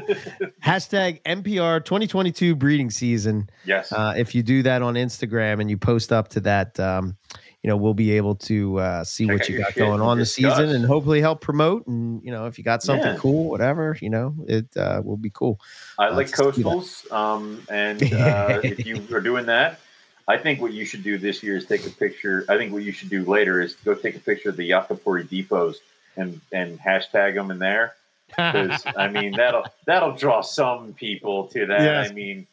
Hashtag 0.64 1.20
MPR 1.24 1.84
2022 1.84 2.54
breeding 2.54 2.88
season. 2.90 3.50
yes. 3.66 3.92
Uh, 3.92 4.14
if 4.16 4.34
you 4.34 4.42
do 4.42 4.62
that 4.62 4.80
on 4.80 4.94
Instagram 4.94 5.60
and 5.60 5.68
you 5.68 5.76
post 5.76 6.10
up 6.10 6.28
to 6.28 6.40
that, 6.40 6.80
um, 6.80 7.16
you 7.62 7.68
know, 7.68 7.76
we'll 7.76 7.94
be 7.94 8.12
able 8.12 8.34
to 8.36 8.78
uh, 8.78 9.04
see 9.04 9.26
Check 9.26 9.38
what 9.38 9.48
you 9.48 9.58
got 9.58 9.74
going 9.74 10.00
on 10.00 10.18
the 10.18 10.24
discuss. 10.24 10.56
season 10.56 10.74
and 10.74 10.84
hopefully 10.84 11.20
help 11.20 11.40
promote. 11.42 11.86
And, 11.86 12.22
you 12.24 12.30
know, 12.30 12.46
if 12.46 12.56
you 12.56 12.64
got 12.64 12.82
something 12.82 13.12
Yeah. 13.12 13.18
cool, 13.18 13.50
whatever, 13.50 13.96
you 14.00 14.08
know, 14.10 14.34
it 14.48 14.66
uh, 14.76 15.02
will 15.04 15.18
be 15.18 15.30
cool. 15.30 15.60
I 15.98 16.06
Uh, 16.08 16.16
like 16.16 16.28
to 16.28 16.32
see 16.32 16.62
that. 16.62 16.68
coastals. 16.68 17.12
Um, 17.12 17.62
and 17.70 18.02
uh, 18.14 18.60
if 18.64 18.86
you 18.86 19.06
are 19.12 19.20
doing 19.20 19.46
that, 19.46 19.78
I 20.26 20.38
think 20.38 20.60
what 20.60 20.72
you 20.72 20.84
should 20.84 21.02
do 21.02 21.18
this 21.18 21.42
year 21.42 21.56
is 21.56 21.66
take 21.66 21.84
a 21.86 21.90
picture. 21.90 22.44
I 22.48 22.56
think 22.56 22.72
what 22.72 22.82
you 22.82 22.92
should 22.92 23.10
do 23.10 23.24
later 23.24 23.60
is 23.60 23.74
go 23.74 23.94
take 23.94 24.16
a 24.16 24.20
picture 24.20 24.48
of 24.50 24.56
the 24.56 24.70
Yakapuri 24.70 25.28
depots 25.28 25.76
and 26.16 26.40
and 26.52 26.78
hashtag 26.80 27.34
them 27.34 27.50
in 27.50 27.58
there. 27.58 27.94
Because 28.28 28.82
I 28.96 29.08
mean 29.08 29.32
that'll 29.36 29.66
that'll 29.86 30.12
draw 30.16 30.40
some 30.40 30.94
people 30.94 31.48
to 31.48 31.66
that. 31.66 31.80
Yes. 31.80 32.10
I 32.10 32.14
mean, 32.14 32.46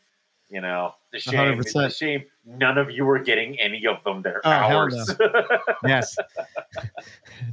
you 0.50 0.60
know, 0.62 0.96
the 1.12 1.20
shame. 1.20 1.60
A 1.76 1.90
shame 1.90 2.24
none 2.46 2.78
of 2.78 2.92
you 2.92 3.08
are 3.10 3.20
getting 3.20 3.60
any 3.60 3.86
of 3.88 4.04
them. 4.04 4.22
They're 4.22 4.42
Oh, 4.44 4.50
ours. 4.50 5.16
yes. 5.86 6.16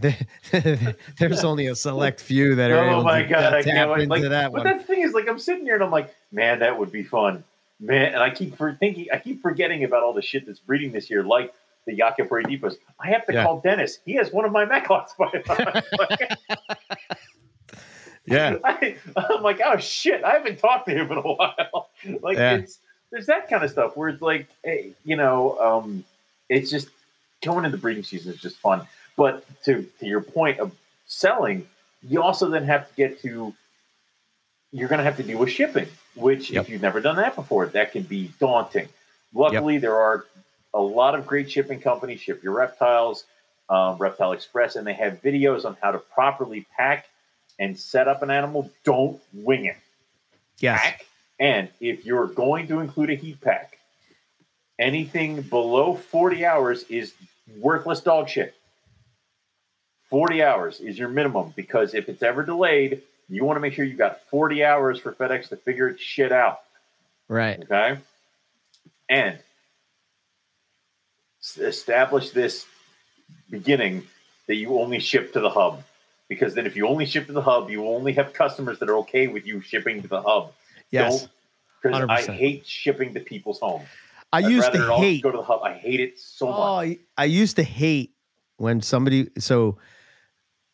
There's 1.19 1.45
only 1.45 1.67
a 1.69 1.75
select 1.75 2.21
few 2.21 2.55
that 2.55 2.71
are 2.71 2.79
Oh 2.85 2.91
able 2.93 3.03
my 3.05 3.23
to 3.23 3.29
god, 3.29 3.55
uh, 3.55 3.57
I 3.59 3.63
can't 3.63 3.91
wait. 3.91 4.03
into 4.03 4.11
Like, 4.15 4.23
that 4.23 4.53
but 4.53 4.65
one. 4.65 4.77
the 4.79 4.83
thing 4.85 5.03
is, 5.03 5.13
like, 5.13 5.29
I'm 5.29 5.39
sitting 5.39 5.65
here 5.65 5.75
and 5.75 5.85
I'm 5.85 5.91
like, 5.91 6.15
man, 6.33 6.59
that 6.61 6.79
would 6.79 6.93
be 6.93 7.03
fun, 7.03 7.45
man. 7.81 8.15
And 8.15 8.23
I 8.23 8.31
keep 8.31 8.57
for 8.57 8.75
thinking, 8.75 9.07
I 9.13 9.19
keep 9.19 9.43
forgetting 9.43 9.85
about 9.85 10.03
all 10.03 10.13
the 10.13 10.23
shit 10.23 10.47
that's 10.47 10.61
breeding 10.61 10.93
this 10.93 11.11
year, 11.11 11.23
like 11.25 11.53
the 11.87 11.97
Yakapuri 11.97 12.45
depots. 12.45 12.77
I 13.01 13.09
have 13.09 13.27
to 13.27 13.33
Yeah. 13.35 13.45
call 13.45 13.61
Dennis. 13.61 13.99
He 14.05 14.15
has 14.15 14.33
one 14.33 14.45
of 14.45 14.53
my 14.53 14.65
Mechlots 14.65 15.17
by 15.19 15.29
the 15.33 15.41
time. 15.41 15.83
Yeah. 18.27 18.57
I, 18.65 18.97
I'm 19.17 19.43
like, 19.43 19.61
oh 19.63 19.77
shit, 19.77 20.25
I 20.25 20.31
haven't 20.33 20.59
talked 20.59 20.89
to 20.89 20.95
him 20.95 21.13
in 21.13 21.19
a 21.19 21.21
while. 21.21 21.91
like, 22.23 22.39
Yeah. 22.39 22.55
it's 22.55 22.81
there's 23.15 23.27
that 23.27 23.49
kind 23.49 23.63
of 23.63 23.71
stuff 23.71 23.97
where 23.97 24.09
it's 24.09 24.21
like, 24.21 24.49
hey, 24.65 24.91
you 25.05 25.15
know, 25.15 25.57
um, 25.61 26.05
it's 26.49 26.69
just 26.69 26.89
going 27.45 27.65
into 27.65 27.79
breeding 27.79 28.03
season 28.03 28.33
is 28.33 28.41
just 28.41 28.57
fun. 28.57 28.83
But 29.17 29.47
to 29.65 29.87
to 30.01 30.07
your 30.07 30.21
point 30.21 30.59
of 30.59 30.73
selling, 31.07 31.65
you 32.03 32.21
also 32.21 32.51
then 32.51 32.65
have 32.65 32.89
to 32.89 32.95
get 32.97 33.23
to 33.23 33.55
you're 34.73 34.89
going 34.89 34.99
to 34.99 35.05
have 35.05 35.17
to 35.19 35.23
deal 35.23 35.39
with 35.39 35.51
shipping, 35.51 35.87
which 36.17 36.51
Yep. 36.51 36.65
if 36.65 36.69
you've 36.69 36.83
never 36.83 37.01
done 37.01 37.15
that 37.17 37.37
before, 37.37 37.67
that 37.67 37.93
can 37.93 38.03
be 38.03 38.33
daunting. 38.41 38.89
Luckily, 39.33 39.79
there 39.79 39.97
are 39.97 40.27
a 40.75 40.81
lot 40.81 41.15
of 41.15 41.25
great 41.25 41.49
shipping 41.49 41.79
companies, 41.81 42.21
Ship 42.21 42.43
Your 42.43 42.55
Reptiles, 42.55 43.25
um, 43.71 43.97
Reptile 43.99 44.33
Express, 44.33 44.75
and 44.75 44.85
they 44.85 44.93
have 44.95 45.23
videos 45.23 45.65
on 45.65 45.77
how 45.81 45.93
to 45.93 45.99
properly 45.99 46.67
pack 46.77 47.07
and 47.61 47.79
set 47.79 48.09
up 48.09 48.23
an 48.23 48.33
animal. 48.33 48.69
Don't 48.83 49.21
wing 49.33 49.67
it. 49.67 49.77
Yes. 50.59 50.81
Pack. 50.81 51.07
And 51.39 51.69
if 51.81 52.05
you're 52.07 52.27
going 52.27 52.69
to 52.69 52.81
include 52.81 53.11
a 53.11 53.15
heat 53.15 53.41
pack, 53.41 53.79
anything 54.79 55.43
below 55.43 55.95
40 55.95 56.45
hours 56.47 56.85
is 56.85 57.13
worthless 57.59 58.01
dog 58.01 58.29
shit. 58.29 58.55
40 60.11 60.43
hours 60.43 60.81
is 60.81 60.99
your 60.99 61.09
minimum 61.09 61.53
because 61.57 61.95
if 61.95 62.09
it's 62.09 62.23
ever 62.23 62.45
delayed, 62.45 63.03
you 63.29 63.45
want 63.45 63.57
to 63.57 63.61
make 63.61 63.73
sure 63.73 63.85
you 63.85 63.97
got 63.97 64.21
40 64.29 64.65
hours 64.65 64.99
for 64.99 65.13
FedEx 65.13 65.49
to 65.49 65.57
figure 65.57 65.89
its 65.89 66.03
shit 66.03 66.31
out. 66.31 66.61
Right. 67.29 67.63
Okay. 67.63 67.99
And 69.09 69.39
establish 71.59 72.31
this 72.31 72.67
beginning 73.51 74.07
that 74.47 74.57
you 74.57 74.79
only 74.79 75.01
ship 75.01 75.33
to 75.33 75.41
the 75.41 75.51
hub. 75.51 75.83
Because 76.29 76.55
then 76.55 76.67
if 76.67 76.77
you 76.77 76.87
only 76.87 77.07
ship 77.07 77.27
to 77.27 77.33
the 77.33 77.43
hub, 77.43 77.71
you 77.71 77.87
only 77.87 78.13
have 78.15 78.33
customers 78.33 78.79
that 78.79 78.89
are 78.89 78.99
okay 78.99 79.27
with 79.27 79.47
you 79.47 79.61
shipping 79.61 80.03
to 80.03 80.09
the 80.09 80.23
hub. 80.23 80.53
Yes. 80.95 81.29
Because 81.83 82.07
I 82.09 82.23
hate 82.33 82.67
shipping 82.67 83.13
to 83.15 83.21
people's 83.21 83.61
homes. 83.61 83.87
I 84.33 84.39
I'd 84.39 84.51
used 84.51 84.67
rather 84.69 84.79
it 84.83 84.87
to 84.87 84.93
all 84.93 85.01
hate. 85.01 85.23
go 85.23 85.31
to 85.31 85.37
the 85.37 85.43
hub. 85.45 85.61
I 85.63 85.75
hate 85.75 86.01
it 86.01 86.19
so 86.19 86.49
Oh, 86.49 86.51
much. 86.77 86.87
I, 86.87 86.99
I 87.19 87.25
used 87.27 87.57
to 87.57 87.63
hate 87.63 88.15
when 88.57 88.81
somebody. 88.81 89.29
So, 89.39 89.79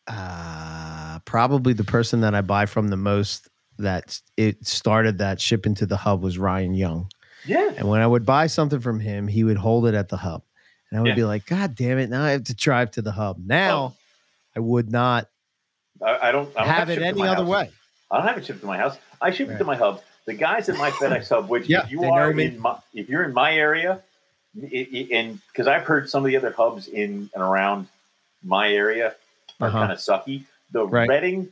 uh, 0.07 1.19
probably 1.25 1.73
the 1.73 1.83
person 1.83 2.21
that 2.21 2.33
I 2.33 2.41
buy 2.41 2.65
from 2.65 2.87
the 2.87 2.97
most 2.97 3.49
that 3.77 4.19
it 4.37 4.65
started 4.65 5.17
that 5.19 5.39
shipping 5.41 5.75
to 5.75 5.85
the 5.85 5.97
hub 5.97 6.21
was 6.23 6.37
Ryan 6.37 6.73
Young. 6.73 7.11
Yeah. 7.45 7.71
And 7.77 7.87
when 7.87 8.01
I 8.01 8.07
would 8.07 8.25
buy 8.25 8.47
something 8.47 8.79
from 8.79 8.99
him, 8.99 9.27
he 9.27 9.43
would 9.43 9.57
hold 9.57 9.87
it 9.87 9.95
at 9.95 10.09
the 10.09 10.17
hub. 10.17 10.43
And 10.91 10.99
I 10.99 11.01
would 11.03 11.09
Yeah. 11.09 11.15
be 11.15 11.23
like, 11.23 11.45
God 11.45 11.75
damn 11.75 11.97
it. 11.97 12.09
Now 12.09 12.23
I 12.23 12.31
have 12.31 12.43
to 12.45 12.55
drive 12.55 12.91
to 12.91 13.01
the 13.01 13.11
hub. 13.11 13.37
Now 13.43 13.95
I 14.55 14.59
would 14.59 14.91
not 14.91 15.27
I, 16.03 16.29
I 16.29 16.31
don't, 16.31 16.49
I 16.57 16.61
don't 16.61 16.67
have 16.67 16.87
to 16.87 16.93
it 16.93 17.01
any 17.03 17.21
other 17.21 17.43
house. 17.43 17.47
way. 17.47 17.71
I 18.09 18.17
don't 18.17 18.27
have 18.27 18.37
it 18.37 18.45
shipped 18.45 18.61
to 18.61 18.65
my 18.65 18.77
house. 18.77 18.97
I 19.21 19.31
ship 19.31 19.49
it 19.49 19.57
to 19.59 19.63
my 19.63 19.75
hub. 19.75 20.01
The 20.25 20.33
guys 20.33 20.69
at 20.69 20.77
my 20.77 20.91
FedEx 20.91 21.29
hub, 21.29 21.49
which 21.49 21.67
Yeah, 21.67 21.83
if 21.83 21.91
you 21.91 22.03
are 22.05 22.31
in 22.31 22.59
my, 22.59 22.77
if 22.93 23.09
you're 23.09 23.23
in 23.23 23.33
my 23.33 23.53
area, 23.55 24.01
it, 24.61 24.67
it- 24.93 25.11
and 25.11 25.39
because 25.47 25.67
I've 25.67 25.83
heard 25.83 26.09
some 26.09 26.23
of 26.23 26.27
the 26.29 26.37
other 26.37 26.51
hubs 26.51 26.87
in 26.87 27.29
and 27.33 27.43
around 27.43 27.87
my 28.43 28.71
area 28.71 29.15
are 29.59 29.67
Uh-huh. 29.67 29.79
kind 29.79 29.91
of 29.91 29.97
sucky. 29.99 30.43
The 30.71 30.85
Right. 30.85 31.09
Reading 31.09 31.51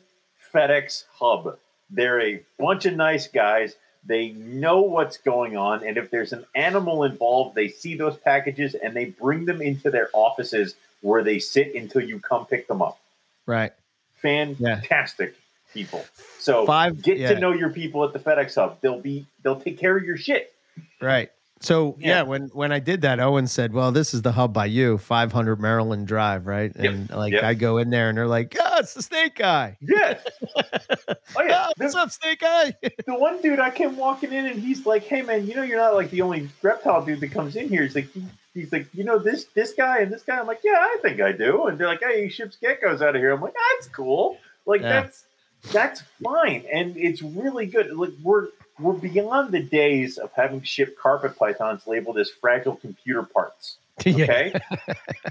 FedEx 0.54 1.06
hub, 1.20 1.58
they're 1.90 2.22
a 2.22 2.41
bunch 2.58 2.86
of 2.86 2.94
nice 2.96 3.28
guys. 3.28 3.76
They 4.06 4.30
know 4.30 4.82
what's 4.82 5.18
going 5.18 5.58
on, 5.58 5.84
and 5.86 5.98
if 5.98 6.10
there's 6.10 6.32
an 6.32 6.46
animal 6.56 7.04
involved, 7.04 7.56
they 7.56 7.68
see 7.68 7.96
those 7.96 8.16
packages 8.18 8.74
and 8.76 8.96
they 8.96 9.06
bring 9.06 9.46
them 9.46 9.62
into 9.62 9.91
their 9.91 10.10
offices 10.14 10.76
where 11.02 11.22
they 11.24 11.40
sit 11.40 11.76
until 11.76 12.02
you 12.04 12.20
come 12.20 12.46
pick 12.46 12.68
them 12.68 12.82
up 12.82 12.98
Right. 13.46 13.72
fantastic 14.16 15.36
people. 15.74 16.06
So 16.40 16.66
Five- 16.66 17.02
get 17.02 17.18
yeah. 17.18 17.34
to 17.34 17.40
know 17.40 17.52
your 17.52 17.70
people 17.70 18.04
at 18.04 18.14
the 18.14 18.20
FedEx 18.20 18.56
hub. 18.56 18.80
They'll 18.82 19.00
be 19.02 19.28
they'll 19.44 19.60
take 19.60 19.78
care 19.80 19.96
of 19.98 20.04
your 20.04 20.18
shit. 20.18 20.54
Right. 21.02 21.32
So 21.62 21.98
yeah. 22.00 22.08
Yeah. 22.08 22.22
when 22.24 22.44
when 22.54 22.72
I 22.72 22.80
did 22.80 23.02
that, 23.02 23.20
Owen 23.20 23.46
said, 23.48 23.74
"Well, 23.74 23.91
this 23.91 24.14
is 24.14 24.22
the 24.22 24.32
hub 24.32 24.54
by 24.54 24.66
you, 24.68 24.98
500 24.98 25.60
Maryland 25.60 26.08
Drive, 26.08 26.48
right?" 26.48 26.72
Yep, 26.74 26.86
And 26.86 27.10
like 27.10 27.34
yep. 27.34 27.44
I 27.44 27.54
go 27.54 27.78
in 27.80 27.90
there, 27.90 28.08
and 28.08 28.18
they're 28.18 28.28
like, 28.28 28.56
"Oh, 28.58 28.78
it's 28.80 28.94
the 28.94 29.02
Snake 29.02 29.36
Guy." 29.36 29.78
Yeah. 29.82 30.18
oh 30.58 31.44
yeah. 31.44 31.66
Oh, 31.68 31.72
what's 31.78 31.94
The, 31.96 32.00
up, 32.00 32.12
Snake 32.12 32.40
Guy? 32.40 32.74
the 33.06 33.16
one 33.16 33.41
dude 33.41 33.60
I 33.60 33.72
came 33.72 33.98
walking 33.98 34.32
in 34.32 34.46
and 34.46 34.60
he's 34.60 34.86
like, 34.86 35.04
"Hey 35.04 35.22
man, 35.22 35.48
you 35.48 35.56
know 35.56 35.64
you're 35.64 35.80
not 35.80 35.96
like 35.96 36.12
the 36.12 36.22
only 36.22 36.48
reptile 36.62 37.04
dude 37.04 37.20
that 37.20 37.32
comes 37.32 37.58
in 37.58 37.68
here." 37.68 37.84
He's 37.84 37.96
like, 37.96 38.08
he's 38.54 38.72
like, 38.72 38.88
you 38.94 39.04
know 39.04 39.20
this 39.20 39.44
this 39.54 39.74
guy 39.74 40.00
and 40.00 40.14
this 40.14 40.24
guy. 40.24 40.40
I'm 40.40 40.48
like, 40.48 40.62
yeah, 40.64 40.78
I 40.80 40.98
think 41.02 41.20
I 41.20 41.34
do. 41.34 41.68
And 41.68 41.78
they're 41.78 41.88
like, 41.88 42.02
hey, 42.02 42.24
he 42.24 42.30
ships 42.30 42.58
geckos 42.64 43.02
out 43.02 43.16
of 43.18 43.22
here. 43.22 43.32
I'm 43.32 43.41
like, 43.41 43.54
ah, 43.58 43.76
that's 43.76 43.90
cool. 43.90 44.38
Like 44.66 44.80
Yeah. 44.82 45.02
that's 45.02 45.26
that's 45.72 46.02
fine, 46.23 46.65
and 46.72 46.95
it's 46.98 47.22
really 47.22 47.65
good. 47.65 47.91
Like 47.95 48.11
we're 48.22 48.48
we're 48.80 48.94
beyond 48.94 49.52
the 49.52 49.61
days 49.61 50.18
of 50.18 50.31
having 50.34 50.61
shipped 50.61 50.98
carpet 50.98 51.38
pythons 51.38 51.86
labeled 51.86 52.18
as 52.18 52.30
fragile 52.30 52.76
computer 52.76 53.23
parts. 53.23 53.77
yeah. 54.06 54.23
Okay, 54.23 54.61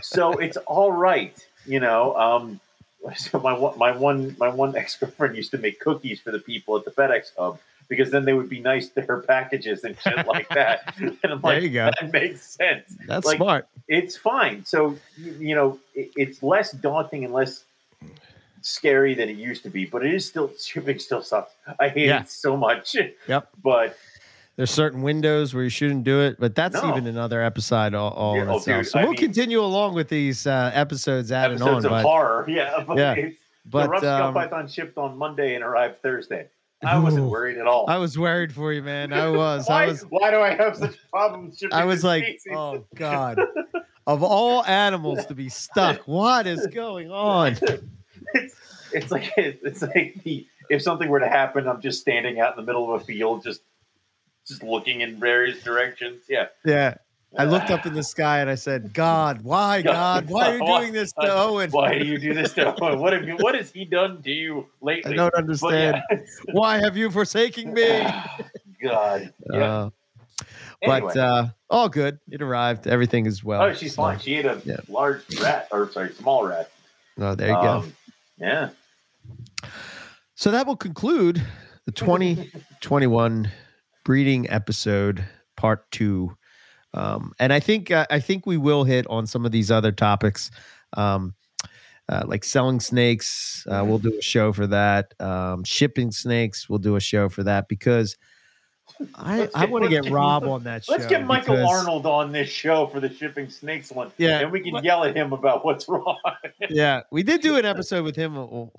so 0.02 0.32
it's 0.32 0.59
all 0.59 0.92
right, 0.92 1.34
you 1.66 1.80
know. 1.80 2.14
Um, 2.16 2.60
so 3.16 3.40
my 3.40 3.52
one, 3.52 3.78
my 3.78 3.96
one, 3.96 4.36
my 4.38 4.48
one 4.48 4.76
ex 4.76 4.96
girlfriend 4.96 5.36
used 5.36 5.50
to 5.52 5.59
make 5.59 5.80
cookies 5.80 6.20
for 6.20 6.30
the 6.30 6.38
people 6.40 6.76
at 6.76 6.84
the 6.84 6.90
FedEx 6.90 7.30
hub 7.38 7.59
because 7.88 8.10
then 8.10 8.26
they 8.26 8.34
would 8.34 8.50
be 8.50 8.60
nice 8.60 8.90
to 8.90 9.00
her 9.00 9.20
packages 9.22 9.82
and 9.84 9.98
shit 9.98 10.26
like 10.26 10.48
that. 10.50 10.94
And 10.98 11.16
I'm 11.24 11.40
There 11.40 11.55
like, 11.55 11.62
you 11.62 11.70
go. 11.70 11.90
that 11.98 12.12
makes 12.12 12.42
sense. 12.42 12.94
That's 13.06 13.24
like- 13.26 13.38
smart. 13.38 13.66
It's 13.88 14.14
fine. 14.18 14.66
So 14.66 14.98
you, 15.16 15.32
you 15.38 15.55
know, 15.55 15.78
it, 15.94 16.10
it's 16.14 16.42
less 16.42 16.72
daunting 16.72 17.24
and 17.24 17.32
less 17.32 17.64
scary 18.62 19.14
than 19.14 19.28
it 19.28 19.36
used 19.36 19.62
to 19.64 19.70
be, 19.70 19.85
but 19.86 20.05
it 20.05 20.14
is 20.14 20.26
still 20.26 20.51
shipping. 20.59 20.98
Still 20.98 21.22
sucks. 21.22 21.52
I 21.78 21.89
hate 21.89 22.06
Yeah. 22.09 22.20
it 22.22 22.30
so 22.30 22.56
much. 22.56 22.94
Yep. 23.26 23.48
But 23.62 23.97
There's 24.56 24.70
certain 24.70 25.02
windows 25.02 25.55
where 25.55 25.62
you 25.62 25.70
shouldn't 25.70 26.02
do 26.05 26.20
it, 26.20 26.36
but 26.40 26.55
that's 26.56 26.74
No. 26.74 26.90
even 26.90 27.06
another 27.06 27.43
episode 27.43 27.94
all, 27.94 28.10
all 28.12 28.36
Yeah, 28.36 28.47
oh, 28.48 28.59
dude, 28.60 28.86
so 28.86 28.98
I 28.98 29.02
we'll 29.02 29.12
mean- 29.12 29.18
continue 29.20 29.60
along 29.60 29.94
with 29.94 30.09
these 30.09 30.47
uh, 30.47 30.70
episodes 30.74 31.30
adding 31.30 31.56
episodes 31.59 31.85
on, 31.85 31.93
of 31.93 31.97
but, 31.98 32.02
horror, 32.02 32.44
yeah. 32.48 32.82
But, 32.86 32.98
Yeah. 32.98 33.12
it's, 33.14 33.36
the 33.64 33.70
but 33.70 33.89
rough 33.90 34.02
um, 34.05 34.35
python 34.35 34.66
shipped 34.66 34.98
on 34.98 35.16
Monday 35.16 35.55
and 35.55 35.62
arrived 35.62 36.02
Thursday. 36.02 36.48
I 36.85 36.98
wasn't 36.98 37.26
Ooh. 37.26 37.28
worried 37.30 37.59
at 37.59 37.66
all. 37.66 37.86
I 37.89 37.97
was 37.98 38.16
worried 38.18 38.52
for 38.52 38.72
you, 38.72 38.82
man. 38.82 39.12
I 39.12 39.28
was. 39.28 39.68
why, 39.68 39.82
I 39.85 39.86
was. 39.89 40.02
why 40.10 40.30
do 40.30 40.39
I 40.40 40.55
have 40.55 40.76
such 40.76 40.97
problems 41.10 41.59
shipping? 41.60 41.74
I 41.76 41.85
was 41.85 42.02
like, 42.05 42.22
species? 42.24 42.52
oh 42.55 42.85
god. 42.94 43.40
Of 44.06 44.22
all 44.22 44.64
animals 44.64 45.26
to 45.26 45.35
be 45.35 45.48
stuck, 45.48 46.01
what 46.06 46.47
is 46.47 46.66
going 46.68 47.10
on? 47.10 47.56
It's, 48.34 48.55
it's 48.92 49.10
like 49.10 49.32
it's 49.36 49.82
like 49.82 50.20
the, 50.24 50.46
if 50.70 50.82
something 50.82 51.09
were 51.09 51.20
to 51.20 51.28
happen, 51.28 51.66
I'm 51.68 51.80
just 51.80 52.00
standing 52.00 52.40
out 52.40 52.56
in 52.59 52.64
the 52.64 52.66
middle 52.66 52.92
of 52.94 53.00
a 53.00 53.05
field, 53.05 53.42
just 53.44 53.60
just 54.46 54.62
looking 54.62 55.00
in 55.02 55.18
various 55.20 55.62
directions. 55.62 56.22
Yeah, 56.28 56.46
Yeah. 56.64 56.94
I 57.36 57.44
looked 57.44 57.70
up 57.70 57.84
in 57.84 57.92
the 57.92 58.02
sky 58.02 58.40
and 58.40 58.48
I 58.48 58.55
said, 58.55 58.94
God, 58.94 59.42
why, 59.42 59.82
God? 59.82 60.30
Why 60.30 60.52
are 60.52 60.56
you 60.56 60.64
doing 60.64 60.92
this 60.94 61.12
to 61.12 61.30
Owen? 61.30 61.70
Why 61.70 61.98
do 61.98 62.06
you 62.06 62.18
do 62.18 62.32
this 62.32 62.55
to 62.55 62.74
Owen? 62.82 62.98
What 62.98 63.12
have 63.12 63.28
you? 63.28 63.36
What 63.36 63.55
has 63.55 63.70
he 63.70 63.84
done 63.84 64.22
to 64.22 64.30
you 64.30 64.66
lately? 64.80 65.12
I 65.12 65.16
don't 65.16 65.34
understand. 65.34 66.02
yeah. 66.10 66.18
Why 66.52 66.78
have 66.78 66.96
you 66.96 67.10
forsaken 67.10 67.74
me? 67.74 67.86
God. 68.82 69.32
Yeah. 69.52 69.59
Uh, 69.60 69.90
Anyway. 70.80 71.00
But 71.12 71.16
uh, 71.16 71.46
all 71.68 71.88
good. 71.88 72.20
It 72.30 72.40
arrived. 72.40 72.86
Everything 72.86 73.26
is 73.26 73.42
well. 73.42 73.62
oh, 73.62 73.74
she's 73.74 73.94
So- 73.96 74.02
fine. 74.02 74.20
She 74.20 74.36
ate 74.36 74.46
a 74.46 74.62
yeah. 74.64 74.76
large 74.88 75.22
rat, 75.40 75.66
or 75.72 75.90
sorry, 75.90 76.12
small 76.12 76.46
rat. 76.46 76.70
Oh, 77.18 77.34
there 77.34 77.48
you 77.48 77.55
go. 77.55 77.84
Yeah. 78.40 78.70
So 80.35 80.51
that 80.51 80.66
will 80.66 80.77
conclude 80.77 81.43
the 81.85 81.93
2021 81.93 83.51
breeding 84.05 84.48
episode 84.51 85.24
part 85.56 85.90
two. 85.90 86.36
Um, 86.94 87.32
and 87.39 87.52
I 87.52 87.60
think 87.60 87.90
uh, 87.90 88.06
I 88.10 88.20
think 88.20 88.47
we 88.47 88.56
will 88.56 88.85
hit 88.85 89.06
on 89.09 89.27
some 89.27 89.44
of 89.44 89.52
these 89.52 89.70
other 89.70 89.93
topics, 89.93 90.51
um, 90.97 91.35
uh, 92.09 92.23
like 92.27 92.44
selling 92.44 92.81
snakes. 92.81 93.66
Uh, 93.69 93.85
we'll 93.86 93.98
do 93.98 94.16
a 94.16 94.23
show 94.23 94.52
for 94.52 94.66
that. 94.69 95.12
Um, 95.20 95.65
shipping 95.65 96.12
snakes. 96.12 96.69
We'll 96.69 96.78
do 96.78 96.97
a 96.97 97.01
show 97.01 97.28
for 97.28 97.43
that 97.43 97.69
because 97.69 98.16
I 99.15 99.48
I 99.55 99.65
want 99.66 99.85
to 99.85 99.90
get 99.90 100.10
Rob 100.10 100.44
on 100.44 100.65
that 100.65 100.85
show. 100.85 100.93
Let's 100.93 101.06
get 101.06 101.24
Michael 101.24 101.56
because- 101.56 101.69
Arnold 101.70 102.06
on 102.06 102.32
this 102.32 102.48
show 102.48 102.86
for 102.86 103.01
the 103.01 103.12
shipping 103.12 103.51
snakes 103.51 103.90
one. 103.93 104.10
Yeah, 104.19 104.40
and 104.40 104.51
we 104.52 104.60
can 104.60 104.82
yell 104.82 105.05
at 105.05 105.16
him 105.16 105.32
about 105.32 105.65
what's 105.65 105.89
wrong. 105.89 106.16
Yeah, 106.70 107.02
we 107.10 107.23
did 107.23 107.40
do 107.40 107.56
an 107.56 107.65
episode 107.65 108.05
with 108.05 108.16
him. 108.16 108.36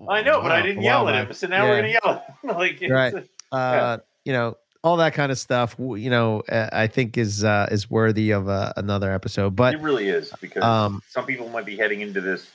I 0.10 0.22
know, 0.22 0.41
but 0.41 0.52
I 0.52 0.61
didn't 0.61 0.84
yell 0.84 1.07
at 1.07 1.15
him. 1.27 1.34
So 1.34 1.48
now 1.48 1.68
we're 1.68 1.77
gonna 1.77 1.88
yell 2.03 2.06
at 2.06 2.36
him. 2.44 2.57
like 2.57 2.84
Right. 2.88 3.27
uh, 3.52 3.98
you 4.26 4.34
know, 4.34 4.57
all 4.84 4.98
that 4.98 5.14
kind 5.14 5.31
of 5.31 5.40
stuff. 5.40 5.76
You 5.80 6.10
know, 6.10 6.44
I 6.49 6.88
think 6.88 7.18
is 7.18 7.44
uh, 7.44 7.68
is 7.72 7.90
worthy 7.90 8.31
of 8.31 8.48
uh, 8.49 8.73
another 8.77 9.11
episode. 9.11 9.56
But 9.56 9.73
it 9.76 9.81
really 9.81 10.10
is 10.10 10.31
because 10.41 10.64
um, 10.64 11.02
some 11.10 11.26
people 11.26 11.49
might 11.49 11.65
be 11.65 11.76
heading 11.77 12.02
into 12.02 12.22
this 12.22 12.49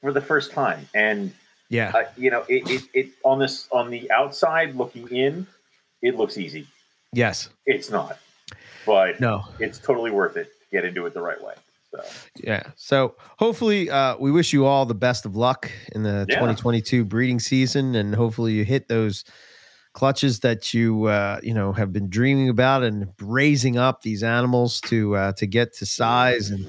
for 0.00 0.12
the 0.12 0.20
first 0.20 0.50
time, 0.52 0.88
and 0.94 1.32
yeah, 1.68 1.92
uh, 1.94 2.04
you 2.16 2.30
know, 2.30 2.44
it, 2.48 2.68
it, 2.70 2.82
it 2.94 3.08
on 3.24 3.38
this 3.38 3.68
on 3.70 3.90
the 3.90 4.10
outside 4.10 4.74
looking 4.74 5.08
in, 5.08 5.46
it 6.02 6.16
looks 6.16 6.38
easy. 6.38 6.66
yes, 7.12 7.48
It's 7.66 7.90
not, 7.90 8.18
but 8.86 9.20
no, 9.20 9.44
it's 9.58 9.78
totally 9.78 10.10
worth 10.10 10.36
it 10.36 10.44
to 10.46 10.66
get 10.70 10.84
into 10.84 11.06
it 11.06 11.14
the 11.14 11.20
right 11.20 11.42
way. 11.42 11.54
So 11.90 12.02
yeah. 12.36 12.62
So 12.76 13.16
hopefully, 13.38 13.90
uh, 13.90 14.16
we 14.18 14.30
wish 14.30 14.52
you 14.52 14.66
all 14.66 14.84
the 14.84 14.94
best 14.94 15.24
of 15.24 15.36
luck 15.36 15.70
in 15.94 16.02
the 16.02 16.26
Yeah. 16.28 16.36
2022 16.36 17.04
breeding 17.04 17.40
season, 17.40 17.94
and 17.94 18.14
hopefully 18.14 18.52
you 18.52 18.64
hit 18.64 18.88
those 18.88 19.24
clutches 19.94 20.40
that 20.40 20.74
you 20.74 21.04
uh, 21.06 21.40
you 21.42 21.54
know 21.54 21.72
have 21.72 21.92
been 21.92 22.08
dreaming 22.10 22.48
about 22.50 22.84
and 22.84 23.08
raising 23.20 23.78
up 23.78 24.02
these 24.02 24.22
animals 24.22 24.80
to 24.82 25.16
uh, 25.16 25.32
to 25.32 25.46
get 25.46 25.72
to 25.72 25.86
size 25.86 26.50
and 26.50 26.66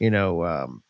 you 0.00 0.10
know 0.10 0.44
um 0.44 0.82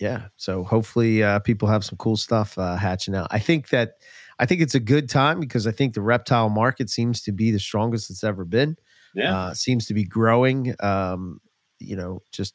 yeah 0.00 0.22
so 0.36 0.64
hopefully 0.64 1.22
uh 1.22 1.38
people 1.40 1.68
have 1.68 1.84
some 1.84 1.96
cool 1.96 2.16
stuff 2.16 2.58
uh 2.58 2.74
hatching 2.74 3.14
out 3.14 3.28
i 3.30 3.38
think 3.38 3.68
that 3.68 3.92
i 4.38 4.46
think 4.46 4.60
it's 4.60 4.74
a 4.74 4.80
good 4.80 5.08
time 5.08 5.40
because 5.40 5.66
i 5.66 5.70
think 5.70 5.94
the 5.94 6.00
reptile 6.00 6.48
market 6.48 6.90
seems 6.90 7.22
to 7.22 7.32
be 7.32 7.50
the 7.50 7.58
strongest 7.58 8.10
it's 8.10 8.24
ever 8.24 8.44
been 8.44 8.76
yeah, 9.14 9.36
uh 9.36 9.54
seems 9.54 9.86
to 9.86 9.94
be 9.94 10.04
growing 10.04 10.74
um 10.80 11.40
you 11.78 11.96
know 11.96 12.20
just 12.32 12.54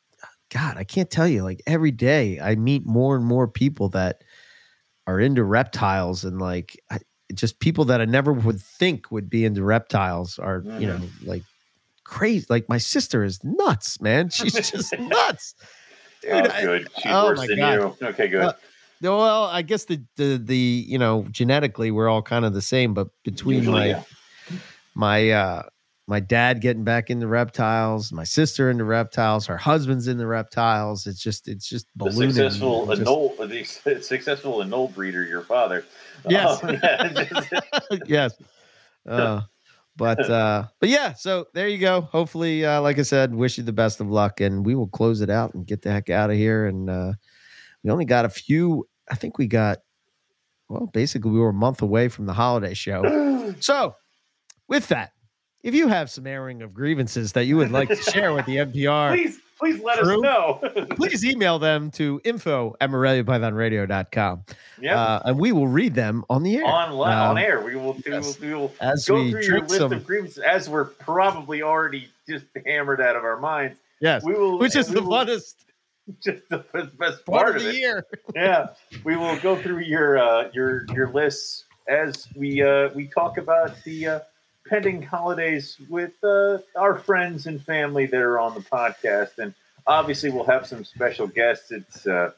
god 0.49 0.77
i 0.77 0.83
can't 0.83 1.09
tell 1.09 1.27
you 1.27 1.43
like 1.43 1.61
every 1.65 1.91
day 1.91 2.39
i 2.39 2.55
meet 2.55 2.85
more 2.85 3.15
and 3.15 3.25
more 3.25 3.47
people 3.47 3.89
that 3.89 4.23
are 5.07 5.19
into 5.19 5.43
reptiles 5.43 6.23
and 6.23 6.39
like 6.39 6.79
I, 6.89 6.99
just 7.33 7.59
people 7.59 7.85
that 7.85 8.01
i 8.01 8.05
never 8.05 8.33
would 8.33 8.59
think 8.59 9.11
would 9.11 9.29
be 9.29 9.45
into 9.45 9.63
reptiles 9.63 10.37
are 10.37 10.63
you 10.77 10.87
know 10.87 10.99
like 11.23 11.43
crazy 12.03 12.45
like 12.49 12.67
my 12.67 12.77
sister 12.77 13.23
is 13.23 13.39
nuts 13.43 14.01
man 14.01 14.29
she's 14.29 14.53
just 14.53 14.97
nuts 14.99 15.55
dude 16.21 16.31
oh, 16.33 16.49
I- 16.51 16.61
good. 16.61 16.87
She's 16.97 17.11
oh 17.11 17.25
worse 17.25 17.47
than 17.47 17.57
God. 17.57 17.73
you. 17.73 18.07
Okay, 18.07 18.27
good. 18.27 18.41
Uh, 18.41 18.53
well 19.01 19.45
i 19.45 19.61
guess 19.61 19.85
the 19.85 20.03
the 20.15 20.37
the 20.43 20.57
you 20.87 20.97
know 20.97 21.25
genetically 21.31 21.91
we're 21.91 22.09
all 22.09 22.21
kind 22.21 22.45
of 22.45 22.53
the 22.53 22.61
same 22.61 22.93
but 22.93 23.07
between 23.23 23.57
Usually, 23.57 23.79
my 23.79 23.85
yeah. 23.87 24.03
my 24.95 25.29
uh 25.31 25.63
my 26.07 26.19
dad 26.19 26.61
getting 26.61 26.83
back 26.83 27.09
into 27.09 27.27
reptiles 27.27 28.11
my 28.11 28.23
sister 28.23 28.69
into 28.69 28.83
reptiles 28.83 29.45
her 29.47 29.57
husband's 29.57 30.07
into 30.07 30.25
reptiles 30.27 31.07
it's 31.07 31.21
just 31.21 31.47
it's 31.47 31.67
just 31.67 31.87
the 31.95 32.05
ballooning 32.05 32.33
successful 32.33 32.85
Just- 32.87 33.01
anole, 33.01 33.35
the 33.85 34.01
successful 34.01 34.57
anole 34.61 34.93
breeder, 34.93 35.25
your 35.25 35.41
father. 35.41 35.85
Yes. 36.27 36.63
Um, 36.63 36.77
yeah, 36.83 37.59
yes 38.05 38.33
uh 39.07 39.41
but 39.95 40.19
uh 40.29 40.65
but 40.79 40.89
yeah 40.89 41.13
so 41.13 41.45
there 41.53 41.67
you 41.67 41.77
go 41.77 42.01
hopefully 42.01 42.65
uh 42.65 42.81
like 42.81 42.99
i 42.99 43.01
said 43.01 43.33
wish 43.33 43.57
you 43.57 43.63
the 43.63 43.73
best 43.73 43.99
of 43.99 44.09
luck 44.09 44.39
and 44.41 44.65
we 44.65 44.75
will 44.75 44.87
close 44.87 45.21
it 45.21 45.29
out 45.29 45.53
and 45.53 45.65
get 45.65 45.81
the 45.81 45.91
heck 45.91 46.09
out 46.09 46.29
of 46.29 46.35
here 46.35 46.65
and 46.65 46.89
uh 46.89 47.13
we 47.83 47.89
only 47.89 48.05
got 48.05 48.25
a 48.25 48.29
few 48.29 48.87
i 49.11 49.15
think 49.15 49.37
we 49.37 49.45
got 49.47 49.79
well 50.69 50.87
basically 50.87 51.29
we 51.29 51.39
were 51.39 51.49
a 51.49 51.53
month 51.53 51.81
away 51.81 52.07
from 52.07 52.25
the 52.25 52.33
holiday 52.33 52.73
show 52.73 53.53
So, 53.59 53.95
with 54.69 54.87
that, 54.87 55.11
if 55.61 55.75
you 55.75 55.89
have 55.89 56.09
some 56.09 56.25
airing 56.25 56.61
of 56.61 56.73
grievances 56.73 57.33
that 57.33 57.43
you 57.45 57.57
would 57.57 57.69
like 57.71 57.89
to 57.89 57.95
share 57.97 58.33
with 58.33 58.45
the 58.45 58.55
MPR, 58.57 59.13
please, 59.13 59.39
please 59.59 59.83
let 59.83 59.99
True. 59.99 60.15
us 60.15 60.21
know. 60.23 60.85
please 60.95 61.25
email 61.25 61.59
them 61.59 61.91
to 61.91 62.21
info 62.23 62.73
at 62.79 62.89
moreliapythonradio.com 62.89 64.43
yeah, 64.79 64.99
uh, 64.99 65.21
and 65.25 65.37
we 65.39 65.51
will 65.51 65.67
read 65.67 65.93
them 65.93 66.23
on 66.29 66.43
the 66.43 66.55
air. 66.57 66.65
on 66.65 66.91
Um, 66.91 66.99
on 67.01 67.37
air, 67.37 67.61
we 67.61 67.75
will 67.75 67.93
do. 67.93 68.11
yes. 68.11 68.39
We 68.39 68.53
will 68.53 68.73
As 68.79 69.05
go 69.05 69.15
we 69.15 69.31
through 69.31 69.41
your 69.43 69.59
list 69.61 69.75
some, 69.77 69.91
of 69.91 70.05
grievances 70.05 70.37
as 70.39 70.69
we're 70.69 70.85
probably 70.85 71.61
already 71.61 72.07
just 72.27 72.45
hammered 72.65 73.01
out 73.01 73.15
of 73.17 73.23
our 73.25 73.37
minds. 73.37 73.77
yes, 73.99 74.23
We 74.23 74.33
will, 74.33 74.57
which 74.59 74.75
is 74.77 74.87
the 74.87 75.01
funnest 75.01 75.55
just 76.23 76.47
the 76.49 76.59
best, 76.73 76.97
best 76.97 77.25
part, 77.25 77.45
part, 77.45 77.55
of 77.57 77.63
the 77.63 77.69
it. 77.69 77.75
year. 77.75 78.05
yeah, 78.35 78.67
we 79.03 79.15
will 79.15 79.37
go 79.39 79.55
through 79.55 79.79
your 79.79 80.17
uh, 80.17 80.49
your 80.53 80.85
your 80.93 81.09
lists 81.09 81.65
as 81.87 82.27
we 82.35 82.61
uh, 82.61 82.89
we 82.95 83.07
talk 83.07 83.37
about 83.37 83.81
the 83.83 84.07
uh, 84.07 84.19
pending 84.67 85.01
holidays 85.01 85.77
with 85.89 86.13
uh, 86.23 86.59
our 86.75 86.95
friends 86.95 87.47
and 87.47 87.61
family 87.61 88.05
that 88.05 88.21
are 88.21 88.39
on 88.39 88.53
the 88.53 88.61
podcast, 88.61 89.37
and 89.37 89.53
obviously 89.87 90.29
we'll 90.29 90.45
have 90.45 90.65
some 90.65 90.83
special 90.83 91.27
guests. 91.27 91.71
It's 91.71 92.07
uh, 92.07 92.31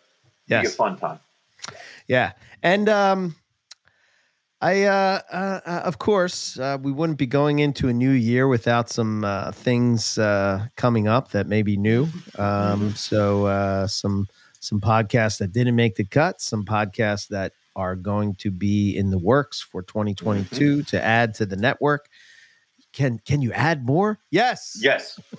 be 0.47 0.55
a 0.55 0.63
fun 0.63 0.97
time. 0.97 1.19
yeah, 2.07 2.33
and 2.61 2.89
um, 2.89 3.35
I, 4.63 4.83
uh, 4.83 5.19
uh, 5.29 5.59
uh, 5.65 5.81
of 5.83 5.99
course, 5.99 6.57
uh, 6.57 6.77
we 6.81 6.93
wouldn't 6.93 7.17
be 7.17 7.27
going 7.27 7.59
into 7.59 7.89
a 7.89 7.93
new 7.93 8.11
year 8.11 8.47
without 8.47 8.89
some 8.89 9.25
uh, 9.25 9.51
things 9.51 10.17
uh, 10.17 10.67
coming 10.77 11.05
up 11.05 11.31
that 11.31 11.47
may 11.47 11.63
be 11.63 11.75
new. 11.75 12.07
Um, 12.37 12.95
so 12.95 13.47
uh, 13.47 13.87
some 13.87 14.25
some 14.61 14.79
podcasts 14.79 15.39
that 15.39 15.51
didn't 15.51 15.75
make 15.75 15.95
the 15.95 16.05
cut, 16.05 16.39
some 16.39 16.63
podcasts 16.63 17.27
that 17.27 17.51
are 17.75 17.97
going 17.97 18.35
to 18.35 18.51
be 18.51 18.95
in 18.95 19.09
the 19.09 19.17
works 19.17 19.59
for 19.59 19.83
2022 19.83 20.83
to 20.83 21.03
add 21.03 21.33
to 21.33 21.45
the 21.45 21.57
network. 21.57 22.07
Can 22.93 23.19
can 23.19 23.41
you 23.41 23.51
add 23.51 23.85
more? 23.85 24.19
Yes. 24.31 24.79
Yes. 24.79 25.19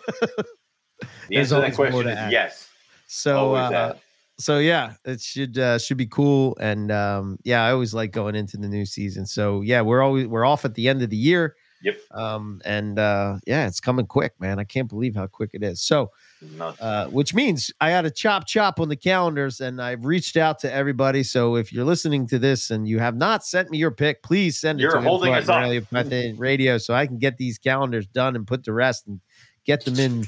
The 1.29 1.37
answer 1.37 1.57
to 1.57 1.61
that 1.63 1.75
question 1.75 2.09
is 2.09 2.17
add. 2.17 2.33
yes. 2.33 2.69
So 3.07 3.55
uh. 3.55 3.95
So 4.39 4.59
yeah, 4.59 4.94
it 5.05 5.20
should 5.20 5.59
uh, 5.59 5.78
should 5.78 5.97
be 5.97 6.06
cool, 6.06 6.56
and 6.61 6.90
um, 6.90 7.39
yeah, 7.44 7.65
I 7.65 7.70
always 7.73 7.94
like 7.94 8.12
going 8.12 8.35
into 8.35 8.56
the 8.56 8.69
new 8.69 8.85
season. 8.86 9.27
So 9.27 9.61
yeah, 9.61 9.81
we're 9.81 10.02
always 10.02 10.27
we're 10.27 10.44
off 10.44 10.65
at 10.65 10.74
the 10.74 10.89
end 10.89 11.02
of 11.02 11.11
the 11.11 11.16
year, 11.16 11.55
Yep. 11.82 11.98
um, 12.12 12.61
and 12.65 12.98
uh, 12.98 13.36
yeah, 13.47 13.66
it's 13.66 13.78
coming 13.81 14.06
quick, 14.06 14.32
man. 14.40 14.59
I 14.59 14.65
can't 14.65 14.89
believe 14.89 15.15
how 15.15 15.27
quick 15.27 15.51
it 15.52 15.62
is. 15.62 15.82
So, 15.82 16.11
uh, 16.81 17.06
which 17.09 17.35
means 17.35 17.70
I 17.81 17.90
had 17.90 18.02
to 18.02 18.11
chop 18.11 18.47
chop 18.47 18.81
on 18.81 18.89
the 18.89 18.97
calendars, 18.97 19.61
and 19.61 19.81
I've 19.81 20.05
reached 20.05 20.36
out 20.36 20.59
to 20.61 20.73
everybody. 20.73 21.23
So 21.23 21.56
if 21.56 21.73
you're 21.73 21.85
listening 21.85 22.27
to 22.28 22.39
this 22.39 22.70
and 22.70 22.89
you 22.89 22.98
have 22.98 23.16
not 23.16 23.44
sent 23.44 23.70
me 23.70 23.78
your 23.78 23.90
pick, 23.90 24.23
please 24.23 24.59
send 24.59 24.81
it 24.81 24.82
You're 24.82 24.93
to 24.93 25.01
holding 25.02 25.35
us 25.35 25.48
up. 25.48 25.85
Radio 26.39 26.78
so 26.78 26.94
I 26.94 27.06
can 27.06 27.19
get 27.19 27.36
these 27.36 27.59
calendars 27.59 28.06
done 28.06 28.35
and 28.35 28.47
put 28.47 28.65
to 28.65 28.73
rest 28.73 29.06
and 29.06 29.20
get 29.65 29.85
them 29.85 29.98
in. 30.01 30.27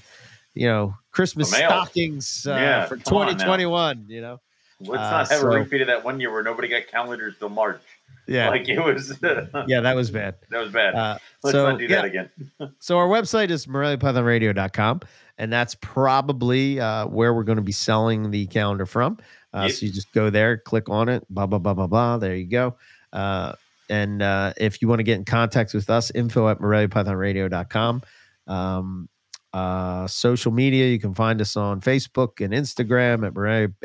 You 0.55 0.69
know, 0.69 0.95
Christmas 1.17 1.51
stockings 1.51 2.47
uh, 2.47 2.51
Yeah, 2.51 2.85
for 2.85 2.99
come 2.99 3.17
on 3.17 3.27
now. 3.29 3.33
2021. 3.33 4.05
You 4.09 4.21
know, 4.21 4.41
Let's 4.81 4.91
uh, 5.01 5.11
not 5.11 5.29
have 5.31 5.41
so- 5.41 5.47
a 5.53 5.59
repeat 5.61 5.81
of 5.81 5.87
that 5.87 6.05
one 6.05 6.21
year 6.21 6.31
where 6.31 6.43
nobody 6.43 6.69
got 6.69 6.87
calendars 6.89 7.35
till 7.39 7.49
March. 7.49 7.81
yeah, 8.29 8.51
Like 8.51 8.69
it 8.69 8.79
was 8.79 9.19
yeah, 9.67 9.81
that 9.81 9.97
was 9.97 10.11
bad. 10.11 10.35
That 10.51 10.61
was 10.61 10.71
bad. 10.73 10.95
Uh, 10.95 11.19
Let's 11.43 11.53
so 11.55 11.71
not 11.71 11.79
do 11.79 11.87
yeah, 11.87 11.97
that 11.97 12.05
again. 12.05 12.31
so 12.81 12.99
our 12.99 13.09
website 13.09 13.49
is 13.49 13.67
moreliapythonradio.com 13.67 15.01
and 15.39 15.51
that's 15.51 15.75
probably 15.77 16.81
uh, 16.81 17.07
where 17.07 17.33
we're 17.33 17.45
going 17.45 17.57
to 17.57 17.63
be 17.63 17.73
selling 17.73 18.31
the 18.31 18.47
calendar 18.49 18.85
from. 18.87 19.19
Uh, 19.55 19.63
Yep. 19.69 19.71
So 19.73 19.87
you 19.87 19.93
just 19.93 20.13
go 20.13 20.29
there, 20.29 20.59
click 20.59 20.91
on 20.91 21.09
it, 21.09 21.25
blah 21.31 21.47
blah 21.47 21.59
blah 21.59 21.73
blah 21.73 21.87
blah. 21.87 22.19
There 22.19 22.35
you 22.37 22.47
go. 22.47 22.77
Uh, 23.11 23.55
and 23.89 24.21
uh, 24.21 24.53
if 24.59 24.83
you 24.83 24.89
want 24.89 24.99
to 24.99 25.03
get 25.05 25.17
in 25.17 25.25
contact 25.25 25.73
with 25.73 25.89
us, 25.89 26.11
info 26.11 26.49
at 26.51 26.59
moreliapythonradio.com. 26.59 28.03
Um, 28.49 29.09
uh, 29.57 30.07
social 30.07 30.53
media, 30.53 30.87
you 30.87 30.99
can 31.01 31.15
find 31.15 31.41
us 31.41 31.57
on 31.57 31.81
Facebook 31.81 32.45
and 32.45 32.53
Instagram 32.53 33.27
at 33.27 33.35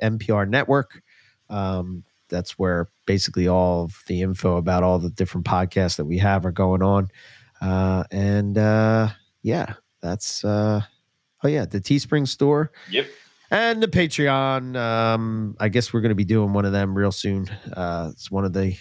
MPR 0.04 0.48
Network. 0.50 1.02
Um, 1.50 2.04
that's 2.30 2.58
where 2.60 2.90
basically 3.06 3.48
all 3.48 3.84
of 3.86 3.96
the 4.08 4.22
info 4.22 4.58
about 4.58 4.84
all 4.84 5.00
the 5.00 5.10
different 5.10 5.46
podcasts 5.46 5.96
that 5.98 6.06
we 6.06 6.18
have 6.18 6.46
are 6.46 6.52
going 6.52 6.82
on. 6.82 7.08
Uh, 7.62 8.04
and 8.12 8.58
uh, 8.58 9.10
yeah, 9.44 9.74
that's 10.02 10.44
uh, 10.44 10.82
oh 11.44 11.48
yeah, 11.48 11.66
the 11.66 11.80
Teespring 11.80 12.28
store 12.28 12.72
Yep. 12.90 13.08
and 13.50 13.82
the 13.84 13.88
Patreon. 13.88 14.76
Um, 14.76 15.56
I 15.60 15.70
guess 15.70 15.94
we're 15.94 16.02
going 16.02 16.10
to 16.10 16.16
be 16.16 16.26
doing 16.26 16.54
one 16.54 16.66
of 16.66 16.72
them 16.72 16.98
real 16.98 17.12
soon. 17.12 17.48
Uh, 17.72 18.10
it's 18.12 18.30
one 18.32 18.44
of 18.46 18.54
the 18.54 18.76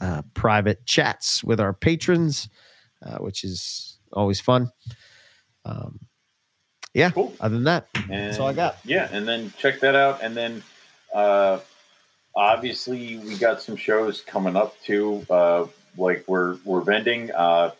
uh, 0.00 0.22
private 0.34 0.84
chats 0.86 1.42
with 1.42 1.60
our 1.60 1.72
patrons, 1.72 2.48
uh, 3.04 3.18
which 3.18 3.42
is 3.44 3.98
always 4.12 4.40
fun. 4.40 4.70
Um, 5.64 5.98
yeah. 6.92 7.10
Cool. 7.10 7.34
Other 7.40 7.54
than 7.56 7.64
that, 7.64 7.88
And, 8.10 8.36
all 8.38 8.48
I 8.48 8.52
got. 8.52 8.78
Yeah, 8.84 9.08
and 9.10 9.26
then 9.26 9.52
check 9.58 9.80
that 9.80 9.96
out, 9.96 10.22
and 10.22 10.36
then 10.36 10.62
uh, 11.12 11.58
obviously 12.36 13.18
we 13.18 13.36
got 13.36 13.62
some 13.62 13.76
shows 13.76 14.20
coming 14.20 14.56
up 14.56 14.80
too. 14.82 15.26
Uh, 15.28 15.66
like 15.96 16.24
we're 16.26 16.56
we're 16.64 16.82
vending. 16.82 17.30
Uh, 17.32 17.70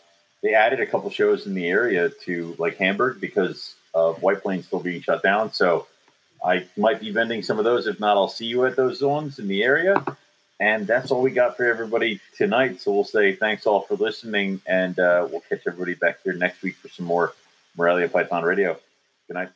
they 0.43 0.53
added 0.53 0.79
a 0.79 0.85
couple 0.85 1.09
shows 1.09 1.47
in 1.47 1.53
the 1.53 1.67
area 1.67 2.09
to 2.23 2.55
like 2.59 2.77
Hamburg 2.77 3.19
because 3.19 3.75
of 3.93 4.21
White 4.21 4.41
Plains 4.41 4.67
still 4.67 4.79
being 4.79 5.01
shut 5.01 5.23
down. 5.23 5.51
So 5.51 5.87
I 6.43 6.67
might 6.77 6.99
be 6.99 7.11
vending 7.11 7.41
some 7.41 7.57
of 7.57 7.65
those. 7.65 7.87
If 7.87 7.99
not, 7.99 8.17
I'll 8.17 8.27
see 8.27 8.45
you 8.45 8.65
at 8.65 8.75
those 8.75 8.99
zones 8.99 9.39
in 9.39 9.47
the 9.47 9.63
area. 9.63 10.03
And 10.59 10.87
that's 10.87 11.11
all 11.11 11.21
we 11.21 11.31
got 11.31 11.57
for 11.57 11.65
everybody 11.65 12.21
tonight. 12.37 12.79
So 12.79 12.93
we'll 12.93 13.03
say 13.03 13.35
thanks 13.35 13.65
all 13.65 13.81
for 13.81 13.95
listening, 13.95 14.61
and 14.65 14.97
uh, 14.99 15.27
we'll 15.29 15.41
catch 15.41 15.61
everybody 15.67 15.95
back 15.95 16.19
here 16.23 16.33
next 16.33 16.61
week 16.61 16.75
for 16.75 16.87
some 16.89 17.05
more 17.05 17.33
Morelia 17.77 18.07
Python 18.09 18.43
Radio. 18.43 18.77
Good 19.27 19.33
night. 19.33 19.49